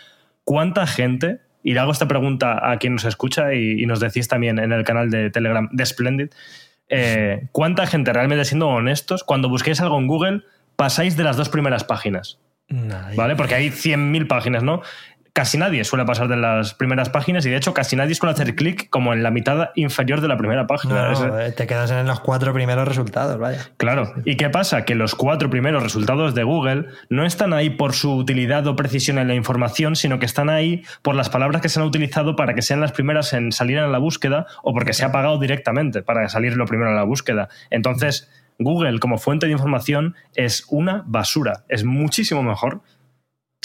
¿cuánta 0.45 0.87
gente? 0.87 1.41
Y 1.63 1.75
le 1.75 1.81
hago 1.81 1.91
esta 1.91 2.07
pregunta 2.07 2.71
a 2.71 2.77
quien 2.79 2.93
nos 2.95 3.05
escucha 3.05 3.53
y, 3.55 3.83
y 3.83 3.87
nos 3.87 3.99
decís 3.99 4.29
también 4.29 4.59
en 4.59 4.73
el 4.73 4.85
canal 4.85 5.11
de 5.11 5.31
Telegram 5.31 5.69
de 5.73 5.85
Splendid. 5.87 6.29
eh, 6.89 7.49
¿Cuánta 7.53 7.87
gente 7.87 8.13
realmente 8.13 8.45
siendo 8.45 8.69
honestos, 8.69 9.25
cuando 9.25 9.49
busquéis 9.49 9.81
algo 9.81 9.99
en 9.99 10.07
Google, 10.07 10.43
pasáis 10.77 11.17
de 11.17 11.25
las 11.25 11.37
dos 11.37 11.49
primeras 11.49 11.83
páginas? 11.85 12.39
¿Vale? 13.17 13.35
Porque 13.37 13.55
hay 13.55 13.71
100.000 13.71 14.27
páginas, 14.29 14.63
¿no? 14.63 14.83
Casi 15.37 15.59
nadie 15.59 15.85
suele 15.85 16.07
pasar 16.07 16.29
de 16.29 16.37
las 16.39 16.73
primeras 16.73 17.11
páginas 17.11 17.45
y 17.45 17.51
de 17.51 17.57
hecho 17.59 17.75
casi 17.75 17.95
nadie 17.95 18.15
suele 18.15 18.33
hacer 18.33 18.55
clic 18.55 18.89
como 18.89 19.13
en 19.13 19.23
la 19.23 19.31
mitad 19.31 19.69
inferior 19.75 20.23
de 20.23 20.29
la 20.29 20.39
primera 20.39 20.67
página. 20.67 20.95
No, 20.95 21.13
Es- 21.13 21.21
no, 21.21 21.39
eh, 21.39 21.53
te 21.53 21.67
quedas 21.67 21.91
en 21.91 22.07
los 22.07 22.21
cuatro 22.21 22.55
primeros 22.55 22.89
resultados, 22.89 23.39
vaya. 23.39 23.59
Claro. 23.77 24.15
¿Y 24.25 24.37
qué 24.37 24.49
pasa? 24.49 24.87
Que 24.87 24.95
los 24.95 25.15
cuatro 25.15 25.51
primeros 25.51 25.83
resultados 25.83 26.35
de 26.35 26.43
Google 26.43 26.87
no 27.11 27.27
están 27.27 27.53
ahí 27.53 27.69
por 27.69 27.93
su 27.93 28.15
utilidad 28.17 28.67
o 28.67 28.77
precisión 28.77 29.19
en 29.19 29.29
la 29.29 29.35
información, 29.35 29.95
sino 29.95 30.19
que 30.19 30.25
están 30.25 30.49
ahí 30.49 30.85
por 31.03 31.15
las 31.15 31.29
palabras 31.29 31.61
que 31.61 31.69
se 31.69 31.81
han 31.81 31.85
utilizado 31.87 32.35
para 32.35 32.55
que 32.55 32.63
sean 32.63 32.81
las 32.81 32.93
primeras 32.93 33.35
en 33.35 33.53
salir 33.53 33.77
en 33.77 33.93
la 33.93 33.99
búsqueda 33.99 34.47
o 34.63 34.73
porque 34.73 34.95
se 34.95 35.05
ha 35.05 35.13
pagado 35.13 35.39
directamente 35.39 36.01
para 36.03 36.27
salir 36.31 36.57
lo 36.57 36.65
primero 36.65 36.89
en 36.89 36.97
la 36.97 37.03
búsqueda. 37.03 37.51
Entonces, 37.69 38.31
Google 38.59 39.01
como 39.01 39.19
fuente 39.19 39.45
de 39.45 39.53
información 39.53 40.15
es 40.35 40.65
una 40.71 41.03
basura. 41.05 41.65
Es 41.69 41.85
muchísimo 41.85 42.43
mejor 42.43 42.81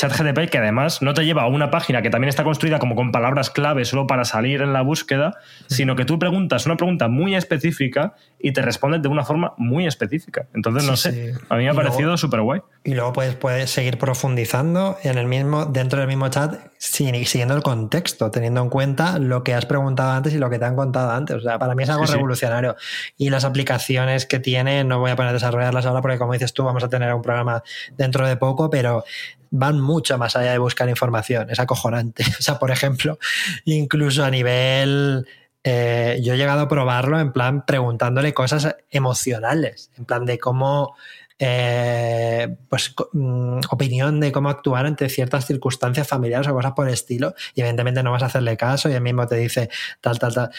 ChatGPT, 0.02 0.50
que 0.50 0.58
además 0.58 1.02
no 1.02 1.14
te 1.14 1.24
lleva 1.26 1.44
a 1.44 1.48
una 1.48 1.70
página 1.72 2.02
que 2.02 2.10
también 2.10 2.30
está 2.30 2.44
construida 2.44 2.80
como 2.80 2.96
con 2.96 3.12
palabras 3.12 3.50
clave 3.50 3.86
solo 3.86 4.08
para 4.08 4.26
salir 4.26 4.62
en 4.62 4.74
la 4.74 4.82
búsqueda, 4.82 5.36
sino 5.68 5.96
que 5.96 6.06
tú 6.06 6.18
preguntas 6.20 6.66
una 6.66 6.76
pregunta 6.78 7.08
muy 7.08 7.36
específica 7.36 8.16
y 8.40 8.52
te 8.54 8.62
responden 8.62 9.02
de 9.02 9.08
una 9.08 9.24
forma 9.24 9.54
muy 9.58 9.86
específica. 9.86 10.48
Entonces, 10.54 10.84
no 10.86 10.98
Sí, 10.98 11.12
sé, 11.12 11.34
sí. 11.34 11.40
a 11.50 11.56
mí 11.56 11.64
me 11.64 11.70
ha 11.70 11.74
Y 11.74 11.76
parecido 11.76 12.18
súper 12.18 12.42
guay. 12.42 12.62
Y 12.84 12.96
luego 12.96 13.14
puedes, 13.14 13.36
puedes 13.36 13.70
seguir 13.70 13.98
profundizando 14.00 14.98
en 15.04 15.18
el 15.18 15.28
mismo, 15.28 15.66
dentro 15.66 16.00
del 16.00 16.08
mismo 16.08 16.28
chat, 16.30 16.56
siguiendo 16.78 17.56
el 17.56 17.62
contexto, 17.62 18.32
teniendo 18.32 18.62
en 18.62 18.70
cuenta 18.70 19.20
lo 19.20 19.44
que 19.44 19.54
has 19.54 19.66
preguntado 19.66 20.12
antes 20.12 20.34
y 20.34 20.38
lo 20.40 20.50
que 20.50 20.58
te 20.58 20.66
han 20.66 20.76
contado 20.76 21.12
antes. 21.12 21.38
O 21.38 21.42
sea, 21.42 21.60
para 21.60 21.76
mí 21.76 21.84
es 21.84 21.90
algo 21.90 22.08
sí. 22.08 22.14
revolucionario. 22.14 22.76
Y 23.18 23.30
las 23.30 23.46
aplicaciones 23.46 24.26
que 24.26 24.40
tiene, 24.40 24.84
no 24.84 25.00
voy 25.00 25.12
a 25.12 25.16
poner 25.16 25.30
a 25.30 25.34
desarrollarlas 25.34 25.86
ahora 25.86 26.02
porque, 26.02 26.18
como 26.18 26.34
dices 26.34 26.54
tú, 26.54 26.64
vamos 26.64 26.84
a 26.84 26.90
tener 26.90 27.14
un 27.14 27.22
programa 27.22 27.64
dentro 27.98 28.28
de 28.28 28.38
poco, 28.38 28.70
pero 28.70 29.04
van 29.52 29.80
mucho 29.80 30.18
más 30.18 30.36
allá 30.36 30.54
de 30.54 30.58
buscar 30.58 30.90
información. 30.90 31.50
Es 31.50 31.60
acojonante. 31.60 32.24
O 32.40 32.42
sea, 32.42 32.58
por 32.58 32.72
ejemplo, 32.72 33.20
incluso 33.66 34.24
a 34.24 34.32
nivel 34.32 35.28
eh, 35.64 36.20
yo 36.24 36.34
he 36.34 36.38
llegado 36.38 36.62
a 36.62 36.68
probarlo 36.68 37.20
en 37.20 37.32
plan 37.32 37.66
preguntándole 37.66 38.34
cosas 38.34 38.76
emocionales, 38.90 39.92
en 39.96 40.06
plan 40.06 40.26
de 40.26 40.40
cómo, 40.40 40.96
eh, 41.38 42.56
pues, 42.68 42.96
mm, 43.14 43.60
opinión 43.70 44.20
de 44.20 44.32
cómo 44.32 44.50
actuar 44.50 44.88
ante 44.88 45.08
ciertas 45.10 45.46
circunstancias 45.46 46.08
familiares 46.08 46.48
o 46.48 46.54
cosas 46.54 46.72
por 46.72 46.88
el 46.88 46.94
estilo, 46.96 47.36
y 47.54 47.62
evidentemente 47.62 48.02
no 48.02 48.12
vas 48.12 48.24
a 48.24 48.28
hacerle 48.28 48.58
caso 48.58 48.90
y 48.90 48.94
él 48.94 49.02
mismo 49.02 49.28
te 49.28 49.36
dice 49.36 49.70
tal, 50.00 50.18
tal, 50.18 50.34
tal, 50.34 50.50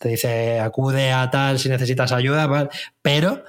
te 0.00 0.08
dice 0.08 0.58
acude 0.58 1.12
a 1.12 1.30
tal 1.30 1.58
si 1.58 1.68
necesitas 1.68 2.12
ayuda, 2.12 2.46
¿vale? 2.46 2.70
pero... 3.02 3.44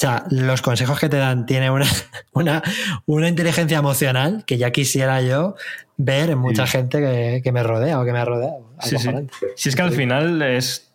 O 0.00 0.02
sea, 0.02 0.24
los 0.30 0.62
consejos 0.62 0.98
que 0.98 1.10
te 1.10 1.18
dan 1.18 1.44
tiene 1.44 1.70
una, 1.70 1.84
una, 2.32 2.62
una 3.04 3.28
inteligencia 3.28 3.76
emocional 3.78 4.44
que 4.46 4.56
ya 4.56 4.70
quisiera 4.70 5.20
yo 5.20 5.56
ver 5.98 6.30
en 6.30 6.38
mucha 6.38 6.66
Sí. 6.66 6.72
gente 6.78 7.00
que, 7.00 7.40
que 7.44 7.52
me 7.52 7.62
rodea 7.62 8.00
o 8.00 8.04
que 8.06 8.12
me 8.12 8.18
ha 8.18 8.24
rodeado. 8.24 8.66
Sí, 8.80 8.96
sí. 8.98 9.10
Si 9.56 9.68
es 9.68 9.76
que 9.76 9.82
al 9.82 9.92
final 9.92 10.40
es. 10.40 10.86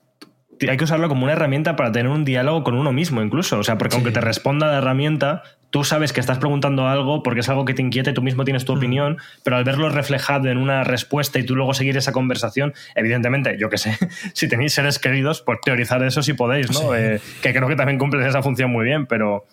Hay 0.67 0.77
que 0.77 0.85
usarlo 0.85 1.07
como 1.07 1.23
una 1.25 1.33
herramienta 1.33 1.75
para 1.75 1.91
tener 1.91 2.09
un 2.11 2.25
diálogo 2.25 2.63
con 2.63 2.73
uno 2.73 2.91
mismo, 2.91 3.21
incluso. 3.21 3.59
O 3.59 3.63
sea, 3.63 3.77
porque 3.77 3.91
Sí. 3.93 3.97
aunque 3.97 4.11
te 4.11 4.21
responda 4.21 4.65
la 4.71 4.79
herramienta, 4.79 5.43
tú 5.75 5.83
sabes 5.83 6.13
que 6.13 6.21
estás 6.21 6.37
preguntando 6.37 6.87
algo 6.87 7.21
porque 7.21 7.41
es 7.41 7.49
algo 7.49 7.65
que 7.65 7.73
te 7.73 7.81
inquieta 7.81 8.11
y 8.11 8.13
tú 8.13 8.21
mismo 8.21 8.45
tienes 8.45 8.63
tu 8.63 8.73
Mm. 8.73 8.77
opinión, 8.77 9.17
pero 9.43 9.57
al 9.57 9.65
verlo 9.65 9.89
reflejado 9.89 10.47
en 10.47 10.57
una 10.57 10.85
respuesta 10.85 11.37
y 11.37 11.43
tú 11.43 11.53
luego 11.53 11.73
seguir 11.73 11.97
esa 11.97 12.13
conversación, 12.13 12.73
evidentemente, 12.95 13.57
yo 13.59 13.69
qué 13.69 13.77
sé, 13.77 13.97
si 14.33 14.47
tenéis 14.47 14.71
seres 14.73 14.99
queridos, 14.99 15.41
pues 15.41 15.59
teorizar 15.65 16.01
eso 16.01 16.23
si 16.23 16.31
podéis, 16.31 16.71
¿no? 16.71 16.79
Sí. 16.79 16.87
Eh, 16.95 17.19
que 17.41 17.53
creo 17.53 17.67
que 17.67 17.75
también 17.75 17.99
cumples 17.99 18.25
esa 18.25 18.41
función 18.41 18.71
muy 18.71 18.85
bien, 18.85 19.05
pero. 19.05 19.43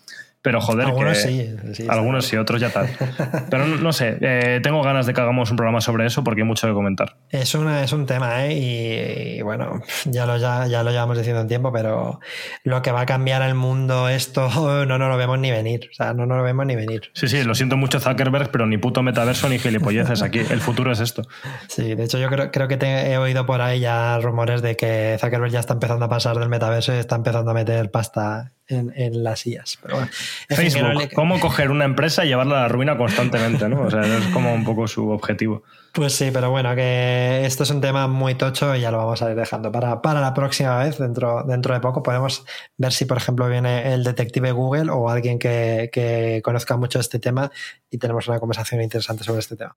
Pero 0.42 0.60
joder, 0.60 0.86
Algunos 0.88 1.18
que 1.18 1.54
sí, 1.74 1.86
algunos 1.88 2.26
sí, 2.26 2.36
otros 2.36 2.60
ya 2.60 2.70
tal. 2.70 2.88
Pero 3.50 3.64
no, 3.66 3.76
no 3.76 3.92
sé, 3.92 4.18
eh, 4.20 4.58
tengo 4.60 4.82
ganas 4.82 5.06
de 5.06 5.14
que 5.14 5.20
hagamos 5.20 5.50
un 5.52 5.56
programa 5.56 5.80
sobre 5.80 6.04
eso 6.04 6.24
porque 6.24 6.40
hay 6.40 6.46
mucho 6.46 6.66
que 6.66 6.72
comentar. 6.72 7.16
Es, 7.30 7.54
una, 7.54 7.84
es 7.84 7.92
un 7.92 8.06
tema, 8.06 8.44
¿eh? 8.46 8.54
Y, 8.58 9.38
y 9.38 9.42
bueno, 9.42 9.80
ya 10.04 10.26
lo, 10.26 10.36
ya, 10.38 10.66
ya 10.66 10.82
lo 10.82 10.90
llevamos 10.90 11.16
diciendo 11.16 11.42
un 11.42 11.46
tiempo, 11.48 11.72
pero 11.72 12.18
lo 12.64 12.82
que 12.82 12.90
va 12.90 13.02
a 13.02 13.06
cambiar 13.06 13.42
el 13.42 13.54
mundo, 13.54 14.08
esto 14.08 14.48
no 14.86 14.98
nos 14.98 15.08
lo 15.08 15.16
vemos 15.16 15.38
ni 15.38 15.52
venir. 15.52 15.88
O 15.92 15.94
sea, 15.94 16.12
no 16.12 16.26
nos 16.26 16.36
lo 16.38 16.42
vemos 16.42 16.66
ni 16.66 16.74
venir. 16.74 17.02
Sí, 17.14 17.28
sí, 17.28 17.44
lo 17.44 17.54
siento 17.54 17.76
mucho 17.76 18.00
Zuckerberg, 18.00 18.50
pero 18.50 18.66
ni 18.66 18.78
puto 18.78 19.02
metaverso 19.04 19.48
ni 19.48 19.60
gilipolleces 19.60 20.22
aquí. 20.22 20.40
El 20.40 20.60
futuro 20.60 20.90
es 20.90 20.98
esto. 20.98 21.22
Sí, 21.68 21.94
de 21.94 22.02
hecho 22.02 22.18
yo 22.18 22.28
creo, 22.28 22.50
creo 22.50 22.66
que 22.66 22.76
te- 22.76 23.12
he 23.12 23.16
oído 23.18 23.46
por 23.46 23.60
ahí 23.60 23.78
ya 23.78 24.18
rumores 24.18 24.60
de 24.60 24.76
que 24.76 25.16
Zuckerberg 25.20 25.52
ya 25.52 25.60
está 25.60 25.74
empezando 25.74 26.04
a 26.06 26.08
pasar 26.08 26.36
del 26.38 26.48
metaverso 26.48 26.92
y 26.92 26.96
está 26.98 27.14
empezando 27.14 27.52
a 27.52 27.54
meter 27.54 27.92
pasta 27.92 28.50
en, 28.72 28.92
en 28.96 29.22
las 29.22 29.46
IAS. 29.46 29.78
Pero 29.82 29.96
bueno, 29.96 30.10
Facebook, 30.48 30.94
le- 30.94 31.10
cómo 31.10 31.38
coger 31.40 31.70
una 31.70 31.84
empresa 31.84 32.24
y 32.24 32.28
llevarla 32.28 32.58
a 32.58 32.62
la 32.62 32.68
ruina 32.68 32.96
constantemente, 32.96 33.68
¿no? 33.68 33.82
O 33.82 33.90
sea, 33.90 34.00
es 34.02 34.26
como 34.28 34.52
un 34.52 34.64
poco 34.64 34.88
su 34.88 35.08
objetivo. 35.10 35.62
Pues 35.92 36.14
sí, 36.14 36.30
pero 36.32 36.50
bueno, 36.50 36.74
que 36.74 37.44
esto 37.44 37.64
es 37.64 37.70
un 37.70 37.82
tema 37.82 38.08
muy 38.08 38.34
tocho 38.34 38.74
y 38.74 38.80
ya 38.80 38.90
lo 38.90 38.96
vamos 38.96 39.20
a 39.20 39.30
ir 39.30 39.36
dejando 39.36 39.70
para, 39.70 40.00
para 40.00 40.20
la 40.22 40.32
próxima 40.32 40.78
vez. 40.78 40.96
Dentro, 40.98 41.42
dentro 41.46 41.74
de 41.74 41.80
poco 41.80 42.02
podemos 42.02 42.44
ver 42.78 42.92
si, 42.92 43.04
por 43.04 43.18
ejemplo, 43.18 43.46
viene 43.48 43.92
el 43.92 44.02
detective 44.02 44.52
Google 44.52 44.90
o 44.90 45.10
alguien 45.10 45.38
que, 45.38 45.90
que 45.92 46.40
conozca 46.42 46.78
mucho 46.78 46.98
este 46.98 47.18
tema 47.18 47.50
y 47.90 47.98
tenemos 47.98 48.26
una 48.26 48.40
conversación 48.40 48.80
interesante 48.80 49.22
sobre 49.22 49.40
este 49.40 49.56
tema. 49.56 49.76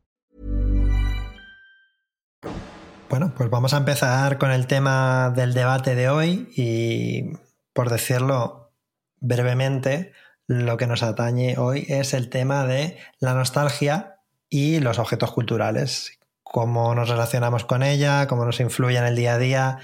Bueno, 3.11 3.33
pues 3.35 3.49
vamos 3.49 3.73
a 3.73 3.77
empezar 3.77 4.37
con 4.37 4.51
el 4.51 4.67
tema 4.67 5.33
del 5.35 5.53
debate 5.53 5.95
de 5.95 6.07
hoy 6.07 6.47
y, 6.55 7.37
por 7.73 7.89
decirlo 7.89 8.71
brevemente, 9.19 10.13
lo 10.47 10.77
que 10.77 10.87
nos 10.87 11.03
atañe 11.03 11.57
hoy 11.57 11.85
es 11.89 12.13
el 12.13 12.29
tema 12.29 12.65
de 12.65 12.97
la 13.19 13.33
nostalgia 13.33 14.21
y 14.49 14.79
los 14.79 14.97
objetos 14.97 15.33
culturales, 15.33 16.19
cómo 16.41 16.95
nos 16.95 17.09
relacionamos 17.09 17.65
con 17.65 17.83
ella, 17.83 18.27
cómo 18.27 18.45
nos 18.45 18.61
influye 18.61 18.97
en 18.97 19.03
el 19.03 19.17
día 19.17 19.33
a 19.33 19.39
día, 19.39 19.79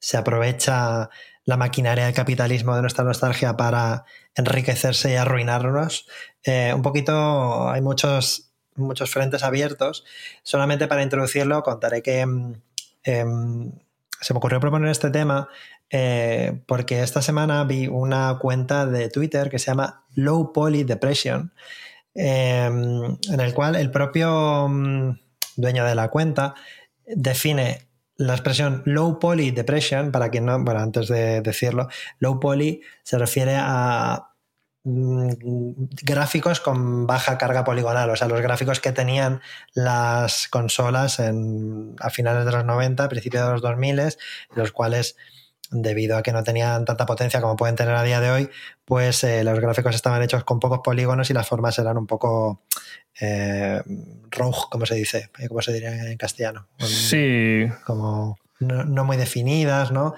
se 0.00 0.16
aprovecha 0.16 1.08
la 1.44 1.56
maquinaria 1.56 2.06
del 2.06 2.14
capitalismo 2.14 2.74
de 2.74 2.80
nuestra 2.80 3.04
nostalgia 3.04 3.56
para 3.56 4.06
enriquecerse 4.34 5.12
y 5.12 5.14
arruinarnos. 5.14 6.08
Eh, 6.42 6.72
un 6.74 6.82
poquito, 6.82 7.70
hay 7.70 7.80
muchos, 7.80 8.50
muchos 8.74 9.08
frentes 9.08 9.44
abiertos. 9.44 10.04
Solamente 10.42 10.88
para 10.88 11.04
introducirlo, 11.04 11.62
contaré 11.62 12.02
que 12.02 12.26
em, 13.04 13.72
se 14.20 14.32
me 14.32 14.38
ocurrió 14.38 14.60
proponer 14.60 14.90
este 14.90 15.10
tema 15.10 15.48
eh, 15.90 16.60
porque 16.66 17.02
esta 17.02 17.20
semana 17.22 17.64
vi 17.64 17.86
una 17.86 18.38
cuenta 18.40 18.86
de 18.86 19.08
Twitter 19.08 19.50
que 19.50 19.58
se 19.58 19.66
llama 19.66 20.04
Low 20.14 20.52
Poly 20.52 20.84
Depression, 20.84 21.52
em, 22.14 23.18
en 23.30 23.40
el 23.40 23.52
cual 23.54 23.76
el 23.76 23.90
propio 23.90 24.68
mm, 24.68 25.18
dueño 25.56 25.84
de 25.84 25.94
la 25.94 26.08
cuenta 26.08 26.54
define 27.06 27.88
la 28.16 28.34
expresión 28.34 28.82
low 28.84 29.18
poly 29.18 29.50
depression, 29.50 30.12
para 30.12 30.30
quien 30.30 30.46
no, 30.46 30.62
bueno, 30.62 30.80
antes 30.80 31.08
de 31.08 31.40
decirlo, 31.40 31.88
low 32.18 32.38
poly 32.38 32.82
se 33.02 33.18
refiere 33.18 33.56
a 33.58 34.31
gráficos 34.84 36.60
con 36.60 37.06
baja 37.06 37.38
carga 37.38 37.64
poligonal, 37.64 38.10
o 38.10 38.16
sea, 38.16 38.28
los 38.28 38.40
gráficos 38.40 38.80
que 38.80 38.92
tenían 38.92 39.40
las 39.74 40.48
consolas 40.48 41.20
en, 41.20 41.94
a 42.00 42.10
finales 42.10 42.44
de 42.44 42.52
los 42.52 42.64
90, 42.64 43.08
principios 43.08 43.46
de 43.46 43.52
los 43.52 43.62
2000, 43.62 44.16
los 44.54 44.72
cuales 44.72 45.16
debido 45.72 46.16
a 46.16 46.22
que 46.22 46.32
no 46.32 46.42
tenían 46.42 46.84
tanta 46.84 47.06
potencia 47.06 47.40
como 47.40 47.56
pueden 47.56 47.76
tener 47.76 47.94
a 47.94 48.02
día 48.02 48.20
de 48.20 48.30
hoy, 48.30 48.50
pues 48.84 49.24
eh, 49.24 49.42
los 49.42 49.58
gráficos 49.58 49.94
estaban 49.94 50.22
hechos 50.22 50.44
con 50.44 50.60
pocos 50.60 50.80
polígonos 50.84 51.30
y 51.30 51.32
las 51.32 51.48
formas 51.48 51.78
eran 51.78 51.96
un 51.96 52.06
poco 52.06 52.62
eh, 53.20 53.80
rough, 54.30 54.68
como 54.70 54.84
se 54.84 54.96
dice, 54.96 55.30
eh, 55.38 55.48
como 55.48 55.62
se 55.62 55.72
diría 55.72 56.10
en 56.10 56.18
castellano. 56.18 56.68
Sí. 56.78 57.66
Como 57.86 58.36
no, 58.60 59.04
muy 59.04 59.16
definidas, 59.16 59.90
¿no? 59.90 60.14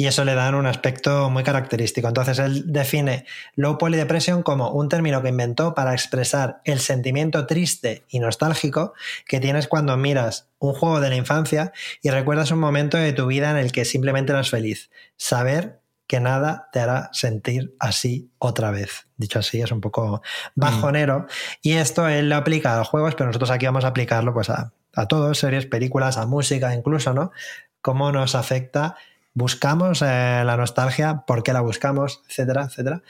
Y 0.00 0.06
eso 0.06 0.24
le 0.24 0.36
da 0.36 0.48
un 0.56 0.64
aspecto 0.64 1.28
muy 1.28 1.42
característico. 1.42 2.06
Entonces 2.06 2.38
él 2.38 2.72
define 2.72 3.26
low 3.56 3.78
poly 3.78 3.96
depression 3.96 4.44
como 4.44 4.70
un 4.70 4.88
término 4.88 5.20
que 5.22 5.30
inventó 5.30 5.74
para 5.74 5.92
expresar 5.92 6.60
el 6.62 6.78
sentimiento 6.78 7.46
triste 7.46 8.04
y 8.08 8.20
nostálgico 8.20 8.94
que 9.26 9.40
tienes 9.40 9.66
cuando 9.66 9.96
miras 9.96 10.46
un 10.60 10.72
juego 10.72 11.00
de 11.00 11.08
la 11.08 11.16
infancia 11.16 11.72
y 12.00 12.10
recuerdas 12.10 12.52
un 12.52 12.60
momento 12.60 12.96
de 12.96 13.12
tu 13.12 13.26
vida 13.26 13.50
en 13.50 13.56
el 13.56 13.72
que 13.72 13.84
simplemente 13.84 14.30
eras 14.30 14.50
feliz. 14.50 14.88
Saber 15.16 15.80
que 16.06 16.20
nada 16.20 16.68
te 16.72 16.78
hará 16.78 17.10
sentir 17.12 17.74
así 17.80 18.30
otra 18.38 18.70
vez. 18.70 19.08
Dicho 19.16 19.40
así, 19.40 19.60
es 19.60 19.72
un 19.72 19.80
poco 19.80 20.22
bajonero. 20.54 21.26
Y 21.60 21.72
esto 21.72 22.06
él 22.06 22.28
lo 22.28 22.36
aplica 22.36 22.80
a 22.80 22.84
juegos, 22.84 23.16
pero 23.16 23.26
nosotros 23.26 23.50
aquí 23.50 23.66
vamos 23.66 23.84
a 23.84 23.88
aplicarlo 23.88 24.32
pues 24.32 24.48
a, 24.48 24.72
a 24.94 25.06
todos, 25.08 25.38
series, 25.38 25.66
películas, 25.66 26.18
a 26.18 26.26
música 26.26 26.72
incluso, 26.72 27.14
¿no? 27.14 27.32
Cómo 27.80 28.12
nos 28.12 28.36
afecta, 28.36 28.96
buscamos 29.38 30.02
eh, 30.02 30.42
la 30.44 30.56
nostalgia, 30.56 31.22
por 31.26 31.42
qué 31.42 31.52
la 31.52 31.60
buscamos, 31.60 32.22
etcétera, 32.28 32.64
etcétera. 32.64 33.02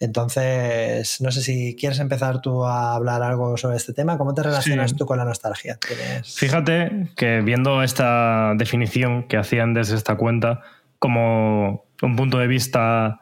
Entonces, 0.00 1.20
no 1.20 1.32
sé 1.32 1.42
si 1.42 1.76
quieres 1.76 1.98
empezar 1.98 2.40
tú 2.40 2.64
a 2.64 2.94
hablar 2.94 3.22
algo 3.22 3.56
sobre 3.56 3.76
este 3.76 3.92
tema. 3.92 4.16
¿Cómo 4.16 4.32
te 4.34 4.42
relacionas 4.42 4.94
tú 4.94 5.06
con 5.06 5.18
la 5.18 5.24
nostalgia? 5.24 5.78
Fíjate 6.24 7.08
que 7.16 7.40
viendo 7.40 7.82
esta 7.82 8.54
definición 8.56 9.26
que 9.26 9.36
hacían 9.36 9.74
desde 9.74 9.96
esta 9.96 10.16
cuenta, 10.16 10.60
como 10.98 11.84
un 12.02 12.16
punto 12.16 12.38
de 12.38 12.46
vista 12.46 13.20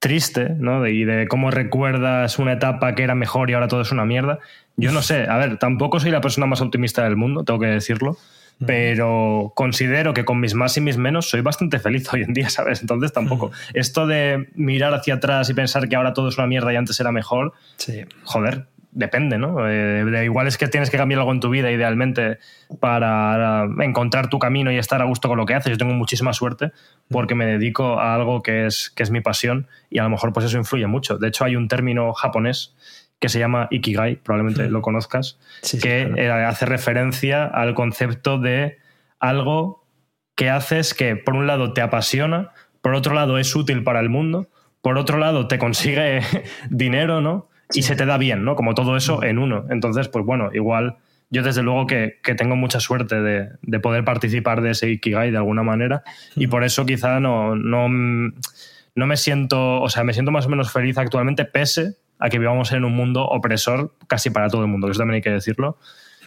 triste, 0.00 0.50
¿no? 0.58 0.86
y 0.86 1.04
de 1.04 1.28
cómo 1.28 1.50
recuerdas 1.50 2.38
una 2.38 2.54
etapa 2.54 2.94
que 2.94 3.04
era 3.04 3.14
mejor 3.14 3.48
y 3.48 3.54
ahora 3.54 3.68
todo 3.68 3.82
es 3.82 3.92
una 3.92 4.04
mierda. 4.04 4.38
Yo 4.76 4.92
no 4.92 5.00
sé, 5.00 5.28
a 5.28 5.38
ver, 5.38 5.58
tampoco 5.58 6.00
soy 6.00 6.10
la 6.10 6.20
persona 6.20 6.46
más 6.46 6.60
optimista 6.60 7.04
del 7.04 7.16
mundo, 7.16 7.44
tengo 7.44 7.60
que 7.60 7.66
decirlo, 7.66 8.18
pero 8.66 9.52
considero 9.54 10.14
que 10.14 10.24
con 10.24 10.40
mis 10.40 10.54
más 10.54 10.76
y 10.76 10.80
mis 10.80 10.96
menos 10.96 11.28
soy 11.28 11.40
bastante 11.40 11.78
feliz 11.78 12.08
hoy 12.12 12.22
en 12.22 12.34
día, 12.34 12.50
¿sabes? 12.50 12.80
Entonces 12.80 13.12
tampoco. 13.12 13.50
Esto 13.74 14.06
de 14.06 14.48
mirar 14.54 14.94
hacia 14.94 15.14
atrás 15.14 15.48
y 15.50 15.54
pensar 15.54 15.88
que 15.88 15.96
ahora 15.96 16.12
todo 16.14 16.28
es 16.28 16.38
una 16.38 16.46
mierda 16.46 16.72
y 16.72 16.76
antes 16.76 16.98
era 17.00 17.12
mejor, 17.12 17.52
sí. 17.76 18.04
joder, 18.24 18.66
depende, 18.92 19.38
¿no? 19.38 19.68
Eh, 19.68 20.04
de 20.04 20.24
igual 20.24 20.46
es 20.46 20.58
que 20.58 20.68
tienes 20.68 20.90
que 20.90 20.98
cambiar 20.98 21.20
algo 21.20 21.32
en 21.32 21.40
tu 21.40 21.48
vida 21.48 21.70
idealmente 21.70 22.38
para 22.78 23.66
encontrar 23.80 24.28
tu 24.28 24.38
camino 24.38 24.70
y 24.70 24.76
estar 24.76 25.00
a 25.00 25.04
gusto 25.06 25.28
con 25.28 25.38
lo 25.38 25.46
que 25.46 25.54
haces. 25.54 25.72
Yo 25.72 25.78
tengo 25.78 25.94
muchísima 25.94 26.32
suerte 26.32 26.72
porque 27.08 27.34
me 27.34 27.46
dedico 27.46 27.98
a 27.98 28.14
algo 28.14 28.42
que 28.42 28.66
es, 28.66 28.90
que 28.90 29.02
es 29.02 29.10
mi 29.10 29.20
pasión 29.20 29.66
y 29.90 29.98
a 29.98 30.04
lo 30.04 30.10
mejor 30.10 30.32
pues 30.32 30.46
eso 30.46 30.58
influye 30.58 30.86
mucho. 30.86 31.16
De 31.16 31.28
hecho 31.28 31.44
hay 31.44 31.56
un 31.56 31.68
término 31.68 32.12
japonés 32.12 32.74
que 33.22 33.28
se 33.30 33.38
llama 33.38 33.68
Ikigai, 33.70 34.16
probablemente 34.16 34.68
lo 34.68 34.82
conozcas, 34.82 35.38
que 35.80 36.28
hace 36.44 36.66
referencia 36.66 37.46
al 37.46 37.72
concepto 37.72 38.38
de 38.38 38.78
algo 39.20 39.86
que 40.34 40.50
haces 40.50 40.92
que 40.92 41.14
por 41.14 41.36
un 41.36 41.46
lado 41.46 41.72
te 41.72 41.80
apasiona, 41.80 42.50
por 42.80 42.94
otro 42.94 43.14
lado 43.14 43.38
es 43.38 43.54
útil 43.54 43.84
para 43.84 44.00
el 44.00 44.08
mundo, 44.08 44.48
por 44.80 44.98
otro 44.98 45.18
lado 45.18 45.46
te 45.46 45.58
consigue 45.58 46.20
dinero, 46.70 47.20
¿no? 47.20 47.48
y 47.74 47.82
se 47.82 47.96
te 47.96 48.06
da 48.06 48.18
bien, 48.18 48.44
¿no? 48.44 48.56
Como 48.56 48.74
todo 48.74 48.96
eso 48.96 49.22
en 49.22 49.38
uno. 49.38 49.64
Entonces, 49.70 50.08
pues 50.08 50.24
bueno, 50.24 50.50
igual 50.52 50.96
yo 51.30 51.42
desde 51.42 51.62
luego 51.62 51.86
que, 51.86 52.18
tengo 52.36 52.56
mucha 52.56 52.80
suerte 52.80 53.20
de, 53.22 53.80
poder 53.80 54.04
participar 54.04 54.60
de 54.60 54.70
ese 54.70 54.90
Ikigai 54.90 55.30
de 55.30 55.36
alguna 55.36 55.62
manera 55.62 56.02
y 56.36 56.46
por 56.46 56.64
eso 56.64 56.84
quizá 56.84 57.20
no, 57.20 57.56
no, 57.56 57.88
no 57.88 59.06
me 59.06 59.16
siento, 59.16 59.80
o 59.80 59.88
sea, 59.88 60.04
me 60.04 60.12
siento 60.12 60.30
más 60.30 60.46
o 60.46 60.48
menos 60.50 60.72
feliz 60.72 60.98
actualmente 60.98 61.44
pese 61.44 61.96
a 62.22 62.30
que 62.30 62.38
vivamos 62.38 62.70
en 62.70 62.84
un 62.84 62.94
mundo 62.94 63.24
opresor 63.24 63.96
casi 64.06 64.30
para 64.30 64.48
todo 64.48 64.62
el 64.62 64.68
mundo, 64.68 64.86
que 64.86 64.92
eso 64.92 65.00
también 65.00 65.16
hay 65.16 65.22
que 65.22 65.30
decirlo. 65.30 65.76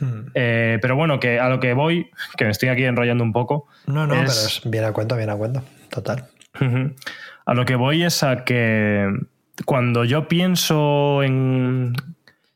Hmm. 0.02 0.26
Eh, 0.34 0.78
pero 0.82 0.98
bueno, 0.98 1.22
que 1.22 1.40
a 1.40 1.48
lo 1.48 1.62
que 1.62 1.74
voy, 1.74 2.12
que 2.36 2.44
me 2.44 2.52
estoy 2.52 2.68
aquí 2.68 2.84
enrollando 2.84 3.24
un 3.24 3.32
poco. 3.32 3.68
No, 3.88 4.06
no, 4.06 4.14
pero 4.14 4.26
es 4.26 4.62
bien 4.66 4.84
a 4.84 4.92
cuento, 4.92 5.16
bien 5.16 5.30
a 5.30 5.38
cuento, 5.38 5.64
total. 5.90 6.26
A 7.46 7.54
lo 7.54 7.66
que 7.66 7.76
voy 7.76 8.04
es 8.04 8.24
a 8.24 8.44
que 8.44 9.08
cuando 9.64 10.04
yo 10.04 10.28
pienso 10.28 11.24
en 11.24 11.94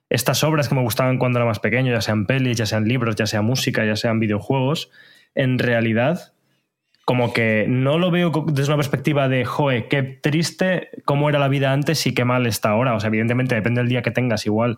estas 0.09 0.43
obras 0.43 0.67
que 0.67 0.75
me 0.75 0.81
gustaban 0.81 1.17
cuando 1.17 1.39
era 1.39 1.45
más 1.45 1.59
pequeño, 1.59 1.93
ya 1.93 2.01
sean 2.01 2.25
pelis, 2.25 2.57
ya 2.57 2.65
sean 2.65 2.89
libros, 2.89 3.15
ya 3.15 3.25
sea 3.25 3.41
música, 3.41 3.85
ya 3.85 3.95
sean 3.95 4.19
videojuegos, 4.19 4.91
en 5.33 5.59
realidad 5.59 6.33
como 7.09 7.33
que 7.33 7.65
no 7.67 7.97
lo 7.97 8.11
veo 8.11 8.29
desde 8.51 8.69
una 8.69 8.77
perspectiva 8.77 9.27
de, 9.27 9.43
joe, 9.43 9.87
qué 9.87 10.03
triste 10.03 10.89
cómo 11.05 11.27
era 11.27 11.39
la 11.39 11.47
vida 11.47 11.73
antes 11.73 12.05
y 12.05 12.13
qué 12.13 12.23
mal 12.23 12.45
está 12.45 12.69
ahora. 12.69 12.93
O 12.93 12.99
sea, 12.99 13.07
evidentemente 13.07 13.55
depende 13.55 13.81
del 13.81 13.89
día 13.89 14.03
que 14.03 14.11
tengas, 14.11 14.45
igual 14.45 14.77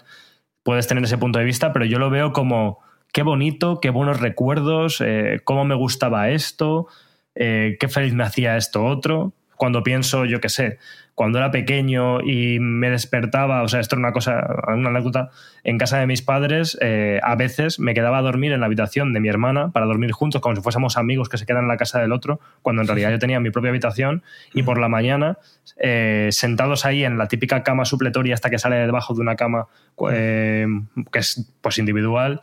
puedes 0.64 0.88
tener 0.88 1.04
ese 1.04 1.18
punto 1.18 1.40
de 1.40 1.44
vista, 1.44 1.74
pero 1.74 1.84
yo 1.84 2.00
lo 2.00 2.10
veo 2.10 2.32
como, 2.32 2.80
qué 3.12 3.24
bonito, 3.24 3.82
qué 3.82 3.90
buenos 3.90 4.22
recuerdos, 4.22 5.02
eh, 5.06 5.42
cómo 5.44 5.66
me 5.66 5.76
gustaba 5.76 6.30
esto, 6.30 6.88
eh, 7.36 7.76
qué 7.82 7.90
feliz 7.90 8.14
me 8.14 8.24
hacía 8.24 8.56
esto 8.56 8.86
otro. 8.86 9.34
Cuando 9.58 9.84
pienso, 9.84 10.24
yo 10.24 10.40
qué 10.40 10.48
sé, 10.48 10.78
cuando 11.16 11.38
era 11.38 11.52
pequeño 11.52 12.22
y 12.22 12.62
me 12.62 12.90
despertaba, 12.92 13.62
o 13.62 13.68
sea, 13.68 13.82
esto 13.82 13.96
era 13.96 14.08
una 14.08 14.14
cosa, 14.14 14.56
una 14.70 14.88
anécdota, 14.88 15.32
en 15.64 15.78
casa 15.78 16.00
de 16.00 16.08
mis 16.08 16.22
padres, 16.22 16.78
eh, 16.82 17.20
a 17.24 17.36
veces 17.36 17.80
me 17.80 17.94
quedaba 17.94 18.18
a 18.18 18.22
dormir 18.22 18.52
en 18.52 18.60
la 18.60 18.66
habitación 18.66 19.14
de 19.14 19.20
mi 19.20 19.30
hermana 19.30 19.72
para 19.72 19.86
dormir 19.86 20.12
juntos, 20.12 20.42
como 20.42 20.56
si 20.56 20.62
fuésemos 20.62 20.98
amigos 20.98 21.30
que 21.30 21.38
se 21.38 21.46
quedan 21.46 21.64
en 21.64 21.68
la 21.68 21.78
casa 21.78 22.00
del 22.00 22.12
otro, 22.12 22.40
cuando 22.62 22.82
en 22.82 22.88
realidad 22.88 23.12
yo 23.12 23.20
tenía 23.20 23.40
mi 23.40 23.52
propia 23.52 23.70
habitación 23.70 24.24
y 24.54 24.64
por 24.64 24.80
la 24.80 24.90
mañana, 24.90 25.38
eh, 25.78 26.30
sentados 26.32 26.86
ahí 26.86 27.04
en 27.04 27.18
la 27.18 27.28
típica 27.28 27.64
cama 27.64 27.86
supletoria 27.86 28.34
hasta 28.34 28.50
que 28.50 28.58
sale 28.58 28.78
debajo 28.78 29.14
de 29.14 29.22
una 29.22 29.36
cama 29.36 29.68
eh, 30.12 30.66
que 31.12 31.20
es 31.20 31.54
pues 31.62 31.78
individual, 31.78 32.42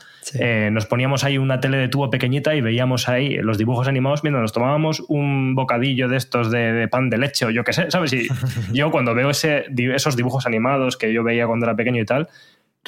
nos 0.71 0.87
poníamos 0.87 1.25
ahí 1.25 1.39
una 1.39 1.61
tele 1.61 1.79
de 1.79 1.89
tubo 1.89 2.11
pequeñita 2.11 2.55
y 2.55 2.61
veíamos 2.61 3.09
ahí 3.09 3.37
los 3.37 3.59
dibujos 3.59 3.89
animados 3.89 4.23
mientras 4.23 4.43
nos 4.43 4.53
tomábamos 4.53 5.01
un 5.09 5.55
bocadillo 5.55 6.09
de 6.09 6.17
estos 6.17 6.51
de, 6.51 6.73
de 6.73 6.89
pan 6.89 7.11
de 7.11 7.19
leche 7.19 7.47
o 7.47 7.51
yo 7.51 7.65
qué 7.65 7.73
sé, 7.73 7.91
¿sabes? 7.91 8.13
Y 8.13 8.29
yo 8.73 8.91
cuando 8.91 9.15
veo 9.15 9.31
ese, 9.31 9.67
esos 9.95 10.17
dibujos 10.17 10.47
animados 10.47 10.97
que 10.97 11.13
yo 11.13 11.25
veía 11.25 11.47
cuando 11.47 11.67
era 11.67 11.75
pequeño 11.75 12.01
y 12.01 12.05
tal, 12.05 12.29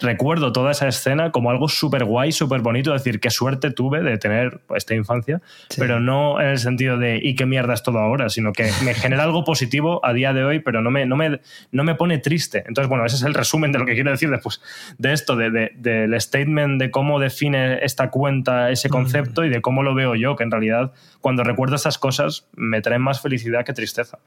recuerdo 0.01 0.53
toda 0.53 0.72
esa 0.72 0.88
escena 0.88 1.30
como 1.30 1.51
algo 1.51 1.68
súper 1.68 2.05
guay, 2.05 2.32
súper 2.32 2.61
bonito, 2.61 2.92
decir, 2.92 3.20
qué 3.20 3.30
suerte 3.30 3.70
tuve 3.70 4.03
de 4.03 4.18
tener 4.18 4.61
esta 4.74 4.94
infancia, 4.94 5.40
pero 5.76 6.01
no 6.01 6.40
en 6.40 6.48
el 6.48 6.59
sentido 6.59 6.98
de, 6.98 7.20
¿y 7.22 7.34
qué 7.34 7.46
mierda 7.46 7.74
es 7.74 7.82
todo 7.82 7.98
ahora? 7.98 8.28
Sino 8.28 8.53
que 8.53 8.70
me 8.84 8.94
genera 8.94 9.24
algo 9.24 9.44
positivo 9.44 10.05
a 10.05 10.12
día 10.12 10.32
de 10.32 10.44
hoy, 10.44 10.61
pero 10.61 10.82
no 10.82 10.90
me, 10.90 11.07
no 11.07 11.16
me, 11.16 11.40
no 11.72 11.84
me 11.84 11.94
pone 11.94 12.18
triste. 12.18 12.64
Entonces, 12.66 12.88
bueno, 12.88 13.05
ese 13.05 13.16
es 13.16 13.22
el 13.22 13.34
resumen 13.34 13.72
de 13.72 13.78
lo 13.78 13.86
que 13.86 13.94
quiero 13.94 14.11
decir 14.11 14.30
después 14.30 14.61
de 14.98 15.12
esto, 15.12 15.36
de, 15.36 15.72
del 15.76 16.20
statement 16.20 16.80
de 16.80 16.90
cómo 16.90 17.20
define 17.20 17.84
esta 17.84 18.11
cuenta 18.11 18.70
ese 18.70 18.88
mm. 18.88 18.92
concepto 18.92 19.44
y 19.44 19.51
de 19.51 19.61
cómo 19.61 19.82
lo 19.82 19.94
veo 19.94 20.14
yo, 20.14 20.36
que 20.36 20.44
en 20.44 20.51
realidad 20.51 20.92
cuando 21.20 21.44
recuerdo 21.44 21.76
estas 21.76 21.98
cosas 21.98 22.46
me 22.57 22.80
traen 22.80 23.03
más 23.03 23.20
felicidad 23.20 23.64
que 23.64 23.72
tristeza. 23.72 24.18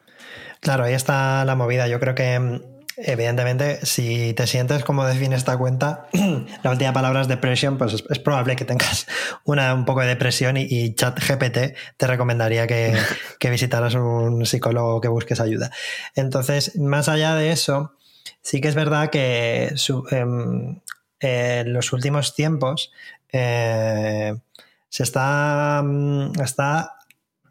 Claro, 0.60 0.84
ahí 0.84 0.94
está 0.94 1.44
la 1.46 1.56
movida. 1.56 1.88
Yo 1.88 2.00
creo 2.00 2.16
que 2.16 2.62
evidentemente, 2.98 3.86
si 3.86 4.34
te 4.34 4.48
sientes 4.48 4.84
como 4.84 5.06
define 5.06 5.36
esta 5.36 5.58
cuenta, 5.58 6.08
la 6.64 6.72
última 6.72 6.94
palabra 6.94 7.22
es 7.22 7.28
depresión, 7.28 7.78
pues 7.78 8.04
es, 8.10 8.20
probable 8.20 8.56
que 8.56 8.66
tengas 8.66 9.08
una, 9.46 9.74
un 9.74 9.86
poco 9.86 10.02
de 10.02 10.08
depresión 10.08 10.58
y, 10.58 10.94
ChatGPT 10.96 11.76
te 11.98 12.08
recomendaría 12.08 12.68
que, 13.40 13.50
visitaras 13.50 13.96
un 13.96 14.46
psicólogo 14.46 15.02
que 15.02 15.08
busques 15.08 15.40
ayuda. 15.40 15.72
Entonces, 16.16 16.78
más 16.78 17.10
allá 17.10 17.36
de 17.36 17.52
eso, 17.52 17.94
sí 18.42 18.62
que 18.62 18.68
es 18.68 18.76
verdad 18.76 19.10
que 19.10 19.74
em, 20.12 20.80
en 21.20 21.74
los 21.74 21.94
últimos 21.94 22.36
tiempos 22.36 22.92
se 23.30 25.04
está, 25.04 25.82
mm, 25.84 26.40
está 26.42 26.98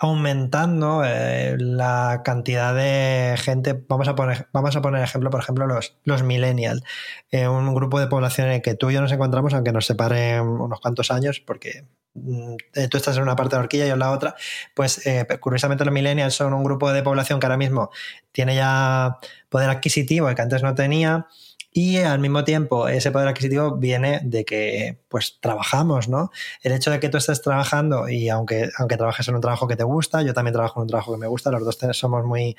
aumentando 0.03 1.05
eh, 1.05 1.57
la 1.61 2.23
cantidad 2.25 2.75
de 2.75 3.37
gente. 3.39 3.81
Vamos 3.87 4.09
a 4.09 4.17
poner, 4.17 4.49
vamos 4.53 4.75
a 4.75 4.83
poner 4.83 5.01
ejemplo, 5.01 5.31
por 5.31 5.39
ejemplo, 5.39 5.65
los, 5.69 5.97
los 6.03 6.25
millennials, 6.25 6.83
eh, 7.31 7.47
un 7.47 7.73
grupo 7.73 8.01
de 8.01 8.09
población 8.09 8.49
en 8.49 8.55
el 8.55 8.63
que 8.63 8.75
tú 8.75 8.91
y 8.91 8.95
yo 8.95 9.01
nos 9.01 9.13
encontramos, 9.13 9.55
aunque 9.55 9.71
nos 9.71 9.87
separen 9.87 10.41
unos 10.41 10.81
cuantos 10.81 11.13
años, 11.13 11.39
porque 11.39 11.85
mm, 12.15 12.55
eh, 12.75 12.89
tú 12.89 12.97
estás 12.97 13.17
en 13.17 13.23
una 13.23 13.37
parte 13.37 13.55
de 13.55 13.63
horquilla 13.63 13.85
y 13.85 13.89
yo 13.89 13.95
en 13.95 14.01
la 14.01 14.11
otra, 14.11 14.35
pues 14.75 15.05
curiosamente 15.39 15.85
los 15.85 15.95
millennials 15.95 16.35
son 16.35 16.53
un 16.53 16.65
grupo 16.65 16.93
de 16.93 17.05
población 17.05 17.39
que 17.39 17.47
ahora 17.47 17.57
mismo 17.57 17.91
tiene 18.33 18.57
ya 18.57 19.19
poder 19.49 19.71
adquisitivo 19.71 20.29
y 20.29 20.35
que 20.35 20.43
antes 20.43 20.65
no 20.65 20.75
tenía 20.75 21.29
y 21.75 21.97
al 21.99 22.19
mismo 22.19 22.45
tiempo, 22.45 22.87
ese 22.87 23.11
poder 23.11 23.29
adquisitivo 23.29 23.77
viene 23.77 24.21
de 24.25 24.45
que 24.45 24.99
pues 25.09 25.39
trabajamos, 25.41 26.07
¿no? 26.07 26.31
El 26.63 26.73
hecho 26.73 26.91
de 26.91 27.01
que 27.01 27.09
tú 27.09 27.17
estés 27.17 27.41
trabajando 27.41 28.11
y 28.11 28.29
aunque, 28.29 28.69
aunque 28.79 28.99
trabajes 28.99 29.27
en 29.29 29.37
un 29.37 29.41
trabajo 29.41 29.67
que 29.67 29.77
te 29.77 29.85
gusta, 29.85 30.21
yo 30.21 30.35
también 30.35 30.53
trabajo 30.53 30.81
en 30.81 30.83
un 30.83 30.89
trabajo 30.89 31.13
que 31.13 31.19
me 31.19 31.27
gusta, 31.27 31.51
los 31.51 31.65
dos 31.65 31.79
somos 31.93 32.27
muy, 32.27 32.57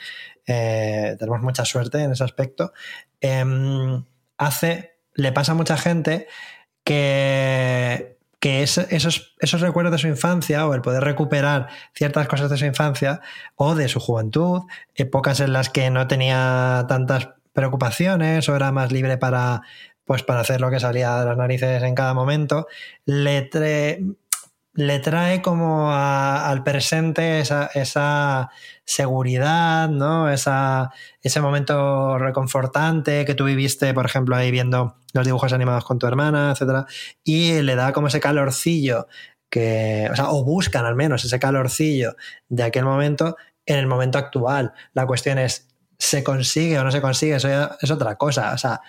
eh, 0.48 1.16
tenemos 1.20 1.42
mucha 1.42 1.64
suerte 1.64 2.00
en 2.00 2.12
ese 2.12 2.24
aspecto, 2.24 2.74
em, 3.22 4.04
hace, 4.38 4.98
le 5.14 5.32
pasa 5.32 5.52
a 5.52 5.56
mucha 5.56 5.78
gente 5.78 6.28
que, 6.84 8.18
que 8.40 8.64
esos, 8.64 8.88
esos 9.40 9.62
recuerdos 9.62 9.92
de 9.92 9.98
su 10.00 10.08
infancia 10.08 10.68
o 10.68 10.74
el 10.74 10.82
poder 10.82 11.04
recuperar 11.04 11.70
ciertas 11.94 12.28
cosas 12.28 12.50
de 12.50 12.58
su 12.58 12.66
infancia 12.66 13.22
o 13.58 13.76
de 13.76 13.88
su 13.90 14.00
juventud, 14.00 14.64
épocas 14.96 15.40
en 15.40 15.54
las 15.54 15.70
que 15.70 15.92
no 15.92 16.08
tenía 16.08 16.86
tantas 16.90 17.30
preocupaciones 17.54 18.50
o 18.50 18.56
era 18.56 18.72
más 18.72 18.92
libre 18.92 19.18
para, 19.18 19.62
pues, 20.06 20.24
para 20.24 20.42
hacer 20.42 20.62
lo 20.62 20.70
que 20.70 20.80
salía 20.80 21.20
de 21.20 21.26
las 21.26 21.38
narices 21.38 21.84
en 21.84 21.96
cada 21.96 22.14
momento, 22.14 22.68
le, 23.06 23.50
le 24.74 25.00
trae 25.00 25.42
como 25.42 25.92
al 25.92 26.64
presente 26.64 27.40
esa, 27.40 27.70
esa, 27.74 28.50
seguridad, 28.86 29.90
¿no? 29.90 30.30
Esa, 30.30 30.92
ese 31.22 31.42
momento 31.42 32.18
reconfortante 32.18 33.26
que 33.26 33.36
tú 33.36 33.46
viviste, 33.46 33.94
por 33.94 34.06
ejemplo, 34.06 34.36
ahí 34.36 34.52
viendo 34.52 34.98
los 35.14 35.26
dibujos 35.26 35.54
animados 35.54 35.86
con 35.86 36.00
tu 36.00 36.08
hermana, 36.08 36.52
etcétera, 36.52 36.86
y 37.24 37.62
le 37.62 37.76
da 37.76 37.94
como 37.94 38.08
ese 38.08 38.20
calorcillo 38.20 39.08
que, 39.50 40.10
o 40.12 40.16
sea, 40.16 40.32
o 40.32 40.44
buscan 40.44 40.86
al 40.86 40.96
menos 40.96 41.24
ese 41.24 41.40
calorcillo 41.40 42.16
de 42.50 42.64
aquel 42.64 42.86
momento 42.86 43.38
en 43.66 43.78
el 43.78 43.88
momento 43.88 44.18
actual. 44.18 44.74
La 44.94 45.06
cuestión 45.06 45.38
es, 45.38 45.73
se 46.04 46.22
consigue 46.22 46.78
o 46.78 46.84
no 46.84 46.92
se 46.92 47.00
consigue, 47.00 47.36
eso 47.36 47.48
ya 47.48 47.78
es 47.82 47.90
otra 47.90 48.18
cosa. 48.18 48.52
O 48.54 48.58
sea, 48.58 48.82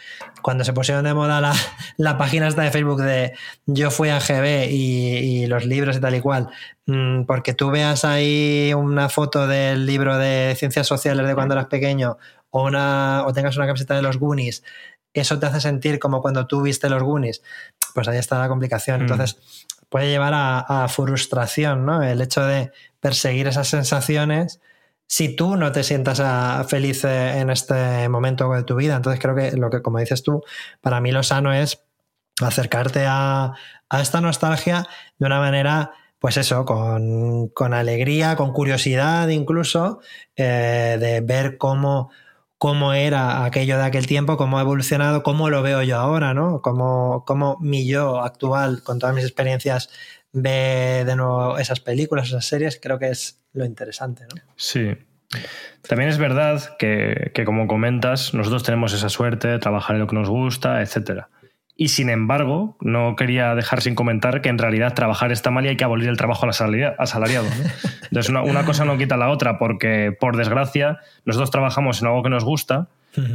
cuando 0.43 0.65
se 0.65 0.73
pusieron 0.73 1.05
de 1.05 1.15
moda 1.15 1.41
la, 1.41 1.55
la 1.97 2.19
página 2.19 2.49
esta 2.49 2.63
de 2.63 2.73
Facebook 2.73 3.03
de 3.03 3.35
yo 3.67 3.93
fui 3.93 4.09
a 4.09 4.19
GB 4.19 4.69
y, 4.69 5.47
los 5.47 5.65
libros 5.65 5.97
y 5.97 6.01
tal 6.01 6.17
y 6.17 6.21
cual, 6.21 6.49
mm, 6.87 7.23
porque 7.23 7.55
tú 7.55 7.71
veas 7.71 8.05
ahí 8.05 8.73
una 8.75 9.09
foto 9.09 9.47
del 9.47 9.87
libro 9.87 10.19
de 10.19 10.57
ciencias 10.59 10.89
sociales 10.89 11.25
de 11.25 11.37
cuando 11.37 11.55
eras 11.55 11.67
pequeño 11.67 12.19
o, 12.51 12.65
una, 12.65 13.23
o 13.27 13.33
tengas 13.33 13.57
una 13.57 13.67
camiseta 13.67 13.95
de 13.95 14.03
los 14.03 14.19
Goonies, 14.19 14.65
eso 15.13 15.39
te 15.39 15.47
hace 15.47 15.61
sentir 15.61 16.01
como 16.01 16.21
cuando 16.21 16.49
tú 16.49 16.63
viste 16.63 16.91
los 16.91 17.05
Goonies. 17.05 17.43
Pues 17.95 18.09
ahí 18.09 18.19
está 18.19 18.41
la 18.41 18.49
complicación. 18.49 18.99
Mm. 18.99 19.03
Entonces, 19.03 19.37
puede 19.89 20.09
llevar 20.09 20.35
a, 20.35 20.59
a 20.59 20.89
frustración, 20.89 21.87
¿no? 21.87 22.03
El 22.03 22.21
hecho 22.21 22.45
de 22.45 22.73
perseguir 22.99 23.47
esas 23.47 23.69
sensaciones 23.69 24.59
si 25.07 25.37
tú 25.37 25.57
no 25.57 25.73
te 25.73 25.83
sientas 25.83 26.21
ah, 26.21 26.65
feliz 26.69 27.05
eh, 27.05 27.39
en 27.39 27.51
este 27.51 28.09
momento 28.09 28.51
de 28.53 28.65
tu 28.65 28.77
vida. 28.77 28.97
Entonces 28.97 29.21
creo 29.21 29.35
que 29.35 29.57
lo 29.57 29.71
que, 29.71 29.83
como 29.83 29.99
dices 29.99 30.23
tú, 30.23 30.43
para 30.81 31.01
mí 31.01 31.13
lo 31.13 31.23
sano 31.23 31.53
es 31.53 31.85
acercarte 32.41 33.05
a, 33.07 33.53
esta 34.01 34.21
nostalgia 34.21 34.87
de 35.19 35.27
una 35.27 35.39
manera, 35.39 35.93
pues 36.19 36.37
eso, 36.37 36.65
con, 36.65 37.75
alegría, 37.75 38.35
con 38.35 38.53
curiosidad 38.53 39.29
incluso, 39.29 40.01
eh, 40.35 40.97
de 40.99 41.21
ver 41.21 41.59
cómo, 41.59 42.11
cómo 42.59 42.93
era 42.93 43.45
aquello 43.45 43.77
de 43.77 43.85
aquel 43.85 44.09
tiempo, 44.09 44.37
cómo 44.37 44.59
ha 44.59 44.63
evolucionado, 44.63 45.23
cómo 45.23 45.49
lo 45.49 45.63
veo 45.63 45.83
yo 45.83 45.97
ahora, 45.99 46.35
¿no? 46.35 46.61
Cómo, 46.61 47.25
cómo 47.25 47.57
mi 47.61 47.87
yo 47.87 48.21
actual, 48.21 48.83
con 48.83 48.99
todas 48.99 49.15
mis 49.15 49.25
experiencias, 49.25 49.91
ve 50.35 51.05
de 51.07 51.17
nuevo 51.17 51.59
esas 51.59 51.81
películas, 51.81 52.29
esas 52.29 52.45
series, 52.45 52.79
creo 52.83 52.99
que 52.99 53.09
es 53.09 53.41
lo 53.55 53.65
interesante, 53.65 54.25
¿no? 54.25 54.43
Sí. 54.57 54.95
También 55.89 56.11
es 56.11 56.19
verdad 56.19 56.77
que, 56.79 57.33
como 57.47 57.67
comentas, 57.67 58.35
nosotros 58.35 58.63
tenemos 58.63 58.93
esa 58.93 59.09
suerte 59.09 59.49
de 59.49 59.59
trabajar 59.59 59.97
en 59.97 60.01
lo 60.01 60.07
que 60.07 60.17
nos 60.17 60.29
gusta, 60.29 60.83
etcétera. 60.83 61.29
Y 61.77 61.89
sin 61.89 62.09
embargo, 62.09 62.77
no 62.81 63.17
quería 63.17 63.55
dejar 63.55 63.81
sin 63.81 63.95
comentar 63.95 64.43
que 64.43 64.49
en 64.49 64.59
realidad 64.59 64.95
trabajar 64.95 65.33
está 65.33 65.51
mal 65.51 65.65
y 65.65 65.71
hay 65.71 65.77
que 65.77 65.85
abolir 65.85 66.09
el 66.09 66.17
trabajo 66.17 66.47
asalariado. 66.47 67.49
Entonces, 68.05 68.29
una, 68.29 68.43
una, 68.43 68.65
cosa 68.65 68.85
no 68.85 68.97
quita 68.97 69.17
la 69.17 69.29
otra, 69.29 69.59
porque 69.59 70.17
por 70.19 70.37
desgracia, 70.37 71.01
nosotros 71.25 71.51
trabajamos 71.51 72.01
en 72.01 72.09
algo 72.09 72.23
que 72.23 72.31
nos 72.31 72.45
gusta, 72.45 72.89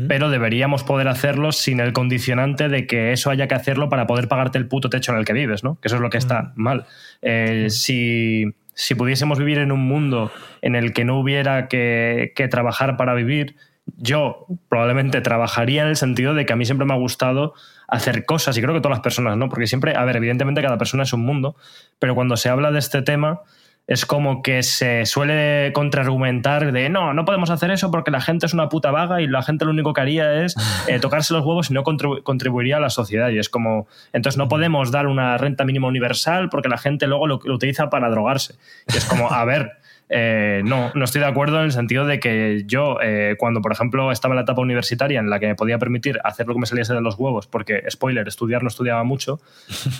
pero 0.07 0.30
deberíamos 0.30 0.84
poder 0.84 1.07
hacerlo 1.07 1.51
sin 1.51 1.80
el 1.80 1.93
condicionante 1.93 2.69
de 2.69 2.86
que 2.86 3.13
eso 3.13 3.30
haya 3.30 3.47
que 3.47 3.55
hacerlo 3.55 3.89
para 3.89 4.07
poder 4.07 4.27
pagarte 4.27 4.57
el 4.57 4.67
puto 4.67 4.89
techo 4.89 5.11
en 5.11 5.19
el 5.19 5.25
que 5.25 5.34
vives, 5.34 5.63
¿no? 5.63 5.80
Que 5.80 5.88
eso 5.88 5.95
es 5.95 6.01
lo 6.01 6.09
que 6.09 6.17
está 6.17 6.51
mal. 6.55 6.86
Eh, 7.21 7.67
si 7.69 8.53
si 8.80 8.95
pudiésemos 8.95 9.38
vivir 9.38 9.57
en 9.57 9.73
un 9.73 9.82
mundo 9.82 10.32
en 10.61 10.73
el 10.73 10.93
que 10.93 11.03
no 11.03 11.19
hubiera 11.19 11.67
que, 11.67 12.47
trabajar 12.49 12.95
para 12.95 13.13
vivir, 13.13 13.57
yo 13.97 14.45
probablemente 14.69 15.19
trabajaría 15.19 15.82
en 15.82 15.89
el 15.89 15.97
sentido 15.97 16.34
de 16.34 16.45
que 16.45 16.53
a 16.53 16.55
mí 16.55 16.63
siempre 16.63 16.88
me 16.88 16.93
ha 16.93 16.97
gustado 16.97 17.53
hacer 17.89 18.23
cosas, 18.23 18.57
y 18.57 18.61
creo 18.61 18.73
que 18.73 18.80
todas 18.80 18.95
las 18.95 19.03
personas, 19.03 19.36
¿no? 19.36 19.49
Porque 19.49 19.67
siempre, 19.67 19.97
a 19.97 20.05
ver, 20.05 20.15
evidentemente 20.15 20.61
cada 20.61 20.77
persona 20.77 21.03
es 21.03 21.11
un 21.11 21.25
mundo, 21.25 21.57
pero 21.99 22.15
cuando 22.15 22.38
se 22.38 22.47
habla 22.47 22.71
de 22.71 22.80
este 22.80 23.01
tema, 23.01 23.41
es 23.89 24.05
como 24.05 24.43
que 24.43 24.61
se 24.61 25.07
suele 25.07 25.71
contraargumentar 25.73 26.71
de 26.71 26.89
no, 26.89 27.15
no 27.15 27.25
podemos 27.25 27.49
hacer 27.49 27.71
eso 27.71 27.89
porque 27.89 28.11
la 28.11 28.21
gente 28.21 28.45
es 28.45 28.53
una 28.53 28.69
puta 28.69 28.91
vaga 28.91 29.19
y 29.19 29.25
la 29.27 29.41
gente 29.41 29.65
lo 29.65 29.71
único 29.71 29.93
que 29.93 30.01
haría 30.01 30.43
es 30.43 30.55
eh, 30.87 30.99
tocarse 31.01 31.33
los 31.33 31.43
huevos 31.43 31.71
y 31.71 31.73
no 31.73 31.83
contribuiría 31.83 32.77
a 32.77 32.79
la 32.79 32.91
sociedad. 32.91 33.29
Y 33.29 33.39
es 33.39 33.49
como, 33.49 33.87
entonces 34.13 34.37
no 34.37 34.47
podemos 34.47 34.91
dar 34.91 35.07
una 35.07 35.39
renta 35.39 35.65
mínima 35.65 35.87
universal 35.87 36.49
porque 36.49 36.69
la 36.69 36.77
gente 36.77 37.07
luego 37.07 37.25
lo, 37.25 37.39
lo 37.43 37.55
utiliza 37.55 37.89
para 37.89 38.11
drogarse. 38.11 38.53
Y 38.93 38.95
es 38.95 39.05
como, 39.05 39.31
a 39.31 39.43
ver, 39.43 39.71
eh, 40.12 40.64
no, 40.66 40.91
no 40.95 41.05
estoy 41.05 41.22
de 41.22 41.28
acuerdo 41.28 41.60
en 41.60 41.66
el 41.66 41.72
sentido 41.72 42.05
de 42.05 42.20
que 42.20 42.64
yo, 42.66 42.97
eh, 43.01 43.36
cuando 43.38 43.62
por 43.62 43.72
ejemplo 43.72 44.12
estaba 44.12 44.34
en 44.34 44.38
la 44.38 44.41
etapa 44.41 44.62
universitaria 44.62 45.20
en 45.20 45.30
la 45.30 45.39
que 45.39 45.45
me 45.45 45.55
podía 45.55 45.78
permitir 45.78 46.20
hacer 46.24 46.47
lo 46.47 46.55
que 46.55 46.62
me 46.62 46.66
saliese 46.66 46.95
de 46.95 47.01
los 47.01 47.16
huevos, 47.16 47.45
porque, 47.45 47.84
spoiler, 47.89 48.28
estudiar 48.28 48.64
no 48.64 48.70
estudiaba 48.70 49.03
mucho, 49.03 49.39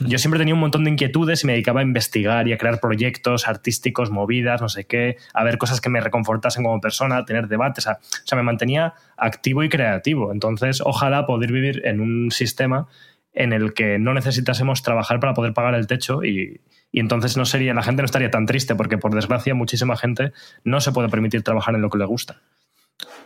yo 0.06 0.18
siempre 0.18 0.40
tenía 0.40 0.56
un 0.56 0.60
montón 0.60 0.84
de 0.84 0.90
inquietudes 0.90 1.44
y 1.44 1.48
me 1.48 1.54
dedicaba 1.54 1.82
a 1.82 1.84
investigar 1.84 2.48
y 2.48 2.54
a 2.54 2.58
crear 2.58 2.80
proyectos 2.80 3.48
artísticos, 3.48 4.10
movidas, 4.10 4.62
no 4.62 4.70
sé 4.70 4.86
qué, 4.86 5.18
a 5.34 5.44
ver 5.44 5.60
cosas 5.60 5.80
que 5.80 5.90
me 5.90 6.02
reconfortasen 6.02 6.64
como 6.64 6.82
persona, 6.82 7.18
a 7.18 7.26
tener 7.26 7.48
debates, 7.48 7.86
o 7.86 7.96
sea, 8.24 8.36
me 8.36 8.44
mantenía 8.44 8.96
activo 9.16 9.64
y 9.64 9.70
creativo. 9.70 10.32
Entonces, 10.32 10.82
ojalá 10.84 11.28
poder 11.28 11.52
vivir 11.52 11.82
en 11.86 12.00
un 12.00 12.32
sistema 12.32 12.88
en 13.34 13.54
el 13.54 13.74
que 13.74 14.00
no 14.00 14.14
necesitásemos 14.14 14.82
trabajar 14.82 15.20
para 15.20 15.34
poder 15.34 15.54
pagar 15.54 15.76
el 15.76 15.86
techo 15.86 16.24
y, 16.24 16.62
y 16.92 17.00
entonces 17.00 17.38
no 17.38 17.46
sería, 17.46 17.74
la 17.74 17.84
gente 17.84 18.02
no 18.02 18.06
estaría 18.06 18.32
tan 18.32 18.46
triste 18.46 18.76
porque 18.76 18.98
por 18.98 19.14
desgracia 19.14 19.54
muchísima 19.54 19.96
gente 19.96 20.34
no 20.64 20.82
se 20.82 20.92
puede 20.92 21.10
permitir 21.10 21.44
trabajar 21.44 21.76
en 21.76 21.82
lo 21.82 21.90
que 21.90 21.98
le 21.98 22.06
gusta. 22.06 22.42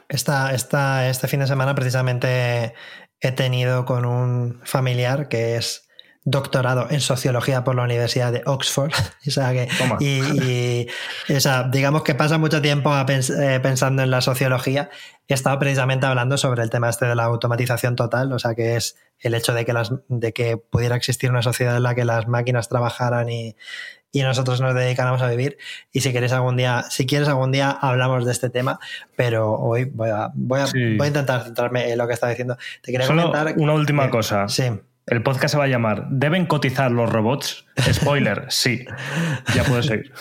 Esta, 0.10 0.54
esta, 0.54 1.10
este 1.10 1.28
fin 1.28 1.40
de 1.40 1.48
semana 1.48 1.74
precisamente 1.74 2.74
he 3.20 3.32
tenido 3.32 3.86
con 3.86 4.06
un 4.06 4.60
familiar 4.64 5.30
que 5.30 5.56
es 5.56 5.83
doctorado 6.26 6.88
en 6.90 7.02
sociología 7.02 7.64
por 7.64 7.76
la 7.76 7.84
Universidad 7.84 8.32
de 8.32 8.42
Oxford. 8.46 8.92
o 9.28 9.32
sea 9.32 9.52
que, 9.52 9.68
y, 10.00 10.88
digamos 11.72 12.04
que 12.04 12.16
pasa 12.16 12.38
mucho 12.38 12.62
tiempo 12.62 12.92
eh, 12.96 13.60
pensando 13.62 14.04
en 14.04 14.12
la 14.12 14.22
sociología. 14.22 14.90
He 15.28 15.34
estado 15.34 15.60
precisamente 15.60 16.06
hablando 16.06 16.38
sobre 16.38 16.64
el 16.64 16.70
tema 16.70 16.90
este 16.90 17.06
de 17.06 17.16
la 17.16 17.24
automatización 17.26 17.96
total, 17.96 18.32
o 18.32 18.40
sea 18.40 18.56
que 18.56 18.76
es 18.76 18.98
el 19.20 19.34
hecho 19.34 19.54
de 19.54 19.66
que, 19.66 19.74
las, 19.74 19.94
de 20.10 20.34
que 20.34 20.58
pudiera 20.58 20.96
existir 20.96 21.30
una 21.30 21.42
sociedad 21.42 21.78
en 21.78 21.84
la 21.84 21.96
que 21.96 22.06
las 22.06 22.28
máquinas 22.28 22.70
trabajaran 22.70 23.30
y, 23.30 23.56
nosotros 24.14 24.62
nos 24.62 24.76
dedicáramos 24.76 25.24
a 25.24 25.28
vivir. 25.28 25.58
Y 25.92 26.02
si 26.02 26.12
quieres 26.12 26.32
algún 26.34 26.56
día, 26.56 26.86
si 26.92 27.08
quieres 27.08 27.28
algún 27.28 27.52
día 27.52 27.72
hablamos 27.72 28.26
de 28.26 28.32
este 28.32 28.52
tema, 28.52 28.80
pero 29.16 29.54
hoy 29.54 29.86
voy 29.86 30.12
a, 30.12 30.30
voy 30.36 30.60
a, 30.60 30.66
voy 30.66 31.02
a 31.02 31.08
intentar 31.08 31.44
centrarme 31.44 31.92
en 31.92 31.98
lo 31.98 32.06
que 32.08 32.14
estaba 32.14 32.30
diciendo. 32.30 32.56
Te 32.84 32.92
quería 32.92 33.08
comentar. 33.08 33.56
Una 33.58 33.74
última 33.74 34.12
cosa. 34.12 34.48
Sí. 34.48 34.66
El 35.06 35.22
podcast 35.22 35.52
se 35.52 35.58
va 35.58 35.66
a 35.66 35.68
llamar 35.68 36.08
¿Deben 36.10 36.46
cotizar 36.46 36.90
los 36.92 37.10
robots? 37.10 37.66
Spoiler, 37.92 38.46
sí. 38.50 38.86
Ya 39.54 39.64
puedes 39.66 39.88
seguir. 39.88 40.14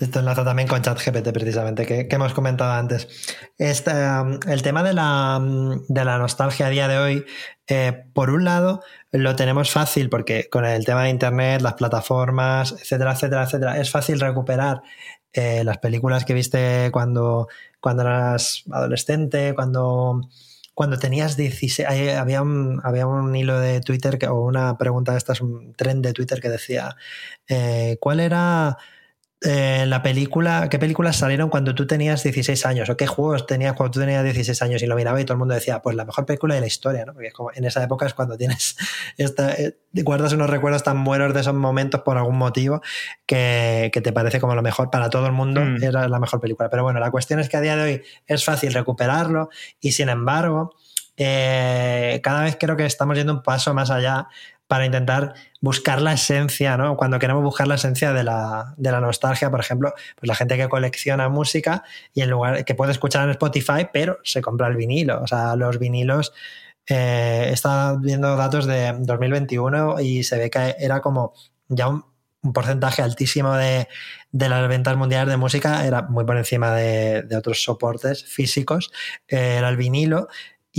Esto 0.00 0.20
enlaza 0.20 0.44
también 0.44 0.66
con 0.66 0.80
ChatGPT, 0.80 1.30
precisamente, 1.32 1.84
que, 1.84 2.08
hemos 2.10 2.32
comentado 2.32 2.72
antes. 2.72 3.08
Este, 3.58 3.90
um, 3.90 4.38
el 4.48 4.62
tema 4.62 4.82
de 4.82 4.94
la, 4.94 5.38
um, 5.38 5.82
de 5.88 6.04
la, 6.04 6.18
nostalgia 6.18 6.68
a 6.68 6.70
día 6.70 6.88
de 6.88 6.98
hoy, 6.98 7.26
eh, 7.66 8.04
por 8.14 8.30
un 8.30 8.44
lado, 8.44 8.82
lo 9.12 9.36
tenemos 9.36 9.70
fácil 9.70 10.08
porque 10.08 10.48
con 10.48 10.64
el 10.64 10.86
tema 10.86 11.02
de 11.02 11.10
Internet, 11.10 11.60
las 11.60 11.74
plataformas, 11.74 12.72
etcétera, 12.80 13.12
etcétera, 13.12 13.42
etcétera, 13.42 13.78
es 13.78 13.90
fácil 13.90 14.20
recuperar 14.20 14.82
eh, 15.32 15.62
las 15.64 15.78
películas 15.78 16.24
que 16.24 16.32
viste 16.32 16.90
cuando, 16.92 17.48
cuando 17.80 18.02
eras 18.02 18.64
adolescente, 18.70 19.54
cuando 19.54 20.22
cuando 20.78 20.96
tenías 20.96 21.36
16, 21.36 22.14
había 22.14 22.40
un, 22.40 22.80
había 22.84 23.08
un 23.08 23.34
hilo 23.34 23.58
de 23.58 23.80
Twitter 23.80 24.16
que, 24.16 24.28
o 24.28 24.44
una 24.44 24.78
pregunta 24.78 25.10
de 25.10 25.18
estas, 25.18 25.40
un 25.40 25.72
tren 25.74 26.02
de 26.02 26.12
Twitter 26.12 26.40
que 26.40 26.50
decía, 26.50 26.94
eh, 27.48 27.96
¿cuál 28.00 28.20
era 28.20 28.78
eh, 29.40 29.84
la 29.86 30.02
película, 30.02 30.68
qué 30.68 30.80
películas 30.80 31.16
salieron 31.16 31.48
cuando 31.48 31.72
tú 31.72 31.86
tenías 31.86 32.24
16 32.24 32.66
años 32.66 32.90
o 32.90 32.96
qué 32.96 33.06
juegos 33.06 33.46
tenías 33.46 33.74
cuando 33.74 33.92
tú 33.92 34.00
tenías 34.00 34.24
16 34.24 34.60
años 34.62 34.82
y 34.82 34.86
lo 34.86 34.96
miraba 34.96 35.20
y 35.20 35.24
todo 35.24 35.34
el 35.34 35.38
mundo 35.38 35.54
decía, 35.54 35.80
pues 35.80 35.94
la 35.94 36.04
mejor 36.04 36.26
película 36.26 36.56
de 36.56 36.60
la 36.60 36.66
historia, 36.66 37.04
¿no? 37.06 37.14
Porque 37.14 37.30
como 37.30 37.52
en 37.54 37.64
esa 37.64 37.80
época 37.84 38.04
es 38.06 38.14
cuando 38.14 38.36
tienes, 38.36 38.76
esta, 39.16 39.52
eh, 39.54 39.76
guardas 39.92 40.32
unos 40.32 40.50
recuerdos 40.50 40.82
tan 40.82 41.04
buenos 41.04 41.32
de 41.34 41.40
esos 41.40 41.54
momentos 41.54 42.00
por 42.00 42.18
algún 42.18 42.36
motivo 42.36 42.82
que, 43.26 43.92
te 43.92 44.12
parece 44.12 44.40
como 44.40 44.56
lo 44.56 44.62
mejor 44.62 44.90
para 44.90 45.08
todo 45.08 45.26
el 45.26 45.32
mundo, 45.32 45.60
mm. 45.60 45.84
era 45.84 46.08
la 46.08 46.18
mejor 46.18 46.40
película. 46.40 46.68
Pero 46.68 46.82
bueno, 46.82 46.98
la 46.98 47.12
cuestión 47.12 47.38
es 47.38 47.48
que 47.48 47.56
a 47.56 47.60
día 47.60 47.76
de 47.76 47.82
hoy 47.82 48.02
es 48.26 48.44
fácil 48.44 48.72
recuperarlo 48.72 49.50
y 49.80 49.92
sin 49.92 50.08
embargo, 50.08 50.74
eh, 51.16 52.20
cada 52.24 52.42
vez 52.42 52.56
creo 52.58 52.76
que 52.76 52.86
estamos 52.86 53.16
yendo 53.16 53.32
un 53.34 53.42
paso 53.42 53.72
más 53.72 53.90
allá 53.90 54.28
para 54.68 54.84
intentar 54.84 55.34
buscar 55.60 56.00
la 56.00 56.12
esencia, 56.12 56.76
¿no? 56.76 56.96
Cuando 56.96 57.18
queremos 57.18 57.42
buscar 57.42 57.66
la 57.66 57.74
esencia 57.74 58.12
de 58.12 58.24
la, 58.24 58.74
nostalgia, 58.78 59.50
por 59.50 59.60
ejemplo, 59.60 59.92
pues 60.16 60.28
la 60.28 60.34
gente 60.34 60.56
que 60.56 60.68
colecciona 60.68 61.28
música 61.28 61.82
y 62.14 62.22
en 62.22 62.30
lugar 62.30 62.64
que 62.64 62.74
puede 62.74 62.92
escuchar 62.92 63.24
en 63.24 63.30
Spotify, 63.30 63.88
pero 63.92 64.18
se 64.22 64.40
compra 64.40 64.68
el 64.68 64.76
vinilo. 64.76 65.20
O 65.22 65.26
sea, 65.26 65.56
los 65.56 65.78
vinilos. 65.78 66.32
Eh, 66.90 67.54
viendo 68.00 68.34
datos 68.36 68.64
de 68.64 68.94
2021 68.98 70.00
y 70.00 70.24
se 70.24 70.38
ve 70.38 70.48
que 70.48 70.74
era 70.78 71.02
como 71.02 71.34
ya 71.68 71.88
un, 71.88 72.04
porcentaje 72.54 73.02
altísimo 73.02 73.54
de, 73.56 73.88
las 74.32 74.68
ventas 74.68 74.96
mundiales 74.96 75.28
de 75.28 75.36
música, 75.36 75.84
era 75.84 76.02
muy 76.02 76.24
por 76.24 76.38
encima 76.38 76.72
de, 76.74 77.36
otros 77.36 77.62
soportes 77.62 78.24
físicos, 78.24 78.90
eh, 79.26 79.56
era 79.58 79.68
el 79.68 79.76
vinilo 79.76 80.28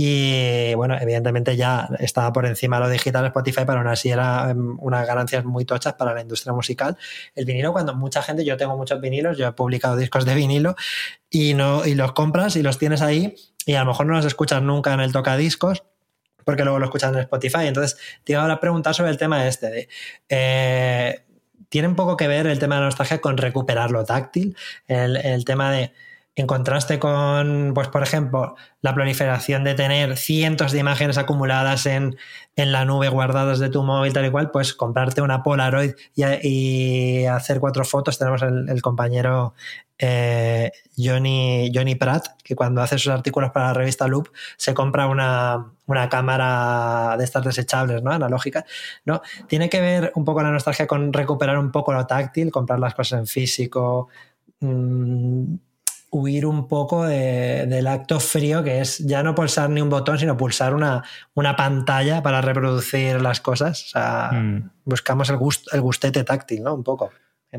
y 0.02 0.72
bueno, 0.76 0.96
evidentemente 0.98 1.58
ya 1.58 1.86
estaba 1.98 2.32
por 2.32 2.46
encima 2.46 2.78
de 2.78 2.84
lo 2.84 2.88
digital 2.88 3.26
Spotify, 3.26 3.64
pero 3.66 3.80
aún 3.80 3.86
así 3.86 4.08
era 4.08 4.50
em, 4.50 4.78
unas 4.80 5.06
ganancias 5.06 5.44
muy 5.44 5.66
tochas 5.66 5.92
para 5.92 6.14
la 6.14 6.22
industria 6.22 6.54
musical. 6.54 6.96
El 7.34 7.44
vinilo, 7.44 7.74
cuando 7.74 7.94
mucha 7.94 8.22
gente, 8.22 8.42
yo 8.42 8.56
tengo 8.56 8.78
muchos 8.78 8.98
vinilos, 8.98 9.36
yo 9.36 9.48
he 9.48 9.52
publicado 9.52 9.96
discos 9.96 10.24
de 10.24 10.34
vinilo 10.34 10.74
y, 11.28 11.52
no, 11.52 11.84
y 11.84 11.94
los 11.94 12.12
compras 12.12 12.56
y 12.56 12.62
los 12.62 12.78
tienes 12.78 13.02
ahí 13.02 13.34
y 13.66 13.74
a 13.74 13.80
lo 13.80 13.90
mejor 13.90 14.06
no 14.06 14.14
los 14.14 14.24
escuchas 14.24 14.62
nunca 14.62 14.94
en 14.94 15.00
el 15.00 15.12
tocadiscos 15.12 15.84
porque 16.46 16.64
luego 16.64 16.78
lo 16.78 16.86
escuchas 16.86 17.12
en 17.12 17.18
Spotify. 17.18 17.66
Entonces, 17.66 17.98
te 18.24 18.32
iba 18.32 18.50
a 18.50 18.58
preguntar 18.58 18.94
sobre 18.94 19.10
el 19.10 19.18
tema 19.18 19.46
este 19.46 19.66
de... 19.68 19.88
Eh, 20.30 21.26
tiene 21.68 21.88
un 21.88 21.94
poco 21.94 22.16
que 22.16 22.26
ver 22.26 22.46
el 22.46 22.58
tema 22.58 22.76
de 22.76 22.80
la 22.80 22.86
nostalgia 22.86 23.20
con 23.20 23.36
recuperar 23.36 23.90
lo 23.90 24.02
táctil, 24.06 24.56
el, 24.88 25.18
el 25.18 25.44
tema 25.44 25.70
de 25.70 25.92
en 26.40 26.46
contraste 26.46 26.98
con, 26.98 27.72
pues 27.74 27.88
por 27.88 28.02
ejemplo, 28.02 28.56
la 28.80 28.94
proliferación 28.94 29.62
de 29.62 29.74
tener 29.74 30.16
cientos 30.16 30.72
de 30.72 30.78
imágenes 30.78 31.18
acumuladas 31.18 31.84
en, 31.86 32.16
la 32.56 32.84
nube 32.84 33.08
guardadas 33.08 33.58
de 33.58 33.70
tu 33.70 33.82
móvil, 33.82 34.12
tal 34.12 34.26
y 34.26 34.30
cual, 34.30 34.50
pues 34.50 34.74
comprarte 34.74 35.22
una 35.22 35.42
Polaroid 35.42 35.92
y, 36.14 37.24
hacer 37.26 37.60
cuatro 37.60 37.84
fotos. 37.84 38.18
Tenemos 38.18 38.42
el, 38.42 38.82
compañero 38.82 39.54
eh, 39.98 40.70
Johnny, 40.96 41.70
Johnny 41.74 41.94
Pratt, 41.94 42.26
que 42.42 42.56
cuando 42.56 42.82
hace 42.82 42.98
sus 42.98 43.12
artículos 43.12 43.50
para 43.50 43.68
la 43.68 43.74
revista 43.74 44.06
Loop 44.06 44.30
se 44.56 44.74
compra 44.74 45.06
una, 45.06 45.72
cámara 46.10 47.16
de 47.18 47.24
estas 47.24 47.44
desechables, 47.44 48.02
¿no? 48.02 48.12
Analógica. 48.12 48.64
¿no? 49.04 49.22
Tiene 49.46 49.68
que 49.68 49.80
ver 49.80 50.12
un 50.14 50.24
poco 50.24 50.42
la 50.42 50.50
nostalgia 50.50 50.86
con 50.86 51.12
recuperar 51.12 51.58
un 51.58 51.70
poco 51.70 51.92
lo 51.92 52.06
táctil, 52.06 52.50
comprar 52.50 52.78
las 52.78 52.94
cosas 52.94 53.20
en 53.20 53.26
físico. 53.26 54.08
Mm, 54.60 55.54
huir 56.10 56.46
un 56.46 56.66
poco 56.66 57.06
del 57.06 57.86
acto 57.86 58.20
frío 58.20 58.62
que 58.64 58.80
es 58.80 58.98
ya 58.98 59.22
no 59.22 59.34
pulsar 59.34 59.70
ni 59.70 59.80
un 59.80 59.88
botón, 59.88 60.18
sino 60.18 60.36
pulsar 60.36 60.74
una, 60.74 61.04
una 61.34 61.56
pantalla 61.56 62.22
para 62.22 62.40
reproducir 62.40 63.20
las 63.20 63.40
cosas. 63.40 63.84
O 63.84 63.88
sea, 63.88 64.30
mm. 64.32 64.70
buscamos 64.84 65.30
el, 65.30 65.38
el 65.72 65.80
gustete 65.80 66.24
táctil, 66.24 66.62
¿no? 66.62 66.74
Un 66.74 66.84
poco. 66.84 67.10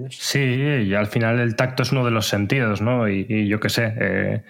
Sí, 0.09 0.39
y 0.39 0.93
al 0.93 1.07
final 1.07 1.39
el 1.39 1.55
tacto 1.55 1.83
es 1.83 1.91
uno 1.91 2.05
de 2.05 2.11
los 2.11 2.27
sentidos, 2.27 2.81
¿no? 2.81 3.09
Y, 3.09 3.47
yo 3.47 3.59
qué 3.59 3.69
sé, 3.69 3.93
eh, 3.99 4.43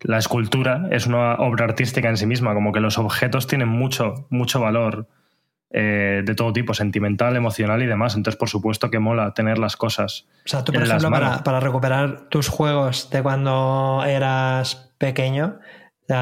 la 0.00 0.18
escultura 0.18 0.88
es 0.90 1.06
una 1.06 1.34
obra 1.34 1.66
artística 1.66 2.08
en 2.08 2.16
sí 2.16 2.26
misma, 2.26 2.54
como 2.54 2.72
que 2.72 2.80
los 2.80 2.96
objetos 2.96 3.46
tienen 3.46 3.68
mucho, 3.68 4.26
mucho 4.30 4.60
valor 4.60 5.06
eh, 5.70 6.22
de 6.24 6.34
todo 6.34 6.52
tipo, 6.52 6.74
sentimental, 6.74 7.36
emocional 7.36 7.82
y 7.82 7.86
demás. 7.86 8.14
Entonces, 8.14 8.38
por 8.38 8.48
supuesto 8.48 8.90
que 8.90 8.98
mola 8.98 9.34
tener 9.34 9.58
las 9.58 9.76
cosas. 9.76 10.26
O 10.44 10.48
sea, 10.48 10.64
tú, 10.64 10.72
por 10.72 10.82
ejemplo, 10.82 11.10
para, 11.10 11.60
recuperar 11.60 12.28
tus 12.28 12.48
juegos 12.48 13.10
de 13.10 13.22
cuando 13.22 14.04
eras 14.06 14.92
pequeño, 14.98 15.58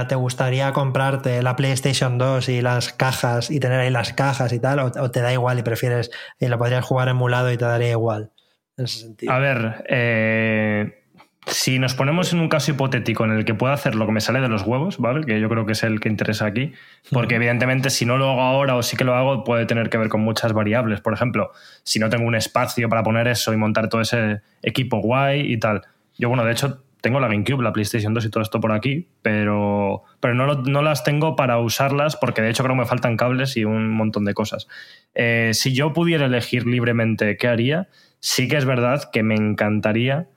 ¿te 0.08 0.14
gustaría 0.14 0.72
comprarte 0.72 1.42
la 1.42 1.56
PlayStation 1.56 2.16
2 2.16 2.48
y 2.48 2.62
las 2.62 2.92
cajas 2.92 3.50
y 3.50 3.60
tener 3.60 3.80
ahí 3.80 3.90
las 3.90 4.12
cajas 4.14 4.52
y 4.52 4.60
tal? 4.60 4.78
¿O, 4.78 5.10
te 5.10 5.20
da 5.20 5.32
igual 5.32 5.58
y 5.58 5.62
prefieres 5.62 6.10
y 6.40 6.48
lo 6.48 6.58
podrías 6.58 6.84
jugar 6.84 7.08
emulado 7.08 7.52
y 7.52 7.58
te 7.58 7.64
daría 7.66 7.90
igual? 7.90 8.30
En 8.76 8.86
ese 8.86 9.00
sentido. 9.00 9.32
A 9.32 9.38
ver, 9.38 9.84
eh 9.88 11.03
si 11.46 11.78
nos 11.78 11.94
ponemos 11.94 12.32
en 12.32 12.40
un 12.40 12.48
caso 12.48 12.70
hipotético 12.70 13.24
en 13.24 13.32
el 13.32 13.44
que 13.44 13.54
pueda 13.54 13.74
hacer 13.74 13.94
lo 13.94 14.06
que 14.06 14.12
me 14.12 14.20
sale 14.20 14.40
de 14.40 14.48
los 14.48 14.62
huevos, 14.62 14.98
¿vale? 14.98 15.24
Que 15.26 15.40
yo 15.40 15.48
creo 15.48 15.66
que 15.66 15.72
es 15.72 15.82
el 15.82 16.00
que 16.00 16.08
interesa 16.08 16.46
aquí, 16.46 16.72
porque 17.10 17.34
evidentemente 17.36 17.90
si 17.90 18.06
no 18.06 18.16
lo 18.16 18.30
hago 18.30 18.40
ahora 18.40 18.76
o 18.76 18.82
sí 18.82 18.96
que 18.96 19.04
lo 19.04 19.14
hago 19.14 19.44
puede 19.44 19.66
tener 19.66 19.90
que 19.90 19.98
ver 19.98 20.08
con 20.08 20.22
muchas 20.22 20.52
variables. 20.52 21.00
Por 21.00 21.12
ejemplo, 21.12 21.52
si 21.82 21.98
no 21.98 22.08
tengo 22.08 22.26
un 22.26 22.34
espacio 22.34 22.88
para 22.88 23.02
poner 23.02 23.28
eso 23.28 23.52
y 23.52 23.56
montar 23.56 23.88
todo 23.88 24.00
ese 24.00 24.40
equipo 24.62 24.98
guay 24.98 25.52
y 25.52 25.58
tal. 25.58 25.82
Yo, 26.16 26.28
bueno, 26.28 26.44
de 26.44 26.52
hecho 26.52 26.82
tengo 27.04 27.20
la 27.20 27.28
GameCube, 27.28 27.62
la 27.62 27.74
PlayStation 27.74 28.14
2 28.14 28.24
y 28.24 28.30
todo 28.30 28.42
esto 28.42 28.60
por 28.60 28.72
aquí, 28.72 29.08
pero, 29.20 30.04
pero 30.20 30.34
no, 30.34 30.54
no, 30.54 30.80
las 30.80 31.04
tengo 31.04 31.36
para 31.36 31.58
usarlas 31.58 32.16
porque 32.16 32.40
de 32.40 32.48
hecho 32.48 32.62
creo 32.62 32.74
que 32.74 32.80
me 32.80 32.86
faltan 32.86 33.18
cables 33.18 33.58
y 33.58 33.66
un 33.66 33.90
montón 33.90 34.24
de 34.24 34.32
cosas. 34.32 34.68
Eh, 35.14 35.50
si 35.52 35.74
yo 35.74 35.92
pudiera 35.92 36.24
elegir 36.24 36.66
libremente 36.66 37.36
qué 37.36 37.48
haría, 37.48 37.88
sí 38.20 38.48
que 38.48 38.56
es 38.56 38.64
verdad 38.64 39.10
que 39.12 39.22
me 39.22 39.34
encantaría 39.34 40.28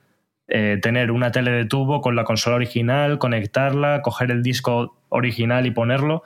eh, 0.48 0.80
tener 0.82 1.12
una 1.12 1.32
tele 1.32 1.52
de 1.52 1.66
tubo 1.66 2.02
con 2.02 2.16
la 2.16 2.24
consola 2.24 2.56
original, 2.56 3.20
conectarla, 3.20 4.02
coger 4.02 4.32
el 4.32 4.44
disco 4.44 4.98
original 5.10 5.66
y 5.66 5.72
ponerlo. 5.72 6.24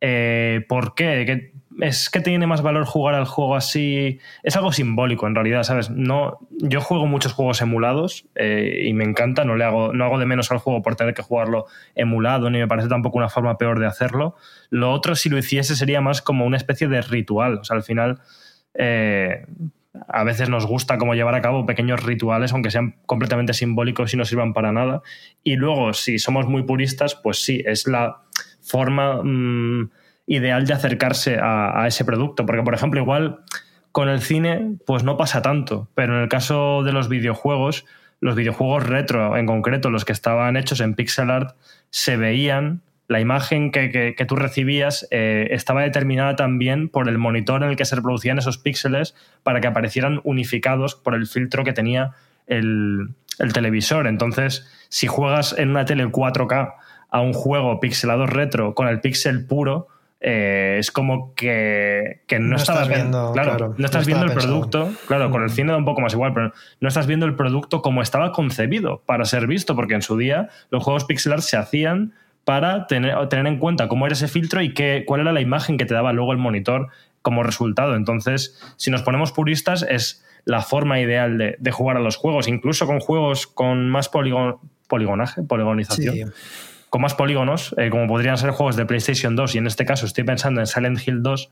Eh, 0.00 0.64
¿Por 0.68 0.94
qué? 0.94 1.52
Es 1.80 2.08
que 2.08 2.20
tiene 2.20 2.46
más 2.46 2.62
valor 2.62 2.84
jugar 2.84 3.14
al 3.14 3.24
juego 3.24 3.56
así. 3.56 4.20
Es 4.42 4.56
algo 4.56 4.72
simbólico 4.72 5.26
en 5.26 5.34
realidad, 5.34 5.62
¿sabes? 5.64 5.90
No, 5.90 6.38
yo 6.50 6.80
juego 6.80 7.06
muchos 7.06 7.32
juegos 7.32 7.60
emulados 7.60 8.26
eh, 8.34 8.84
y 8.86 8.92
me 8.92 9.04
encanta, 9.04 9.44
no, 9.44 9.56
le 9.56 9.64
hago, 9.64 9.92
no 9.92 10.04
hago 10.04 10.18
de 10.18 10.26
menos 10.26 10.50
al 10.52 10.58
juego 10.58 10.82
por 10.82 10.96
tener 10.96 11.14
que 11.14 11.22
jugarlo 11.22 11.66
emulado, 11.94 12.48
ni 12.50 12.58
me 12.58 12.68
parece 12.68 12.88
tampoco 12.88 13.18
una 13.18 13.28
forma 13.28 13.58
peor 13.58 13.80
de 13.80 13.86
hacerlo. 13.86 14.36
Lo 14.70 14.92
otro, 14.92 15.16
si 15.16 15.28
lo 15.28 15.38
hiciese, 15.38 15.76
sería 15.76 16.00
más 16.00 16.22
como 16.22 16.46
una 16.46 16.56
especie 16.56 16.88
de 16.88 17.02
ritual. 17.02 17.58
O 17.58 17.64
sea, 17.64 17.76
al 17.76 17.82
final 17.82 18.20
a 20.08 20.24
veces 20.24 20.48
nos 20.48 20.66
gusta 20.66 20.98
como 20.98 21.14
llevar 21.14 21.34
a 21.34 21.42
cabo 21.42 21.66
pequeños 21.66 22.02
rituales, 22.04 22.52
aunque 22.52 22.70
sean 22.70 22.96
completamente 23.06 23.52
simbólicos 23.52 24.12
y 24.12 24.16
no 24.16 24.24
sirvan 24.24 24.52
para 24.52 24.72
nada. 24.72 25.02
Y 25.42 25.56
luego, 25.56 25.92
si 25.92 26.18
somos 26.18 26.46
muy 26.46 26.62
puristas, 26.62 27.14
pues 27.14 27.42
sí, 27.42 27.62
es 27.64 27.86
la 27.86 28.22
forma 28.60 29.22
mm, 29.22 29.90
ideal 30.26 30.66
de 30.66 30.74
acercarse 30.74 31.38
a, 31.40 31.84
ese 31.86 32.04
producto. 32.04 32.46
Porque, 32.46 32.62
por 32.62 32.74
ejemplo, 32.74 33.00
igual 33.00 33.40
con 33.92 34.08
el 34.08 34.20
cine, 34.20 34.76
pues 34.86 35.04
no 35.04 35.16
pasa 35.16 35.42
tanto. 35.42 35.88
Pero 35.94 36.16
en 36.16 36.22
el 36.22 36.28
caso 36.28 36.82
de 36.82 36.92
los 36.92 37.08
videojuegos, 37.08 37.84
los 38.20 38.34
videojuegos 38.34 38.86
retro, 38.86 39.36
en 39.36 39.46
concreto 39.46 39.90
los 39.90 40.04
que 40.04 40.12
estaban 40.12 40.56
hechos 40.56 40.80
en 40.80 40.94
pixel 40.94 41.30
art, 41.30 41.56
se 41.90 42.16
veían 42.16 42.82
la 43.08 43.20
imagen 43.20 43.70
que, 43.70 44.14
tú 44.26 44.36
recibías 44.36 45.06
eh, 45.10 45.48
estaba 45.50 45.82
determinada 45.82 46.34
también 46.34 46.88
por 46.88 47.08
el 47.08 47.18
monitor 47.18 47.62
en 47.62 47.70
el 47.70 47.76
que 47.76 47.84
se 47.84 47.96
reproducían 47.96 48.38
esos 48.38 48.58
píxeles 48.58 49.14
para 49.42 49.60
que 49.60 49.68
aparecieran 49.68 50.20
unificados 50.24 50.96
por 50.96 51.14
el 51.14 51.26
filtro 51.26 51.62
que 51.62 51.72
tenía 51.72 52.12
el, 52.46 53.14
televisor. 53.52 54.06
Entonces, 54.06 54.66
si 54.88 55.06
juegas 55.06 55.54
en 55.56 55.70
una 55.70 55.84
tele 55.84 56.06
4K 56.06 56.74
a 57.10 57.20
un 57.20 57.32
juego 57.32 57.78
pixelado 57.78 58.26
retro 58.26 58.74
con 58.74 58.88
el 58.88 59.00
píxel 59.00 59.46
puro, 59.46 59.86
eh, 60.20 60.76
es 60.80 60.90
como 60.90 61.34
que, 61.34 62.22
no, 62.40 62.56
estás 62.56 62.88
viendo, 62.88 63.32
claro, 63.32 63.74
no 63.76 63.84
estás 63.84 64.06
viendo 64.06 64.24
el 64.24 64.32
producto, 64.32 64.90
claro, 65.06 65.30
con 65.30 65.42
el 65.42 65.48
mm. 65.48 65.52
cine 65.52 65.72
da 65.72 65.78
un 65.78 65.84
poco 65.84 66.00
más 66.00 66.14
igual, 66.14 66.32
pero 66.32 66.52
no 66.80 66.88
estás 66.88 67.06
viendo 67.06 67.26
el 67.26 67.36
producto 67.36 67.82
como 67.82 68.02
estaba 68.02 68.32
concebido 68.32 69.02
para 69.06 69.26
ser 69.26 69.46
visto, 69.46 69.76
porque 69.76 69.94
en 69.94 70.02
su 70.02 70.16
día 70.16 70.48
los 70.70 70.82
juegos 70.82 71.04
pixelar 71.04 71.42
se 71.42 71.56
hacían 71.56 72.14
para 72.46 72.86
tener, 72.86 73.28
tener 73.28 73.48
en 73.48 73.58
cuenta 73.58 73.88
cómo 73.88 74.06
era 74.06 74.12
ese 74.12 74.28
filtro 74.28 74.62
y 74.62 74.72
qué, 74.72 75.02
cuál 75.04 75.22
era 75.22 75.32
la 75.32 75.40
imagen 75.40 75.76
que 75.76 75.84
te 75.84 75.94
daba 75.94 76.12
luego 76.12 76.30
el 76.30 76.38
monitor 76.38 76.90
como 77.20 77.42
resultado. 77.42 77.96
Entonces, 77.96 78.56
si 78.76 78.92
nos 78.92 79.02
ponemos 79.02 79.32
puristas, 79.32 79.82
es 79.82 80.24
la 80.44 80.62
forma 80.62 81.00
ideal 81.00 81.56
de, 81.58 81.72
jugar 81.72 81.96
a 81.96 82.00
los 82.00 82.14
juegos, 82.14 82.46
incluso 82.46 82.86
con 82.86 83.00
juegos 83.00 83.48
con 83.48 83.90
más 83.90 84.08
poligonaje, 84.08 85.42
poligonización. 85.42 86.32
Con 86.88 87.02
más 87.02 87.14
polígonos, 87.14 87.74
eh, 87.78 87.90
como 87.90 88.06
podrían 88.06 88.38
ser 88.38 88.50
juegos 88.50 88.76
de 88.76 88.86
PlayStation 88.86 89.34
2, 89.34 89.56
y 89.56 89.58
en 89.58 89.66
este 89.66 89.84
caso 89.84 90.06
estoy 90.06 90.22
pensando 90.22 90.60
en 90.60 90.68
Silent 90.68 91.00
Hill 91.04 91.24
2, 91.24 91.50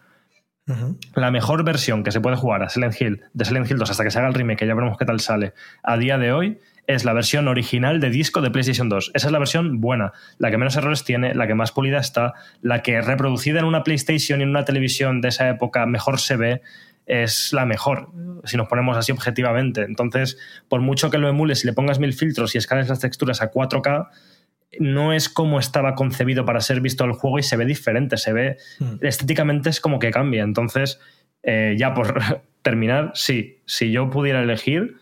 La 1.17 1.33
mejor 1.33 1.65
versión 1.65 2.05
que 2.05 2.13
se 2.13 2.21
puede 2.21 2.37
jugar 2.37 2.63
a 2.63 2.69
Silent 2.69 2.95
Hill, 3.01 3.23
de 3.33 3.45
Silent 3.45 3.69
Hill 3.69 3.79
2 3.79 3.91
hasta 3.91 4.05
que 4.05 4.13
se 4.13 4.21
haga 4.21 4.29
el 4.29 4.35
remake, 4.35 4.61
que 4.61 4.67
ya 4.69 4.75
veremos 4.75 4.97
qué 4.97 5.05
tal 5.05 5.19
sale, 5.19 5.55
a 5.83 5.97
día 5.97 6.19
de 6.19 6.33
hoy, 6.33 6.61
es 6.87 7.05
la 7.05 7.13
versión 7.13 7.49
original 7.49 8.01
de 8.01 8.11
disco 8.11 8.41
de 8.41 8.51
PlayStation 8.51 8.89
2. 8.89 9.13
Esa 9.15 9.27
es 9.29 9.33
la 9.33 9.39
versión 9.39 9.81
buena, 9.81 10.13
la 10.39 10.51
que 10.51 10.59
menos 10.59 10.77
errores 10.77 11.05
tiene, 11.05 11.35
la 11.35 11.47
que 11.47 11.55
más 11.55 11.73
pulida 11.73 11.99
está, 11.99 12.35
la 12.61 12.83
que 12.83 13.01
reproducida 13.01 13.61
en 13.61 13.65
una 13.65 13.85
PlayStation 13.85 14.41
y 14.41 14.43
en 14.43 14.51
una 14.51 14.65
televisión 14.65 15.21
de 15.21 15.29
esa 15.29 15.49
época 15.49 15.87
mejor 15.87 16.21
se 16.21 16.37
ve, 16.37 16.63
es 17.07 17.53
la 17.53 17.67
mejor, 17.67 18.09
si 18.45 18.57
nos 18.57 18.69
ponemos 18.69 18.97
así 18.97 19.13
objetivamente. 19.13 19.83
Entonces, 19.83 20.39
por 20.69 20.81
mucho 20.81 21.11
que 21.11 21.19
lo 21.19 21.29
emules 21.29 21.65
y 21.65 21.67
le 21.67 21.73
pongas 21.73 21.99
mil 21.99 22.13
filtros 22.13 22.55
y 22.55 22.59
escales 22.59 22.89
las 22.89 23.01
texturas 23.01 23.43
a 23.43 23.51
4K, 23.51 24.09
no 24.81 25.13
es 25.13 25.29
como 25.29 25.59
estaba 25.59 25.95
concebido 25.95 26.45
para 26.45 26.61
ser 26.61 26.81
visto 26.81 27.05
el 27.05 27.13
juego 27.13 27.39
y 27.39 27.43
se 27.43 27.57
ve 27.57 27.65
diferente, 27.65 28.17
se 28.17 28.33
ve 28.33 28.57
hmm. 28.81 28.97
estéticamente 29.03 29.71
es 29.71 29.81
como 29.81 29.99
que 29.99 30.11
cambia. 30.11 30.43
Entonces, 30.43 30.99
eh, 31.43 31.77
ya 31.79 31.95
por 31.95 32.15
terminar, 32.63 33.13
sí, 33.15 33.61
si 33.67 33.93
yo 33.93 34.11
pudiera 34.11 34.43
elegir, 34.43 34.97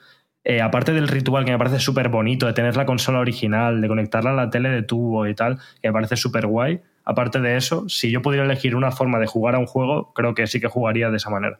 eh, 0.44 0.60
aparte 0.60 0.92
del 0.92 1.08
ritual 1.08 1.44
que 1.44 1.52
me 1.52 1.58
parece 1.58 1.78
súper 1.78 2.08
bonito, 2.08 2.46
de 2.46 2.52
tener 2.52 2.76
la 2.76 2.86
consola 2.86 3.20
original, 3.20 3.80
de 3.80 3.88
conectarla 3.88 4.30
a 4.30 4.34
la 4.34 4.50
tele 4.50 4.70
de 4.70 4.82
tubo 4.82 5.26
y 5.26 5.34
tal, 5.34 5.58
que 5.80 5.88
me 5.88 5.92
parece 5.92 6.16
súper 6.16 6.46
guay, 6.46 6.80
aparte 7.04 7.40
de 7.40 7.56
eso, 7.56 7.88
si 7.88 8.10
yo 8.10 8.22
pudiera 8.22 8.44
elegir 8.44 8.74
una 8.74 8.90
forma 8.90 9.18
de 9.18 9.26
jugar 9.26 9.54
a 9.54 9.58
un 9.58 9.66
juego, 9.66 10.12
creo 10.14 10.34
que 10.34 10.46
sí 10.46 10.60
que 10.60 10.68
jugaría 10.68 11.10
de 11.10 11.16
esa 11.16 11.30
manera. 11.30 11.58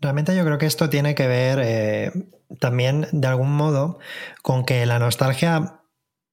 Realmente 0.00 0.36
yo 0.36 0.44
creo 0.44 0.58
que 0.58 0.66
esto 0.66 0.88
tiene 0.88 1.14
que 1.14 1.26
ver 1.26 1.60
eh, 1.62 2.12
también 2.58 3.06
de 3.12 3.28
algún 3.28 3.52
modo 3.52 3.98
con 4.42 4.64
que 4.64 4.86
la 4.86 4.98
nostalgia 4.98 5.74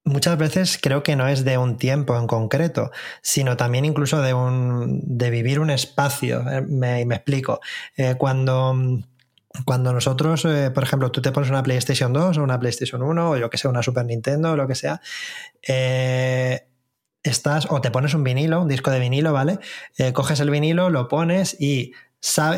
muchas 0.04 0.38
veces 0.38 0.78
creo 0.80 1.02
que 1.02 1.16
no 1.16 1.26
es 1.26 1.44
de 1.44 1.58
un 1.58 1.76
tiempo 1.76 2.16
en 2.16 2.28
concreto, 2.28 2.90
sino 3.22 3.56
también 3.56 3.84
incluso 3.84 4.22
de, 4.22 4.34
un, 4.34 5.00
de 5.04 5.30
vivir 5.30 5.58
un 5.60 5.70
espacio. 5.70 6.48
Eh, 6.48 6.62
me, 6.62 7.04
me 7.04 7.16
explico. 7.16 7.60
Cuando, 8.16 8.74
cuando 9.64 9.92
nosotros, 9.92 10.44
eh, 10.44 10.70
por 10.70 10.82
ejemplo, 10.82 11.10
tú 11.10 11.22
te 11.22 11.32
pones 11.32 11.50
una 11.50 11.62
PlayStation 11.62 12.12
2 12.12 12.38
o 12.38 12.42
una 12.42 12.58
PlayStation 12.58 13.02
1 13.02 13.30
o 13.30 13.36
yo 13.36 13.50
que 13.50 13.58
sé, 13.58 13.68
una 13.68 13.82
Super 13.82 14.04
Nintendo 14.04 14.52
o 14.52 14.56
lo 14.56 14.66
que 14.66 14.74
sea, 14.74 15.00
estás 17.22 17.66
o 17.70 17.80
te 17.80 17.90
pones 17.90 18.14
un 18.14 18.22
vinilo, 18.22 18.62
un 18.62 18.68
disco 18.68 18.90
de 18.90 19.00
vinilo, 19.00 19.32
¿vale? 19.32 19.58
coges 20.12 20.38
el 20.40 20.50
vinilo, 20.50 20.90
lo 20.90 21.08
pones 21.08 21.56
y 21.60 21.92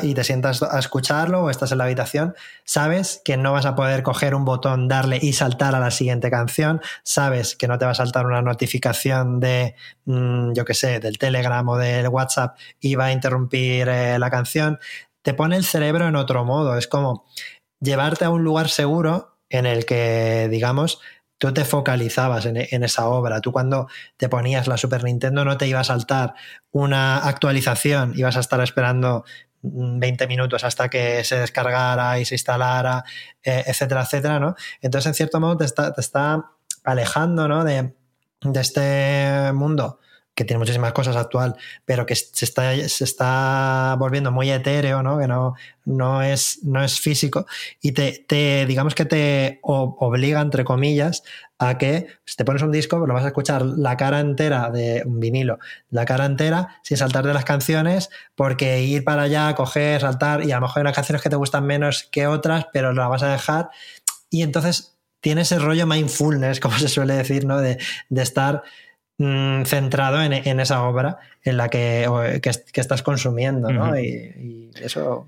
y 0.03 0.15
te 0.15 0.25
sientas 0.25 0.63
a 0.63 0.79
escucharlo 0.79 1.43
o 1.43 1.51
estás 1.51 1.73
en 1.73 1.79
la 1.79 1.85
habitación, 1.85 2.35
sabes 2.65 3.21
que 3.25 3.37
no 3.37 3.53
vas 3.53 3.67
a 3.67 3.75
poder 3.75 4.03
coger 4.03 4.35
un 4.35 4.45
botón, 4.45 4.89
darle 4.89 5.19
y 5.21 5.35
saltar 5.35 5.75
a 5.75 5.81
la 5.81 5.91
siguiente 5.91 6.31
canción, 6.31 6.81
sabes 7.03 7.55
que 7.55 7.69
no 7.69 7.77
te 7.77 7.85
va 7.85 7.91
a 7.91 7.95
saltar 7.95 8.27
una 8.27 8.41
notificación 8.41 9.41
de, 9.41 9.75
mm, 10.07 10.53
yo 10.55 10.65
qué 10.65 10.75
sé, 10.75 11.01
del 11.01 11.19
Telegram 11.19 11.69
o 11.69 11.77
del 11.77 12.09
WhatsApp 12.09 12.57
y 12.81 12.95
va 12.95 13.07
a 13.07 13.13
interrumpir 13.13 13.89
eh, 13.89 14.19
la 14.19 14.31
canción, 14.31 14.79
te 15.29 15.35
pone 15.35 15.57
el 15.57 15.64
cerebro 15.66 16.09
en 16.09 16.16
otro 16.16 16.43
modo, 16.47 16.79
es 16.79 16.89
como 16.89 17.26
llevarte 17.81 18.24
a 18.24 18.31
un 18.31 18.45
lugar 18.45 18.70
seguro 18.70 19.37
en 19.51 19.66
el 19.66 19.85
que, 19.85 20.49
digamos, 20.51 21.01
tú 21.37 21.53
te 21.53 21.66
focalizabas 21.66 22.47
en, 22.47 22.83
esa 22.83 23.09
obra. 23.11 23.43
Tú 23.43 23.53
cuando 23.53 23.89
te 24.16 24.31
ponías 24.31 24.68
la 24.68 24.79
Super 24.79 25.05
Nintendo 25.05 25.45
no 25.45 25.59
te 25.59 25.66
iba 25.66 25.81
a 25.81 25.85
saltar 25.85 26.33
una 26.70 27.18
actualización, 27.18 28.14
ibas 28.16 28.39
a 28.39 28.41
estar 28.41 28.59
esperando 28.62 29.26
20 29.61 30.26
minutos 30.29 30.64
hasta 30.64 30.89
que 30.89 31.22
se 31.24 31.39
descargara 31.39 32.18
y 32.18 32.24
se 32.24 32.37
instalara, 32.37 33.05
eh, 33.43 33.64
etcétera, 33.66 34.05
etcétera, 34.05 34.41
¿no? 34.41 34.55
Entonces, 34.81 35.09
en 35.09 35.14
cierto 35.14 35.41
modo, 35.41 35.59
te 35.59 35.66
está, 35.66 36.53
alejando, 36.85 37.49
¿no? 37.49 37.64
De 37.64 37.93
este 38.55 39.53
mundo 39.53 40.01
que 40.39 40.45
tiene 40.45 40.61
muchísimas 40.61 40.93
cosas 40.93 41.16
actual, 41.16 41.57
pero 41.84 42.07
que 42.07 42.14
se 42.14 42.45
está, 42.45 42.72
se 42.89 43.03
está 43.03 43.97
volviendo 43.99 44.30
muy 44.30 44.49
etéreo, 44.53 45.03
¿no? 45.03 45.18
que 45.18 45.26
no, 45.26 45.57
no, 45.84 46.22
es, 46.22 46.61
no 46.62 46.84
es 46.84 47.01
físico, 47.01 47.45
y 47.82 47.91
te, 47.91 48.64
digamos 48.68 48.95
que 48.95 49.05
te 49.05 49.59
obliga, 49.62 50.41
entre 50.41 50.62
comillas, 50.62 51.24
a 51.59 51.76
que 51.76 52.07
te 52.36 52.45
pones 52.45 52.62
un 52.62 52.70
disco, 52.70 53.05
lo 53.05 53.14
vas 53.14 53.24
a 53.24 53.28
escuchar 53.28 53.62
la 53.62 53.97
cara 53.97 54.20
entera 54.20 54.70
de 54.70 55.03
un 55.05 55.18
vinilo, 55.18 55.59
la 55.91 56.05
cara 56.05 56.24
entera, 56.24 56.78
sin 56.84 56.99
saltar 56.99 57.26
de 57.26 57.34
las 57.34 57.45
canciones, 57.45 58.09
porque 58.36 58.80
ir 58.82 59.03
para 59.03 59.22
allá, 59.22 59.53
coger, 59.57 60.01
saltar, 60.01 60.45
y 60.45 60.53
a 60.53 60.61
lo 60.61 60.61
mejor 60.61 60.78
hay 60.78 60.82
unas 60.82 60.95
canciones 60.95 61.20
que 61.20 61.30
te 61.30 61.36
gustan 61.36 61.66
menos 61.66 62.05
que 62.12 62.28
otras, 62.28 62.68
pero 62.72 62.93
la 62.93 63.09
vas 63.09 63.24
a 63.24 63.32
dejar, 63.32 63.70
y 64.30 64.43
entonces 64.43 64.95
tiene 65.20 65.41
ese 65.41 65.59
rollo 65.59 65.84
mindfulness, 65.89 66.61
como 66.61 66.78
se 66.78 66.86
suele 66.86 67.14
decir, 67.14 67.45
¿no? 67.45 67.61
De, 67.61 67.78
de 68.09 68.22
estar 68.22 68.62
Mm, 69.21 69.64
centrado 69.64 70.23
en, 70.23 70.61
esa 70.61 70.85
obra 70.85 71.19
en 71.43 71.57
la 71.57 71.69
que, 71.69 72.41
que, 72.41 72.81
estás 72.81 73.03
consumiendo, 73.03 73.69
¿no? 73.73 73.99
y, 73.99 74.71
eso, 74.81 75.27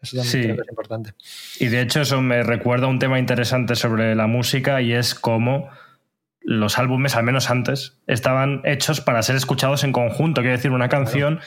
también 0.00 0.30
creo 0.30 0.56
que 0.56 0.62
es 0.62 0.68
importante. 0.70 1.12
Y 1.60 1.66
de 1.66 1.82
hecho 1.82 2.00
eso 2.00 2.22
me 2.22 2.42
recuerda 2.42 2.86
un 2.86 2.98
tema 2.98 3.18
interesante 3.18 3.76
sobre 3.76 4.14
la 4.14 4.26
música 4.26 4.80
y 4.80 4.94
es 4.94 5.14
cómo 5.14 5.68
los 6.40 6.78
álbumes, 6.78 7.14
al 7.14 7.24
menos 7.24 7.50
antes, 7.50 7.98
estaban 8.06 8.62
hechos 8.64 9.02
para 9.02 9.22
ser 9.22 9.36
escuchados 9.36 9.84
en 9.84 9.92
conjunto. 9.92 10.40
Quiero 10.40 10.56
decir, 10.56 10.70
una 10.70 10.88
canción 10.88 11.40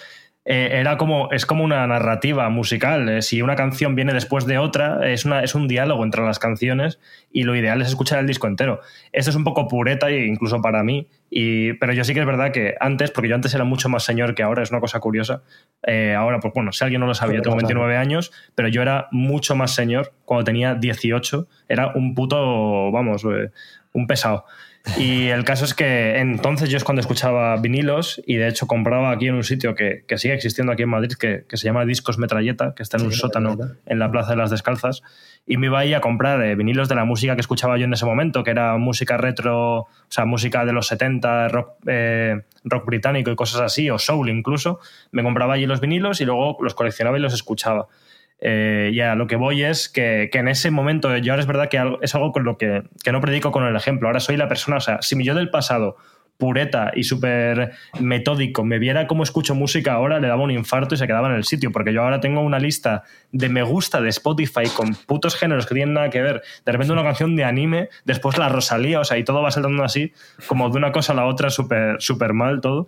eh, 0.51 0.79
era 0.79 0.97
como, 0.97 1.31
es 1.31 1.45
como 1.45 1.63
una 1.63 1.85
narrativa 1.85 2.49
musical. 2.49 3.07
Eh, 3.07 3.21
si 3.21 3.43
una 3.43 3.55
canción 3.55 3.93
viene 3.93 4.13
después 4.13 4.47
de 4.47 4.57
otra, 4.57 5.07
es, 5.07 5.23
una, 5.23 5.43
es 5.43 5.53
un 5.53 5.67
diálogo 5.67 6.03
entre 6.03 6.23
las 6.23 6.39
canciones 6.39 6.99
y 7.31 7.43
lo 7.43 7.55
ideal 7.55 7.79
es 7.83 7.89
escuchar 7.89 8.17
el 8.17 8.25
disco 8.25 8.47
entero. 8.47 8.81
Esto 9.11 9.29
es 9.29 9.35
un 9.35 9.43
poco 9.43 9.67
pureta, 9.67 10.09
incluso 10.09 10.59
para 10.59 10.83
mí, 10.83 11.07
y, 11.29 11.73
pero 11.73 11.93
yo 11.93 12.03
sí 12.03 12.15
que 12.15 12.21
es 12.21 12.25
verdad 12.25 12.51
que 12.51 12.73
antes, 12.79 13.11
porque 13.11 13.29
yo 13.29 13.35
antes 13.35 13.53
era 13.53 13.63
mucho 13.63 13.89
más 13.89 14.03
señor 14.03 14.33
que 14.33 14.41
ahora, 14.41 14.63
es 14.63 14.71
una 14.71 14.79
cosa 14.79 14.99
curiosa. 14.99 15.43
Eh, 15.85 16.15
ahora, 16.15 16.39
pues 16.39 16.51
bueno, 16.51 16.71
si 16.71 16.83
alguien 16.83 17.01
no 17.01 17.05
lo 17.05 17.13
sabía, 17.13 17.35
yo 17.35 17.41
tengo 17.43 17.55
29 17.55 17.95
años, 17.95 18.31
pero 18.55 18.69
yo 18.69 18.81
era 18.81 19.07
mucho 19.11 19.55
más 19.55 19.75
señor 19.75 20.13
cuando 20.25 20.45
tenía 20.45 20.73
18. 20.73 21.47
Era 21.67 21.91
un 21.93 22.15
puto, 22.15 22.91
vamos, 22.91 23.23
un 23.93 24.07
pesado. 24.07 24.45
Y 24.97 25.27
el 25.27 25.43
caso 25.43 25.65
es 25.65 25.73
que 25.73 26.19
entonces 26.19 26.69
yo 26.69 26.77
es 26.77 26.83
cuando 26.83 27.01
escuchaba 27.01 27.55
vinilos 27.57 28.21
y 28.25 28.37
de 28.37 28.47
hecho 28.47 28.65
compraba 28.65 29.11
aquí 29.11 29.27
en 29.27 29.35
un 29.35 29.43
sitio 29.43 29.75
que, 29.75 30.03
que 30.07 30.17
sigue 30.17 30.33
existiendo 30.33 30.71
aquí 30.71 30.83
en 30.83 30.89
Madrid, 30.89 31.11
que, 31.19 31.45
que, 31.47 31.57
se 31.57 31.65
llama 31.65 31.85
Discos 31.85 32.17
Metralleta, 32.17 32.73
que 32.75 32.83
está 32.83 32.97
en 32.97 33.05
un 33.05 33.11
sótano 33.11 33.57
en 33.85 33.99
la 33.99 34.09
Plaza 34.09 34.31
de 34.31 34.37
las 34.37 34.49
Descalzas. 34.49 35.03
Y 35.45 35.57
me 35.57 35.67
iba 35.67 35.79
ahí 35.79 35.93
a 35.93 36.01
comprar 36.01 36.41
eh, 36.43 36.55
vinilos 36.55 36.89
de 36.89 36.95
la 36.95 37.05
música 37.05 37.35
que 37.35 37.41
escuchaba 37.41 37.77
yo 37.77 37.85
en 37.85 37.93
ese 37.93 38.05
momento, 38.05 38.43
que 38.43 38.51
era 38.51 38.77
música 38.77 39.17
retro, 39.17 39.79
o 39.79 39.87
sea, 40.07 40.25
música 40.25 40.65
de 40.65 40.73
los 40.73 40.87
70, 40.87 41.49
rock, 41.49 41.71
eh, 41.87 42.41
rock 42.63 42.85
británico 42.85 43.31
y 43.31 43.35
cosas 43.35 43.61
así, 43.61 43.89
o 43.89 43.99
soul 43.99 44.29
incluso. 44.29 44.79
Me 45.11 45.23
compraba 45.23 45.55
allí 45.55 45.65
los 45.65 45.81
vinilos 45.81 46.21
y 46.21 46.25
luego 46.25 46.57
los 46.61 46.73
coleccionaba 46.73 47.17
y 47.17 47.21
los 47.21 47.33
escuchaba. 47.33 47.87
Eh, 48.41 48.91
ya 48.93 49.15
lo 49.15 49.27
que 49.27 49.35
voy 49.35 49.63
es 49.63 49.89
que, 49.89 50.29
en 50.31 50.47
ese 50.47 50.71
momento, 50.71 51.15
yo 51.17 51.33
ahora 51.33 51.41
es 51.41 51.47
verdad 51.47 51.69
que 51.69 51.81
es 52.01 52.15
algo 52.15 52.31
con 52.31 52.43
lo 52.43 52.57
que, 52.57 52.83
no 53.11 53.21
predico 53.21 53.51
con 53.51 53.65
el 53.65 53.75
ejemplo. 53.75 54.07
Ahora 54.07 54.19
soy 54.19 54.37
la 54.37 54.47
persona, 54.47 54.77
o 54.77 54.81
sea, 54.81 55.01
si 55.01 55.15
mi 55.15 55.25
yo 55.25 55.35
del 55.35 55.49
pasado, 55.49 55.97
pureta 56.37 56.91
y 56.95 57.03
súper 57.03 57.73
metódico, 57.99 58.63
me 58.63 58.79
viera 58.79 59.07
cómo 59.07 59.23
escucho 59.23 59.55
música 59.55 59.91
ahora, 59.91 60.21
le 60.21 60.29
daba 60.29 60.41
un 60.41 60.51
infarto 60.51 60.95
y 60.95 60.97
se 60.97 61.05
quedaba 61.05 61.27
en 61.27 61.35
el 61.35 61.43
sitio, 61.43 61.73
porque 61.73 61.91
yo 61.91 62.01
ahora 62.01 62.21
tengo 62.21 62.39
una 62.39 62.59
lista 62.59 63.03
de 63.33 63.49
me 63.49 63.61
gusta 63.61 63.99
de 63.99 64.07
Spotify 64.07 64.69
con 64.73 64.95
putos 64.95 65.35
géneros 65.35 65.65
que 65.65 65.75
tienen 65.75 65.93
nada 65.93 66.09
que 66.09 66.21
ver. 66.21 66.41
De 66.65 66.71
repente 66.71 66.93
una 66.93 67.03
canción 67.03 67.35
de 67.35 67.43
anime, 67.43 67.89
después 68.05 68.37
la 68.37 68.47
Rosalía, 68.47 69.01
o 69.01 69.03
sea, 69.03 69.17
y 69.17 69.25
todo 69.25 69.41
va 69.41 69.51
saltando 69.51 69.83
así, 69.83 70.13
como 70.47 70.69
de 70.69 70.77
una 70.77 70.93
cosa 70.93 71.11
a 71.11 71.17
la 71.17 71.25
otra, 71.25 71.49
súper 71.49 72.01
super 72.01 72.31
mal 72.33 72.61
todo. 72.61 72.87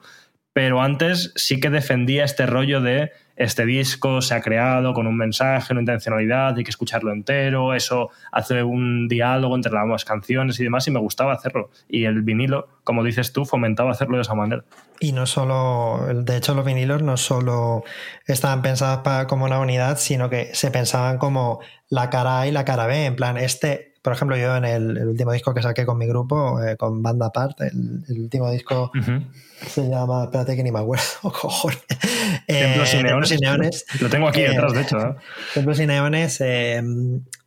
Pero 0.53 0.81
antes 0.81 1.33
sí 1.35 1.59
que 1.59 1.69
defendía 1.69 2.23
este 2.23 2.45
rollo 2.45 2.81
de 2.81 3.11
este 3.41 3.65
disco 3.65 4.21
se 4.21 4.35
ha 4.35 4.41
creado 4.41 4.93
con 4.93 5.07
un 5.07 5.17
mensaje, 5.17 5.73
una 5.73 5.81
intencionalidad, 5.81 6.55
hay 6.55 6.63
que 6.63 6.69
escucharlo 6.69 7.11
entero, 7.11 7.73
eso 7.73 8.09
hace 8.31 8.61
un 8.63 9.07
diálogo 9.07 9.55
entre 9.55 9.71
las 9.71 10.05
canciones 10.05 10.59
y 10.59 10.63
demás, 10.63 10.87
y 10.87 10.91
me 10.91 10.99
gustaba 10.99 11.33
hacerlo. 11.33 11.71
Y 11.89 12.05
el 12.05 12.21
vinilo, 12.21 12.67
como 12.83 13.03
dices 13.03 13.33
tú, 13.33 13.45
fomentaba 13.45 13.91
hacerlo 13.91 14.17
de 14.17 14.21
esa 14.21 14.35
manera. 14.35 14.63
Y 14.99 15.13
no 15.13 15.25
solo, 15.25 16.05
de 16.13 16.37
hecho 16.37 16.53
los 16.53 16.63
vinilos 16.63 17.01
no 17.01 17.17
solo 17.17 17.83
estaban 18.27 18.61
pensados 18.61 18.99
para, 18.99 19.25
como 19.25 19.45
una 19.45 19.59
unidad, 19.59 19.97
sino 19.97 20.29
que 20.29 20.53
se 20.53 20.69
pensaban 20.69 21.17
como 21.17 21.59
la 21.89 22.09
cara 22.09 22.41
A 22.41 22.47
y 22.47 22.51
la 22.51 22.63
cara 22.63 22.85
B, 22.85 23.05
en 23.05 23.15
plan, 23.15 23.37
este 23.37 23.90
por 24.01 24.13
ejemplo, 24.13 24.35
yo 24.35 24.55
en 24.55 24.65
el, 24.65 25.07
último 25.07 25.31
disco 25.31 25.53
que 25.53 25.61
saqué 25.61 25.85
con 25.85 25.97
mi 25.97 26.07
grupo, 26.07 26.61
eh, 26.61 26.75
con 26.75 27.03
Banda 27.03 27.27
Apart, 27.27 27.61
el, 27.61 28.03
último 28.19 28.49
disco 28.49 28.91
se 29.67 29.87
llama, 29.87 30.23
espérate 30.23 30.55
que 30.55 30.63
ni 30.63 30.71
me 30.71 30.79
acuerdo, 30.79 31.03
cojones. 31.21 31.83
Templos, 32.47 32.93
y 32.93 32.97
eh, 32.97 33.03
Templos, 33.03 33.31
y 33.31 33.37
Neones. 33.37 33.85
Lo 33.99 34.09
tengo 34.09 34.27
aquí 34.27 34.41
detrás, 34.41 34.73
de 34.73 34.81
hecho. 34.81 35.15
Templos 35.53 35.79
y 35.79 35.85
Neones 35.85 36.41
eh, 36.41 36.81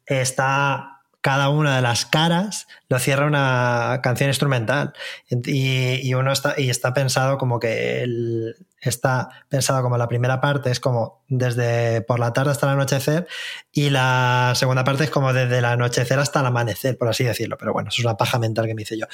está 0.06 0.94
cada 1.24 1.48
una 1.48 1.76
de 1.76 1.80
las 1.80 2.04
caras 2.04 2.66
lo 2.90 2.98
cierra 2.98 3.24
una 3.24 4.00
canción 4.02 4.28
instrumental 4.28 4.92
y, 5.30 6.12
uno 6.12 6.30
está 6.30 6.54
y 6.58 6.68
está 6.68 6.92
pensado 6.92 7.38
como 7.38 7.58
que 7.58 8.02
el, 8.02 8.56
está 8.88 9.28
pensado 9.48 9.82
como 9.82 9.96
la 9.96 10.08
primera 10.08 10.40
parte 10.40 10.70
es 10.70 10.80
como 10.80 11.22
desde 11.28 12.02
por 12.02 12.18
la 12.20 12.32
tarde 12.32 12.50
hasta 12.50 12.66
el 12.66 12.72
anochecer 12.72 13.26
y 13.72 13.90
la 13.90 14.52
segunda 14.54 14.84
parte 14.84 15.04
es 15.04 15.10
como 15.10 15.32
desde 15.32 15.58
el 15.58 15.64
anochecer 15.64 16.18
hasta 16.18 16.40
el 16.40 16.46
amanecer 16.46 16.98
por 16.98 17.08
así 17.08 17.24
decirlo. 17.24 17.56
Pero 17.58 17.72
bueno 17.72 17.88
eso 17.88 18.00
es 18.00 18.04
una 18.04 18.16
paja 18.16 18.38
mental 18.38 18.66
que 18.66 18.74
me 18.74 18.82
hice 18.82 18.98
yo. 18.98 19.06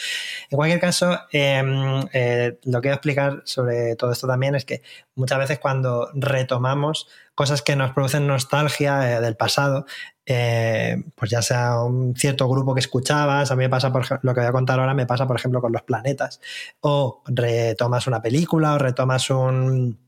En 0.51 0.57
cualquier 0.57 0.81
caso 0.81 1.19
em, 1.33 2.05
eh, 2.13 2.59
lo 2.65 2.81
que 2.81 2.89
voy 2.89 2.93
a 2.93 2.95
explicar 2.95 3.43
sobre 3.45 3.97
todo 3.97 4.13
esto 4.13 4.27
también 4.27 4.55
es 4.55 4.65
que 4.65 4.83
muchas 5.15 5.39
veces 5.39 5.59
cuando 5.59 6.11
retomamos 6.15 7.09
cosas 7.41 7.63
que 7.63 7.75
nos 7.75 7.93
producen 7.93 8.27
nostalgia 8.27 9.17
eh, 9.17 9.21
del 9.23 9.35
pasado, 9.35 9.87
eh, 10.27 11.03
pues 11.15 11.31
ya 11.31 11.41
sea 11.41 11.83
un 11.83 12.15
cierto 12.15 12.47
grupo 12.47 12.75
que 12.75 12.81
escuchabas, 12.81 13.51
a 13.51 13.57
mí 13.57 13.63
me 13.63 13.71
pasa, 13.71 13.91
por 13.91 14.05
lo 14.23 14.35
que 14.35 14.41
voy 14.41 14.49
a 14.51 14.53
contar 14.53 14.79
ahora, 14.79 14.93
me 14.93 15.07
pasa, 15.07 15.27
por 15.27 15.37
ejemplo, 15.37 15.63
con 15.63 15.73
los 15.73 15.81
planetas, 15.81 16.39
o 16.81 17.23
retomas 17.25 18.07
una 18.07 18.21
película 18.21 18.75
o 18.75 18.79
retomas 18.79 19.31
un, 19.31 19.99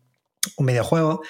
un 0.58 0.66
videojuego, 0.66 1.22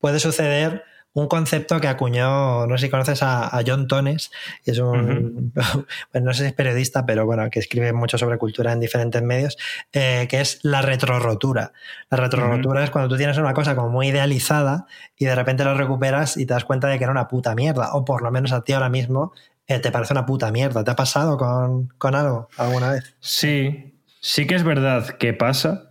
puede 0.00 0.18
suceder 0.18 0.82
un 1.16 1.28
concepto 1.28 1.80
que 1.80 1.88
acuñó, 1.88 2.66
no 2.66 2.76
sé 2.76 2.86
si 2.86 2.90
conoces 2.90 3.22
a, 3.22 3.58
John 3.66 3.88
Tones, 3.88 4.30
y 4.66 4.72
es 4.72 4.78
un, 4.78 5.50
no 6.12 6.34
sé 6.34 6.42
si 6.42 6.48
es 6.48 6.52
periodista, 6.52 7.06
pero 7.06 7.24
bueno, 7.24 7.48
que 7.48 7.58
escribe 7.58 7.94
mucho 7.94 8.18
sobre 8.18 8.36
cultura 8.36 8.72
en 8.72 8.80
diferentes 8.80 9.22
medios, 9.22 9.56
eh, 9.94 10.26
que 10.28 10.42
es 10.42 10.60
la 10.62 10.82
retrorotura. 10.82 11.72
La 12.10 12.18
retrorotura 12.18 12.84
es 12.84 12.90
cuando 12.90 13.08
tú 13.08 13.16
tienes 13.16 13.38
una 13.38 13.54
cosa 13.54 13.74
como 13.74 13.88
muy 13.88 14.08
idealizada 14.08 14.86
y 15.16 15.24
de 15.24 15.34
repente 15.34 15.64
lo 15.64 15.74
recuperas 15.74 16.36
y 16.36 16.44
te 16.44 16.52
das 16.52 16.66
cuenta 16.66 16.86
de 16.88 16.98
que 16.98 17.04
era 17.04 17.12
una 17.12 17.28
puta 17.28 17.54
mierda, 17.54 17.94
o 17.94 18.04
por 18.04 18.20
lo 18.20 18.30
menos 18.30 18.52
a 18.52 18.62
ti 18.62 18.74
ahora 18.74 18.90
mismo 18.90 19.32
eh, 19.68 19.78
te 19.78 19.90
parece 19.90 20.12
una 20.12 20.26
puta 20.26 20.52
mierda. 20.52 20.84
¿Te 20.84 20.90
ha 20.90 20.96
pasado 20.96 21.38
con, 21.38 21.88
con 21.96 22.14
algo 22.14 22.50
alguna 22.58 22.90
vez? 22.90 23.16
Sí, 23.20 23.94
sí 24.20 24.46
que 24.46 24.54
es 24.54 24.64
verdad 24.64 25.16
que 25.16 25.32
pasa 25.32 25.85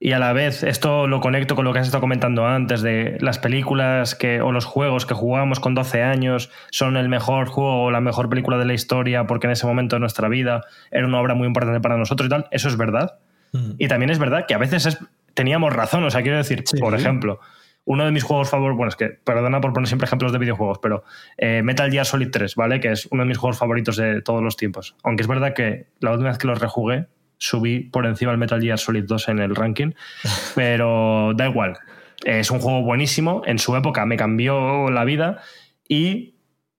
y 0.00 0.12
a 0.12 0.20
la 0.20 0.32
vez, 0.32 0.62
esto 0.62 1.08
lo 1.08 1.20
conecto 1.20 1.56
con 1.56 1.64
lo 1.64 1.72
que 1.72 1.80
has 1.80 1.86
estado 1.86 2.00
comentando 2.00 2.46
antes, 2.46 2.82
de 2.82 3.18
las 3.20 3.38
películas 3.40 4.14
que, 4.14 4.40
o 4.40 4.52
los 4.52 4.64
juegos 4.64 5.06
que 5.06 5.14
jugamos 5.14 5.58
con 5.58 5.74
12 5.74 6.02
años 6.02 6.50
son 6.70 6.96
el 6.96 7.08
mejor 7.08 7.48
juego 7.48 7.82
o 7.84 7.90
la 7.90 8.00
mejor 8.00 8.28
película 8.28 8.58
de 8.58 8.64
la 8.64 8.74
historia 8.74 9.26
porque 9.26 9.48
en 9.48 9.52
ese 9.52 9.66
momento 9.66 9.96
de 9.96 10.00
nuestra 10.00 10.28
vida 10.28 10.62
era 10.92 11.04
una 11.04 11.20
obra 11.20 11.34
muy 11.34 11.48
importante 11.48 11.80
para 11.80 11.96
nosotros 11.96 12.26
y 12.26 12.30
tal. 12.30 12.46
Eso 12.52 12.68
es 12.68 12.76
verdad. 12.76 13.18
Mm. 13.52 13.72
Y 13.78 13.88
también 13.88 14.10
es 14.10 14.20
verdad 14.20 14.46
que 14.46 14.54
a 14.54 14.58
veces 14.58 14.98
teníamos 15.34 15.72
razón. 15.72 16.04
O 16.04 16.10
sea, 16.10 16.22
quiero 16.22 16.36
decir, 16.36 16.62
por 16.78 16.94
ejemplo, 16.94 17.40
uno 17.84 18.04
de 18.04 18.12
mis 18.12 18.22
juegos 18.22 18.50
favoritos, 18.50 18.76
bueno, 18.76 18.90
es 18.90 18.96
que 18.96 19.08
perdona 19.08 19.60
por 19.60 19.72
poner 19.72 19.88
siempre 19.88 20.06
ejemplos 20.06 20.30
de 20.30 20.38
videojuegos, 20.38 20.78
pero 20.80 21.02
eh, 21.38 21.62
Metal 21.64 21.90
Gear 21.90 22.06
Solid 22.06 22.30
3, 22.30 22.54
¿vale? 22.54 22.78
Que 22.78 22.92
es 22.92 23.08
uno 23.10 23.24
de 23.24 23.28
mis 23.28 23.38
juegos 23.38 23.58
favoritos 23.58 23.96
de 23.96 24.22
todos 24.22 24.44
los 24.44 24.56
tiempos. 24.56 24.94
Aunque 25.02 25.22
es 25.22 25.28
verdad 25.28 25.54
que 25.54 25.86
la 25.98 26.12
última 26.12 26.28
vez 26.28 26.38
que 26.38 26.46
lo 26.46 26.54
rejugué 26.54 27.06
subí 27.38 27.80
por 27.80 28.06
encima 28.06 28.32
del 28.32 28.38
Metal 28.38 28.60
Gear 28.60 28.78
Solid 28.78 29.04
2 29.04 29.28
en 29.28 29.38
el 29.38 29.56
ranking, 29.56 29.92
pero 30.54 31.32
da 31.34 31.48
igual. 31.48 31.78
Es 32.24 32.50
un 32.50 32.58
juego 32.58 32.82
buenísimo, 32.82 33.42
en 33.46 33.58
su 33.58 33.76
época 33.76 34.04
me 34.04 34.16
cambió 34.16 34.90
la 34.90 35.04
vida 35.04 35.40
y 35.88 36.34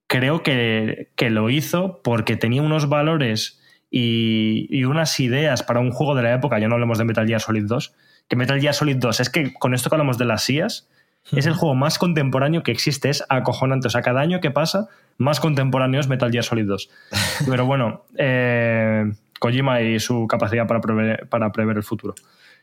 creo 0.06 0.42
que, 0.42 1.08
lo 1.18 1.50
hizo 1.50 2.00
porque 2.02 2.36
tenía 2.36 2.62
unos 2.62 2.88
valores 2.88 3.60
y, 3.90 4.84
unas 4.84 5.18
ideas 5.18 5.62
para 5.62 5.80
un 5.80 5.90
juego 5.90 6.14
de 6.14 6.22
la 6.22 6.34
época, 6.34 6.58
ya 6.58 6.68
no 6.68 6.74
hablemos 6.74 6.98
de 6.98 7.04
Metal 7.04 7.26
Gear 7.26 7.40
Solid 7.40 7.64
2, 7.66 7.94
que 8.28 8.36
Metal 8.36 8.60
Gear 8.60 8.74
Solid 8.74 8.96
2, 8.96 9.20
es 9.20 9.30
que 9.30 9.54
con 9.54 9.72
esto 9.72 9.88
que 9.88 9.94
hablamos 9.94 10.18
de 10.18 10.24
las 10.26 10.48
IAS, 10.50 10.88
es 11.32 11.46
el 11.46 11.54
juego 11.54 11.74
más 11.74 11.98
contemporáneo 11.98 12.62
que 12.62 12.72
existe, 12.72 13.08
es 13.08 13.24
acojonante. 13.28 13.86
O 13.86 13.90
sea, 13.90 14.02
cada 14.02 14.20
año 14.20 14.40
que 14.40 14.50
pasa, 14.50 14.88
más 15.18 15.38
contemporáneo 15.38 16.00
es 16.00 16.08
Metal 16.08 16.30
Gear 16.30 16.44
Solid 16.44 16.66
2. 16.66 16.90
Pero 17.48 17.66
bueno, 17.66 18.04
eh, 18.16 19.12
Kojima 19.40 19.80
y 19.80 19.98
su 19.98 20.28
capacidad 20.28 20.68
para 20.68 20.80
prever, 20.80 21.28
para 21.28 21.50
prever 21.50 21.78
el 21.78 21.82
futuro. 21.82 22.14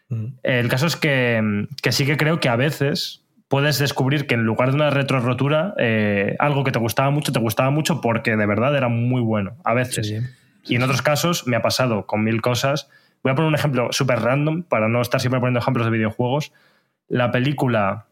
Mm. 0.08 0.26
El 0.44 0.70
caso 0.70 0.88
es 0.88 0.96
que, 0.96 1.68
sí 1.90 2.06
que 2.06 2.16
creo 2.16 2.40
que 2.40 2.48
a 2.48 2.56
veces 2.56 3.26
puedes 3.50 3.80
descubrir 3.80 4.28
que 4.28 4.36
en 4.36 4.44
lugar 4.44 4.70
de 4.70 4.76
una 4.76 4.90
retro 4.90 5.20
rotura, 5.20 5.74
eh, 5.78 6.36
algo 6.40 6.64
que 6.64 6.72
te 6.72 6.80
gustaba 6.80 7.10
mucho, 7.10 7.32
te 7.32 7.40
gustaba 7.40 7.72
mucho 7.72 8.00
porque 8.00 8.38
de 8.38 8.46
verdad 8.46 8.76
era 8.78 8.88
muy 8.88 9.22
bueno, 9.22 9.58
a 9.66 9.74
veces. 9.74 10.14
Y 10.64 10.76
en 10.76 10.84
otros 10.84 11.02
casos 11.02 11.48
me 11.48 11.56
ha 11.56 11.62
pasado 11.62 12.06
con 12.06 12.24
mil 12.24 12.42
cosas. 12.42 12.90
Voy 13.24 13.32
a 13.32 13.36
poner 13.36 13.50
un 13.50 13.56
ejemplo 13.56 13.90
súper 13.92 14.20
random 14.20 14.64
para 14.64 14.88
no 14.88 15.02
estar 15.02 15.20
siempre 15.20 15.40
poniendo 15.40 15.60
ejemplos 15.60 15.86
de 15.86 15.92
videojuegos. 15.92 16.54
La 17.08 17.32
película 17.32 18.06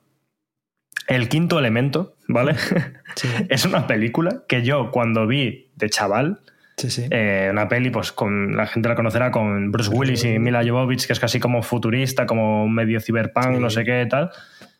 El 1.07 1.29
quinto 1.29 1.59
elemento, 1.59 2.15
¿vale? 2.27 2.55
es 3.49 3.65
una 3.65 3.87
película 3.87 4.43
que 4.47 4.63
yo 4.63 4.89
cuando 4.89 5.27
vi 5.27 5.69
de 5.75 5.89
chaval, 5.89 6.39
Sí, 6.77 6.89
sí. 6.89 7.05
Eh, 7.09 7.47
una 7.51 7.67
peli, 7.67 7.89
pues 7.89 8.11
con 8.11 8.55
la 8.55 8.67
gente 8.67 8.89
la 8.89 8.95
conocerá 8.95 9.31
con 9.31 9.71
Bruce 9.71 9.89
Willis 9.89 10.25
y 10.25 10.39
Mila 10.39 10.61
Jovovich, 10.65 11.07
que 11.07 11.13
es 11.13 11.19
casi 11.19 11.39
como 11.39 11.63
futurista, 11.63 12.25
como 12.25 12.67
medio 12.67 12.99
cyberpunk, 12.99 13.59
no 13.59 13.69
sé 13.69 13.85
qué 13.85 14.05
tal. 14.09 14.31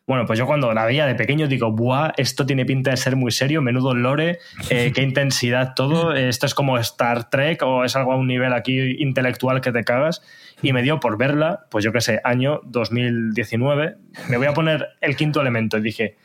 Bueno, 0.08 0.26
pues 0.28 0.38
yo 0.38 0.46
cuando 0.46 0.72
la 0.72 0.86
veía 0.86 1.08
de 1.08 1.16
pequeño 1.16 1.48
digo, 1.48 1.72
¡buah! 1.72 2.12
Esto 2.18 2.46
tiene 2.46 2.64
pinta 2.64 2.92
de 2.92 2.98
ser 2.98 3.16
muy 3.16 3.32
serio, 3.32 3.64
menudo 3.64 3.96
lore, 3.96 4.38
eh, 4.70 4.92
qué 4.94 5.02
intensidad 5.04 5.74
todo. 5.74 6.14
Esto 6.14 6.46
es 6.46 6.54
como 6.54 6.78
Star 6.78 7.30
Trek 7.30 7.64
o 7.64 7.84
es 7.84 7.96
algo 7.96 8.12
a 8.12 8.16
un 8.16 8.28
nivel 8.28 8.54
aquí 8.54 8.98
intelectual 9.00 9.62
que 9.62 9.72
te 9.72 9.84
cagas. 9.84 10.22
Y 10.62 10.74
me 10.74 10.84
dio 10.84 11.00
por 11.00 11.18
verla, 11.18 11.66
pues 11.72 11.84
yo 11.84 11.92
qué 11.92 12.02
sé, 12.02 12.22
año 12.24 12.62
2019. 12.66 13.96
Me 14.30 14.38
voy 14.38 14.46
a 14.46 14.54
poner 14.54 14.90
el 15.02 15.16
quinto 15.16 15.42
elemento 15.42 15.78
y 15.78 15.82
dije, 15.82 16.18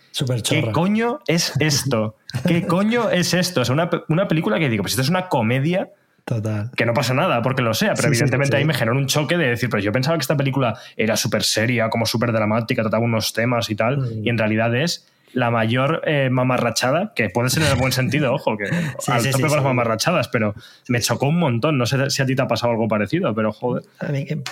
¿qué 0.48 0.70
coño 0.72 1.20
es 1.26 1.52
esto? 1.60 2.16
¿Qué 2.46 2.66
coño 2.66 3.10
es 3.10 3.34
esto? 3.34 3.62
O 3.62 3.64
sea, 3.64 3.72
una, 3.72 3.90
una 4.08 4.28
película 4.28 4.58
que 4.58 4.68
digo, 4.68 4.82
pues 4.82 4.92
esto 4.92 5.02
es 5.02 5.10
una 5.10 5.28
comedia 5.28 5.90
Total. 6.24 6.70
Que 6.76 6.86
no 6.86 6.94
pasa 6.94 7.14
nada 7.14 7.42
porque 7.42 7.62
lo 7.62 7.74
sea, 7.74 7.94
pero 7.94 8.08
evidentemente 8.08 8.56
ahí 8.56 8.64
me 8.64 8.74
generó 8.74 8.96
un 8.96 9.06
choque 9.06 9.36
de 9.36 9.48
decir, 9.48 9.68
pero 9.68 9.82
yo 9.82 9.90
pensaba 9.90 10.16
que 10.16 10.22
esta 10.22 10.36
película 10.36 10.78
era 10.96 11.16
súper 11.16 11.42
seria, 11.42 11.88
como 11.88 12.06
súper 12.06 12.30
dramática, 12.30 12.82
trataba 12.82 13.02
unos 13.02 13.32
temas 13.32 13.68
y 13.70 13.74
tal, 13.74 13.98
mm. 13.98 14.26
y 14.26 14.28
en 14.28 14.38
realidad 14.38 14.74
es 14.76 15.08
la 15.32 15.50
mayor 15.50 16.02
eh, 16.06 16.28
mamarrachada, 16.30 17.12
que 17.14 17.30
puede 17.30 17.50
ser 17.50 17.62
en 17.64 17.70
el 17.70 17.76
buen 17.76 17.92
sentido, 17.92 18.34
ojo, 18.34 18.56
que 18.56 18.64
al 18.64 19.30
tope 19.30 19.42
con 19.42 19.56
las 19.56 19.64
mamarrachadas, 19.64 20.28
pero 20.28 20.54
me 20.88 21.00
chocó 21.00 21.26
un 21.26 21.38
montón. 21.38 21.78
No 21.78 21.86
sé 21.86 22.10
si 22.10 22.22
a 22.22 22.26
ti 22.26 22.34
te 22.34 22.42
ha 22.42 22.48
pasado 22.48 22.72
algo 22.72 22.88
parecido, 22.88 23.34
pero 23.34 23.52
joder. 23.52 23.84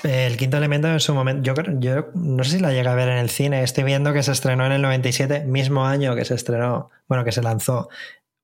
el 0.05 0.37
quinto 0.37 0.57
elemento 0.57 0.89
en 0.89 1.01
su 1.01 1.15
momento, 1.15 1.43
yo, 1.43 1.55
yo 1.79 2.09
no 2.15 2.45
sé 2.45 2.53
si 2.53 2.59
la 2.61 2.73
llega 2.73 2.93
a 2.93 2.95
ver 2.95 3.09
en 3.09 3.19
el 3.19 3.31
cine, 3.31 3.63
estoy 3.63 3.85
viendo 3.85 4.13
que 4.13 4.23
se 4.23 4.33
estrenó 4.33 4.67
en 4.67 4.73
el 4.73 4.83
97, 4.83 5.45
mismo 5.45 5.87
año 5.87 6.15
que 6.15 6.25
se 6.25 6.35
estrenó, 6.35 6.91
bueno, 7.09 7.25
que 7.25 7.33
se 7.33 7.43
lanzó 7.43 7.89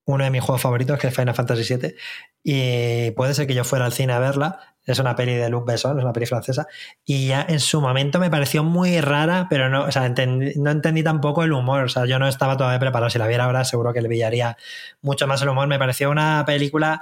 uno 0.06 0.24
de 0.24 0.30
mis 0.30 0.42
juegos 0.42 0.60
favoritos, 0.60 0.98
que 0.98 1.08
es 1.08 1.14
Final 1.14 1.34
Fantasy 1.34 1.76
VII, 1.76 1.94
y 2.42 3.10
puede 3.12 3.34
ser 3.34 3.46
que 3.46 3.54
yo 3.54 3.64
fuera 3.64 3.86
al 3.86 3.92
cine 3.92 4.12
a 4.12 4.18
verla. 4.18 4.60
Es 4.86 4.98
una 4.98 5.16
peli 5.16 5.34
de 5.34 5.48
Luc 5.48 5.66
Besson, 5.66 5.98
es 5.98 6.04
una 6.04 6.12
peli 6.12 6.26
francesa, 6.26 6.66
y 7.06 7.28
ya 7.28 7.46
en 7.48 7.58
su 7.58 7.80
momento 7.80 8.18
me 8.18 8.30
pareció 8.30 8.62
muy 8.62 9.00
rara, 9.00 9.46
pero 9.48 9.70
no, 9.70 9.84
o 9.84 9.90
sea, 9.92 10.06
no 10.08 10.70
entendí 10.70 11.02
tampoco 11.02 11.42
el 11.42 11.52
humor. 11.52 11.84
O 11.84 11.88
sea, 11.88 12.04
yo 12.04 12.18
no 12.18 12.28
estaba 12.28 12.56
todavía 12.58 12.78
preparado. 12.78 13.08
Si 13.08 13.18
la 13.18 13.26
viera 13.26 13.44
ahora, 13.44 13.64
seguro 13.64 13.94
que 13.94 14.02
le 14.02 14.10
pillaría 14.10 14.58
mucho 15.00 15.26
más 15.26 15.40
el 15.40 15.48
humor. 15.48 15.68
Me 15.68 15.78
pareció 15.78 16.10
una 16.10 16.44
película 16.46 17.00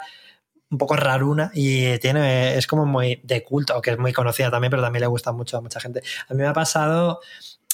un 0.70 0.78
poco 0.78 0.96
raruna 0.96 1.50
y 1.54 1.98
tiene, 1.98 2.56
es 2.56 2.66
como 2.66 2.86
muy 2.86 3.20
de 3.24 3.42
culto, 3.44 3.80
que 3.82 3.90
es 3.90 3.98
muy 3.98 4.12
conocida 4.12 4.50
también, 4.50 4.70
pero 4.70 4.82
también 4.82 5.02
le 5.02 5.06
gusta 5.06 5.32
mucho 5.32 5.58
a 5.58 5.60
mucha 5.60 5.80
gente. 5.80 6.02
A 6.28 6.34
mí 6.34 6.40
me 6.40 6.46
ha 6.46 6.54
pasado 6.54 7.20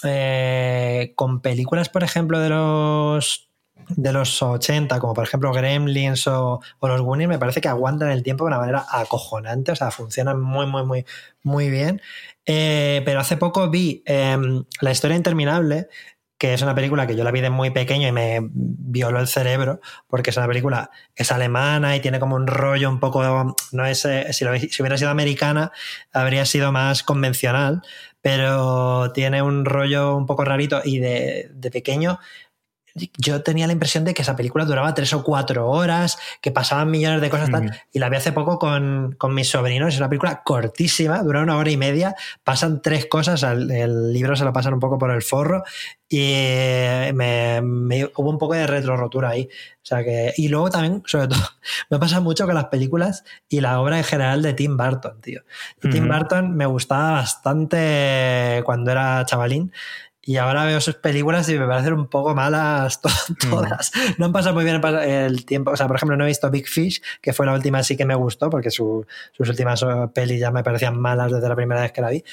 eh, 0.03 1.13
con 1.15 1.41
películas, 1.41 1.89
por 1.89 2.03
ejemplo, 2.03 2.41
de 2.41 2.49
los 2.49 3.48
de 3.91 4.13
los 4.13 4.43
80, 4.43 4.99
como 4.99 5.15
por 5.15 5.25
ejemplo 5.25 5.53
Gremlins 5.53 6.27
o, 6.27 6.61
los 6.83 7.01
Goonies, 7.01 7.29
me 7.29 7.39
parece 7.39 7.61
que 7.61 7.69
aguantan 7.69 8.11
el 8.11 8.23
tiempo 8.23 8.45
de 8.45 8.49
una 8.49 8.59
manera 8.59 8.85
acojonante, 8.91 9.73
o 9.73 9.77
sea, 9.77 9.91
funcionan 9.91 10.41
muy, 10.41 10.67
muy, 10.67 10.85
muy, 10.85 11.07
muy 11.43 11.71
bien. 11.71 12.01
Eh, 12.47 13.03
pero 13.05 13.21
hace 13.21 13.37
poco 13.37 13.69
vi 13.69 14.03
em, 14.07 14.65
La 14.81 14.91
historia 14.91 15.17
interminable, 15.17 15.89
que 16.39 16.55
es 16.55 16.63
una 16.63 16.75
película 16.75 17.07
que 17.07 17.17
yo 17.17 17.25
la 17.25 17.33
vi 17.33 17.41
de 17.41 17.51
muy 17.51 17.71
pequeño 17.71 18.07
y 18.09 18.13
me 18.13 18.41
violó 18.53 19.19
el 19.19 19.27
cerebro, 19.27 19.81
porque 20.07 20.31
es 20.31 20.37
una 20.37 20.47
película, 20.47 20.91
es 21.17 21.33
alemana 21.33 21.97
y 21.97 22.01
tiene 22.01 22.21
como 22.21 22.37
un 22.37 22.47
rollo 22.47 22.89
un 22.89 23.01
poco, 23.01 23.57
no 23.73 23.87
es, 23.87 24.05
eh, 24.05 24.33
si, 24.33 24.45
si 24.71 24.83
hubiera 24.83 24.97
sido 24.97 25.11
americana, 25.11 25.73
habría 26.13 26.47
sido 26.47 26.71
más 26.71 27.03
convencional, 27.03 27.83
pero 28.21 29.13
tiene 29.13 29.43
un 29.43 29.65
rollo 29.65 30.17
un 30.17 30.27
poco 30.27 30.45
rarito 30.45 30.81
y 30.85 30.99
de, 31.01 31.51
de 31.53 31.71
pequeño 31.71 32.21
yo 33.17 33.43
tenía 33.43 33.67
la 33.67 33.73
impresión 33.73 34.05
de 34.05 34.15
que 34.15 34.23
esa 34.23 34.37
película 34.37 34.65
duraba 34.65 34.95
tres 34.95 35.13
o 35.13 35.23
cuatro 35.23 35.69
horas, 35.69 36.19
que 36.41 36.51
pasaban 36.51 36.91
millones 36.91 37.21
de 37.21 37.31
cosas, 37.31 37.51
tal, 37.51 37.71
y 37.93 37.99
la 37.99 38.09
vi 38.09 38.17
hace 38.17 38.33
poco 38.33 38.59
con, 38.59 39.17
mis 39.35 39.49
sobrinos, 39.49 39.95
es 39.95 39.99
una 39.99 40.09
película 40.09 40.43
cortísima, 40.43 41.23
dura 41.23 41.43
una 41.43 41.57
hora 41.57 41.71
y 41.71 41.77
media, 41.77 42.15
pasan 42.45 42.83
tres 42.83 43.07
cosas, 43.07 43.43
el, 43.43 44.13
libro 44.13 44.37
se 44.37 44.45
lo 44.45 44.53
pasan 44.53 44.75
un 44.75 44.81
poco 44.81 44.99
por 44.99 45.11
el 45.11 45.23
forro, 45.23 45.63
y 46.11 46.33
me, 47.13 47.61
hubo 48.17 48.31
un 48.31 48.39
poco 48.39 48.55
de 48.55 48.67
retrorotura 48.67 49.31
ahí. 49.31 49.49
O 49.83 49.87
sea 49.89 50.03
que, 50.05 50.33
y 50.37 50.49
luego 50.49 50.71
también, 50.71 51.03
sobre 51.07 51.29
todo, 51.29 51.41
me 51.91 51.99
pasa 51.99 52.21
mucho 52.21 52.47
con 52.47 52.55
las 52.55 52.67
películas 52.67 53.25
y 53.49 53.61
la 53.61 53.81
obra 53.81 53.99
en 53.99 54.05
general 54.05 54.43
de 54.43 54.55
Tim 54.55 54.77
Burton, 54.77 55.21
tío. 55.21 55.43
Tim 55.81 56.09
Burton 56.09 56.57
me 56.57 56.67
gustaba 56.67 57.13
bastante 57.13 58.63
cuando 58.65 58.91
era 58.91 59.25
chavalín. 59.27 59.73
Y 60.29 60.37
ahora 60.37 60.67
veo 60.67 60.79
sus 60.79 60.97
películas 60.97 61.49
y 61.49 61.59
me 61.59 61.67
parecen 61.67 61.95
un 61.95 62.07
poco 62.07 62.35
malas 62.35 63.01
mm. 63.31 63.49
todas. 63.49 63.91
No 64.19 64.27
han 64.27 64.33
pasado 64.33 64.55
muy 64.55 64.63
bien 64.63 64.79
el 64.85 65.47
tiempo. 65.47 65.71
O 65.71 65.77
sea, 65.77 65.87
por 65.87 65.97
ejemplo, 65.97 66.19
no 66.19 66.25
he 66.25 66.27
visto 66.27 66.51
Big 66.51 66.69
Fish, 66.69 67.01
que 67.23 67.33
fue 67.33 67.47
la 67.47 67.55
última 67.55 67.83
sí 67.83 67.97
que 67.97 68.05
me 68.05 68.15
gustó, 68.15 68.51
porque 68.51 68.71
sus 68.71 69.07
últimas 69.39 69.83
eh, 69.83 69.87
pelis 70.13 70.39
ya 70.39 70.51
me 70.51 70.63
parecían 70.63 71.01
malas 71.01 71.33
desde 71.33 71.49
la 71.49 71.57
primera 71.57 71.81
vez 71.81 71.93
que 71.93 72.03
la 72.03 72.11
vi. 72.11 72.25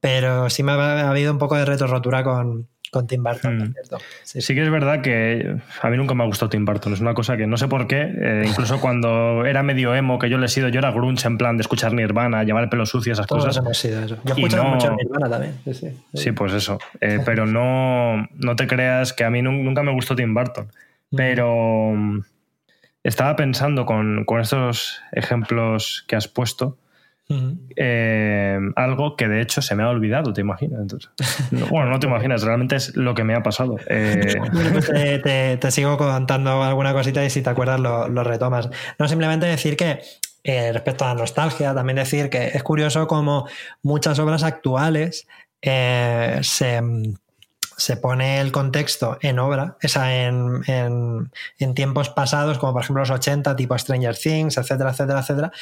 Pero 0.00 0.48
sí 0.48 0.62
me 0.62 0.72
ha, 0.72 1.10
habido 1.10 1.32
un 1.32 1.38
poco 1.38 1.56
de 1.56 1.66
retorrotura 1.66 2.24
con, 2.24 2.66
con 2.94 3.06
Tim 3.06 3.22
Burton, 3.22 3.58
Mm. 3.58 3.72
¿cierto? 3.72 3.98
Sí, 4.22 4.40
Sí 4.40 4.54
que 4.54 4.62
es 4.62 4.70
verdad 4.70 5.02
que 5.02 5.56
a 5.82 5.90
mí 5.90 5.96
nunca 5.96 6.14
me 6.14 6.22
ha 6.22 6.26
gustado 6.26 6.48
Tim 6.48 6.64
Burton. 6.64 6.92
Es 6.94 7.00
una 7.00 7.12
cosa 7.14 7.36
que 7.36 7.46
no 7.46 7.56
sé 7.58 7.68
por 7.68 7.86
qué. 7.86 8.02
eh, 8.02 8.44
incluso 8.46 8.80
cuando 8.80 9.44
era 9.44 9.62
medio 9.62 9.94
emo, 9.94 10.18
que 10.18 10.30
yo 10.30 10.38
le 10.38 10.46
he 10.46 10.48
sido, 10.48 10.68
yo 10.68 10.78
era 10.78 10.90
grunge 10.92 11.26
en 11.26 11.36
plan 11.36 11.56
de 11.56 11.60
escuchar 11.62 11.92
Nirvana, 11.92 12.42
llevar 12.44 12.62
el 12.64 12.68
pelo 12.70 12.86
sucio, 12.86 13.12
esas 13.12 13.26
Todos 13.26 13.44
cosas. 13.44 13.62
hemos 13.62 13.76
sido 13.76 14.02
eso. 14.02 14.16
Yo 14.24 14.34
Y 14.36 14.44
escucho 14.44 14.56
no- 14.62 14.70
mucho 14.70 14.94
Nirvana 14.96 15.28
también. 15.28 15.54
Sí, 15.64 15.74
sí. 15.74 15.88
Sí, 16.14 16.32
pues 16.32 16.52
eso. 16.54 16.78
Eh, 17.00 17.18
pero 17.24 17.44
no, 17.46 18.26
no 18.34 18.56
te 18.56 18.66
creas 18.66 19.12
que 19.12 19.24
a 19.24 19.30
mí 19.30 19.42
nun- 19.42 19.62
nunca 19.64 19.82
me 19.82 19.92
gustó 19.92 20.16
Tim 20.16 20.32
Burton. 20.32 20.66
Mm. 21.10 21.16
Pero 21.16 21.92
mm, 21.94 22.20
estaba 23.02 23.36
pensando 23.36 23.84
con, 23.86 24.24
con 24.24 24.40
estos 24.40 25.02
ejemplos 25.12 26.04
que 26.08 26.16
has 26.16 26.28
puesto. 26.28 26.78
Eh, 27.76 28.58
algo 28.76 29.16
que 29.16 29.28
de 29.28 29.40
hecho 29.40 29.62
se 29.62 29.74
me 29.74 29.82
ha 29.82 29.88
olvidado, 29.88 30.32
¿te 30.32 30.40
imaginas? 30.42 30.80
Entonces, 30.82 31.10
no- 31.52 31.66
bueno, 31.66 31.90
no 31.90 31.98
te 31.98 32.06
imaginas, 32.06 32.42
realmente 32.42 32.76
es 32.76 32.96
lo 32.96 33.14
que 33.14 33.24
me 33.24 33.34
ha 33.34 33.42
pasado. 33.42 33.76
Eh, 33.88 34.34
pues 34.72 34.86
te, 34.86 35.18
te- 35.20 35.56
te 35.56 35.70
sigo 35.70 35.96
contando 35.96 36.62
alguna 36.62 36.92
cosita 36.92 37.24
y 37.24 37.30
si 37.30 37.42
te 37.42 37.50
acuerdas 37.50 37.80
lo, 37.80 38.08
lo 38.08 38.24
retomas. 38.24 38.68
No 38.98 39.08
simplemente 39.08 39.46
decir 39.46 39.76
que 39.76 40.00
eh, 40.44 40.72
respecto 40.72 41.04
a 41.06 41.08
la 41.08 41.20
nostalgia, 41.20 41.74
también 41.74 41.96
decir 41.96 42.28
que 42.28 42.48
es 42.48 42.62
curioso 42.62 43.06
como 43.06 43.48
muchas 43.82 44.18
obras 44.18 44.42
actuales 44.42 45.26
se, 46.42 46.82
se 47.76 47.96
pone 47.96 48.40
el 48.40 48.52
contexto 48.52 49.18
en 49.20 49.38
obra, 49.38 49.76
esa 49.80 50.14
en, 50.14 50.62
en- 50.66 51.30
en 51.58 51.74
tiempos 51.74 52.08
pasados, 52.10 52.58
como 52.58 52.72
por 52.72 52.82
ejemplo 52.82 53.02
los 53.02 53.10
80, 53.10 53.56
tipo 53.56 53.76
Stranger 53.78 54.16
Things, 54.16 54.56
etcétera, 54.58 54.90
etcétera, 54.90 55.20
etcétera, 55.20 55.52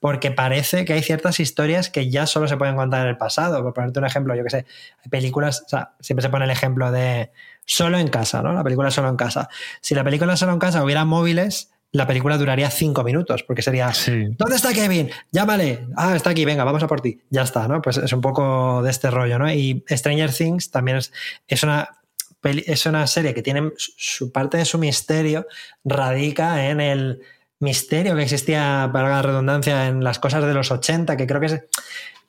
porque 0.00 0.30
parece 0.30 0.84
que 0.84 0.92
hay 0.92 1.02
ciertas 1.02 1.40
historias 1.40 1.88
que 1.90 2.10
ya 2.10 2.26
solo 2.26 2.48
se 2.48 2.56
pueden 2.56 2.76
contar 2.76 3.02
en 3.02 3.08
el 3.08 3.16
pasado. 3.16 3.62
Por 3.62 3.72
ponerte 3.74 3.98
un 3.98 4.06
ejemplo, 4.06 4.34
yo 4.34 4.44
que 4.44 4.50
sé, 4.50 4.66
hay 5.02 5.08
películas, 5.10 5.62
o 5.66 5.68
sea, 5.68 5.92
siempre 6.00 6.22
se 6.22 6.28
pone 6.28 6.44
el 6.44 6.50
ejemplo 6.50 6.90
de 6.92 7.30
solo 7.64 7.98
en 7.98 8.08
casa, 8.08 8.42
¿no? 8.42 8.52
La 8.52 8.62
película 8.62 8.90
solo 8.90 9.08
en 9.08 9.16
casa. 9.16 9.48
Si 9.80 9.94
la 9.94 10.04
película 10.04 10.36
solo 10.36 10.52
en 10.52 10.58
casa 10.58 10.82
hubiera 10.84 11.04
móviles, 11.04 11.70
la 11.94 12.06
película 12.06 12.36
duraría 12.36 12.70
cinco 12.70 13.02
minutos, 13.04 13.42
porque 13.44 13.62
sería 13.62 13.92
sí. 13.94 14.26
¿Dónde 14.36 14.56
está 14.56 14.72
Kevin? 14.72 15.10
Llámale. 15.32 15.86
Ah, 15.96 16.14
está 16.16 16.30
aquí, 16.30 16.44
venga, 16.44 16.64
vamos 16.64 16.82
a 16.82 16.86
por 16.88 17.00
ti. 17.00 17.20
Ya 17.30 17.42
está, 17.42 17.66
¿no? 17.68 17.80
Pues 17.80 17.96
es 17.98 18.12
un 18.12 18.20
poco 18.20 18.82
de 18.82 18.90
este 18.90 19.10
rollo, 19.10 19.38
¿no? 19.38 19.50
Y 19.52 19.84
Stranger 19.88 20.32
Things 20.32 20.70
también 20.70 20.98
es, 20.98 21.12
es 21.48 21.62
una. 21.62 21.88
Es 22.66 22.84
una 22.84 23.06
serie 23.06 23.32
que 23.32 23.40
tiene 23.42 23.72
su- 23.78 23.92
su 23.96 24.32
parte 24.32 24.58
de 24.58 24.66
su 24.66 24.76
misterio 24.76 25.46
radica 25.82 26.66
en 26.68 26.80
el 26.82 27.22
misterio 27.60 28.14
que 28.16 28.22
existía, 28.22 28.90
para 28.92 29.08
la 29.08 29.22
redundancia, 29.22 29.86
en 29.86 30.04
las 30.04 30.18
cosas 30.18 30.44
de 30.44 30.52
los 30.52 30.70
80, 30.70 31.16
que 31.16 31.26
creo 31.26 31.40
que 31.40 31.46
es 31.46 31.60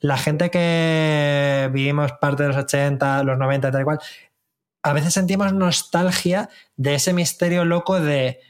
la 0.00 0.16
gente 0.16 0.48
que 0.50 1.68
vivimos 1.72 2.12
parte 2.12 2.44
de 2.44 2.48
los 2.50 2.56
80, 2.58 3.24
los 3.24 3.36
90, 3.36 3.70
tal 3.70 3.80
y 3.82 3.84
cual, 3.84 3.98
a 4.82 4.92
veces 4.94 5.12
sentimos 5.12 5.52
nostalgia 5.52 6.48
de 6.76 6.94
ese 6.94 7.12
misterio 7.12 7.66
loco 7.66 8.00
de, 8.00 8.40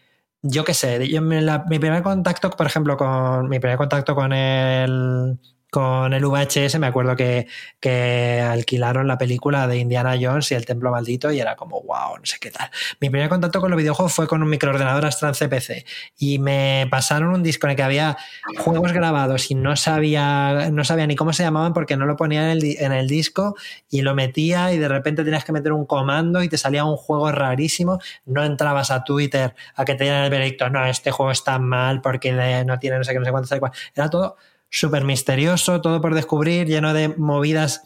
yo 0.50 0.64
qué 0.64 0.74
sé, 0.74 1.06
yo 1.08 1.20
la- 1.20 1.64
mi 1.68 1.78
primer 1.78 2.02
contacto, 2.02 2.50
por 2.50 2.66
ejemplo, 2.66 2.96
con 2.96 3.48
mi 3.48 3.58
primer 3.60 3.78
contacto 3.78 4.14
con 4.14 4.32
el 4.32 5.38
con 5.70 6.12
el 6.14 6.24
VHS, 6.24 6.78
me 6.78 6.86
acuerdo 6.86 7.16
que, 7.16 7.48
que 7.80 8.40
alquilaron 8.40 9.08
la 9.08 9.18
película 9.18 9.66
de 9.66 9.78
Indiana 9.78 10.16
Jones 10.20 10.50
y 10.52 10.54
el 10.54 10.64
Templo 10.64 10.90
Maldito 10.90 11.30
y 11.32 11.40
era 11.40 11.56
como, 11.56 11.82
wow, 11.82 12.18
no 12.18 12.24
sé 12.24 12.38
qué 12.40 12.50
tal. 12.50 12.70
Mi 13.00 13.10
primer 13.10 13.28
contacto 13.28 13.60
con 13.60 13.70
los 13.70 13.78
videojuegos 13.78 14.12
fue 14.12 14.26
con 14.26 14.42
un 14.42 14.48
microordenador 14.48 15.04
Astran 15.04 15.34
CPC 15.34 15.84
y 16.18 16.38
me 16.38 16.86
pasaron 16.90 17.30
un 17.30 17.42
disco 17.42 17.66
en 17.66 17.72
el 17.72 17.76
que 17.76 17.82
había 17.82 18.16
juegos 18.58 18.92
grabados 18.92 19.50
y 19.50 19.54
no 19.54 19.76
sabía, 19.76 20.70
no 20.70 20.84
sabía 20.84 21.06
ni 21.06 21.16
cómo 21.16 21.32
se 21.32 21.42
llamaban 21.42 21.72
porque 21.72 21.96
no 21.96 22.06
lo 22.06 22.16
ponía 22.16 22.50
en 22.50 22.58
el, 22.58 22.76
en 22.78 22.92
el 22.92 23.08
disco 23.08 23.56
y 23.90 24.02
lo 24.02 24.14
metía 24.14 24.72
y 24.72 24.78
de 24.78 24.88
repente 24.88 25.24
tenías 25.24 25.44
que 25.44 25.52
meter 25.52 25.72
un 25.72 25.84
comando 25.84 26.42
y 26.42 26.48
te 26.48 26.58
salía 26.58 26.84
un 26.84 26.96
juego 26.96 27.30
rarísimo. 27.32 27.98
No 28.24 28.44
entrabas 28.44 28.90
a 28.90 29.04
Twitter 29.04 29.54
a 29.74 29.84
que 29.84 29.94
te 29.94 30.04
dieran 30.04 30.24
el 30.24 30.30
veredicto, 30.30 30.70
no, 30.70 30.86
este 30.86 31.10
juego 31.10 31.32
está 31.32 31.58
mal 31.58 32.00
porque 32.00 32.32
no 32.64 32.78
tiene 32.78 32.98
no 32.98 33.04
sé 33.04 33.12
qué, 33.12 33.18
no 33.18 33.24
sé 33.24 33.30
cuánto, 33.30 33.44
no 33.44 33.56
sé 33.56 33.60
cuál. 33.60 33.72
Era 33.94 34.08
todo 34.08 34.36
súper 34.70 35.04
misterioso, 35.04 35.80
todo 35.80 36.00
por 36.00 36.14
descubrir, 36.14 36.66
lleno 36.66 36.92
de 36.92 37.08
movidas 37.08 37.82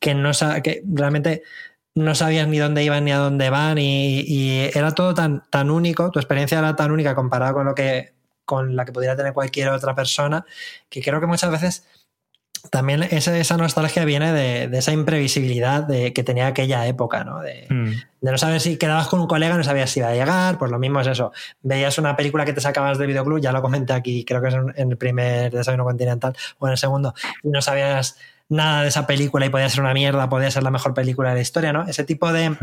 que, 0.00 0.14
no, 0.14 0.30
que 0.62 0.82
realmente 0.86 1.42
no 1.94 2.14
sabías 2.14 2.48
ni 2.48 2.58
dónde 2.58 2.84
iban 2.84 3.04
ni 3.04 3.12
a 3.12 3.18
dónde 3.18 3.50
van 3.50 3.78
y, 3.78 4.20
y 4.20 4.70
era 4.74 4.92
todo 4.92 5.14
tan, 5.14 5.42
tan 5.50 5.70
único, 5.70 6.10
tu 6.10 6.18
experiencia 6.18 6.58
era 6.58 6.74
tan 6.74 6.90
única 6.90 7.14
comparada 7.14 7.52
con 7.52 7.66
lo 7.66 7.74
que 7.74 8.12
con 8.44 8.76
la 8.76 8.84
que 8.84 8.92
pudiera 8.92 9.16
tener 9.16 9.32
cualquier 9.32 9.68
otra 9.68 9.94
persona, 9.94 10.44
que 10.88 11.00
creo 11.00 11.20
que 11.20 11.26
muchas 11.26 11.50
veces 11.50 11.86
también 12.72 13.02
esa, 13.02 13.36
esa 13.36 13.58
nostalgia 13.58 14.06
viene 14.06 14.32
de, 14.32 14.66
de 14.66 14.78
esa 14.78 14.92
imprevisibilidad 14.92 15.82
de, 15.82 16.14
que 16.14 16.24
tenía 16.24 16.46
aquella 16.46 16.86
época, 16.86 17.22
¿no? 17.22 17.40
De, 17.40 17.66
Mm. 17.68 17.90
de 18.22 18.30
no 18.32 18.38
saber 18.38 18.60
si 18.62 18.78
quedabas 18.78 19.08
con 19.08 19.20
un 19.20 19.26
colega, 19.26 19.54
no 19.58 19.62
sabías 19.62 19.90
si 19.90 20.00
iba 20.00 20.08
a 20.08 20.14
llegar, 20.14 20.56
pues 20.58 20.70
lo 20.70 20.78
mismo 20.78 21.00
es 21.00 21.06
eso. 21.06 21.32
Veías 21.60 21.98
una 21.98 22.16
película 22.16 22.46
que 22.46 22.54
te 22.54 22.62
sacabas 22.62 22.96
del 22.96 23.08
videoclub, 23.08 23.40
ya 23.42 23.52
lo 23.52 23.60
comenté 23.60 23.92
aquí, 23.92 24.24
creo 24.24 24.40
que 24.40 24.48
es 24.48 24.54
en 24.54 24.72
en 24.74 24.90
el 24.90 24.96
primer 24.96 25.52
desayuno 25.52 25.84
continental 25.84 26.34
o 26.58 26.66
en 26.66 26.72
el 26.72 26.78
segundo, 26.78 27.14
y 27.42 27.48
no 27.50 27.60
sabías 27.60 28.16
nada 28.48 28.82
de 28.82 28.88
esa 28.88 29.06
película 29.06 29.44
y 29.46 29.50
podía 29.50 29.68
ser 29.68 29.80
una 29.80 29.92
mierda, 29.94 30.28
podía 30.28 30.50
ser 30.50 30.62
la 30.62 30.70
mejor 30.70 30.94
película 30.94 31.28
de 31.30 31.34
la 31.36 31.40
historia, 31.42 31.72
¿no? 31.74 31.86
Ese 31.86 32.04
tipo 32.04 32.32
de, 32.32 32.50
Mm. 32.50 32.56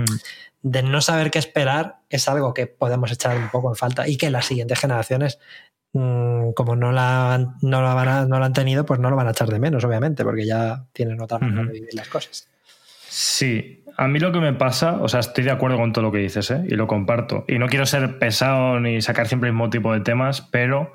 de 0.63 0.83
no 0.83 1.01
saber 1.01 1.29
qué 1.31 1.39
esperar 1.39 1.97
es 2.09 2.27
algo 2.27 2.53
que 2.53 2.65
podemos 2.67 3.11
echar 3.11 3.37
un 3.37 3.49
poco 3.49 3.69
en 3.69 3.75
falta 3.75 4.07
y 4.07 4.17
que 4.17 4.29
las 4.31 4.45
siguientes 4.45 4.79
generaciones, 4.79 5.39
mm, 5.93 6.51
como 6.53 6.75
no 6.75 6.91
la, 6.91 7.33
han- 7.33 7.55
no, 7.61 7.81
la 7.81 7.93
van 7.93 8.07
a- 8.07 8.25
no 8.25 8.39
la 8.39 8.45
han 8.47 8.53
tenido, 8.53 8.85
pues 8.85 8.99
no 8.99 9.09
lo 9.09 9.15
van 9.15 9.27
a 9.27 9.31
echar 9.31 9.47
de 9.49 9.59
menos, 9.59 9.83
obviamente, 9.83 10.23
porque 10.23 10.45
ya 10.45 10.83
tienen 10.93 11.19
otra 11.21 11.39
manera 11.39 11.63
de 11.63 11.71
vivir 11.73 11.93
las 11.93 12.07
cosas. 12.07 12.47
Sí, 13.07 13.83
a 13.97 14.07
mí 14.07 14.19
lo 14.19 14.31
que 14.31 14.39
me 14.39 14.53
pasa, 14.53 14.93
o 15.01 15.07
sea, 15.07 15.19
estoy 15.19 15.43
de 15.43 15.51
acuerdo 15.51 15.77
con 15.77 15.91
todo 15.93 16.03
lo 16.05 16.11
que 16.11 16.19
dices, 16.19 16.51
¿eh? 16.51 16.63
y 16.67 16.75
lo 16.75 16.87
comparto. 16.87 17.43
Y 17.47 17.57
no 17.57 17.67
quiero 17.67 17.85
ser 17.85 18.19
pesado 18.19 18.79
ni 18.79 19.01
sacar 19.01 19.27
siempre 19.27 19.49
el 19.49 19.53
mismo 19.53 19.69
tipo 19.69 19.93
de 19.93 20.01
temas, 20.01 20.41
pero 20.51 20.93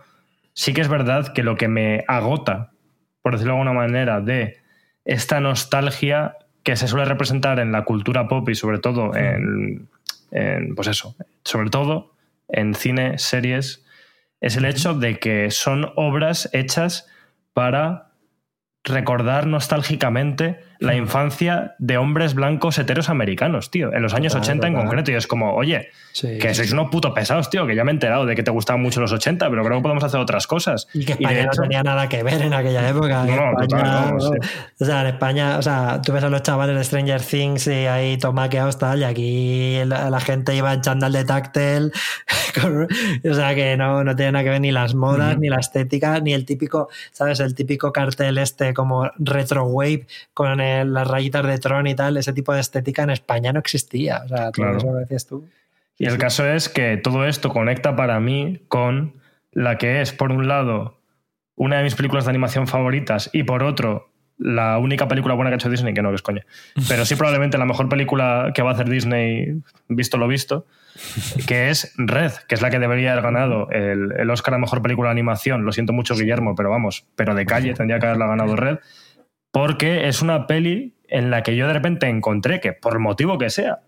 sí 0.52 0.72
que 0.72 0.80
es 0.80 0.88
verdad 0.88 1.32
que 1.32 1.42
lo 1.42 1.56
que 1.56 1.68
me 1.68 2.04
agota, 2.06 2.70
por 3.22 3.32
decirlo 3.32 3.54
de 3.54 3.60
alguna 3.60 3.72
manera, 3.78 4.20
de 4.20 4.58
esta 5.04 5.40
nostalgia 5.40 6.36
que 6.62 6.76
se 6.76 6.88
suele 6.88 7.04
representar 7.04 7.58
en 7.58 7.72
la 7.72 7.84
cultura 7.84 8.26
pop 8.28 8.48
y 8.48 8.54
sobre 8.54 8.78
todo 8.78 9.14
en, 9.14 9.88
en, 10.30 10.74
pues 10.74 10.88
eso, 10.88 11.14
sobre 11.44 11.68
todo 11.68 12.12
en 12.48 12.74
cine, 12.74 13.18
series, 13.18 13.83
es 14.44 14.58
el 14.58 14.66
hecho 14.66 14.92
de 14.92 15.18
que 15.18 15.50
son 15.50 15.90
obras 15.96 16.50
hechas 16.52 17.08
para 17.54 18.10
recordar 18.84 19.46
nostálgicamente 19.46 20.62
la 20.78 20.94
infancia 20.94 21.74
de 21.78 21.96
hombres 21.98 22.34
blancos 22.34 22.78
heteros 22.78 23.08
americanos, 23.08 23.70
tío, 23.70 23.92
en 23.92 24.02
los 24.02 24.14
años 24.14 24.32
Total, 24.32 24.42
80 24.50 24.66
en 24.68 24.74
concreto. 24.74 25.10
Y 25.10 25.14
es 25.14 25.26
como, 25.26 25.54
oye, 25.54 25.88
Sí, 26.12 26.38
que 26.38 26.50
sí. 26.50 26.54
sois 26.56 26.72
unos 26.72 26.90
putos 26.90 27.12
pesados, 27.12 27.50
tío, 27.50 27.66
que 27.66 27.74
ya 27.74 27.82
me 27.84 27.90
he 27.90 27.94
enterado 27.94 28.24
de 28.26 28.34
que 28.36 28.42
te 28.42 28.50
gustaban 28.50 28.80
mucho 28.82 29.00
los 29.00 29.12
80, 29.12 29.50
pero 29.50 29.64
creo 29.64 29.78
que 29.78 29.82
podemos 29.82 30.04
hacer 30.04 30.20
otras 30.20 30.46
cosas. 30.46 30.86
Y 30.94 31.04
que 31.04 31.12
Y 31.18 31.24
España 31.24 31.44
no 31.46 31.62
tenía 31.62 31.82
nada 31.82 32.08
que 32.08 32.22
ver 32.22 32.42
en 32.42 32.52
aquella 32.54 32.88
época. 32.88 33.24
No, 33.24 33.36
no, 33.52 33.60
España, 33.62 33.84
total, 33.84 34.14
no, 34.14 34.20
sí. 34.20 34.38
O 34.80 34.84
sea, 34.84 35.00
en 35.00 35.06
España, 35.08 35.58
o 35.58 35.62
sea, 35.62 36.00
tú 36.02 36.12
ves 36.12 36.22
a 36.24 36.28
los 36.30 36.42
chavales 36.42 36.76
de 36.76 36.84
Stranger 36.84 37.20
Things 37.20 37.66
y 37.66 37.86
ahí 37.86 38.16
tomaqueados 38.18 38.78
tal, 38.78 39.00
y 39.00 39.04
aquí 39.04 39.78
la, 39.86 40.08
la 40.10 40.20
gente 40.20 40.54
iba 40.54 40.72
en 40.72 40.80
chándal 40.82 41.12
de 41.12 41.24
táctil. 41.24 41.92
con- 42.60 42.86
o 43.30 43.34
sea, 43.34 43.54
que 43.54 43.76
no, 43.76 44.04
no 44.04 44.14
tiene 44.14 44.32
nada 44.32 44.44
que 44.44 44.50
ver 44.50 44.60
ni 44.60 44.70
las 44.72 44.94
modas, 44.94 45.36
ni 45.38 45.48
la 45.48 45.56
estética, 45.58 46.20
ni 46.20 46.32
el 46.32 46.44
típico, 46.44 46.88
¿sabes? 47.12 47.40
El 47.40 47.54
típico 47.54 47.92
cartel 47.92 48.38
este 48.38 48.72
como 48.74 49.10
retro 49.18 49.64
wave 49.64 50.06
con 50.32 50.60
el- 50.60 50.73
las 50.84 51.06
rayitas 51.06 51.46
de 51.46 51.58
Tron 51.58 51.86
y 51.86 51.94
tal. 51.94 52.16
Ese 52.16 52.32
tipo 52.32 52.52
de 52.54 52.60
estética 52.60 53.02
en 53.02 53.10
España 53.10 53.52
no 53.52 53.60
existía. 53.60 54.22
O 54.24 54.28
sea, 54.28 54.50
Claro. 54.52 54.78
eso 54.78 54.92
que 54.92 54.98
decías 55.00 55.26
tú. 55.26 55.46
Y 55.98 56.06
el 56.06 56.18
caso 56.18 56.44
es 56.46 56.68
que 56.68 56.96
todo 56.96 57.24
esto 57.26 57.50
conecta 57.50 57.94
para 57.94 58.18
mí 58.18 58.60
con 58.68 59.14
la 59.52 59.78
que 59.78 60.00
es, 60.00 60.12
por 60.12 60.32
un 60.32 60.48
lado, 60.48 60.98
una 61.54 61.76
de 61.78 61.84
mis 61.84 61.94
películas 61.94 62.24
de 62.24 62.30
animación 62.30 62.66
favoritas 62.66 63.30
y 63.32 63.44
por 63.44 63.62
otro, 63.62 64.10
la 64.36 64.78
única 64.78 65.06
película 65.06 65.34
buena 65.34 65.50
que 65.50 65.54
ha 65.54 65.56
hecho 65.58 65.70
Disney, 65.70 65.94
que 65.94 66.02
no, 66.02 66.08
que 66.08 66.16
es 66.16 66.22
coña. 66.22 66.44
Pero 66.88 67.04
sí 67.04 67.14
probablemente 67.14 67.56
la 67.58 67.64
mejor 67.66 67.88
película 67.88 68.50
que 68.52 68.62
va 68.62 68.70
a 68.70 68.74
hacer 68.74 68.88
Disney, 68.88 69.60
visto 69.86 70.16
lo 70.16 70.26
visto, 70.26 70.66
que 71.46 71.70
es 71.70 71.94
Red, 71.96 72.32
que 72.48 72.56
es 72.56 72.62
la 72.62 72.70
que 72.70 72.80
debería 72.80 73.12
haber 73.12 73.22
ganado 73.22 73.70
el, 73.70 74.12
el 74.18 74.30
Oscar 74.30 74.54
a 74.54 74.58
Mejor 74.58 74.82
Película 74.82 75.10
de 75.10 75.12
Animación. 75.12 75.64
Lo 75.64 75.70
siento 75.72 75.92
mucho, 75.92 76.16
Guillermo, 76.16 76.56
pero 76.56 76.70
vamos, 76.70 77.04
pero 77.14 77.36
de 77.36 77.46
calle 77.46 77.74
tendría 77.74 78.00
que 78.00 78.06
haberla 78.06 78.26
ganado 78.26 78.56
Red, 78.56 78.78
porque 79.54 80.08
es 80.08 80.20
una 80.20 80.48
peli 80.48 80.96
en 81.06 81.30
la 81.30 81.44
que 81.44 81.54
yo 81.54 81.68
de 81.68 81.74
repente 81.74 82.08
encontré 82.08 82.60
que, 82.60 82.72
por 82.72 82.98
motivo 82.98 83.38
que 83.38 83.50
sea, 83.50 83.82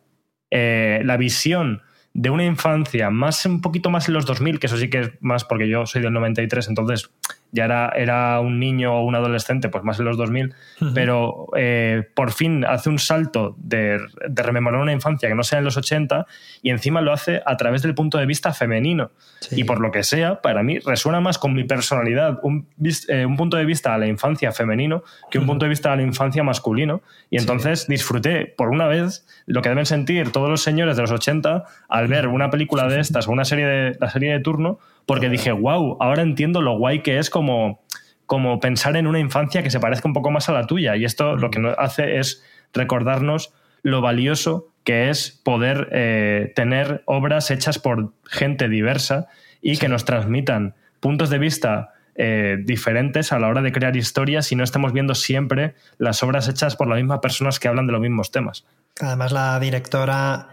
eh, 0.53 1.01
la 1.05 1.17
visión 1.17 1.83
de 2.15 2.31
una 2.31 2.45
infancia 2.45 3.11
más 3.11 3.45
un 3.47 3.61
poquito 3.61 3.91
más 3.91 4.07
en 4.07 4.15
los 4.15 4.27
2000, 4.27 4.61
que 4.61 4.69
eso 4.69 4.77
sí 4.77 4.89
que 4.89 5.01
es 5.01 5.11
más 5.19 5.43
porque 5.43 5.69
yo 5.69 5.85
soy 5.85 6.03
del 6.03 6.13
93, 6.13 6.69
entonces 6.69 7.11
ya 7.53 7.65
era, 7.65 7.93
era 7.97 8.41
un 8.41 8.59
niño 8.59 8.95
o 8.95 9.05
un 9.05 9.15
adolescente, 9.15 9.69
pues 9.69 9.85
más 9.85 9.99
en 9.99 10.05
los 10.05 10.17
2000, 10.17 10.55
pero 10.95 11.47
eh, 11.57 12.03
por 12.15 12.33
fin 12.33 12.65
hace 12.65 12.89
un 12.89 12.99
salto 12.99 13.55
de, 13.59 13.99
rememorar 14.29 14.81
una 14.81 14.93
infancia 14.93 15.29
que 15.29 15.35
no 15.35 15.43
sea 15.43 15.59
en 15.59 15.65
los 15.65 15.77
80 15.77 16.27
y 16.63 16.71
encima 16.71 17.01
lo 17.01 17.13
hace 17.13 17.43
a 17.47 17.57
través 17.57 17.83
del 17.83 17.95
punto 17.95 18.19
de 18.19 18.27
vista 18.27 18.53
femenino. 18.53 19.11
Y 19.53 19.65
por 19.65 19.81
lo 19.81 19.91
que 19.91 20.03
sea, 20.03 20.43
para 20.43 20.63
mí 20.63 20.79
resuena 20.81 21.21
más 21.21 21.39
con 21.39 21.55
mi 21.55 21.65
personalidad 21.65 22.39
un, 22.43 22.69
eh, 23.09 23.25
un 23.25 23.37
punto 23.37 23.57
de 23.57 23.65
vista 23.65 23.95
a 23.95 23.99
la 23.99 24.07
infancia 24.07 24.53
femenino 24.53 25.03
que 25.31 25.39
un 25.39 25.47
punto 25.47 25.65
de 25.65 25.71
vista 25.71 25.93
a 25.93 25.97
la 25.97 26.03
infancia 26.03 26.43
masculino. 26.43 27.03
Y 27.31 27.39
entonces 27.39 27.87
disfruté 27.87 28.47
por 28.47 28.69
una 28.69 28.87
vez 28.87 29.27
lo 29.47 29.63
que 29.63 29.69
deben 29.69 29.87
sentir 29.87 30.33
todos 30.33 30.49
los 30.49 30.63
señores 30.63 30.97
de 30.97 31.03
los 31.03 31.11
80 31.11 31.65
al 31.89 32.09
ver 32.09 32.29
una 32.29 32.51
película 32.51 32.89
de 32.89 33.01
estas 33.01 33.29
o 33.29 33.33
una 33.33 33.45
serie 33.45 33.67
de, 33.67 33.97
la 34.01 34.11
serie 34.11 34.33
de 34.33 34.41
turno, 34.41 34.79
porque 35.07 35.29
dije, 35.29 35.53
wow, 35.53 35.97
ahora 36.01 36.23
entiendo 36.23 36.61
lo 36.61 36.77
guay 36.77 37.03
que 37.03 37.19
es 37.19 37.31
como, 37.31 37.81
como 38.27 38.61
pensar 38.61 38.97
en 38.97 39.07
una 39.07 39.21
infancia 39.21 39.63
que 39.63 39.71
se 39.71 39.81
parezca 39.81 40.09
un 40.09 40.15
poco 40.15 40.31
más 40.31 40.49
a 40.49 40.53
la 40.53 40.67
tuya. 40.67 40.97
Y 40.97 41.05
esto 41.05 41.37
lo 41.37 41.51
que 41.51 41.61
nos 41.61 41.75
hace 41.79 42.19
es 42.19 42.45
recordarnos 42.73 43.55
lo 43.83 44.01
valioso 44.01 44.69
que 44.85 45.11
es 45.11 45.41
poder 45.45 45.89
eh, 45.93 46.53
tener 46.55 47.03
obras 47.07 47.51
hechas 47.51 47.79
por 47.79 48.13
gente 48.25 48.69
diversa 48.69 49.27
y 49.61 49.79
que 49.79 49.89
nos 49.89 50.05
transmitan 50.05 50.75
puntos 51.01 51.31
de 51.31 51.39
vista 51.39 51.93
eh, 52.15 52.57
diferentes 52.65 53.33
a 53.33 53.39
la 53.39 53.49
hora 53.49 53.63
de 53.63 53.73
crear 53.73 53.97
historias 53.97 54.51
y 54.51 54.57
no 54.57 54.65
estemos 54.65 54.93
viendo 54.93 55.15
siempre 55.15 55.75
las 55.99 56.23
obras 56.23 56.49
hechas 56.49 56.77
por 56.77 56.89
las 56.89 56.97
mismas 56.97 57.19
personas 57.19 57.61
que 57.61 57.69
hablan 57.69 57.87
de 57.87 57.93
los 57.93 58.01
mismos 58.01 58.31
temas. 58.31 58.65
Además, 59.01 59.33
la 59.33 59.59
directora 59.61 60.49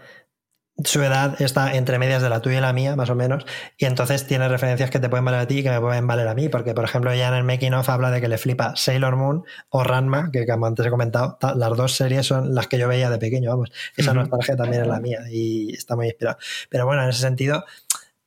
su 0.82 1.02
edad 1.02 1.40
está 1.40 1.74
entre 1.74 1.98
medias 1.98 2.20
de 2.20 2.28
la 2.28 2.40
tuya 2.40 2.58
y 2.58 2.60
la 2.60 2.72
mía, 2.72 2.96
más 2.96 3.08
o 3.08 3.14
menos, 3.14 3.46
y 3.78 3.84
entonces 3.84 4.26
tiene 4.26 4.48
referencias 4.48 4.90
que 4.90 4.98
te 4.98 5.08
pueden 5.08 5.24
valer 5.24 5.40
a 5.40 5.46
ti 5.46 5.58
y 5.58 5.62
que 5.62 5.70
me 5.70 5.80
pueden 5.80 6.06
valer 6.06 6.26
a 6.26 6.34
mí, 6.34 6.48
porque 6.48 6.74
por 6.74 6.84
ejemplo 6.84 7.14
ya 7.14 7.28
en 7.28 7.34
el 7.34 7.44
making 7.44 7.74
of 7.74 7.88
habla 7.88 8.10
de 8.10 8.20
que 8.20 8.28
le 8.28 8.38
flipa 8.38 8.74
Sailor 8.74 9.14
Moon 9.16 9.44
o 9.68 9.84
Ranma, 9.84 10.30
que 10.32 10.46
como 10.46 10.66
antes 10.66 10.84
he 10.84 10.90
comentado, 10.90 11.38
las 11.54 11.76
dos 11.76 11.92
series 11.92 12.26
son 12.26 12.54
las 12.54 12.66
que 12.66 12.78
yo 12.78 12.88
veía 12.88 13.08
de 13.08 13.18
pequeño, 13.18 13.50
vamos, 13.50 13.70
esa 13.96 14.14
nostalgia 14.14 14.56
también 14.56 14.82
es 14.82 14.88
la 14.88 14.98
mía 14.98 15.20
y 15.30 15.72
está 15.72 15.94
muy 15.94 16.06
inspirada. 16.06 16.38
Pero 16.68 16.86
bueno, 16.86 17.04
en 17.04 17.10
ese 17.10 17.20
sentido, 17.20 17.64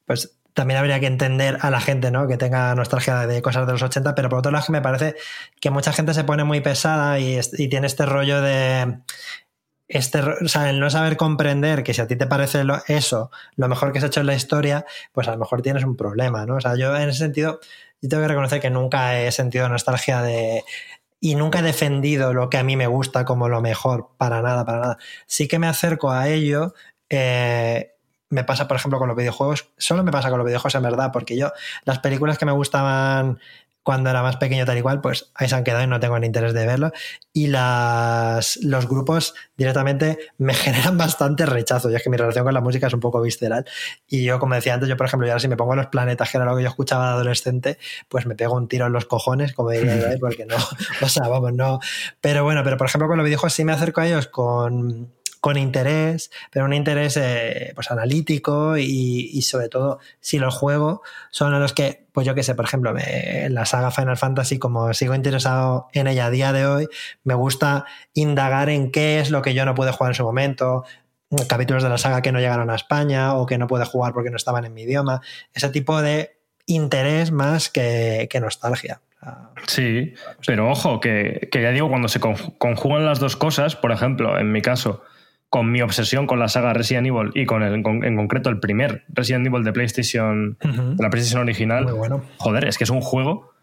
pues 0.06 0.38
también 0.54 0.80
habría 0.80 1.00
que 1.00 1.06
entender 1.06 1.60
a 1.62 1.70
la 1.70 1.82
gente, 1.82 2.10
¿no? 2.10 2.28
Que 2.28 2.38
tenga 2.38 2.74
nostalgia 2.74 3.28
de 3.28 3.42
cosas 3.44 3.68
de 3.68 3.74
los 3.74 3.84
80, 3.84 4.16
pero 4.16 4.30
por 4.30 4.40
otro 4.40 4.52
lado 4.52 4.66
me 4.70 4.82
parece 4.82 5.16
que 5.60 5.70
mucha 5.70 5.94
gente 5.94 6.16
se 6.16 6.24
pone 6.24 6.46
muy 6.46 6.62
pesada 6.62 7.20
y, 7.20 7.40
y 7.58 7.68
tiene 7.68 7.86
este 7.86 8.08
rollo 8.08 8.42
de 8.42 9.02
este, 9.88 10.20
o 10.20 10.48
sea, 10.48 10.70
el 10.70 10.80
no 10.80 10.90
saber 10.90 11.18
comprender 11.18 11.84
que 11.84 11.94
si 11.94 12.02
a 12.02 12.08
ti 12.08 12.16
te 12.16 12.28
parece 12.28 12.64
eso 12.88 13.32
lo 13.56 13.68
mejor 13.68 13.92
que 13.94 14.00
se 14.00 14.06
ha 14.06 14.08
hecho 14.08 14.20
en 14.20 14.28
la 14.28 14.36
historia, 14.36 14.86
pues 15.12 15.28
a 15.28 15.32
lo 15.32 15.38
mejor 15.38 15.62
tienes 15.62 15.84
un 15.84 15.96
problema, 15.96 16.46
¿no? 16.46 16.56
O 16.56 16.62
sea, 16.62 16.76
yo 16.76 16.96
en 16.96 17.10
ese 17.10 17.20
sentido, 17.20 17.60
yo 18.02 18.10
tengo 18.10 18.24
que 18.24 18.28
reconocer 18.28 18.60
que 18.60 18.70
nunca 18.70 19.20
he 19.20 19.32
sentido 19.32 19.70
nostalgia 19.70 20.22
de, 20.22 20.64
y 21.20 21.36
nunca 21.36 21.60
he 21.60 21.64
defendido 21.64 22.34
lo 22.34 22.50
que 22.50 22.58
a 22.58 22.64
mí 22.64 22.76
me 22.76 22.88
gusta 22.88 23.26
como 23.26 23.50
lo 23.50 23.62
mejor, 23.62 24.10
para 24.18 24.42
nada, 24.42 24.66
para 24.66 24.80
nada. 24.80 24.98
Sí 25.26 25.48
que 25.48 25.60
me 25.60 25.68
acerco 25.68 26.12
a 26.12 26.28
ello. 26.30 26.74
Eh, 27.10 27.94
me 28.30 28.44
pasa, 28.44 28.68
por 28.68 28.78
ejemplo, 28.78 29.00
con 29.00 29.08
los 29.08 29.18
videojuegos. 29.18 29.70
Solo 29.78 30.04
me 30.04 30.12
pasa 30.12 30.30
con 30.30 30.38
los 30.38 30.46
videojuegos 30.46 30.76
en 30.76 30.84
verdad, 30.84 31.12
porque 31.12 31.38
yo, 31.38 31.52
las 31.86 32.00
películas 32.00 32.38
que 32.38 32.46
me 32.46 32.52
gustaban 32.52 33.40
cuando 33.88 34.10
era 34.10 34.22
más 34.22 34.36
pequeño 34.36 34.66
tal 34.66 34.78
y 34.78 34.82
cual, 34.82 35.00
pues 35.00 35.32
ahí 35.34 35.48
se 35.48 35.56
han 35.56 35.64
quedado 35.64 35.82
y 35.82 35.88
no 35.88 36.02
tengo 36.02 36.20
ni 36.20 36.28
interés 36.28 36.54
de 36.54 36.66
verlo. 36.66 36.92
Y 37.32 37.48
las, 37.48 38.60
los 38.62 38.86
grupos 38.86 39.34
directamente 39.56 40.18
me 40.38 40.54
generan 40.54 40.98
bastante 40.98 41.46
rechazo. 41.46 41.90
Y 41.90 41.96
es 41.96 42.04
que 42.04 42.10
mi 42.10 42.18
relación 42.18 42.44
con 42.44 42.54
la 42.54 42.60
música 42.60 42.88
es 42.88 42.94
un 42.94 43.00
poco 43.00 43.22
visceral. 43.22 43.64
Y 44.06 44.26
yo, 44.26 44.40
como 44.40 44.56
decía 44.56 44.74
antes, 44.74 44.90
yo, 44.90 44.98
por 44.98 45.08
ejemplo, 45.08 45.26
ya 45.26 45.40
si 45.40 45.48
me 45.48 45.56
pongo 45.56 45.74
los 45.74 45.88
planetas, 45.88 46.30
que 46.30 46.36
era 46.36 46.46
lo 46.46 46.58
que 46.58 46.64
yo 46.64 46.68
escuchaba 46.68 47.06
de 47.06 47.14
adolescente, 47.14 47.78
pues 48.10 48.26
me 48.26 48.36
pego 48.36 48.56
un 48.56 48.68
tiro 48.68 48.88
en 48.88 48.92
los 48.92 49.06
cojones, 49.06 49.54
como 49.54 49.70
diría 49.70 49.96
yo, 50.12 50.20
porque 50.20 50.46
no, 50.46 50.58
o 51.02 51.08
sea, 51.08 51.30
vamos, 51.30 51.54
no. 51.54 51.80
Pero 52.20 52.44
bueno, 52.44 52.66
pero 52.66 52.76
por 52.76 52.88
ejemplo, 52.88 53.08
con 53.08 53.16
los 53.16 53.24
videojuegos 53.24 53.54
sí 53.54 53.64
me 53.64 53.72
acerco 53.72 54.02
a 54.02 54.08
ellos 54.08 54.28
con 54.28 55.14
con 55.48 55.56
interés, 55.56 56.30
pero 56.52 56.66
un 56.66 56.74
interés 56.74 57.16
eh, 57.16 57.72
pues 57.74 57.90
analítico 57.90 58.78
y, 58.78 59.42
sobre 59.44 59.70
todo 59.70 60.00
si 60.20 60.40
los 60.40 60.54
juego 60.54 61.04
son 61.32 61.58
los 61.58 61.72
que, 61.72 62.06
pues 62.12 62.28
yo 62.28 62.36
qué 62.36 62.44
sé, 62.44 62.54
por 62.54 62.66
ejemplo, 62.66 62.94
la 62.94 63.66
saga 63.66 63.90
Final 63.92 64.18
Fantasy, 64.18 64.60
como 64.60 64.94
sigo 64.94 65.16
interesado 65.16 65.88
en 65.94 66.08
ella 66.08 66.26
a 66.26 66.32
día 66.32 66.52
de 66.52 66.66
hoy, 66.66 66.90
me 67.24 67.34
gusta 67.34 67.86
indagar 68.14 68.68
en 68.68 68.92
qué 68.92 69.22
es 69.22 69.32
lo 69.32 69.42
que 69.42 69.54
yo 69.54 69.64
no 69.64 69.74
pude 69.74 69.94
jugar 69.94 70.12
en 70.12 70.16
su 70.16 70.24
momento, 70.26 70.84
capítulos 71.48 71.82
de 71.82 71.88
la 71.88 71.98
saga 71.98 72.22
que 72.22 72.34
no 72.34 72.42
llegaron 72.42 72.70
a 72.70 72.76
España 72.76 73.34
o 73.36 73.46
que 73.46 73.58
no 73.58 73.68
pude 73.68 73.86
jugar 73.86 74.12
porque 74.12 74.32
no 74.32 74.36
estaban 74.36 74.66
en 74.66 74.74
mi 74.74 74.82
idioma, 74.82 75.22
ese 75.54 75.70
tipo 75.70 76.02
de 76.02 76.42
interés 76.66 77.32
más 77.32 77.70
que, 77.70 78.28
nostalgia. 78.42 79.00
Sí, 79.66 80.14
pero 80.46 80.70
ojo, 80.70 81.00
que, 81.00 81.48
que, 81.50 81.62
ya 81.62 81.72
digo, 81.72 81.88
cuando 81.88 82.10
se 82.10 82.20
conjugan 82.20 83.06
las 83.06 83.22
dos 83.22 83.38
cosas, 83.38 83.78
por 83.78 83.94
ejemplo, 83.94 84.38
en 84.38 84.52
mi 84.52 84.62
caso, 84.62 85.04
con 85.50 85.72
mi 85.72 85.82
obsesión 85.82 86.28
con 86.28 86.40
la 86.40 86.50
saga 86.50 86.74
Resident 86.74 87.08
Evil 87.08 87.32
y 87.34 87.46
con, 87.46 87.64
el, 87.64 87.74
en 87.76 88.16
concreto 88.16 88.50
el 88.50 88.60
primer 88.60 89.04
Resident 89.10 89.48
Evil 89.48 89.64
de 89.64 89.72
PlayStation, 89.72 90.58
de 90.62 91.04
la 91.04 91.10
PlayStation 91.10 91.42
original. 91.42 91.86
bueno. 91.86 92.24
Joder, 92.38 92.68
es 92.68 92.78
que 92.78 92.84
es 92.84 92.90
un 92.90 93.02
juego 93.02 93.54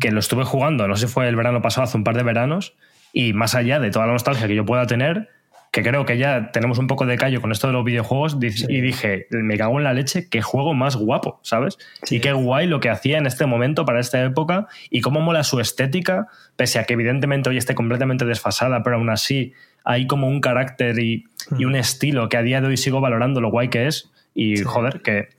que 0.00 0.10
lo 0.10 0.20
estuve 0.20 0.44
jugando, 0.44 0.88
no 0.88 0.96
sé 0.96 1.06
si 1.06 1.12
fue 1.12 1.28
el 1.28 1.36
verano 1.36 1.60
pasado, 1.60 1.84
hace 1.84 1.96
un 1.96 2.04
par 2.04 2.16
de 2.16 2.22
veranos, 2.22 2.74
y 3.12 3.34
más 3.34 3.54
allá 3.54 3.78
de 3.78 3.90
toda 3.90 4.06
la 4.06 4.12
nostalgia 4.12 4.46
que 4.46 4.54
yo 4.54 4.64
pueda 4.64 4.86
tener, 4.86 5.28
que 5.70 5.82
creo 5.82 6.04
que 6.04 6.16
ya 6.16 6.50
tenemos 6.50 6.78
un 6.78 6.86
poco 6.86 7.04
de 7.04 7.16
callo 7.16 7.40
con 7.40 7.52
esto 7.52 7.66
de 7.66 7.74
los 7.74 7.84
videojuegos, 7.84 8.38
y 8.40 8.80
dije, 8.80 9.26
me 9.30 9.58
cago 9.58 9.76
en 9.78 9.84
la 9.84 9.92
leche, 9.92 10.28
qué 10.30 10.40
juego 10.40 10.72
más 10.72 10.96
guapo, 10.96 11.40
¿sabes? 11.42 11.76
Y 12.08 12.20
qué 12.20 12.32
guay 12.32 12.66
lo 12.66 12.80
que 12.80 12.88
hacía 12.88 13.18
en 13.18 13.26
este 13.26 13.44
momento 13.44 13.84
para 13.84 14.00
esta 14.00 14.24
época, 14.24 14.66
y 14.88 15.02
cómo 15.02 15.20
mola 15.20 15.44
su 15.44 15.60
estética, 15.60 16.28
pese 16.56 16.78
a 16.78 16.84
que 16.84 16.94
evidentemente 16.94 17.50
hoy 17.50 17.58
esté 17.58 17.74
completamente 17.74 18.24
desfasada, 18.24 18.82
pero 18.82 18.96
aún 18.96 19.10
así 19.10 19.52
hay 19.84 20.06
como 20.06 20.28
un 20.28 20.40
carácter 20.40 20.98
y, 20.98 21.24
un 21.50 21.74
estilo 21.74 22.28
que 22.28 22.36
a 22.36 22.42
día 22.42 22.60
de 22.60 22.68
hoy 22.68 22.76
sigo 22.76 23.00
valorando 23.00 23.40
lo 23.40 23.50
guay 23.50 23.68
que 23.68 23.86
es. 23.86 24.10
Y 24.34 24.62
joder, 24.62 25.02
que, 25.02 25.30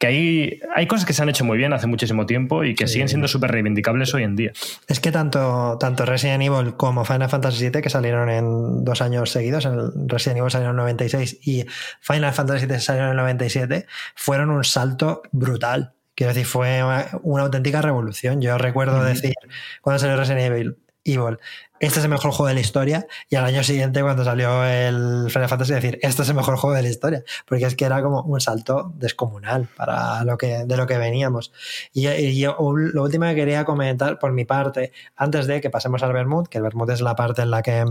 que 0.00 0.06
hay, 0.06 0.60
hay 0.74 0.86
cosas 0.86 1.04
que 1.04 1.12
se 1.12 1.22
han 1.22 1.28
hecho 1.28 1.44
muy 1.44 1.58
bien 1.58 1.72
hace 1.72 1.86
muchísimo 1.86 2.24
tiempo 2.24 2.64
y 2.64 2.74
que 2.74 2.86
siguen 2.86 3.08
siendo 3.08 3.28
súper 3.28 3.50
reivindicables 3.50 4.14
hoy 4.14 4.22
en 4.22 4.34
día. 4.36 4.52
Es 4.88 4.98
que 4.98 5.12
tanto, 5.12 5.76
tanto 5.78 6.06
Resident 6.06 6.42
Evil 6.42 6.74
como 6.74 7.04
Final 7.04 7.28
Fantasy 7.28 7.68
VII, 7.68 7.82
que 7.82 7.90
salieron 7.90 8.30
en 8.30 8.84
dos 8.84 9.02
años 9.02 9.30
seguidos, 9.30 9.66
el 9.66 9.92
Resident 10.06 10.38
Evil 10.38 10.50
salió 10.50 10.66
en 10.66 10.70
el 10.70 10.76
96 10.76 11.40
y 11.42 11.66
Final 12.00 12.32
Fantasy 12.32 12.66
VII 12.66 12.80
salió 12.80 13.02
en 13.02 13.10
el 13.10 13.16
97, 13.16 13.86
fueron 14.14 14.50
un 14.50 14.64
salto 14.64 15.22
brutal. 15.32 15.92
Quiero 16.14 16.32
decir, 16.32 16.46
fue 16.46 16.82
una, 17.22 17.42
auténtica 17.42 17.82
revolución. 17.82 18.40
Yo 18.40 18.56
recuerdo 18.56 19.04
decir, 19.04 19.34
cuando 19.82 19.98
salió 19.98 20.16
Resident 20.16 20.52
Evil, 20.52 20.76
Evil, 21.04 21.38
este 21.80 21.98
es 21.98 22.04
el 22.04 22.10
mejor 22.10 22.30
juego 22.30 22.46
de 22.46 22.54
la 22.54 22.60
historia, 22.60 23.06
y 23.28 23.36
al 23.36 23.44
año 23.46 23.64
siguiente, 23.64 24.02
cuando 24.02 24.22
salió 24.22 24.64
el 24.64 25.30
Final 25.30 25.48
Fantasy, 25.48 25.72
decir, 25.72 25.98
este 26.02 26.22
es 26.22 26.28
el 26.28 26.34
mejor 26.34 26.56
juego 26.56 26.76
de 26.76 26.82
la 26.82 26.88
historia, 26.88 27.24
porque 27.46 27.64
es 27.64 27.74
que 27.74 27.86
era 27.86 28.02
como 28.02 28.22
un 28.22 28.40
salto 28.40 28.92
descomunal 28.96 29.68
para 29.76 30.22
lo 30.24 30.36
que, 30.36 30.64
de 30.66 30.76
lo 30.76 30.86
que 30.86 30.98
veníamos. 30.98 31.52
Y, 31.92 32.06
y 32.06 32.44
lo 32.44 33.02
último 33.02 33.24
que 33.26 33.34
quería 33.34 33.64
comentar 33.64 34.18
por 34.18 34.32
mi 34.32 34.44
parte, 34.44 34.92
antes 35.16 35.46
de 35.46 35.60
que 35.60 35.70
pasemos 35.70 36.02
al 36.02 36.12
Bermud, 36.12 36.46
que 36.48 36.58
el 36.58 36.64
Bermud 36.64 36.90
es 36.90 37.00
la 37.00 37.16
parte 37.16 37.42
en 37.42 37.50
la 37.50 37.62
que 37.62 37.84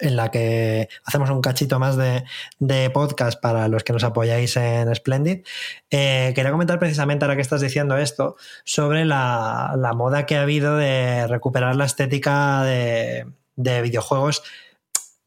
en 0.00 0.16
la 0.16 0.30
que 0.30 0.88
hacemos 1.04 1.30
un 1.30 1.40
cachito 1.40 1.78
más 1.78 1.96
de, 1.96 2.90
podcast 2.90 3.40
para 3.40 3.68
los 3.68 3.84
que 3.84 3.92
nos 3.92 4.04
apoyáis 4.04 4.56
en 4.56 4.94
Splendid. 4.94 5.44
Eh, 5.90 6.32
quería 6.34 6.50
comentar 6.50 6.78
precisamente, 6.78 7.24
ahora 7.24 7.36
que 7.36 7.42
estás 7.42 7.60
diciendo 7.60 7.96
esto, 7.96 8.36
sobre 8.64 9.04
la, 9.04 9.92
moda 9.94 10.26
que 10.26 10.36
ha 10.36 10.42
habido 10.42 10.76
de 10.76 11.26
recuperar 11.26 11.76
la 11.76 11.84
estética 11.84 12.62
de, 12.64 13.26
videojuegos 13.56 14.42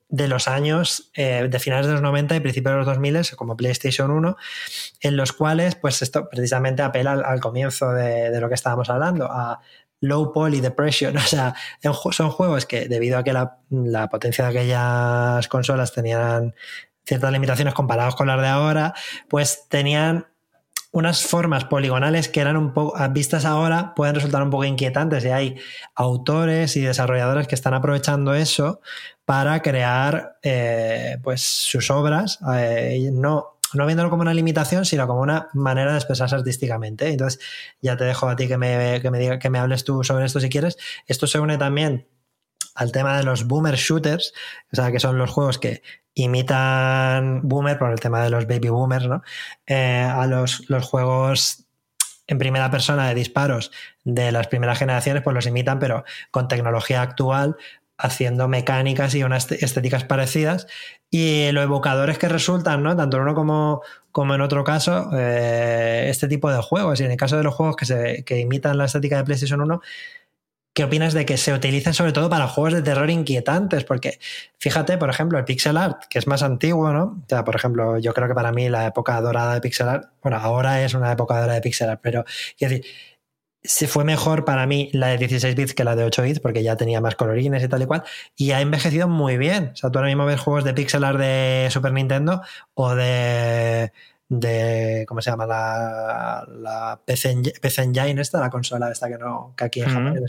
de 0.09 0.27
los 0.27 0.47
años 0.47 1.11
eh, 1.13 1.47
de 1.49 1.59
finales 1.59 1.85
de 1.85 1.93
los 1.93 2.01
90 2.01 2.35
y 2.35 2.39
principios 2.39 2.73
de 2.73 2.77
los 2.77 2.87
2000 2.87 3.35
como 3.35 3.55
PlayStation 3.55 4.09
1 4.09 4.37
en 5.01 5.17
los 5.17 5.33
cuales 5.33 5.75
pues 5.75 6.01
esto 6.01 6.27
precisamente 6.29 6.81
apela 6.81 7.11
al, 7.11 7.39
comienzo 7.39 7.91
de, 7.91 8.31
de, 8.31 8.41
lo 8.41 8.49
que 8.49 8.55
estábamos 8.55 8.89
hablando 8.89 9.25
a 9.25 9.61
low 10.01 10.31
poly 10.33 10.61
depression. 10.61 11.15
O 11.17 11.21
sea, 11.21 11.53
son 12.11 12.29
juegos 12.29 12.65
que 12.65 12.87
debido 12.87 13.17
a 13.17 13.23
que 13.23 13.33
la, 13.33 14.09
potencia 14.09 14.45
de 14.45 14.49
aquellas 14.49 15.47
consolas 15.47 15.93
tenían 15.93 16.55
ciertas 17.05 17.31
limitaciones 17.31 17.73
comparados 17.73 18.15
con 18.15 18.27
las 18.27 18.41
de 18.41 18.47
ahora, 18.47 18.93
pues 19.27 19.65
tenían 19.67 20.27
unas 20.91 21.21
formas 21.23 21.65
poligonales 21.65 22.29
que 22.29 22.39
eran 22.39 22.57
un 22.57 22.73
poco, 22.73 22.97
vistas 23.11 23.45
ahora, 23.45 23.93
pueden 23.93 24.15
resultar 24.15 24.41
un 24.41 24.49
poco 24.49 24.65
inquietantes 24.65 25.23
y 25.23 25.29
hay 25.29 25.55
autores 25.93 26.75
y 26.75 26.81
desarrolladores 26.81 27.47
que 27.47 27.53
están 27.53 27.75
aprovechando 27.75 28.33
eso 28.33 28.81
para 29.25 29.61
crear 29.61 30.37
eh, 30.41 31.17
pues 31.21 31.41
sus 31.41 31.91
obras, 31.91 32.39
eh, 32.55 33.09
no 33.11 33.58
no 33.73 33.85
viéndolo 33.85 34.09
como 34.09 34.21
una 34.21 34.33
limitación, 34.33 34.85
sino 34.85 35.07
como 35.07 35.21
una 35.21 35.49
manera 35.53 35.91
de 35.91 35.97
expresarse 35.97 36.35
artísticamente. 36.35 37.07
Entonces, 37.09 37.41
ya 37.81 37.97
te 37.97 38.03
dejo 38.03 38.27
a 38.27 38.35
ti 38.35 38.47
que 38.47 38.57
me, 38.57 38.99
que 39.01 39.11
me, 39.11 39.39
que 39.39 39.49
me 39.49 39.59
hables 39.59 39.83
tú 39.83 40.03
sobre 40.03 40.25
esto 40.25 40.39
si 40.39 40.49
quieres. 40.49 40.77
Esto 41.07 41.27
se 41.27 41.39
une 41.39 41.57
también 41.57 42.07
al 42.75 42.91
tema 42.91 43.17
de 43.17 43.23
los 43.23 43.45
boomer 43.45 43.75
shooters, 43.75 44.33
o 44.71 44.75
sea, 44.75 44.91
que 44.91 44.99
son 44.99 45.17
los 45.17 45.29
juegos 45.29 45.59
que 45.59 45.81
imitan 46.13 47.41
boomer 47.43 47.77
por 47.77 47.91
el 47.91 47.99
tema 47.99 48.23
de 48.23 48.29
los 48.29 48.47
baby 48.47 48.69
boomers, 48.69 49.07
¿no? 49.07 49.21
Eh, 49.65 50.01
a 50.01 50.25
los, 50.27 50.69
los 50.69 50.85
juegos 50.85 51.65
en 52.29 52.37
primera 52.37 52.69
persona 52.69 53.09
de 53.09 53.15
disparos 53.15 53.71
de 54.03 54.31
las 54.31 54.47
primeras 54.47 54.77
generaciones, 54.77 55.23
pues 55.23 55.33
los 55.33 55.47
imitan, 55.47 55.79
pero 55.79 56.03
con 56.29 56.47
tecnología 56.47 57.01
actual, 57.01 57.57
haciendo 57.99 58.47
mecánicas 58.47 59.13
y 59.13 59.23
unas 59.23 59.51
estéticas 59.51 60.05
parecidas. 60.05 60.67
Y 61.11 61.51
lo 61.51 61.61
evocadores 61.61 62.17
que 62.17 62.29
resultan, 62.29 62.81
¿no? 62.81 62.95
Tanto 62.95 63.17
en 63.17 63.23
uno 63.23 63.35
como, 63.35 63.81
como 64.11 64.33
en 64.33 64.41
otro 64.41 64.63
caso, 64.63 65.09
eh, 65.13 66.07
este 66.09 66.27
tipo 66.27 66.49
de 66.49 66.61
juegos. 66.61 67.01
Y 67.01 67.03
en 67.03 67.11
el 67.11 67.17
caso 67.17 67.37
de 67.37 67.43
los 67.43 67.53
juegos 67.53 67.75
que, 67.75 67.85
se, 67.85 68.23
imitan 68.39 68.77
la 68.77 68.85
estética 68.85 69.17
de 69.17 69.23
PlayStation 69.25 69.61
1, 69.61 69.81
¿Qué 70.71 70.83
opinas 70.85 71.13
de 71.13 71.25
que 71.25 71.35
se 71.35 71.51
utilicen 71.51 71.93
sobre 71.93 72.13
todo 72.13 72.29
para 72.29 72.47
juegos 72.47 72.73
de 72.73 72.81
terror 72.81 73.09
inquietantes? 73.09 73.83
Porque 73.83 74.19
fíjate, 74.59 74.97
por 74.97 75.09
ejemplo, 75.09 75.37
el 75.37 75.43
pixel 75.43 75.75
art, 75.75 76.03
que 76.09 76.19
es 76.19 76.27
más 76.27 76.41
antiguo, 76.41 76.93
¿no? 76.93 77.03
O 77.03 77.25
sea, 77.27 77.43
por 77.43 77.55
ejemplo, 77.55 77.97
yo 77.97 78.13
creo 78.13 78.29
que 78.29 78.35
para 78.35 78.53
mí 78.53 78.69
la 78.69 78.85
época 78.85 79.19
dorada 79.19 79.55
de 79.55 79.61
pixel 79.61 79.89
art, 79.89 80.09
bueno, 80.21 80.37
ahora 80.37 80.81
es 80.85 80.93
una 80.93 81.11
época 81.11 81.33
dorada 81.35 81.55
de 81.55 81.61
pixel 81.61 81.89
art, 81.89 81.99
pero 82.01 82.23
se 83.63 83.87
fue 83.87 84.03
mejor 84.03 84.45
para 84.45 84.65
mí 84.65 84.89
la 84.93 85.07
de 85.07 85.17
16 85.17 85.55
bits 85.55 85.73
que 85.73 85.83
la 85.83 85.95
de 85.95 86.05
8 86.05 86.21
bits 86.21 86.39
porque 86.39 86.63
ya 86.63 86.77
tenía 86.77 87.01
más 87.01 87.15
colorines 87.15 87.63
y 87.63 87.67
tal 87.67 87.81
y 87.81 87.85
cual 87.85 88.03
y 88.35 88.51
ha 88.51 88.61
envejecido 88.61 89.07
muy 89.07 89.37
bien. 89.37 89.71
O 89.73 89.75
sea, 89.75 89.89
tú 89.89 89.99
ahora 89.99 90.09
mismo 90.09 90.25
ves 90.25 90.39
juegos 90.39 90.63
de 90.63 90.73
pixel 90.73 91.03
art 91.03 91.19
de 91.19 91.67
Super 91.71 91.91
Nintendo 91.91 92.41
o 92.73 92.95
de 92.95 93.91
de 94.29 95.05
¿cómo 95.07 95.21
se 95.21 95.31
llama? 95.31 95.47
la, 95.47 96.47
la 96.47 97.01
PC, 97.03 97.31
Engine 97.81 98.21
esta, 98.21 98.39
la 98.39 98.51
consola 98.51 98.91
esta 98.91 99.09
que 99.09 99.17
no 99.17 99.53
que 99.57 99.63
aquí 99.63 99.81
en 99.81 99.89
Japón 99.89 100.19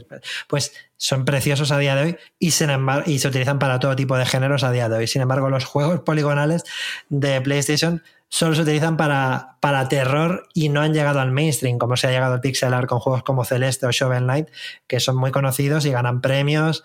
pues 0.48 0.72
son 0.96 1.26
preciosos 1.26 1.70
a 1.70 1.78
día 1.78 1.94
de 1.94 2.02
hoy 2.02 2.16
y 2.38 2.52
sin 2.52 2.70
embargo 2.70 3.04
y 3.06 3.18
se 3.18 3.28
utilizan 3.28 3.58
para 3.58 3.78
todo 3.78 3.94
tipo 3.94 4.16
de 4.16 4.24
géneros 4.24 4.64
a 4.64 4.72
día 4.72 4.88
de 4.88 4.96
hoy. 4.96 5.06
Sin 5.06 5.22
embargo, 5.22 5.50
los 5.50 5.66
juegos 5.66 6.00
poligonales 6.00 6.64
de 7.10 7.40
PlayStation 7.42 8.02
solo 8.30 8.54
se 8.54 8.62
utilizan 8.62 8.96
para, 8.96 9.56
para 9.60 9.88
terror 9.88 10.48
y 10.54 10.68
no 10.70 10.80
han 10.80 10.94
llegado 10.94 11.20
al 11.20 11.32
mainstream, 11.32 11.78
como 11.78 11.96
se 11.96 12.06
ha 12.06 12.10
llegado 12.10 12.34
al 12.34 12.40
pixel 12.40 12.72
art 12.72 12.88
con 12.88 13.00
juegos 13.00 13.22
como 13.24 13.44
Celeste 13.44 13.86
o 13.86 13.90
Shovel 13.90 14.22
Knight, 14.22 14.48
que 14.86 15.00
son 15.00 15.16
muy 15.16 15.32
conocidos 15.32 15.84
y 15.84 15.90
ganan 15.90 16.20
premios. 16.20 16.84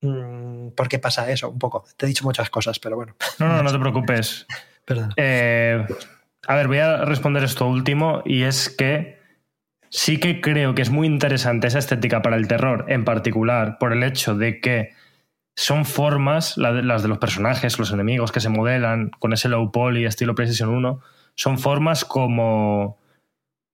Mm, 0.00 0.70
¿Por 0.70 0.88
qué 0.88 0.98
pasa 0.98 1.30
eso? 1.30 1.50
Un 1.50 1.58
poco. 1.58 1.84
Te 1.96 2.06
he 2.06 2.08
dicho 2.08 2.24
muchas 2.24 2.48
cosas, 2.48 2.78
pero 2.80 2.96
bueno. 2.96 3.14
No, 3.38 3.48
no, 3.48 3.62
no 3.62 3.70
te 3.70 3.78
preocupes. 3.80 4.46
Perdón. 4.86 5.12
Eh, 5.16 5.86
a 6.46 6.54
ver, 6.54 6.66
voy 6.66 6.78
a 6.78 7.04
responder 7.04 7.44
esto 7.44 7.66
último 7.66 8.22
y 8.24 8.42
es 8.42 8.70
que 8.70 9.20
sí 9.90 10.18
que 10.18 10.40
creo 10.40 10.74
que 10.74 10.82
es 10.82 10.90
muy 10.90 11.06
interesante 11.06 11.66
esa 11.66 11.78
estética 11.78 12.22
para 12.22 12.36
el 12.36 12.48
terror, 12.48 12.86
en 12.88 13.04
particular 13.04 13.76
por 13.78 13.92
el 13.92 14.02
hecho 14.02 14.34
de 14.34 14.60
que 14.60 14.94
son 15.60 15.84
formas, 15.84 16.56
las 16.56 17.02
de 17.02 17.08
los 17.08 17.18
personajes, 17.18 17.78
los 17.78 17.92
enemigos 17.92 18.32
que 18.32 18.40
se 18.40 18.48
modelan 18.48 19.10
con 19.18 19.34
ese 19.34 19.50
low 19.50 19.70
poly 19.70 20.06
estilo 20.06 20.34
PlayStation 20.34 20.70
1, 20.70 21.00
son 21.34 21.58
formas 21.58 22.06
como, 22.06 22.98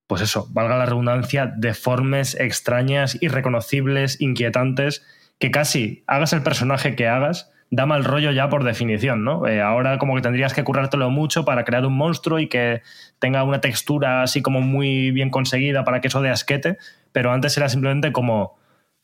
pues 0.08 0.20
eso, 0.20 0.48
valga 0.50 0.78
la 0.78 0.86
redundancia, 0.86 1.46
deformes, 1.56 2.34
extrañas, 2.40 3.16
irreconocibles, 3.22 4.20
inquietantes, 4.20 5.06
que 5.38 5.52
casi 5.52 6.02
hagas 6.08 6.32
el 6.32 6.42
personaje 6.42 6.96
que 6.96 7.06
hagas, 7.06 7.52
da 7.70 7.86
mal 7.86 8.04
rollo 8.04 8.32
ya 8.32 8.48
por 8.48 8.64
definición, 8.64 9.22
¿no? 9.22 9.46
Eh, 9.46 9.62
ahora 9.62 9.98
como 9.98 10.16
que 10.16 10.22
tendrías 10.22 10.54
que 10.54 10.64
currártelo 10.64 11.08
mucho 11.10 11.44
para 11.44 11.64
crear 11.64 11.86
un 11.86 11.96
monstruo 11.96 12.40
y 12.40 12.48
que 12.48 12.82
tenga 13.20 13.44
una 13.44 13.60
textura 13.60 14.22
así 14.22 14.42
como 14.42 14.60
muy 14.60 15.12
bien 15.12 15.30
conseguida 15.30 15.84
para 15.84 16.00
que 16.00 16.08
eso 16.08 16.20
de 16.20 16.30
asquete, 16.30 16.78
pero 17.12 17.30
antes 17.30 17.56
era 17.56 17.68
simplemente 17.68 18.10
como, 18.10 18.58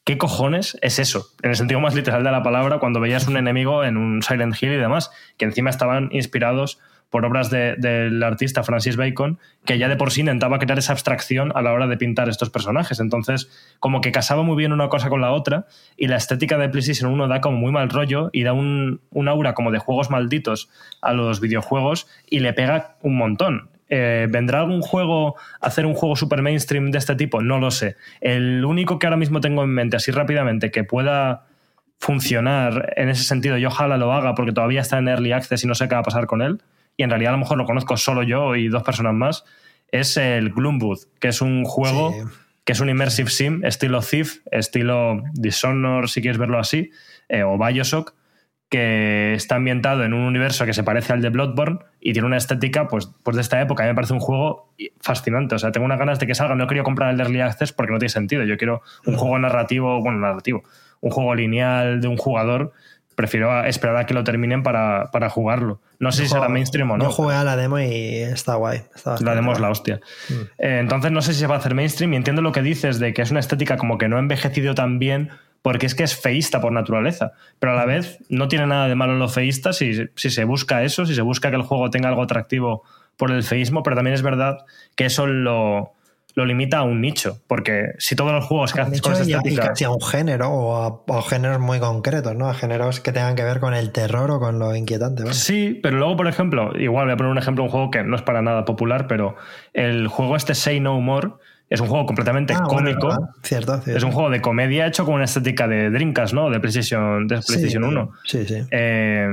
¿qué 0.04 0.18
cojones 0.18 0.78
es 0.82 0.98
eso? 0.98 1.28
En 1.42 1.50
el 1.50 1.56
sentido 1.56 1.80
más 1.80 1.94
literal 1.94 2.24
de 2.24 2.30
la 2.30 2.42
palabra, 2.42 2.78
cuando 2.78 3.00
veías 3.00 3.28
un 3.28 3.36
enemigo 3.36 3.84
en 3.84 3.96
un 3.96 4.22
Silent 4.22 4.60
Hill 4.60 4.72
y 4.72 4.76
demás, 4.76 5.10
que 5.36 5.44
encima 5.44 5.70
estaban 5.70 6.08
inspirados 6.12 6.78
por 7.12 7.26
obras 7.26 7.50
del 7.50 8.22
artista 8.22 8.62
Francis 8.62 8.96
Bacon, 8.96 9.38
que 9.66 9.76
ya 9.76 9.86
de 9.88 9.96
por 9.96 10.10
sí 10.10 10.20
intentaba 10.20 10.58
crear 10.58 10.78
esa 10.78 10.92
abstracción 10.92 11.52
a 11.54 11.60
la 11.60 11.74
hora 11.74 11.86
de 11.86 11.98
pintar 11.98 12.30
estos 12.30 12.48
personajes. 12.48 13.00
Entonces, 13.00 13.50
como 13.80 14.00
que 14.00 14.12
casaba 14.12 14.42
muy 14.42 14.56
bien 14.56 14.72
una 14.72 14.88
cosa 14.88 15.10
con 15.10 15.20
la 15.20 15.32
otra, 15.32 15.66
y 15.98 16.06
la 16.06 16.16
estética 16.16 16.56
de 16.56 16.70
PlayStation 16.70 17.12
1 17.12 17.28
da 17.28 17.42
como 17.42 17.58
muy 17.58 17.70
mal 17.70 17.90
rollo 17.90 18.30
y 18.32 18.44
da 18.44 18.54
un, 18.54 19.02
aura 19.28 19.52
como 19.52 19.70
de 19.70 19.78
juegos 19.78 20.08
malditos 20.08 20.70
a 21.02 21.12
los 21.12 21.40
videojuegos 21.40 22.08
y 22.30 22.40
le 22.40 22.54
pega 22.54 22.96
un 23.02 23.18
montón. 23.18 23.68
Eh, 23.94 24.26
¿Vendrá 24.30 24.60
algún 24.60 24.80
juego 24.80 25.36
hacer 25.60 25.84
un 25.84 25.92
juego 25.92 26.16
super 26.16 26.40
mainstream 26.40 26.90
de 26.90 26.96
este 26.96 27.14
tipo? 27.14 27.42
No 27.42 27.58
lo 27.58 27.70
sé. 27.70 27.96
El 28.22 28.64
único 28.64 28.98
que 28.98 29.06
ahora 29.06 29.18
mismo 29.18 29.42
tengo 29.42 29.62
en 29.64 29.68
mente, 29.68 29.98
así 29.98 30.10
rápidamente, 30.10 30.70
que 30.70 30.82
pueda 30.82 31.44
funcionar 31.98 32.94
en 32.96 33.10
ese 33.10 33.24
sentido, 33.24 33.58
y 33.58 33.66
ojalá 33.66 33.98
lo 33.98 34.10
haga 34.14 34.34
porque 34.34 34.52
todavía 34.52 34.80
está 34.80 34.96
en 34.96 35.08
Early 35.08 35.32
Access 35.32 35.62
y 35.64 35.66
no 35.66 35.74
sé 35.74 35.88
qué 35.88 35.94
va 35.94 36.00
a 36.00 36.04
pasar 36.04 36.26
con 36.26 36.40
él, 36.40 36.62
y 36.96 37.02
en 37.02 37.10
realidad 37.10 37.34
a 37.34 37.36
lo 37.36 37.40
mejor 37.40 37.58
lo 37.58 37.66
conozco 37.66 37.98
solo 37.98 38.22
yo 38.22 38.56
y 38.56 38.68
dos 38.68 38.82
personas 38.82 39.12
más, 39.12 39.44
es 39.90 40.16
el 40.16 40.50
Gloombooth, 40.52 41.00
que 41.20 41.28
es 41.28 41.42
un 41.42 41.64
juego 41.64 42.14
que 42.64 42.72
es 42.72 42.80
un 42.80 42.88
immersive 42.88 43.28
sim, 43.28 43.62
estilo 43.62 44.00
Thief, 44.00 44.38
estilo 44.50 45.22
Dishonor, 45.34 46.08
si 46.08 46.22
quieres 46.22 46.38
verlo 46.38 46.58
así, 46.58 46.90
eh, 47.28 47.42
o 47.42 47.58
Bioshock, 47.58 48.14
que 48.72 49.34
está 49.34 49.56
ambientado 49.56 50.02
en 50.02 50.14
un 50.14 50.22
universo 50.22 50.64
que 50.64 50.72
se 50.72 50.82
parece 50.82 51.12
al 51.12 51.20
de 51.20 51.28
Bloodborne 51.28 51.80
y 52.00 52.14
tiene 52.14 52.26
una 52.26 52.38
estética 52.38 52.88
pues, 52.88 53.10
pues 53.22 53.36
de 53.36 53.42
esta 53.42 53.60
época. 53.60 53.82
A 53.82 53.86
mí 53.86 53.90
me 53.90 53.94
parece 53.94 54.14
un 54.14 54.20
juego 54.20 54.72
fascinante. 54.98 55.54
O 55.54 55.58
sea, 55.58 55.72
tengo 55.72 55.84
unas 55.84 55.98
ganas 55.98 56.18
de 56.18 56.26
que 56.26 56.34
salga. 56.34 56.54
No 56.54 56.66
quería 56.66 56.82
comprar 56.82 57.12
el 57.12 57.20
Early 57.20 57.42
Access 57.42 57.74
porque 57.74 57.92
no 57.92 57.98
tiene 57.98 58.08
sentido. 58.08 58.44
Yo 58.44 58.56
quiero 58.56 58.80
un 59.04 59.16
juego 59.16 59.38
narrativo, 59.38 60.00
bueno, 60.00 60.20
narrativo, 60.20 60.62
un 61.02 61.10
juego 61.10 61.34
lineal 61.34 62.00
de 62.00 62.08
un 62.08 62.16
jugador 62.16 62.72
prefiero 63.14 63.62
esperar 63.66 63.98
a 63.98 64.06
que 64.06 64.14
lo 64.14 64.24
terminen 64.24 64.62
para, 64.62 65.28
jugarlo. 65.28 65.82
No 65.98 66.10
sé 66.12 66.22
si 66.22 66.30
será 66.30 66.48
mainstream 66.48 66.90
o 66.92 66.96
no. 66.96 67.04
Yo 67.04 67.10
jugué 67.10 67.34
a 67.34 67.44
la 67.44 67.56
demo 67.56 67.78
y 67.78 68.22
está 68.22 68.54
guay. 68.54 68.80
la 69.20 69.34
demo 69.34 69.52
es 69.52 69.60
la 69.60 69.68
hostia. 69.68 70.00
Mm. 70.30 70.32
Eh, 70.32 70.78
entonces 70.80 71.12
no 71.12 71.20
sé 71.20 71.34
si 71.34 71.40
se 71.40 71.46
va 71.46 71.56
a 71.56 71.58
hacer 71.58 71.74
mainstream 71.74 72.14
y 72.14 72.16
entiendo 72.16 72.40
lo 72.40 72.52
que 72.52 72.62
dices 72.62 72.98
de 72.98 73.12
que 73.12 73.20
es 73.20 73.30
una 73.30 73.40
estética 73.40 73.76
como 73.76 73.98
que 73.98 74.08
no 74.08 74.16
ha 74.16 74.20
envejecido 74.20 74.74
tan 74.74 74.98
bien 74.98 75.30
porque 75.62 75.86
es 75.86 75.94
que 75.94 76.02
es 76.02 76.16
feísta 76.16 76.60
por 76.60 76.72
naturaleza. 76.72 77.32
Pero 77.58 77.72
a 77.72 77.76
la 77.76 77.86
vez 77.86 78.18
no 78.28 78.48
tiene 78.48 78.66
nada 78.66 78.88
de 78.88 78.94
malo 78.94 79.14
lo 79.14 79.28
feísta 79.28 79.72
si, 79.72 80.08
si 80.14 80.30
se 80.30 80.44
busca 80.44 80.82
eso, 80.82 81.06
si 81.06 81.14
se 81.14 81.22
busca 81.22 81.50
que 81.50 81.56
el 81.56 81.62
juego 81.62 81.90
tenga 81.90 82.08
algo 82.08 82.22
atractivo 82.22 82.82
por 83.16 83.30
el 83.30 83.42
feísmo, 83.42 83.82
pero 83.82 83.96
también 83.96 84.14
es 84.14 84.22
verdad 84.22 84.58
que 84.96 85.04
eso 85.04 85.26
lo 85.26 85.92
lo 86.34 86.46
limita 86.46 86.78
a 86.78 86.82
un 86.82 87.00
nicho, 87.00 87.40
porque 87.46 87.92
si 87.98 88.16
todos 88.16 88.32
los 88.32 88.44
juegos 88.46 88.72
que 88.72 88.80
haces 88.80 89.02
con 89.02 89.12
esa 89.12 89.22
estética... 89.22 89.74
a 89.84 89.90
un 89.90 90.00
género 90.00 90.50
o 90.50 91.04
a, 91.06 91.22
géneros 91.22 91.60
muy 91.60 91.78
concretos, 91.78 92.34
¿no? 92.34 92.48
A 92.48 92.54
géneros 92.54 93.00
que 93.00 93.12
tengan 93.12 93.34
que 93.34 93.44
ver 93.44 93.60
con 93.60 93.74
el 93.74 93.92
terror 93.92 94.30
o 94.30 94.40
con 94.40 94.58
lo 94.58 94.74
inquietante. 94.74 95.30
Sí, 95.34 95.78
pero 95.82 95.98
luego, 95.98 96.16
por 96.16 96.28
ejemplo, 96.28 96.72
igual 96.78 97.06
voy 97.06 97.14
a 97.14 97.16
poner 97.16 97.32
un 97.32 97.38
ejemplo, 97.38 97.64
un 97.64 97.70
juego 97.70 97.90
que 97.90 98.02
no 98.02 98.16
es 98.16 98.22
para 98.22 98.40
nada 98.40 98.64
popular, 98.64 99.06
pero 99.06 99.36
el 99.74 100.08
juego 100.08 100.36
este 100.36 100.54
Say 100.54 100.80
No 100.80 100.98
More 101.00 101.32
es 101.72 101.80
un 101.80 101.86
juego 101.86 102.04
completamente 102.04 102.52
ah, 102.54 102.64
cómico. 102.64 103.34
cierto, 103.42 103.80
Es 103.86 104.02
un 104.02 104.12
juego 104.12 104.28
de 104.28 104.42
comedia 104.42 104.86
hecho 104.86 105.06
con 105.06 105.14
una 105.14 105.24
estética 105.24 105.66
de 105.66 105.88
Dreamcast, 105.88 106.34
¿no? 106.34 106.50
De 106.50 106.60
PlayStation, 106.60 107.26
de 107.26 107.40
PlayStation 107.40 107.82
1. 107.82 108.10
Sí, 108.24 108.44
sí. 108.46 108.62
Eh, 108.70 109.26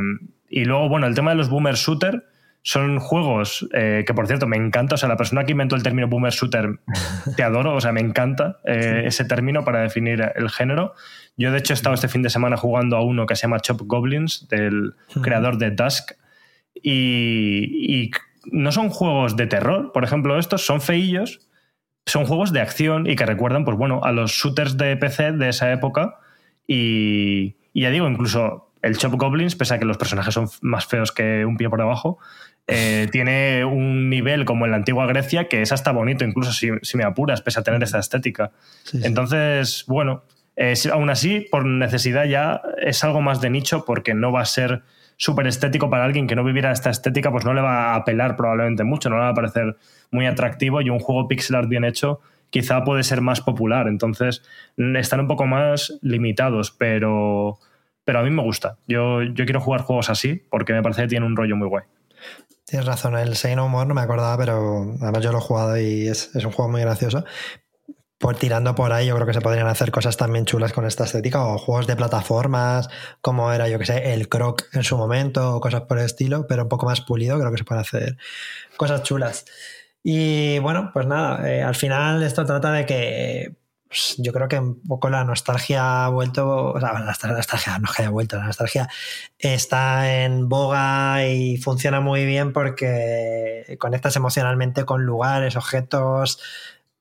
y 0.49 0.63
luego, 0.63 0.87
bueno, 0.87 1.05
el 1.05 1.15
tema 1.15 1.31
de 1.31 1.35
los 1.35 1.49
boomer 1.49 1.75
shooter 1.75 2.23
son 2.61 2.99
juegos 2.99 3.67
eh, 3.73 4.05
que, 4.07 4.13
por 4.13 4.25
cierto, 4.25 4.47
me 4.47 4.55
encanta. 4.55 4.95
O 4.95 4.97
sea, 4.97 5.09
la 5.09 5.17
persona 5.17 5.43
que 5.43 5.51
inventó 5.51 5.75
el 5.75 5.83
término 5.83 6.07
boomer 6.07 6.31
shooter, 6.31 6.79
te 7.35 7.43
adoro. 7.43 7.75
O 7.75 7.81
sea, 7.81 7.91
me 7.91 7.99
encanta 7.99 8.59
eh, 8.63 9.03
ese 9.05 9.25
término 9.25 9.65
para 9.65 9.81
definir 9.81 10.31
el 10.33 10.49
género. 10.49 10.93
Yo, 11.35 11.51
de 11.51 11.57
hecho, 11.57 11.73
he 11.73 11.75
estado 11.75 11.93
este 11.93 12.07
fin 12.07 12.21
de 12.21 12.29
semana 12.29 12.55
jugando 12.55 12.95
a 12.95 13.03
uno 13.03 13.25
que 13.25 13.35
se 13.35 13.41
llama 13.41 13.59
Chop 13.59 13.81
Goblins, 13.83 14.47
del 14.47 14.93
creador 15.21 15.57
de 15.57 15.71
Dusk. 15.71 16.13
Y, 16.81 18.11
no 18.45 18.71
son 18.71 18.89
juegos 18.89 19.35
de 19.35 19.45
terror. 19.45 19.91
Por 19.91 20.05
ejemplo, 20.05 20.39
estos 20.39 20.65
son 20.65 20.79
feillos. 20.79 21.48
Son 22.09 22.25
juegos 22.25 22.51
de 22.51 22.61
acción 22.61 23.07
y 23.07 23.15
que 23.15 23.25
recuerdan, 23.25 23.65
pues 23.65 23.77
bueno, 23.77 24.01
a 24.03 24.11
los 24.11 24.31
shooters 24.31 24.77
de 24.77 24.97
PC 24.97 25.33
de 25.33 25.49
esa 25.49 25.71
época. 25.71 26.19
Y, 26.67 27.55
y 27.73 27.81
ya 27.81 27.89
digo, 27.89 28.07
incluso 28.07 28.69
el 28.81 28.97
Chop 28.97 29.13
Goblins, 29.15 29.55
pese 29.55 29.73
a 29.73 29.79
que 29.79 29.85
los 29.85 29.97
personajes 29.97 30.33
son 30.33 30.49
más 30.61 30.85
feos 30.85 31.11
que 31.11 31.45
un 31.45 31.57
pie 31.57 31.69
por 31.69 31.81
abajo, 31.81 32.19
eh, 32.67 33.07
tiene 33.11 33.65
un 33.65 34.09
nivel 34.09 34.45
como 34.45 34.65
en 34.65 34.71
la 34.71 34.77
antigua 34.77 35.05
Grecia 35.07 35.47
que 35.47 35.61
es 35.61 35.71
hasta 35.71 35.91
bonito, 35.91 36.23
incluso 36.23 36.51
si, 36.53 36.97
me 36.97 37.03
apuras, 37.03 37.41
pese 37.41 37.59
a 37.59 37.63
tener 37.63 37.83
esa 37.83 37.99
estética. 37.99 38.51
Entonces, 38.93 39.83
bueno, 39.87 40.23
eh, 40.55 40.73
aún 40.91 41.09
así, 41.09 41.47
por 41.51 41.65
necesidad 41.65 42.25
ya 42.25 42.61
es 42.81 43.03
algo 43.03 43.21
más 43.21 43.41
de 43.41 43.49
nicho 43.49 43.85
porque 43.85 44.13
no 44.13 44.31
va 44.31 44.41
a 44.41 44.45
ser 44.45 44.83
súper 45.19 45.45
estético 45.47 45.89
para 45.89 46.05
alguien 46.05 46.25
que 46.25 46.35
no 46.35 46.43
viviera 46.43 46.71
esta 46.71 46.89
estética, 46.89 47.29
pues 47.29 47.45
no 47.45 47.53
le 47.53 47.61
va 47.61 47.91
a 47.91 47.95
apelar 47.95 48.35
probablemente 48.35 48.83
mucho, 48.83 49.09
no 49.09 49.17
le 49.17 49.23
va 49.23 49.29
a 49.29 49.33
parecer 49.33 49.75
muy 50.09 50.25
atractivo 50.25 50.81
y 50.81 50.89
un 50.89 50.99
juego 50.99 51.27
pixel 51.27 51.57
art 51.57 51.69
bien 51.69 51.83
hecho 51.83 52.21
quizá 52.49 52.83
puede 52.83 53.03
ser 53.03 53.21
más 53.21 53.41
popular. 53.41 53.87
Entonces, 53.87 54.43
están 54.77 55.19
un 55.19 55.27
poco 55.27 55.45
más 55.45 55.99
limitados, 56.01 56.71
pero 56.71 57.59
pero 58.05 58.21
a 58.21 58.23
mí 58.23 58.31
me 58.31 58.41
gusta. 58.41 58.79
Yo, 58.87 59.21
yo 59.21 59.45
quiero 59.45 59.61
jugar 59.61 59.81
juegos 59.81 60.09
así 60.09 60.41
porque 60.49 60.73
me 60.73 60.81
parece 60.81 61.03
que 61.03 61.09
tiene 61.09 61.27
un 61.27 61.35
rollo 61.35 61.55
muy 61.55 61.67
guay. 61.67 61.83
Tienes 62.65 62.87
razón, 62.87 63.15
el 63.15 63.35
Say 63.35 63.55
No 63.55 63.69
More 63.69 63.87
no 63.87 63.93
me 63.93 64.01
acordaba, 64.01 64.35
pero 64.35 64.95
además 64.99 65.23
yo 65.23 65.31
lo 65.31 65.37
he 65.37 65.41
jugado 65.41 65.77
y 65.77 66.07
es, 66.07 66.33
un 66.33 66.51
juego 66.51 66.71
muy 66.71 66.81
gracioso. 66.81 67.23
Por 68.19 68.35
tirando 68.35 68.75
por 68.75 68.91
ahí, 68.91 69.07
yo 69.07 69.15
creo 69.15 69.25
que 69.25 69.33
se 69.33 69.41
podrían 69.41 69.67
hacer 69.67 69.91
cosas 69.91 70.17
también 70.17 70.45
chulas 70.45 70.73
con 70.73 70.85
esta 70.85 71.05
estética, 71.05 71.43
o 71.45 71.57
juegos 71.57 71.87
de 71.87 71.95
plataformas, 71.95 72.89
como 73.21 73.51
era, 73.51 73.67
yo 73.69 73.79
que 73.79 73.85
sé, 73.85 74.13
el 74.13 74.27
Croc 74.27 74.65
en 74.73 74.83
su 74.83 74.97
momento, 74.97 75.55
o 75.55 75.61
cosas 75.61 75.81
por 75.83 75.99
el 75.99 76.05
estilo, 76.05 76.45
pero 76.47 76.63
un 76.63 76.69
poco 76.69 76.85
más 76.85 77.01
pulido, 77.01 77.39
creo 77.39 77.51
que 77.51 77.57
se 77.57 77.63
pueden 77.63 77.81
hacer 77.81 78.17
cosas 78.77 79.03
chulas. 79.03 79.45
Y 80.03 80.59
bueno, 80.59 80.91
pues 80.93 81.07
nada, 81.07 81.49
eh, 81.49 81.63
al 81.63 81.75
final 81.75 82.21
esto 82.23 82.45
trata 82.45 82.71
de 82.71 82.85
que 82.85 83.55
pues, 83.89 84.15
yo 84.19 84.31
creo 84.31 84.47
que 84.47 84.59
un 84.59 84.81
poco 84.83 85.09
la 85.09 85.23
nostalgia 85.23 86.05
ha 86.05 86.09
vuelto, 86.09 86.73
o 86.73 86.79
sea, 86.79 86.93
la 86.93 87.33
nostalgia 87.33 87.79
no 87.79 87.89
que 87.91 88.03
haya 88.03 88.11
vuelto, 88.11 88.37
la 88.37 88.45
nostalgia 88.45 88.87
está 89.39 90.23
en 90.23 90.47
boga 90.47 91.25
y 91.25 91.57
funciona 91.57 91.99
muy 91.99 92.25
bien 92.25 92.53
porque 92.53 93.77
conectas 93.79 94.15
emocionalmente 94.15 94.85
con 94.85 95.05
lugares, 95.05 95.55
objetos, 95.55 96.39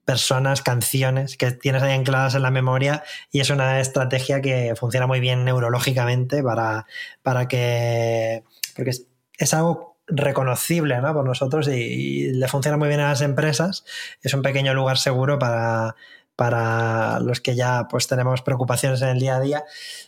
personas, 0.09 0.63
canciones 0.63 1.37
que 1.37 1.51
tienes 1.51 1.83
ahí 1.83 1.93
ancladas 1.93 2.35
en 2.35 2.41
la 2.41 2.51
memoria 2.51 3.05
y 3.31 3.41
es 3.41 3.51
una 3.51 3.79
estrategia 3.79 4.41
que 4.41 4.73
funciona 4.75 5.07
muy 5.07 5.21
bien 5.21 5.45
neurológicamente 5.45 6.43
para, 6.43 6.87
para 7.23 7.47
que... 7.47 8.43
porque 8.75 8.93
es, 9.37 9.53
algo 9.53 9.99
reconocible 10.07 10.99
¿no? 11.03 11.13
por 11.13 11.27
nosotros 11.27 11.69
y, 11.69 12.33
le 12.33 12.49
funciona 12.49 12.79
muy 12.79 12.89
bien 12.89 13.01
a 13.01 13.11
las 13.11 13.21
empresas. 13.21 13.85
Es 14.23 14.33
un 14.33 14.41
pequeño 14.41 14.73
lugar 14.73 14.97
seguro 14.97 15.39
para, 15.39 15.95
para 16.35 17.21
los 17.21 17.43
que 17.43 17.55
ya 17.55 17.87
pues 17.91 18.07
tenemos 18.07 18.41
preocupaciones 18.41 19.03
en 19.03 19.09
el 19.09 19.19
día 19.21 19.37
a 19.37 19.41
día. 19.41 19.65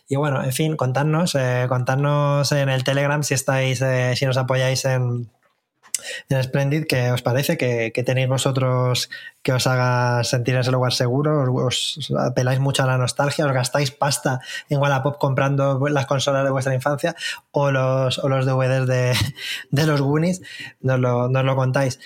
Y 0.09 0.17
bueno, 0.17 0.43
en 0.43 0.55
fin, 0.55 0.77
contadnos, 0.77 1.35
eh, 1.35 1.67
contadnos 1.69 2.51
en 2.53 2.71
el 2.71 2.85
Telegram 2.85 3.23
si 3.23 3.35
estáis, 3.35 3.83
eh, 3.83 4.15
si 4.17 4.25
nos 4.25 4.39
apoyáis 4.39 4.83
en, 4.87 5.29
en 6.29 6.87
¿qué 6.87 7.11
os 7.11 7.23
parece? 7.23 7.57
que, 7.57 8.03
tenéis 8.05 8.29
vosotros 8.29 9.11
que 9.43 9.53
os 9.53 9.67
haga 9.67 10.25
sentir 10.25 10.55
en 10.55 10.61
ese 10.61 10.71
lugar 10.71 10.93
seguro? 10.93 11.53
Os, 11.65 12.11
apeláis 12.19 12.61
mucho 12.61 12.83
a 12.83 12.87
la 12.87 12.99
nostalgia? 12.99 13.47
¿Os 13.47 13.53
gastáis 13.53 13.91
pasta 13.91 14.41
en 14.69 14.79
Wallapop 14.79 15.19
comprando 15.19 15.79
las 15.89 16.07
consolas 16.07 16.45
de 16.45 16.51
vuestra 16.51 16.75
infancia 16.75 17.15
o 17.53 17.71
los, 17.71 18.19
o 18.19 18.29
los 18.29 18.47
DVDs 18.47 18.87
de, 18.87 19.15
de 19.71 19.87
los 19.87 20.01
Goonies? 20.01 20.43
Nos 20.81 20.99
lo, 20.99 21.29
nos 21.29 21.45
lo 21.45 21.57
contáis. 21.57 21.99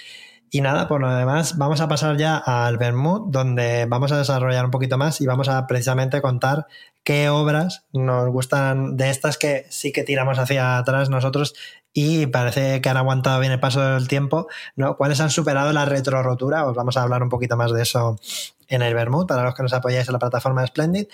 Y 0.55 0.61
nada, 0.61 0.87
por 0.87 1.01
lo 1.01 1.13
demás, 1.13 1.59
vamos 1.59 1.81
a 1.81 1.89
pasar 1.89 2.17
ya 2.17 2.37
al 2.37 2.79
Bermud, 2.79 3.23
donde 3.27 3.87
vamos 3.89 4.13
a 4.13 4.19
desarrollar 4.19 4.65
un 4.65 4.71
poquito 4.71 4.97
más 4.97 5.21
y 5.21 5.27
vamos 5.27 5.49
a 5.49 5.67
precisamente 5.67 6.23
contar 6.23 6.69
qué 7.03 7.29
obras 7.29 7.87
nos 7.93 8.31
gustan 8.31 8.97
de 8.97 9.11
estas 9.11 9.37
que 9.37 9.67
sí 9.71 9.91
que 9.91 10.05
tiramos 10.05 10.39
hacia 10.39 10.79
atrás 10.79 11.11
nosotros 11.11 11.57
y 11.93 12.27
parece 12.27 12.81
que 12.81 12.89
han 12.89 12.97
aguantado 12.97 13.41
bien 13.41 13.51
el 13.51 13.59
paso 13.59 13.81
del 13.81 14.07
tiempo, 14.07 14.47
¿no? 14.77 14.97
¿Cuáles 14.97 15.19
han 15.19 15.31
superado 15.31 15.73
la 15.73 15.87
retrorotura? 15.87 16.65
Os 16.69 16.77
vamos 16.77 16.97
a 16.97 17.03
hablar 17.03 17.25
un 17.25 17.31
poquito 17.31 17.57
más 17.57 17.73
de 17.73 17.83
eso 17.83 18.21
en 18.69 18.83
el 18.83 18.95
Bermud, 18.95 19.27
para 19.27 19.43
los 19.43 19.57
que 19.57 19.65
nos 19.65 19.73
apoyáis 19.73 20.07
en 20.07 20.13
la 20.13 20.21
plataforma 20.21 20.65
Splendid. 20.65 21.09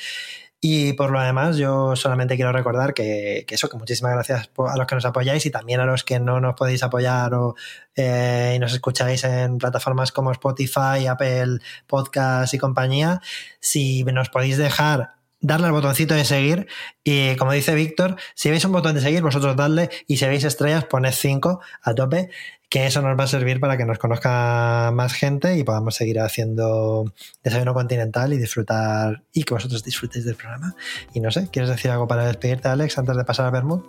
Y 0.62 0.92
por 0.92 1.10
lo 1.10 1.20
demás, 1.20 1.56
yo 1.56 1.96
solamente 1.96 2.36
quiero 2.36 2.52
recordar 2.52 2.92
que, 2.92 3.46
eso, 3.48 3.70
que 3.70 3.78
muchísimas 3.78 4.12
gracias 4.12 4.50
a 4.58 4.76
los 4.76 4.86
que 4.86 4.94
nos 4.94 5.06
apoyáis 5.06 5.46
y 5.46 5.50
también 5.50 5.80
a 5.80 5.86
los 5.86 6.04
que 6.04 6.20
no 6.20 6.38
nos 6.38 6.54
podéis 6.54 6.82
apoyar 6.82 7.32
o, 7.32 7.54
eh, 7.96 8.52
y 8.56 8.58
nos 8.58 8.74
escucháis 8.74 9.24
en 9.24 9.56
plataformas 9.56 10.12
como 10.12 10.32
Spotify, 10.32 11.06
Apple 11.08 11.60
Podcast 11.86 12.52
y 12.52 12.58
compañía. 12.58 13.22
Si 13.58 14.04
nos 14.04 14.28
podéis 14.28 14.58
dejar 14.58 15.19
darle 15.40 15.66
al 15.66 15.72
botoncito 15.72 16.14
de 16.14 16.24
seguir 16.24 16.66
y 17.02 17.34
como 17.36 17.52
dice 17.52 17.74
Víctor, 17.74 18.16
si 18.34 18.50
veis 18.50 18.64
un 18.64 18.72
botón 18.72 18.94
de 18.94 19.00
seguir, 19.00 19.22
vosotros 19.22 19.56
dadle 19.56 19.90
y 20.06 20.18
si 20.18 20.26
veis 20.26 20.44
estrellas, 20.44 20.84
poned 20.84 21.12
5 21.12 21.60
a 21.82 21.94
tope, 21.94 22.30
que 22.68 22.86
eso 22.86 23.02
nos 23.02 23.18
va 23.18 23.24
a 23.24 23.26
servir 23.26 23.58
para 23.58 23.76
que 23.76 23.84
nos 23.84 23.98
conozca 23.98 24.90
más 24.94 25.12
gente 25.12 25.58
y 25.58 25.64
podamos 25.64 25.96
seguir 25.96 26.20
haciendo 26.20 27.12
desayuno 27.42 27.74
continental 27.74 28.32
y 28.32 28.38
disfrutar 28.38 29.22
y 29.32 29.42
que 29.42 29.54
vosotros 29.54 29.82
disfrutéis 29.82 30.24
del 30.24 30.36
programa. 30.36 30.74
Y 31.12 31.20
no 31.20 31.30
sé, 31.32 31.48
¿quieres 31.50 31.68
decir 31.68 31.90
algo 31.90 32.06
para 32.06 32.26
despedirte, 32.26 32.68
Alex, 32.68 32.96
antes 32.98 33.16
de 33.16 33.24
pasar 33.24 33.46
a 33.46 33.50
Bermud? 33.50 33.80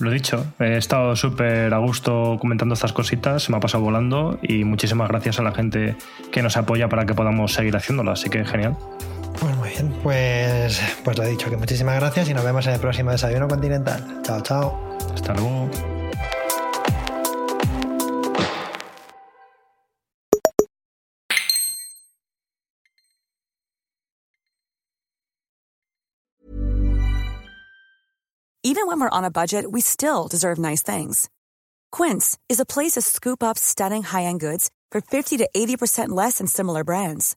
Lo 0.00 0.10
dicho, 0.10 0.44
he 0.58 0.76
estado 0.76 1.14
súper 1.14 1.72
a 1.72 1.78
gusto 1.78 2.36
comentando 2.40 2.74
estas 2.74 2.92
cositas, 2.92 3.44
se 3.44 3.52
me 3.52 3.58
ha 3.58 3.60
pasado 3.60 3.84
volando 3.84 4.38
y 4.42 4.64
muchísimas 4.64 5.08
gracias 5.08 5.38
a 5.38 5.42
la 5.42 5.52
gente 5.52 5.94
que 6.32 6.42
nos 6.42 6.56
apoya 6.56 6.88
para 6.88 7.06
que 7.06 7.14
podamos 7.14 7.52
seguir 7.52 7.76
haciéndolo, 7.76 8.10
así 8.10 8.28
que 8.28 8.44
genial. 8.44 8.76
Pues 9.40 9.56
muy 9.56 9.68
bien, 9.68 9.92
pues, 10.02 10.80
pues 11.04 11.18
lo 11.18 11.24
he 11.24 11.28
dicho, 11.30 11.50
que 11.50 11.56
muchísimas 11.56 11.96
gracias 11.96 12.28
y 12.28 12.34
nos 12.34 12.44
vemos 12.44 12.66
en 12.66 12.74
el 12.74 12.80
próximo 12.80 13.10
Desayuno 13.10 13.48
Continental. 13.48 14.22
Chao, 14.22 14.40
chao. 14.40 14.96
Hasta 15.12 15.34
luego. 15.34 15.68
Even 28.66 28.86
when 28.86 28.98
we're 28.98 29.10
on 29.10 29.24
a 29.24 29.30
budget, 29.30 29.70
we 29.70 29.82
still 29.82 30.26
deserve 30.26 30.58
nice 30.58 30.82
things. 30.82 31.28
Quince 31.92 32.38
is 32.48 32.58
a 32.58 32.66
place 32.66 32.92
to 32.92 33.02
scoop 33.02 33.42
up 33.42 33.58
stunning 33.58 34.02
high-end 34.02 34.40
goods 34.40 34.70
for 34.90 35.00
50 35.00 35.36
to 35.38 35.48
80% 35.54 36.08
less 36.08 36.38
than 36.38 36.46
similar 36.46 36.82
brands. 36.82 37.36